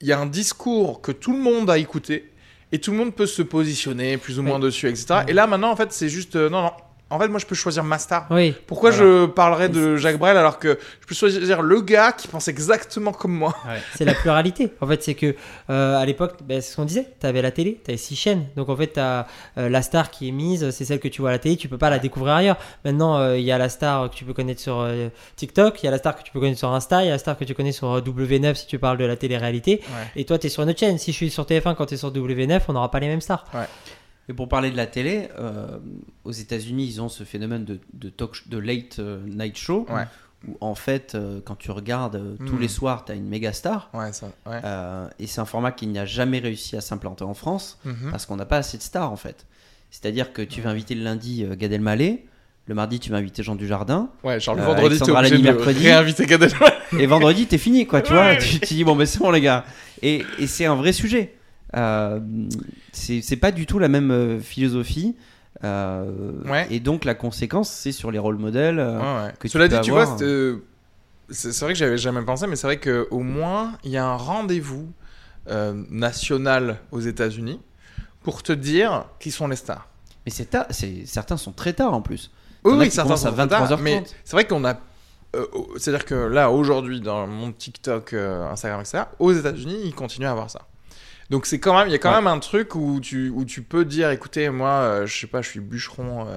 il 0.00 0.08
y 0.08 0.12
a 0.12 0.18
un 0.18 0.26
discours 0.26 1.00
que 1.00 1.12
tout 1.12 1.32
le 1.32 1.38
monde 1.38 1.70
a 1.70 1.78
écouté 1.78 2.30
et 2.72 2.78
tout 2.78 2.90
le 2.90 2.96
monde 2.98 3.14
peut 3.14 3.26
se 3.26 3.42
positionner 3.42 4.16
plus 4.18 4.38
ou 4.38 4.42
moins 4.42 4.58
dessus, 4.58 4.88
etc. 4.88 5.20
Et 5.28 5.32
là, 5.32 5.46
maintenant, 5.46 5.70
en 5.70 5.76
fait, 5.76 5.92
c'est 5.92 6.08
juste, 6.08 6.36
euh, 6.36 6.50
non, 6.50 6.62
non. 6.62 6.72
En 7.10 7.20
fait, 7.20 7.28
moi, 7.28 7.38
je 7.38 7.46
peux 7.46 7.54
choisir 7.54 7.84
ma 7.84 7.98
star. 7.98 8.26
Oui. 8.30 8.54
Pourquoi 8.66 8.90
Voilà. 8.90 9.04
je 9.22 9.26
parlerais 9.26 9.68
de 9.68 9.96
Jacques 9.96 10.18
Brel 10.18 10.36
alors 10.36 10.58
que 10.58 10.78
je 11.00 11.06
peux 11.06 11.14
choisir 11.14 11.62
le 11.62 11.80
gars 11.82 12.12
qui 12.12 12.26
pense 12.28 12.48
exactement 12.48 13.12
comme 13.12 13.32
moi? 13.32 13.54
C'est 13.94 14.04
la 14.04 14.14
pluralité. 14.14 14.72
En 14.80 14.86
fait, 14.86 15.02
c'est 15.02 15.14
que 15.14 15.34
euh, 15.70 15.96
à 15.98 16.04
l'époque, 16.06 16.36
ben, 16.42 16.60
c'est 16.60 16.70
ce 16.72 16.76
qu'on 16.76 16.84
disait. 16.86 17.06
Tu 17.20 17.26
avais 17.26 17.42
la 17.42 17.50
télé, 17.52 17.80
tu 17.84 17.90
avais 17.90 17.98
six 17.98 18.16
chaînes. 18.16 18.46
Donc 18.56 18.68
en 18.68 18.76
fait, 18.76 18.94
tu 18.94 19.00
as 19.00 19.26
la 19.56 19.82
star 19.82 20.10
qui 20.10 20.28
est 20.28 20.32
mise, 20.32 20.70
c'est 20.70 20.84
celle 20.84 20.98
que 20.98 21.06
tu 21.08 21.20
vois 21.20 21.30
à 21.30 21.32
la 21.34 21.38
télé. 21.38 21.56
Tu 21.56 21.68
peux 21.68 21.78
pas 21.78 21.90
la 21.90 21.98
découvrir 21.98 22.34
ailleurs. 22.34 22.56
Maintenant, 22.84 23.18
euh, 23.18 23.36
il 23.38 23.44
y 23.44 23.52
a 23.52 23.58
la 23.58 23.68
star 23.68 24.10
que 24.10 24.14
tu 24.16 24.24
peux 24.24 24.32
connaître 24.32 24.60
sur 24.60 24.80
euh, 24.80 25.08
TikTok, 25.36 25.82
il 25.82 25.86
y 25.86 25.88
a 25.88 25.92
la 25.92 25.98
star 25.98 26.16
que 26.16 26.22
tu 26.22 26.32
peux 26.32 26.40
connaître 26.40 26.58
sur 26.58 26.72
Insta, 26.72 27.02
il 27.02 27.06
y 27.06 27.08
a 27.08 27.12
la 27.12 27.18
star 27.18 27.36
que 27.36 27.44
tu 27.44 27.54
connais 27.54 27.72
sur 27.72 27.92
euh, 27.92 28.00
W9 28.00 28.54
si 28.54 28.66
tu 28.66 28.78
parles 28.78 28.98
de 28.98 29.04
la 29.04 29.16
télé-réalité. 29.16 29.82
Et 30.16 30.24
toi, 30.24 30.38
tu 30.38 30.46
es 30.46 30.50
sur 30.50 30.62
une 30.62 30.70
autre 30.70 30.80
chaîne. 30.80 30.98
Si 30.98 31.12
je 31.12 31.16
suis 31.16 31.30
sur 31.30 31.44
TF1 31.44 31.74
quand 31.76 31.86
tu 31.86 31.94
es 31.94 31.96
sur 31.98 32.10
W9, 32.12 32.60
on 32.68 32.72
n'aura 32.72 32.90
pas 32.90 32.98
les 32.98 33.08
mêmes 33.08 33.20
stars. 33.20 33.44
Et 34.28 34.32
pour 34.32 34.48
parler 34.48 34.70
de 34.70 34.76
la 34.76 34.86
télé, 34.86 35.28
euh, 35.38 35.78
aux 36.24 36.32
États-Unis, 36.32 36.86
ils 36.86 37.02
ont 37.02 37.08
ce 37.08 37.24
phénomène 37.24 37.64
de, 37.64 37.78
de, 37.92 38.08
talk, 38.08 38.34
sh- 38.34 38.48
de 38.48 38.58
late 38.58 38.98
euh, 38.98 39.20
night 39.26 39.56
show, 39.58 39.86
Ouais. 39.90 40.04
où 40.48 40.56
en 40.62 40.74
fait, 40.74 41.14
euh, 41.14 41.40
quand 41.44 41.56
tu 41.56 41.70
regardes 41.70 42.16
euh, 42.16 42.36
tous 42.46 42.56
Mm. 42.56 42.60
les 42.60 42.68
soirs, 42.68 43.04
tu 43.04 43.12
as 43.12 43.14
une 43.16 43.28
méga 43.28 43.52
star. 43.52 43.90
Ouais, 43.92 44.12
ça. 44.14 44.28
Ouais. 44.46 44.60
Et 45.18 45.26
c'est 45.26 45.40
un 45.40 45.44
format 45.44 45.72
qui 45.72 45.86
n'a 45.86 46.06
jamais 46.06 46.38
réussi 46.38 46.74
à 46.76 46.80
s'implanter 46.80 47.24
en 47.24 47.34
France 47.34 47.78
Mhm. 47.84 48.10
parce 48.10 48.24
qu'on 48.26 48.36
n'a 48.36 48.46
pas 48.46 48.56
assez 48.58 48.78
de 48.78 48.82
stars 48.82 49.10
en 49.12 49.16
fait. 49.16 49.46
C'est-à-dire 49.90 50.32
que 50.32 50.42
tu 50.42 50.60
vas 50.62 50.70
inviter 50.70 50.94
le 50.94 51.04
lundi 51.04 51.44
Gad 51.58 51.70
Elmaleh, 51.72 52.24
le 52.66 52.74
mardi 52.74 52.98
tu 52.98 53.10
vas 53.10 53.18
inviter 53.18 53.42
Jean 53.42 53.54
Dujardin, 53.56 54.08
Ouais, 54.24 54.40
genre 54.40 54.54
le 54.54 54.62
vendredi, 54.62 54.86
Alexandra 54.96 55.18
obligé 55.20 55.34
Lamy 55.36 55.46
de 55.46 55.52
mercredi. 55.52 55.84
réinviter 55.86 56.24
Gad 56.26 56.42
Elmaleh. 56.42 56.74
et 56.98 57.06
vendredi 57.06 57.46
t'es 57.46 57.58
fini 57.58 57.86
quoi, 57.86 58.00
tu 58.00 58.12
vois. 58.14 58.36
Tu, 58.36 58.58
tu 58.58 58.72
dis 58.74 58.84
bon 58.84 58.96
ben 58.96 59.04
c'est 59.06 59.18
bon 59.18 59.30
les 59.30 59.42
gars. 59.42 59.64
Et, 60.02 60.24
et 60.38 60.46
c'est 60.46 60.64
un 60.64 60.74
vrai 60.74 60.92
sujet. 60.92 61.34
Euh, 61.76 62.20
c'est 62.92 63.36
pas 63.36 63.50
du 63.52 63.66
tout 63.66 63.78
la 63.78 63.88
même 63.88 64.10
euh, 64.10 64.40
philosophie. 64.40 65.16
Euh, 65.64 66.32
Ouais. 66.44 66.66
Et 66.70 66.80
donc 66.80 67.04
la 67.04 67.14
conséquence 67.14 67.70
c'est 67.70 67.92
sur 67.92 68.10
les 68.10 68.18
rôles 68.18 68.38
modèles. 68.38 68.78
Ouais, 68.78 69.32
que 69.38 69.48
tu 69.48 69.52
Cela 69.52 69.68
peux 69.68 69.74
dit, 69.76 69.80
tu 69.82 69.90
vois, 69.92 70.06
c'est 71.30 71.58
vrai 71.60 71.72
que 71.72 71.78
j'avais 71.78 71.96
jamais 71.98 72.22
pensé, 72.22 72.46
mais 72.46 72.56
c'est 72.56 72.66
vrai 72.66 72.78
qu'au 72.78 73.20
moins, 73.20 73.72
il 73.84 73.90
y 73.90 73.96
a 73.96 74.04
un 74.06 74.16
rendez-vous 74.16 74.92
national 75.90 76.78
aux 76.92 77.00
États-Unis 77.00 77.60
pour 78.22 78.42
te 78.42 78.52
dire 78.52 79.06
qui 79.20 79.30
sont 79.30 79.48
les 79.48 79.56
stars. 79.56 79.88
Mais 80.24 80.30
c'est 80.32 80.56
c'est- 80.70 81.06
certains 81.06 81.36
sont 81.36 81.52
très 81.52 81.72
tard 81.74 81.92
en 81.94 82.00
plus. 82.00 82.30
Oui, 82.64 82.72
oui, 82.78 82.90
certains 82.90 83.02
commencent 83.14 83.26
à 83.26 83.30
sont 83.30 83.36
trop 83.36 83.46
tard, 83.46 83.66
23h30. 83.68 83.82
mais 83.82 84.02
c'est 84.24 84.36
vrai 84.36 84.46
qu'on 84.46 84.64
a. 84.64 84.74
euh, 85.36 85.44
C'est-à-dire 85.76 86.06
que 86.06 86.14
là, 86.14 86.50
aujourd'hui, 86.50 87.00
dans 87.02 87.26
mon 87.26 87.52
TikTok, 87.52 88.14
euh, 88.14 88.48
Instagram, 88.50 88.80
etc., 88.80 89.04
aux 89.18 89.32
États-Unis, 89.32 89.76
ils 89.84 89.94
continuent 89.94 90.26
à 90.26 90.30
avoir 90.30 90.48
ça. 90.50 90.62
Donc 91.30 91.46
c'est 91.46 91.58
quand 91.58 91.76
même, 91.78 91.88
il 91.88 91.92
y 91.92 91.94
a 91.94 91.98
quand 91.98 92.10
Ouais. 92.10 92.16
même 92.16 92.26
un 92.26 92.38
truc 92.38 92.74
où 92.74 93.00
tu, 93.00 93.30
où 93.30 93.44
tu 93.44 93.62
peux 93.62 93.84
dire, 93.84 94.10
écoutez, 94.10 94.50
moi, 94.50 94.70
euh, 94.70 95.06
je 95.06 95.16
sais 95.20 95.26
pas, 95.26 95.40
je 95.42 95.48
suis 95.48 95.60
bûcheron 95.60 96.26
euh, 96.28 96.36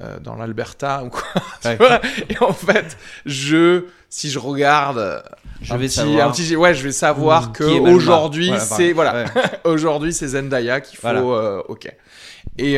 euh, 0.00 0.18
dans 0.20 0.36
l'Alberta 0.36 1.02
ou 1.04 1.10
quoi. 1.10 1.22
tu 1.62 1.68
Ouais. 1.68 1.76
vois 1.76 2.00
et 2.28 2.36
en 2.40 2.52
fait, 2.52 2.96
je, 3.26 3.84
si 4.08 4.30
je 4.30 4.38
regarde, 4.38 4.98
euh, 4.98 5.20
Je 5.60 5.72
un 5.74 5.76
vais 5.76 5.86
petit, 5.86 5.94
savoir 5.96 6.28
un 6.28 6.32
petit- 6.32 6.56
ouais, 6.56 6.74
je 6.74 6.82
vais 6.84 6.92
savoir 6.92 7.48
Mmh, 7.48 7.52
que 7.52 7.64
aujourd'hui, 7.64 8.48
Voilà, 8.48 8.62
c'est 8.64 8.92
voilà. 8.92 9.24
Ouais. 9.24 9.30
aujourd'hui 9.64 10.12
c'est 10.12 10.28
Zendaya 10.28 10.80
qu'il 10.80 10.96
faut, 10.98 11.08
Voilà. 11.08 11.62
ok. 11.68 11.92
Et 12.58 12.76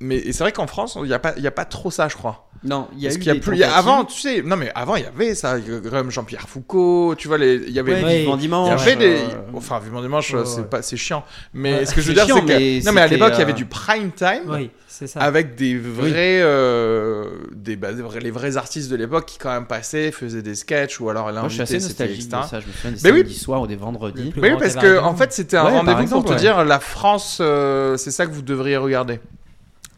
mais 0.00 0.16
et 0.16 0.32
c'est 0.32 0.44
vrai 0.44 0.52
qu'en 0.52 0.66
France, 0.66 0.96
il 1.02 1.08
y 1.08 1.14
a 1.14 1.18
pas, 1.18 1.34
il 1.36 1.42
y 1.42 1.46
a 1.46 1.50
pas 1.50 1.64
trop 1.64 1.90
ça, 1.90 2.08
je 2.08 2.16
crois. 2.16 2.44
Non, 2.64 2.88
il 2.92 2.98
y 3.00 3.06
a 3.06 3.08
Parce 3.10 3.16
eu 3.16 3.18
qu'il 3.20 3.28
y 3.28 3.30
a 3.30 3.34
des 3.34 3.40
plus. 3.40 3.54
il 3.56 3.60
y 3.60 3.62
a- 3.62 3.68
tentatives. 3.68 3.88
avant, 3.88 4.04
tu 4.04 4.18
sais, 4.20 4.42
non 4.42 4.56
mais 4.56 4.72
avant 4.74 4.96
il 4.96 5.04
y 5.04 5.06
avait 5.06 5.36
ça, 5.36 5.56
comme 5.90 6.10
Jean-Pierre 6.10 6.48
Foucault, 6.48 7.14
tu 7.16 7.28
vois 7.28 7.38
les, 7.38 7.54
il 7.54 7.70
y 7.72 7.78
avait. 7.78 8.02
Ouais, 8.02 8.24
Il 8.24 8.28
y 8.34 8.36
dimanche. 8.36 8.80
avait 8.82 8.96
des. 8.96 9.14
euh, 9.18 9.26
Enfin, 9.54 9.78
vivement 9.78 10.00
dimanche, 10.02 10.32
Ouais, 10.34 10.40
c'est 10.44 10.60
ouais. 10.62 10.66
pas, 10.66 10.82
c'est 10.82 10.96
chiant. 10.96 11.24
Mais 11.54 11.74
Ouais, 11.80 11.86
ce 11.86 11.94
que 11.94 12.00
je 12.00 12.08
veux 12.08 12.14
dire, 12.14 12.24
c'est 12.26 12.32
que. 12.32 12.84
non, 12.86 12.92
mais 12.92 13.00
à 13.02 13.06
l'époque, 13.06 13.32
il 13.34 13.38
y 13.38 13.42
avait 13.42 13.52
euh, 13.52 13.54
du 13.54 13.66
prime 13.66 14.10
time. 14.10 14.42
Oui, 14.48 14.70
c'est 14.88 15.06
ça. 15.06 15.20
Avec 15.20 15.54
des 15.54 15.78
vrais, 15.78 16.40
euh, 16.42 17.26
des, 17.54 17.76
bah, 17.76 17.92
des 17.92 18.02
vrais- 18.02 18.18
les 18.20 18.32
vrais 18.32 18.56
artistes 18.56 18.90
de 18.90 18.96
l'époque 18.96 19.26
qui 19.26 19.38
quand 19.38 19.50
même 19.52 19.66
passaient, 19.66 20.10
faisaient 20.10 20.42
des 20.42 20.56
sketchs 20.56 20.98
ou 21.00 21.10
alors 21.10 21.30
Moi, 21.32 21.44
je 21.46 21.52
suis 21.54 21.62
assez 21.62 21.74
l'invité 21.74 21.88
c'était 21.90 22.04
nostalgique 22.04 22.30
de 22.30 22.36
etc. 22.36 22.48
ça. 22.50 22.60
Je 22.60 22.66
me 22.66 22.72
souviens 22.72 22.90
des 22.90 22.98
Mais 23.04 23.10
oui. 23.12 23.18
samedis 23.20 23.38
soirs 23.38 23.60
ou 23.62 23.66
des 23.68 23.76
vendredis. 23.76 24.32
Mais 24.36 24.50
oui, 24.52 24.56
parce 24.58 24.74
que 24.74 24.98
en 24.98 25.14
fait, 25.14 25.32
c'était 25.32 25.56
un 25.56 25.62
rendez-vous 25.62 26.08
pour 26.08 26.24
te 26.24 26.34
dire 26.34 26.64
la 26.64 26.80
France, 26.80 27.38
euh, 27.40 27.96
c'est 27.96 28.10
ça 28.10 28.26
que 28.26 28.32
vous 28.32 28.42
devriez 28.42 28.76
regarder. 28.76 29.20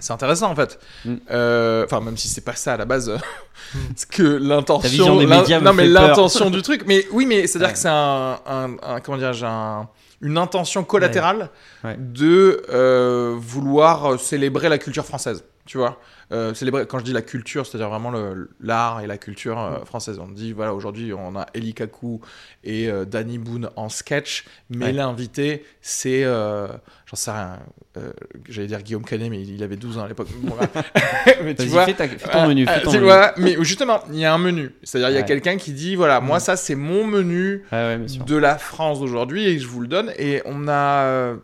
C'est 0.01 0.13
intéressant 0.13 0.51
en 0.51 0.55
fait. 0.57 0.79
Mm. 1.05 1.15
Euh, 1.31 1.85
Enfin, 1.85 2.01
même 2.01 2.17
si 2.17 2.29
c'est 2.29 2.41
pas 2.41 2.55
ça 2.55 2.75
à 2.75 2.77
la 2.77 2.85
base, 2.85 3.09
euh, 3.09 3.17
Mm. 3.75 3.79
parce 3.89 4.05
que 4.07 4.23
l'intention, 4.23 5.21
non 5.61 5.73
mais 5.75 5.87
l'intention 5.87 6.51
du 6.51 6.63
truc. 6.63 6.83
Mais 6.87 7.07
oui, 7.13 7.27
mais 7.27 7.47
c'est 7.47 7.59
à 7.59 7.61
dire 7.61 7.69
Ouais. 7.69 7.73
que 7.75 7.79
c'est 7.79 7.89
un, 7.89 8.39
un- 8.47 8.77
un- 8.83 9.01
comment 9.01 9.19
dire, 9.19 9.33
un, 9.47 9.89
une 10.23 10.37
intention 10.39 10.83
collatérale 10.83 11.51
Ouais. 11.85 11.97
de 11.99 12.63
euh, 12.71 13.35
vouloir 13.39 14.19
célébrer 14.19 14.69
la 14.69 14.79
culture 14.79 15.05
française. 15.05 15.45
Tu 15.67 15.79
vois, 15.79 16.01
Euh, 16.33 16.55
célébrer. 16.55 16.87
Quand 16.87 16.99
je 17.01 17.05
dis 17.05 17.13
la 17.13 17.23
culture, 17.23 17.67
c'est-à-dire 17.67 17.89
vraiment 17.91 18.13
l'art 18.61 19.01
et 19.01 19.07
la 19.09 19.19
culture 19.19 19.59
euh, 19.59 19.85
française. 19.85 20.19
On 20.21 20.29
dit 20.29 20.53
voilà, 20.53 20.75
aujourd'hui 20.75 21.13
on 21.13 21.35
a 21.37 21.47
Eli 21.55 21.75
Kaku 21.75 22.21
et 22.63 22.89
euh, 22.89 23.05
Danny 23.05 23.39
Boone 23.39 23.69
en 23.77 23.89
sketch, 23.89 24.45
mais 24.69 24.87
Ouais. 24.87 24.93
l'invité 24.93 25.65
c'est, 25.81 26.23
euh, 26.25 26.69
j'en 27.11 27.17
sais 27.17 27.31
rien. 27.33 27.59
euh, 27.97 28.13
J'allais 28.49 28.69
dire 28.69 28.83
Guillaume 28.83 29.05
Canet, 29.05 29.29
mais 29.31 29.43
il 29.43 29.63
avait 29.65 29.77
12 29.77 29.99
ans 29.99 30.05
à 30.05 30.09
l'époque. 30.09 30.29
Bon, 30.43 30.55
mais 31.45 31.55
tu 31.57 31.67
vois, 31.67 31.85
fais, 31.85 31.95
ta- 31.95 32.07
fais 32.09 32.29
ton 32.31 32.47
menu. 32.47 32.67
euh, 32.69 32.73
Fais 32.73 32.83
ton 32.83 32.93
menu. 32.93 33.03
vois, 33.05 33.33
mais 33.37 33.57
justement, 33.61 34.01
il 34.13 34.19
y 34.19 34.25
a 34.25 34.33
un 34.33 34.39
menu. 34.39 34.71
C'est-à-dire, 34.83 35.11
il 35.11 35.15
y 35.15 35.19
a 35.19 35.23
quelqu'un 35.25 35.57
qui 35.57 35.73
dit 35.73 35.97
voilà, 35.97 36.21
moi, 36.21 36.39
ça, 36.41 36.57
c'est 36.57 36.75
mon 36.77 37.05
menu 37.07 37.65
Ouais, 37.73 37.99
de 37.99 38.37
la 38.37 38.57
France 38.59 39.01
d'aujourd'hui 39.01 39.45
et 39.47 39.59
je 39.59 39.67
vous 39.67 39.81
le 39.81 39.89
donne. 39.89 40.13
Et 40.19 40.41
on 40.45 40.69
a 40.69 40.73
euh, 41.05 41.37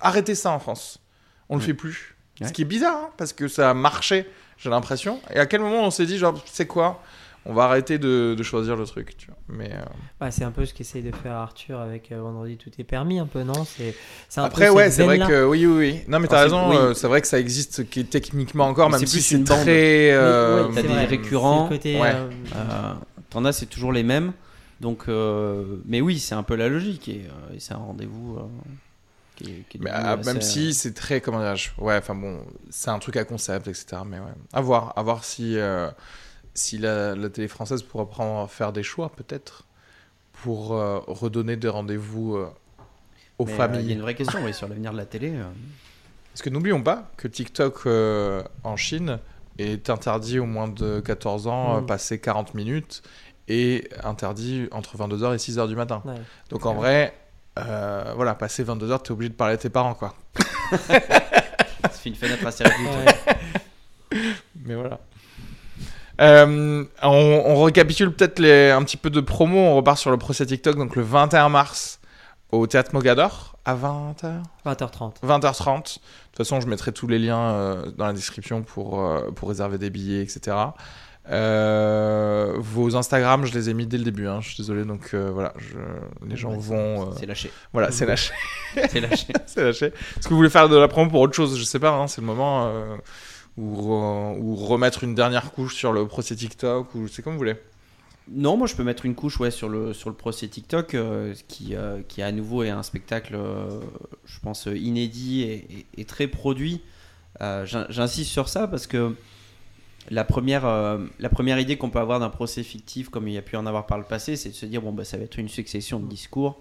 arrêté 0.00 0.34
ça 0.34 0.50
en 0.50 0.58
France. 0.58 0.98
On 1.48 1.56
le 1.56 1.60
Ouais. 1.60 1.66
fait 1.66 1.74
plus. 1.74 2.16
Ce 2.42 2.50
qui 2.52 2.62
est 2.62 2.66
bizarre, 2.66 2.96
hein, 2.96 3.10
parce 3.16 3.32
que 3.32 3.46
ça 3.46 3.70
a 3.70 3.74
marché, 3.74 4.26
j'ai 4.58 4.68
l'impression. 4.70 5.20
Et 5.32 5.38
à 5.38 5.46
quel 5.46 5.60
moment 5.60 5.82
on 5.84 5.90
s'est 5.90 6.06
dit, 6.06 6.18
genre, 6.18 6.42
c'est 6.46 6.66
quoi? 6.66 7.00
On 7.46 7.52
va 7.54 7.64
arrêter 7.64 7.98
de, 7.98 8.34
de 8.36 8.42
choisir 8.42 8.74
le 8.74 8.84
truc. 8.86 9.16
Tu 9.16 9.26
vois. 9.28 9.33
Mais 9.48 9.70
euh, 9.72 9.84
Ouais, 10.24 10.30
c'est 10.30 10.44
un 10.44 10.50
peu 10.50 10.64
ce 10.64 10.72
qu'essaye 10.72 11.02
de 11.02 11.12
faire 11.14 11.32
Arthur 11.34 11.78
avec 11.78 12.10
euh, 12.12 12.20
Vendredi 12.22 12.56
Tout 12.56 12.70
est 12.78 12.84
permis, 12.84 13.18
un 13.18 13.26
peu, 13.26 13.42
non? 13.42 13.64
C'est 13.64 13.94
après, 14.36 14.70
ouais, 14.70 14.90
c'est 14.90 15.02
vrai 15.04 15.18
que 15.18 15.44
oui, 15.44 15.66
oui, 15.66 15.76
oui. 15.76 16.00
Non, 16.08 16.18
mais 16.18 16.28
t'as 16.28 16.42
raison. 16.44 16.70
oui. 16.70 16.76
euh, 16.76 16.94
c'est 16.94 17.08
vrai 17.08 17.20
que 17.20 17.26
ça 17.26 17.38
existe 17.38 17.88
qui 17.90 18.00
est 18.00 18.10
techniquement 18.10 18.64
encore, 18.66 18.88
Mais 18.88 18.98
même 18.98 19.06
c'est 19.06 19.20
si 19.20 19.36
plus 19.36 19.38
c'est 19.38 19.44
très. 19.44 20.10
euh, 20.12 20.68
Mais 20.68 20.74
t'as 20.76 20.80
c'est 20.82 20.88
des 20.88 20.94
vrai, 20.94 21.04
récurrents. 21.04 21.68
côté, 21.68 22.00
Ouais. 22.00 22.12
euh, 22.14 22.28
Euh, 22.56 22.94
T'en 23.30 23.44
as, 23.44 23.52
c'est 23.52 23.66
toujours 23.66 23.92
les 23.92 24.02
mêmes. 24.02 24.32
Donc, 24.80 25.04
euh, 25.08 25.76
mais 25.86 26.00
oui, 26.00 26.18
c'est 26.18 26.34
un 26.34 26.42
peu 26.42 26.54
la 26.56 26.68
logique 26.68 27.08
et, 27.08 27.24
euh, 27.26 27.54
et 27.54 27.60
c'est 27.60 27.74
un 27.74 27.78
rendez-vous 27.78 28.38
qui 29.36 29.44
est, 29.50 29.64
qui 29.68 29.78
est 29.78 29.80
Mais 29.80 29.90
devenu 29.90 30.06
assez, 30.06 30.32
même 30.32 30.40
si 30.42 30.74
c'est 30.74 30.94
très 30.94 31.20
comment 31.20 31.38
dirais-je 31.40 31.70
ouais 31.78 31.96
enfin 31.96 32.14
bon 32.14 32.40
c'est 32.70 32.90
un 32.90 32.98
truc 33.00 33.16
à 33.16 33.24
concept 33.24 33.66
etc 33.66 34.02
mais 34.06 34.18
ouais 34.18 34.26
à 34.52 34.60
voir 34.60 34.92
à 34.96 35.02
voir 35.02 35.24
si 35.24 35.58
euh, 35.58 35.88
si 36.54 36.78
la, 36.78 37.14
la 37.14 37.28
télé 37.30 37.48
française 37.48 37.82
pourra 37.82 38.06
prendre 38.08 38.48
faire 38.48 38.72
des 38.72 38.82
choix 38.82 39.10
peut-être 39.10 39.64
pour 40.42 40.74
euh, 40.74 40.98
redonner 41.06 41.56
des 41.56 41.68
rendez-vous 41.68 42.36
euh, 42.36 42.48
aux 43.38 43.46
mais, 43.46 43.52
euh, 43.52 43.56
familles 43.56 43.80
Il 43.82 43.88
y 43.88 43.90
a 43.90 43.94
une 43.94 44.02
vraie 44.02 44.14
question 44.14 44.40
oui, 44.44 44.54
sur 44.54 44.68
l'avenir 44.68 44.92
de 44.92 44.96
la 44.96 45.06
télé. 45.06 45.30
euh. 45.34 45.44
parce 46.32 46.42
que 46.42 46.50
n'oublions 46.50 46.82
pas 46.82 47.10
que 47.16 47.28
TikTok 47.28 47.80
euh, 47.86 48.42
en 48.62 48.76
Chine 48.76 49.18
est 49.58 49.88
interdit 49.90 50.38
au 50.38 50.46
moins 50.46 50.68
de 50.68 51.00
14 51.00 51.46
ans 51.46 51.76
euh, 51.76 51.80
Mm. 51.80 51.86
passer 51.86 52.18
40 52.20 52.54
minutes 52.54 53.02
et 53.48 53.88
interdit 54.02 54.68
entre 54.72 54.96
22h 54.96 55.34
et 55.34 55.36
6h 55.36 55.68
du 55.68 55.76
matin 55.76 56.02
ouais. 56.06 56.14
donc 56.50 56.64
en 56.66 56.74
vrai 56.74 57.14
euh, 57.58 58.12
voilà 58.16 58.34
passer 58.34 58.64
22h 58.64 59.02
t'es 59.02 59.12
obligé 59.12 59.28
de 59.30 59.34
parler 59.34 59.54
à 59.54 59.58
tes 59.58 59.70
parents 59.70 59.94
quoi 59.94 60.14
Ça 60.88 61.88
fait 61.90 62.08
une 62.08 62.14
fenêtre 62.16 62.46
assez 62.46 62.64
réduite. 62.64 62.88
Ouais. 64.12 64.22
Mais 64.64 64.74
voilà. 64.74 64.98
Euh, 66.20 66.84
on, 67.02 67.42
on 67.46 67.62
récapitule 67.64 68.12
peut-être 68.12 68.40
un 68.40 68.82
petit 68.84 68.96
peu 68.96 69.10
de 69.10 69.20
promo. 69.20 69.58
On 69.58 69.76
repart 69.76 69.98
sur 69.98 70.10
le 70.10 70.16
procès 70.16 70.46
TikTok, 70.46 70.76
donc 70.76 70.96
le 70.96 71.02
21 71.02 71.48
mars 71.48 72.00
au 72.52 72.66
Théâtre 72.66 72.90
Mogador 72.94 73.56
à 73.64 73.74
20h 73.74 74.42
20h30. 74.66 75.14
20h30. 75.26 75.76
De 75.76 75.82
toute 75.82 76.36
façon, 76.36 76.60
je 76.60 76.66
mettrai 76.68 76.92
tous 76.92 77.06
les 77.08 77.18
liens 77.18 77.40
euh, 77.50 77.90
dans 77.96 78.06
la 78.06 78.12
description 78.12 78.62
pour, 78.62 79.00
euh, 79.04 79.30
pour 79.34 79.48
réserver 79.48 79.78
des 79.78 79.90
billets, 79.90 80.22
etc. 80.22 80.56
Vos 81.26 82.96
Instagram, 82.96 83.44
je 83.46 83.54
les 83.54 83.70
ai 83.70 83.74
mis 83.74 83.86
dès 83.86 83.98
le 83.98 84.04
début. 84.04 84.26
hein, 84.28 84.40
je 84.40 84.48
suis 84.48 84.56
désolé, 84.58 84.84
donc 84.84 85.14
voilà, 85.14 85.52
je- 85.56 86.28
les 86.28 86.36
gens 86.36 86.50
Ouais, 86.50 86.58
vont. 86.60 87.12
C'est 87.18 87.26
lâché. 87.26 87.50
voilà, 87.72 87.90
c'est 87.90 88.06
lâché. 88.06 88.32
C'est 88.74 89.00
lâché. 89.00 89.26
c'est 89.46 89.64
lâché. 89.64 89.86
Est-ce 89.86 90.24
que 90.24 90.28
vous 90.30 90.36
voulez 90.36 90.50
faire 90.50 90.68
de 90.68 90.76
la 90.76 90.86
promo 90.88 91.10
pour 91.10 91.20
autre 91.20 91.34
chose? 91.34 91.58
Je 91.58 91.64
sais 91.64 91.78
pas, 91.78 91.90
hein, 91.90 92.06
c'est 92.08 92.20
le 92.20 92.26
moment. 92.26 92.70
Ou, 93.56 93.92
ou 93.92 94.56
remettre 94.56 95.04
une 95.04 95.14
dernière 95.14 95.52
couche 95.52 95.74
sur 95.76 95.92
le 95.92 96.06
procès 96.06 96.34
TikTok, 96.36 96.94
ou 96.94 97.08
c'est 97.08 97.22
comme 97.22 97.34
vous 97.34 97.38
voulez. 97.38 97.56
Non, 98.30 98.56
moi 98.56 98.66
je 98.66 98.74
peux 98.74 98.84
mettre 98.84 99.04
une 99.04 99.14
couche 99.14 99.38
ouais, 99.38 99.50
sur, 99.50 99.68
le, 99.68 99.92
sur 99.92 100.08
le 100.08 100.16
procès 100.16 100.48
TikTok 100.48 100.94
euh, 100.94 101.34
qui, 101.46 101.74
euh, 101.76 102.00
qui 102.08 102.22
à 102.22 102.32
nouveau 102.32 102.62
est 102.62 102.70
un 102.70 102.82
spectacle, 102.82 103.34
euh, 103.34 103.80
je 104.24 104.40
pense, 104.40 104.66
inédit 104.74 105.42
et, 105.42 105.86
et- 105.98 106.04
très 106.06 106.26
produit. 106.26 106.80
J'in- 107.40 107.86
J'insiste 107.90 108.30
sur 108.30 108.48
ça 108.48 108.66
parce 108.68 108.86
que 108.86 109.14
la 110.10 110.24
première, 110.24 110.64
la 111.18 111.28
première 111.28 111.58
idée 111.58 111.76
qu'on 111.76 111.90
peut 111.90 111.98
avoir 111.98 112.20
d'un 112.20 112.30
procès 112.30 112.62
fictif, 112.62 113.08
comme 113.08 113.26
il 113.28 113.34
y 113.34 113.38
a 113.38 113.42
pu 113.42 113.56
en 113.56 113.66
avoir 113.66 113.86
par 113.86 113.98
le 113.98 114.04
passé, 114.04 114.36
c'est 114.36 114.50
de 114.50 114.54
se 114.54 114.66
dire 114.66 114.80
bon, 114.82 114.92
bah, 114.92 115.04
ça 115.04 115.16
va 115.16 115.24
être 115.24 115.38
une 115.38 115.48
succession 115.48 115.98
de 115.98 116.06
discours 116.06 116.60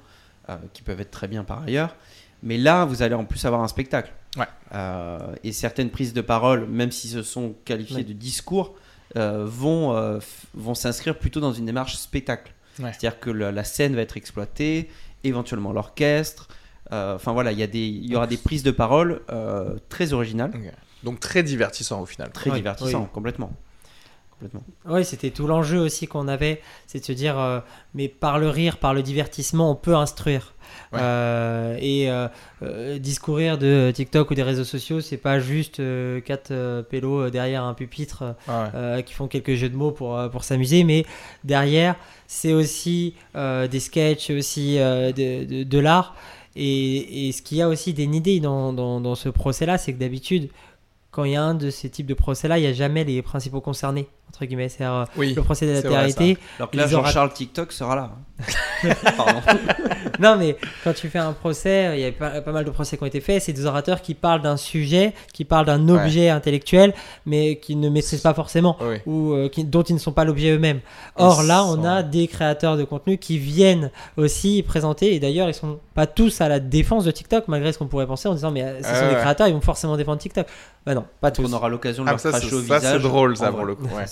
qui 0.74 0.82
peuvent 0.82 1.00
être 1.00 1.12
très 1.12 1.28
bien 1.28 1.44
par 1.44 1.64
ailleurs. 1.64 1.96
Mais 2.42 2.58
là, 2.58 2.86
vous 2.86 3.02
allez 3.04 3.16
en 3.16 3.26
plus 3.26 3.46
avoir 3.46 3.62
un 3.62 3.68
spectacle. 3.68 4.12
Ouais. 4.38 4.48
Euh, 4.74 5.36
et 5.44 5.52
certaines 5.52 5.90
prises 5.90 6.14
de 6.14 6.22
parole, 6.22 6.66
même 6.68 6.92
si 6.92 7.08
ce 7.08 7.22
sont 7.24 7.56
qualifiées 7.66 7.98
Ouais. 7.98 8.04
de 8.04 8.14
discours, 8.14 8.74
euh, 9.16 9.44
vont, 9.46 9.96
euh, 9.96 10.20
vont 10.56 10.74
s'inscrire 10.74 11.18
plutôt 11.20 11.40
dans 11.40 11.54
une 11.54 11.66
démarche 11.68 11.96
spectacle. 11.96 12.52
Ouais. 12.80 12.86
C'est-à-dire 12.92 13.20
que 13.20 13.30
la, 13.30 13.52
la 13.52 13.64
scène 13.64 13.96
va 13.96 14.02
être 14.02 14.18
exploitée, 14.18 14.90
éventuellement 15.24 15.72
l'orchestre. 15.72 16.48
Enfin 16.92 17.32
voilà, 17.34 17.52
il 17.52 17.58
y, 17.58 17.64
a 17.64 17.68
des- 17.68 17.80
il 17.88 18.06
y 18.12 18.16
aura 18.16 18.28
des 18.28 18.38
prises 18.38 18.62
de 18.62 18.70
parole 18.70 19.22
très 19.90 20.14
originales. 20.14 20.52
Donc 21.04 21.20
très 21.20 21.42
divertissant 21.42 22.02
au 22.02 22.06
final. 22.06 22.32
très 22.32 22.50
oui. 23.04 23.08
complètement. 23.14 23.52
Complètement. 24.44 24.64
Oui, 24.90 25.06
c'était 25.06 25.30
tout 25.30 25.48
l'enjeu 25.48 25.80
aussi 25.80 26.08
qu'on 26.08 26.28
avait, 26.28 26.62
c'est 26.88 27.00
de 27.00 27.06
se 27.06 27.12
dire, 27.12 27.40
euh, 27.40 27.60
mais 27.94 28.08
par 28.08 28.40
le 28.40 28.50
rire, 28.50 28.78
par 28.78 28.94
le 28.94 29.02
divertissement, 29.02 29.72
on 29.72 29.76
peut 29.76 29.96
instruire. 29.96 30.54
Ouais. 30.92 31.00
Euh, 31.02 31.78
et 31.80 32.10
euh, 32.10 32.98
discourir 33.00 33.58
de 33.58 33.92
TikTok 33.94 34.32
ou 34.32 34.36
des 34.36 34.44
réseaux 34.44 34.64
sociaux, 34.64 35.02
c'est 35.02 35.18
pas 35.18 35.40
juste 35.40 35.82
quatre 36.26 36.82
pélos 36.90 37.30
derrière 37.30 37.64
un 37.64 37.74
pupitre 37.74 38.36
Ah 38.48 38.72
ouais. 38.96 39.04
qui 39.04 39.14
font 39.14 39.28
quelques 39.28 39.54
jeux 39.56 39.70
de 39.70 39.76
mots 39.76 39.92
pour, 39.92 40.20
pour 40.32 40.44
s'amuser, 40.44 40.84
mais 40.84 41.06
derrière, 41.44 41.96
c'est 42.28 42.54
aussi 42.54 43.14
des 43.36 43.80
sketchs, 43.80 44.30
aussi 44.32 44.76
de, 44.78 45.46
de- 45.46 45.64
de 45.64 45.80
l'art. 45.80 46.16
Et, 46.56 47.28
et 47.28 47.32
ce 47.32 47.42
qu'il 47.42 47.58
y 47.58 47.62
a 47.64 47.68
aussi 47.68 47.94
d'énidé 47.94 48.40
dans, 48.40 48.74
dans, 48.74 49.02
dans 49.02 49.16
ce 49.16 49.28
procès-là, 49.30 49.78
c'est 49.80 49.92
que 49.94 50.00
d'habitude, 50.00 50.50
quand 51.12 51.24
il 51.24 51.32
y 51.32 51.36
a 51.36 51.44
un 51.44 51.56
de 51.56 51.70
ces 51.72 51.90
types 51.90 52.06
de 52.06 52.14
procès-là, 52.14 52.58
il 52.60 52.62
n'y 52.62 52.68
a 52.68 52.74
jamais 52.74 53.04
les 53.04 53.22
principaux 53.24 53.60
concernés, 53.62 54.08
entre 54.34 54.46
guillemets. 54.46 54.70
C'est 54.70 54.84
euh, 54.84 55.06
Oui. 55.16 55.34
le 55.34 55.44
procès 55.44 55.66
de 55.68 55.72
vrai, 55.74 55.82
latéralité. 55.84 56.38
Alors 56.58 56.72
que 56.72 56.78
là, 56.78 56.88
Jean-Charles 56.88 57.34
TikTok 57.34 57.72
sera 57.72 57.96
là. 57.96 58.12
Pardon. 59.16 59.42
non, 60.20 60.36
mais 60.38 60.58
quand 60.84 60.94
tu 60.94 61.08
fais 61.08 61.20
un 61.20 61.34
procès, 61.34 61.92
il 61.94 62.02
y 62.02 62.06
a 62.06 62.12
pas, 62.12 62.42
pas 62.42 62.52
mal 62.52 62.66
de 62.66 62.72
procès 62.72 62.98
qui 62.98 63.04
ont 63.04 63.06
été 63.06 63.22
faits. 63.22 63.42
C'est 63.44 63.54
des 63.54 63.66
orateurs 63.66 64.02
qui 64.02 64.16
parlent 64.16 64.42
d'un 64.42 64.58
sujet, 64.58 65.14
qui 65.34 65.46
parlent 65.46 65.66
d'un 65.68 65.88
Ouais. 65.88 66.02
objet 66.04 66.30
intellectuel, 66.30 66.94
mais 67.26 67.58
qui 67.58 67.76
ne 67.76 67.90
maîtrisent 67.90 68.22
pas 68.22 68.34
forcément. 68.34 68.76
Oui. 68.82 68.98
ou 69.06 69.34
euh, 69.34 69.50
qui- 69.50 69.64
dont 69.64 69.84
ils 69.84 69.94
ne 69.94 70.00
sont 70.00 70.12
pas 70.12 70.24
l'objet 70.26 70.50
eux-mêmes. 70.52 70.80
Or 71.16 71.44
là, 71.44 71.64
on 71.64 71.76
sont- 71.76 71.86
a 71.86 72.02
des 72.04 72.28
créateurs 72.28 72.76
de 72.76 72.84
contenu 72.84 73.18
qui 73.18 73.38
viennent 73.38 73.92
aussi 74.18 74.64
présenter, 74.64 75.14
et 75.14 75.20
d'ailleurs, 75.20 75.48
ils 75.48 75.54
sont 75.54 75.80
pas 75.94 76.08
tous 76.08 76.42
à 76.42 76.50
la 76.50 76.60
défense 76.60 77.06
de 77.06 77.12
TikTok, 77.12 77.48
malgré 77.48 77.72
ce 77.72 77.78
qu'on 77.78 77.88
pourrait 77.88 78.08
penser 78.08 78.28
en 78.28 78.34
disant, 78.34 78.50
mais 78.52 78.64
euh, 78.64 78.82
ce 78.82 78.88
Ouais, 78.88 79.00
sont 79.00 79.10
des 79.10 79.16
créateurs, 79.16 79.48
ils 79.48 79.54
vont 79.54 79.62
forcément 79.62 79.96
défendre 79.96 80.18
TikTok. 80.18 80.48
Bah 80.86 80.96
non, 80.96 81.06
pas 81.22 81.32
tous. 81.32 81.46
On 81.48 81.54
aura 81.54 81.70
l'occasion 81.70 82.04
de 82.04 82.10
Ah, 82.10 82.14
leur 82.14 82.20
ça, 82.20 82.30
cracher 82.32 82.48
c'est- 82.50 82.56
au 82.56 82.62
ça, 82.64 82.78
visage. 82.80 82.94
c'est 83.02 83.08
drôle, 83.08 83.38
ça, 83.38 83.52
pour 83.52 83.64
le 83.64 83.76
coup, 83.76 83.86
ouais. 83.86 84.06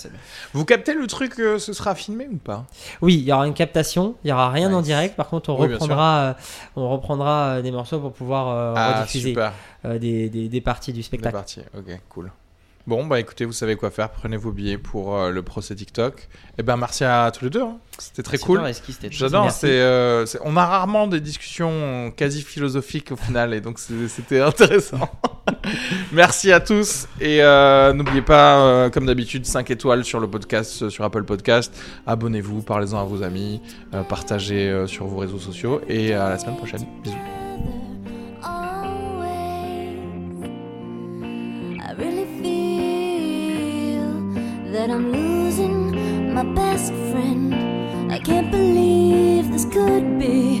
Vous 0.52 0.64
captez 0.64 0.94
le 0.94 1.06
truc, 1.06 1.38
euh, 1.38 1.58
ce 1.58 1.72
sera 1.72 1.94
filmé 1.94 2.28
ou 2.30 2.36
pas? 2.36 2.64
Oui, 3.00 3.14
il 3.14 3.24
y 3.24 3.32
aura 3.32 3.46
une 3.46 3.54
captation, 3.54 4.16
il 4.24 4.30
y 4.30 4.32
aura 4.32 4.50
rien 4.50 4.72
en 4.72 4.82
direct. 4.82 5.16
Par 5.16 5.28
contre, 5.28 5.50
on 5.50 5.58
Oui, 5.58 5.68
reprendra, 5.68 6.20
euh, 6.20 6.34
on 6.76 6.90
reprendra 6.90 7.44
euh, 7.56 7.62
des 7.62 7.70
morceaux 7.70 8.00
pour 8.00 8.12
pouvoir 8.12 8.48
euh, 8.48 8.74
Ah, 8.76 8.94
rediffuser 9.00 9.36
des, 9.84 10.28
des, 10.28 10.48
des 10.48 10.60
parties 10.60 10.92
du 10.92 11.02
spectacle. 11.02 11.34
parti. 11.34 11.60
Ok, 11.76 11.98
cool. 12.08 12.30
Bon, 12.86 13.06
bah 13.06 13.20
écoutez, 13.20 13.44
vous 13.44 13.52
savez 13.52 13.76
quoi 13.76 13.90
faire. 13.90 14.10
Prenez 14.10 14.36
vos 14.36 14.50
billets 14.50 14.76
pour 14.76 15.16
euh, 15.16 15.30
le 15.30 15.42
procès 15.42 15.74
TikTok. 15.76 16.28
Et 16.58 16.64
ben, 16.64 16.76
merci 16.76 17.04
à 17.04 17.30
tous 17.30 17.44
les 17.44 17.50
deux. 17.50 17.62
hein. 17.62 17.78
C'était 17.98 18.24
très 18.24 18.38
cool. 18.46 18.58
J'adore. 19.18 19.44
C'est, 19.52 19.68
euh, 19.80 20.26
c'est- 20.26 20.40
on 20.44 20.56
a 20.56 20.66
rarement 20.66 21.06
des 21.06 21.20
discussions 21.20 22.12
quasi 22.16 22.42
philosophiques 22.42 23.12
au 23.12 23.16
final, 23.16 23.54
et 23.54 23.60
donc 23.60 23.78
c'est- 23.78 24.08
c'était 24.08 24.40
intéressant. 24.40 25.08
Merci 26.12 26.50
à 26.52 26.58
tous 26.60 27.06
et 27.20 27.42
euh, 27.42 27.92
n'oubliez 27.92 28.22
pas, 28.22 28.58
euh, 28.60 28.90
comme 28.90 29.06
d'habitude, 29.06 29.46
5 29.46 29.70
étoiles 29.70 30.04
sur 30.04 30.18
le 30.20 30.28
podcast, 30.28 30.82
euh, 30.82 30.90
sur 30.90 31.04
Apple 31.04 31.24
Podcast. 31.24 31.72
Abonnez-vous, 32.06 32.62
parlez-en 32.62 32.98
à 33.00 33.04
vos 33.04 33.22
amis, 33.22 33.60
euh, 33.94 34.02
partagez 34.02 34.68
euh, 34.68 34.86
sur 34.88 35.06
vos 35.06 35.18
réseaux 35.18 35.38
sociaux 35.38 35.80
et 35.88 36.14
à 36.14 36.30
la 36.30 36.38
semaine 36.38 36.56
prochaine. 36.56 36.84
Bisous. 37.04 37.16
I'm 44.92 45.10
losing 45.10 46.34
my 46.34 46.42
best 46.42 46.92
friend. 46.92 48.12
I 48.12 48.18
can't 48.18 48.50
believe 48.50 49.50
this 49.50 49.64
could 49.64 50.18
be 50.18 50.60